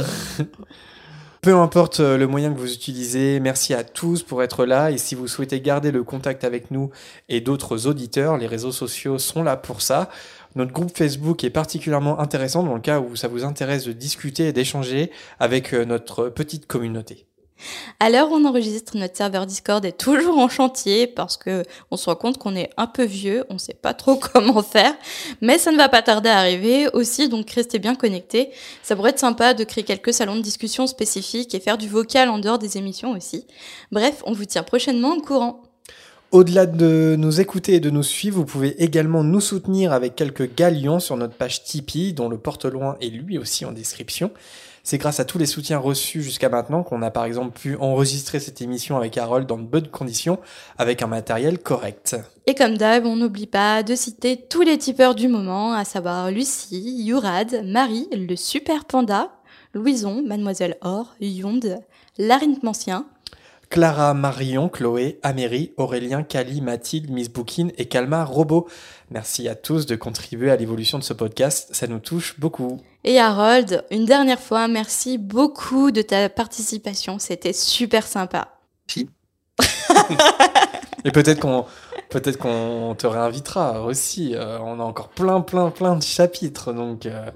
Peu 1.40 1.54
importe 1.54 2.00
euh, 2.00 2.16
le 2.16 2.26
moyen 2.26 2.52
que 2.52 2.58
vous 2.58 2.72
utilisez, 2.72 3.38
merci 3.38 3.74
à 3.74 3.84
tous 3.84 4.22
pour 4.22 4.42
être 4.42 4.64
là. 4.64 4.90
Et 4.90 4.96
si 4.96 5.14
vous 5.14 5.28
souhaitez 5.28 5.60
garder 5.60 5.90
le 5.90 6.02
contact 6.02 6.42
avec 6.42 6.70
nous 6.70 6.90
et 7.28 7.42
d'autres 7.42 7.86
auditeurs, 7.86 8.38
les 8.38 8.46
réseaux 8.46 8.72
sociaux 8.72 9.18
sont 9.18 9.42
là 9.42 9.58
pour 9.58 9.82
ça. 9.82 10.08
Notre 10.54 10.72
groupe 10.72 10.96
Facebook 10.96 11.42
est 11.42 11.50
particulièrement 11.50 12.20
intéressant 12.20 12.62
dans 12.62 12.74
le 12.74 12.80
cas 12.80 13.00
où 13.00 13.16
ça 13.16 13.28
vous 13.28 13.44
intéresse 13.44 13.84
de 13.84 13.92
discuter 13.92 14.48
et 14.48 14.52
d'échanger 14.52 15.10
avec 15.40 15.74
euh, 15.74 15.84
notre 15.84 16.28
petite 16.28 16.66
communauté. 16.66 17.26
À 18.00 18.10
l'heure 18.10 18.30
où 18.30 18.34
on 18.34 18.44
enregistre, 18.44 18.96
notre 18.96 19.16
serveur 19.16 19.46
Discord 19.46 19.84
est 19.84 19.98
toujours 19.98 20.38
en 20.38 20.48
chantier 20.48 21.06
parce 21.06 21.36
que 21.36 21.62
on 21.90 21.96
se 21.96 22.06
rend 22.06 22.16
compte 22.16 22.38
qu'on 22.38 22.56
est 22.56 22.70
un 22.76 22.86
peu 22.86 23.04
vieux, 23.04 23.44
on 23.48 23.58
sait 23.58 23.74
pas 23.74 23.94
trop 23.94 24.16
comment 24.32 24.62
faire, 24.62 24.94
mais 25.40 25.58
ça 25.58 25.72
ne 25.72 25.76
va 25.76 25.88
pas 25.88 26.02
tarder 26.02 26.28
à 26.28 26.38
arriver 26.38 26.88
aussi, 26.92 27.28
donc 27.28 27.50
restez 27.50 27.78
bien 27.78 27.94
connectés. 27.94 28.50
Ça 28.82 28.96
pourrait 28.96 29.10
être 29.10 29.18
sympa 29.18 29.54
de 29.54 29.64
créer 29.64 29.84
quelques 29.84 30.12
salons 30.12 30.36
de 30.36 30.42
discussion 30.42 30.86
spécifiques 30.86 31.54
et 31.54 31.60
faire 31.60 31.78
du 31.78 31.88
vocal 31.88 32.28
en 32.28 32.38
dehors 32.38 32.58
des 32.58 32.76
émissions 32.76 33.12
aussi. 33.12 33.46
Bref, 33.92 34.22
on 34.26 34.32
vous 34.32 34.44
tient 34.44 34.62
prochainement 34.62 35.14
au 35.14 35.20
courant. 35.20 35.62
Au-delà 36.34 36.66
de 36.66 37.14
nous 37.16 37.40
écouter 37.40 37.74
et 37.74 37.80
de 37.80 37.90
nous 37.90 38.02
suivre, 38.02 38.38
vous 38.38 38.44
pouvez 38.44 38.82
également 38.82 39.22
nous 39.22 39.40
soutenir 39.40 39.92
avec 39.92 40.16
quelques 40.16 40.52
galions 40.56 40.98
sur 40.98 41.16
notre 41.16 41.36
page 41.36 41.62
Tipeee, 41.62 42.12
dont 42.12 42.28
le 42.28 42.38
porte-loin 42.38 42.96
est 43.00 43.10
lui 43.10 43.38
aussi 43.38 43.64
en 43.64 43.70
description. 43.70 44.32
C'est 44.82 44.98
grâce 44.98 45.20
à 45.20 45.24
tous 45.24 45.38
les 45.38 45.46
soutiens 45.46 45.78
reçus 45.78 46.24
jusqu'à 46.24 46.48
maintenant 46.48 46.82
qu'on 46.82 47.02
a 47.02 47.12
par 47.12 47.24
exemple 47.24 47.56
pu 47.56 47.76
enregistrer 47.76 48.40
cette 48.40 48.60
émission 48.60 48.96
avec 48.96 49.16
Harold 49.16 49.46
dans 49.46 49.58
de 49.58 49.62
bonnes 49.62 49.86
conditions, 49.86 50.40
avec 50.76 51.02
un 51.02 51.06
matériel 51.06 51.60
correct. 51.60 52.16
Et 52.48 52.56
comme 52.56 52.76
d'hab, 52.78 53.06
on 53.06 53.14
n'oublie 53.14 53.46
pas 53.46 53.84
de 53.84 53.94
citer 53.94 54.36
tous 54.36 54.62
les 54.62 54.76
tipeurs 54.76 55.14
du 55.14 55.28
moment, 55.28 55.72
à 55.72 55.84
savoir 55.84 56.32
Lucie, 56.32 57.04
Yourad, 57.04 57.64
Marie, 57.64 58.08
le 58.10 58.34
Super 58.34 58.86
Panda, 58.86 59.30
Louison, 59.72 60.20
Mademoiselle 60.26 60.78
Or, 60.80 61.14
Yonde, 61.20 61.78
Larynthmancien, 62.18 63.06
Clara, 63.74 64.14
Marion, 64.14 64.68
Chloé, 64.68 65.18
Améry, 65.24 65.72
Aurélien, 65.78 66.22
Cali, 66.22 66.60
Mathilde, 66.60 67.10
Miss 67.10 67.28
Bookin 67.28 67.70
et 67.76 67.86
Calma 67.86 68.24
Robot. 68.24 68.68
Merci 69.10 69.48
à 69.48 69.56
tous 69.56 69.84
de 69.84 69.96
contribuer 69.96 70.52
à 70.52 70.56
l'évolution 70.56 70.96
de 70.96 71.02
ce 71.02 71.12
podcast, 71.12 71.70
ça 71.72 71.88
nous 71.88 71.98
touche 71.98 72.38
beaucoup. 72.38 72.80
Et 73.02 73.18
Harold, 73.18 73.84
une 73.90 74.04
dernière 74.04 74.38
fois, 74.38 74.68
merci 74.68 75.18
beaucoup 75.18 75.90
de 75.90 76.02
ta 76.02 76.28
participation. 76.28 77.18
C'était 77.18 77.52
super 77.52 78.06
sympa. 78.06 78.58
Et 81.04 81.10
peut-être 81.10 81.40
qu'on 81.40 81.64
peut-être 82.10 82.38
qu'on 82.38 82.94
te 82.96 83.08
réinvitera 83.08 83.82
aussi. 83.82 84.36
Euh, 84.36 84.60
on 84.60 84.78
a 84.78 84.84
encore 84.84 85.08
plein 85.08 85.40
plein 85.40 85.70
plein 85.70 85.96
de 85.96 86.02
chapitres 86.04 86.72
donc 86.72 87.06
euh, 87.06 87.28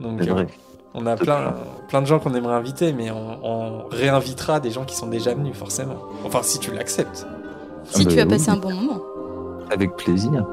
donc 0.00 0.22
C'est 0.22 0.30
euh, 0.30 0.32
vrai. 0.32 0.46
On 0.94 1.06
a 1.06 1.16
plein 1.16 1.54
plein 1.88 2.02
de 2.02 2.06
gens 2.06 2.18
qu'on 2.18 2.34
aimerait 2.34 2.54
inviter 2.54 2.92
mais 2.92 3.10
on, 3.10 3.38
on 3.44 3.84
réinvitera 3.90 4.60
des 4.60 4.70
gens 4.70 4.84
qui 4.84 4.94
sont 4.96 5.06
déjà 5.06 5.34
venus 5.34 5.56
forcément. 5.56 5.96
Enfin 6.24 6.40
si 6.42 6.58
tu 6.58 6.72
l'acceptes. 6.72 7.26
Si 7.84 8.02
Ah 8.06 8.10
tu 8.10 8.16
bah 8.16 8.22
as 8.22 8.26
passé 8.26 8.50
oui. 8.50 8.56
un 8.56 8.60
bon 8.60 8.74
moment. 8.74 9.00
Avec 9.70 9.96
plaisir. 9.96 10.44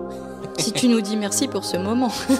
Si 0.57 0.71
tu 0.71 0.87
nous 0.87 1.01
dis 1.01 1.17
merci 1.17 1.47
pour 1.47 1.63
ce 1.65 1.77
moment. 1.77 2.11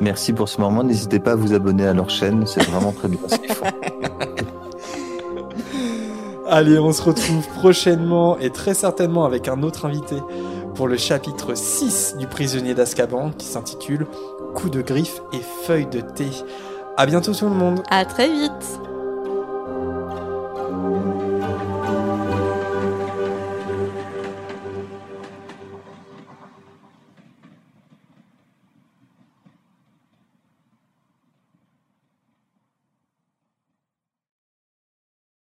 Merci 0.00 0.32
pour 0.34 0.48
ce 0.48 0.60
moment. 0.60 0.82
N'hésitez 0.84 1.18
pas 1.20 1.32
à 1.32 1.36
vous 1.36 1.54
abonner 1.54 1.86
à 1.86 1.94
leur 1.94 2.10
chaîne. 2.10 2.46
C'est 2.46 2.62
vraiment 2.64 2.92
très 2.92 3.08
bien 3.08 3.18
ce 3.28 3.36
qu'ils 3.36 3.52
font. 3.54 3.64
Allez, 6.48 6.78
on 6.78 6.92
se 6.92 7.02
retrouve 7.02 7.46
prochainement 7.56 8.38
et 8.38 8.50
très 8.50 8.74
certainement 8.74 9.24
avec 9.24 9.48
un 9.48 9.62
autre 9.62 9.84
invité 9.86 10.16
pour 10.74 10.86
le 10.86 10.96
chapitre 10.96 11.54
6 11.56 12.16
du 12.18 12.26
prisonnier 12.26 12.74
d'Azkaban 12.74 13.30
qui 13.36 13.46
s'intitule 13.46 14.06
Coup 14.56 14.70
de 14.70 14.80
griffe 14.80 15.20
et 15.34 15.40
feuille 15.66 15.86
de 15.86 16.00
thé. 16.00 16.30
À 16.96 17.04
bientôt 17.04 17.34
tout 17.34 17.44
le 17.44 17.54
monde. 17.54 17.82
À 17.90 18.06
très 18.06 18.28
vite. 18.30 18.80